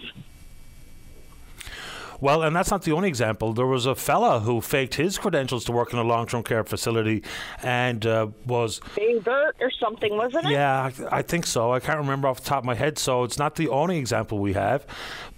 Well, 2.22 2.44
and 2.44 2.56
that's 2.56 2.72
not 2.72 2.84
the 2.84 2.92
only 2.92 3.08
example. 3.08 3.54
There 3.54 3.66
was 3.66 3.86
a 3.86 3.96
fella 3.96 4.42
who 4.42 4.62
faked 4.62 4.96
his 4.96 5.18
credentials 5.18 5.66
to 5.66 5.72
work 5.72 5.94
in 5.94 6.00
a 6.00 6.04
long-term 6.04 6.44
care 6.44 6.64
facility, 6.64 7.24
and 7.64 8.06
uh, 8.06 8.28
was 8.46 8.82
Bert 9.24 9.56
or 9.60 9.72
something, 9.72 10.16
wasn't 10.18 10.46
it? 10.46 10.52
Yeah, 10.52 10.92
I, 11.12 11.18
I, 11.18 11.22
think 11.22 11.46
so. 11.46 11.72
I 11.72 11.80
can't 11.80 12.00
remember 12.00 12.28
off 12.28 12.42
the 12.42 12.50
top 12.50 12.60
of 12.60 12.66
my 12.66 12.76
head. 12.76 12.98
So 12.98 13.24
it's 13.24 13.38
not 13.38 13.56
the 13.56 13.70
only 13.70 13.98
example 13.98 14.40
we 14.40 14.54
have. 14.54 14.86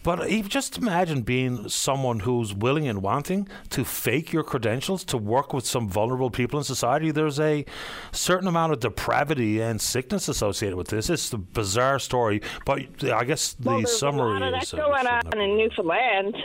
But 0.04 0.28
just 0.48 0.80
imagine 0.80 1.22
being 1.22 1.70
someone 1.70 2.22
who's 2.22 2.56
willing 2.56 2.88
and 2.88 3.04
wanting 3.04 3.48
to 3.70 3.86
fake 3.86 4.34
your 4.34 4.44
credentials 4.44 5.04
to 5.06 5.18
work 5.18 5.54
with 5.54 5.66
some 5.66 5.88
vulnerable 5.88 6.32
people 6.32 6.58
in 6.60 6.64
society. 6.64 7.12
There's 7.12 7.40
a 7.40 7.66
certain 8.12 8.48
amount 8.48 8.74
of 8.74 8.80
depravity 8.80 9.62
and 9.62 9.80
sickness 9.80 10.28
associated 10.28 10.76
with 10.76 10.88
this. 10.88 11.10
It's 11.10 11.32
a 11.34 11.38
bizarre 11.38 12.00
story, 12.00 12.42
but 12.66 12.82
I 13.04 13.24
guess 13.26 13.54
the 13.54 13.70
well, 13.70 13.86
summary 13.86 14.38
a 14.38 14.40
lot 14.40 14.42
of 14.42 14.64
is. 14.64 14.72
That's 14.72 14.84
going 14.84 15.08
on 15.08 15.40
in 15.40 15.58
Newfoundland 15.58 16.36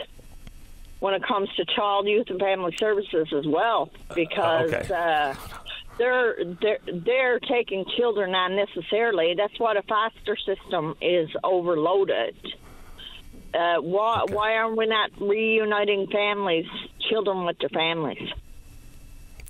when 0.99 1.13
it 1.13 1.23
comes 1.23 1.49
to 1.55 1.65
child, 1.65 2.07
youth, 2.07 2.27
and 2.29 2.39
family 2.39 2.75
services 2.79 3.27
as 3.33 3.45
well, 3.45 3.89
because 4.15 4.73
okay. 4.73 4.93
uh, 4.93 5.35
they're 5.97 6.35
they're 6.61 6.79
they're 6.91 7.39
taking 7.39 7.85
children 7.97 8.33
unnecessarily. 8.33 9.35
That's 9.35 9.57
why 9.59 9.75
the 9.75 9.83
foster 9.83 10.35
system 10.35 10.95
is 11.01 11.29
overloaded. 11.43 12.35
Uh, 13.53 13.77
why 13.77 14.21
okay. 14.23 14.33
why 14.33 14.55
aren't 14.55 14.77
we 14.77 14.87
not 14.87 15.11
reuniting 15.19 16.07
families, 16.07 16.65
children 17.09 17.45
with 17.45 17.57
their 17.59 17.69
families? 17.69 18.31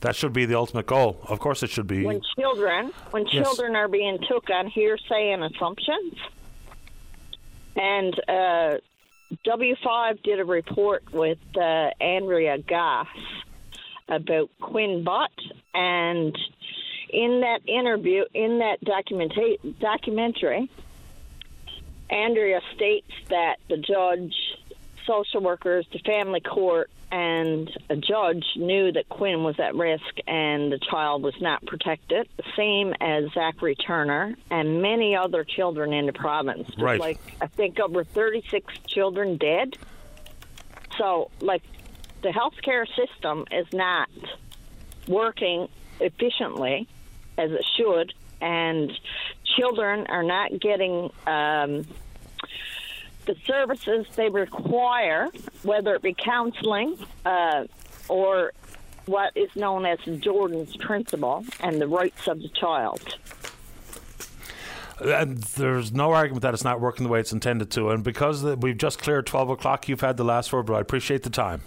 That 0.02 0.16
should 0.16 0.34
be 0.34 0.46
the 0.46 0.56
ultimate 0.56 0.86
goal. 0.86 1.20
Of 1.28 1.40
course, 1.40 1.64
it 1.64 1.72
should 1.72 1.88
be. 1.88 2.06
When 2.06 2.22
children, 2.38 2.94
when 3.12 3.26
yes. 3.26 3.46
children 3.46 3.76
are 3.76 3.88
being 3.88 4.20
took 4.30 4.50
on 4.50 4.68
hearsay 4.68 5.32
and 5.32 5.44
assumptions, 5.44 6.14
and 7.76 8.20
uh, 8.30 8.78
W5 9.46 10.24
did 10.24 10.40
a 10.40 10.46
report 10.46 11.12
with 11.12 11.40
uh, 11.56 11.90
Andrea 12.00 12.58
Goss 12.58 13.08
about 14.08 14.50
Quinn 14.62 15.04
Butt, 15.04 15.32
and 15.74 16.38
in 17.10 17.42
that 17.42 17.68
interview, 17.68 18.24
in 18.34 18.60
that 18.60 18.80
documenta- 18.82 19.80
documentary, 19.80 20.70
Andrea 22.10 22.62
states 22.76 23.12
that 23.28 23.58
the 23.68 23.78
judge, 23.78 24.34
social 25.06 25.42
workers, 25.42 25.86
the 25.92 26.00
family 26.00 26.40
court, 26.40 26.90
and 27.12 27.72
a 27.90 27.96
judge 27.96 28.46
knew 28.56 28.92
that 28.92 29.08
Quinn 29.08 29.44
was 29.44 29.60
at 29.60 29.76
risk 29.76 30.04
and 30.28 30.72
the 30.72 30.80
child 30.80 31.24
was 31.24 31.40
not 31.40 31.66
protected, 31.66 32.28
same 32.56 32.94
as 33.00 33.32
Zachary 33.34 33.76
Turner 33.76 34.36
and 34.52 34.82
many 34.82 35.16
other 35.16 35.44
children 35.44 35.94
in 35.94 36.06
the 36.06 36.14
province. 36.14 36.70
Right. 36.78 37.00
Like, 37.00 37.20
I 37.40 37.48
think 37.48 37.80
over 37.80 38.04
36 38.04 38.74
children 38.88 39.38
dead. 39.38 39.78
So, 40.98 41.32
like, 41.40 41.64
the 42.24 42.30
healthcare 42.30 42.86
system 42.96 43.46
is 43.52 43.68
not 43.72 44.10
working 45.08 45.70
efficiently 46.00 46.88
as 47.38 47.52
it 47.52 47.66
should, 47.78 48.14
and 48.42 48.92
children 49.58 50.08
are 50.08 50.24
not 50.24 50.60
getting. 50.60 51.12
Um, 51.26 51.86
the 53.28 53.36
services 53.46 54.08
they 54.16 54.30
require, 54.30 55.28
whether 55.64 55.94
it 55.94 56.02
be 56.02 56.16
counseling 56.16 56.98
uh, 57.26 57.66
or 58.10 58.54
what 59.06 59.32
is 59.36 59.50
known 59.56 59.86
as 59.86 60.00
Jordan's 60.20 60.76
principle 60.78 61.46
and 61.60 61.80
the 61.80 61.88
rights 61.88 62.28
of 62.28 62.42
the 62.42 62.50
child. 62.50 63.18
And 65.00 65.38
there's 65.38 65.92
no 65.92 66.12
argument 66.12 66.42
that 66.42 66.54
it's 66.54 66.64
not 66.64 66.82
working 66.82 67.04
the 67.04 67.10
way 67.10 67.20
it's 67.20 67.32
intended 67.32 67.70
to. 67.72 67.90
And 67.92 68.04
because 68.04 68.44
we've 68.44 68.78
just 68.78 69.00
cleared 69.00 69.28
12 69.28 69.52
o'clock, 69.52 69.88
you've 69.88 70.02
had 70.02 70.18
the 70.18 70.24
last 70.24 70.52
word, 70.52 70.66
but 70.66 70.74
I 70.74 70.80
appreciate 70.80 71.24
the 71.24 71.30
time. 71.30 71.62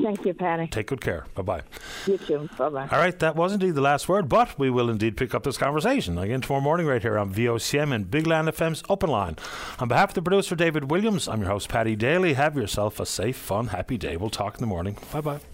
Thank 0.00 0.24
you, 0.24 0.34
Paddy. 0.34 0.66
Take 0.66 0.88
good 0.88 1.00
care. 1.00 1.24
Bye 1.34 1.42
bye. 1.42 1.62
You 2.06 2.18
too. 2.18 2.48
Bye 2.58 2.68
bye. 2.68 2.88
All 2.90 2.98
right, 2.98 3.16
that 3.20 3.36
was 3.36 3.52
indeed 3.52 3.74
the 3.76 3.80
last 3.80 4.08
word, 4.08 4.28
but 4.28 4.58
we 4.58 4.68
will 4.68 4.90
indeed 4.90 5.16
pick 5.16 5.34
up 5.34 5.44
this 5.44 5.56
conversation 5.56 6.18
again 6.18 6.40
tomorrow 6.40 6.62
morning 6.62 6.86
right 6.86 7.00
here 7.00 7.16
on 7.16 7.32
VOCM 7.32 7.94
and 7.94 8.10
Big 8.10 8.26
Land 8.26 8.48
FM's 8.48 8.82
Open 8.88 9.08
Line. 9.08 9.36
On 9.78 9.86
behalf 9.88 10.10
of 10.10 10.14
the 10.14 10.22
producer, 10.22 10.56
David 10.56 10.90
Williams, 10.90 11.28
I'm 11.28 11.40
your 11.40 11.50
host, 11.50 11.68
Paddy 11.68 11.94
Daly. 11.94 12.34
Have 12.34 12.56
yourself 12.56 12.98
a 12.98 13.06
safe, 13.06 13.36
fun, 13.36 13.68
happy 13.68 13.96
day. 13.96 14.16
We'll 14.16 14.30
talk 14.30 14.54
in 14.54 14.60
the 14.60 14.66
morning. 14.66 14.98
Bye 15.12 15.20
bye. 15.20 15.40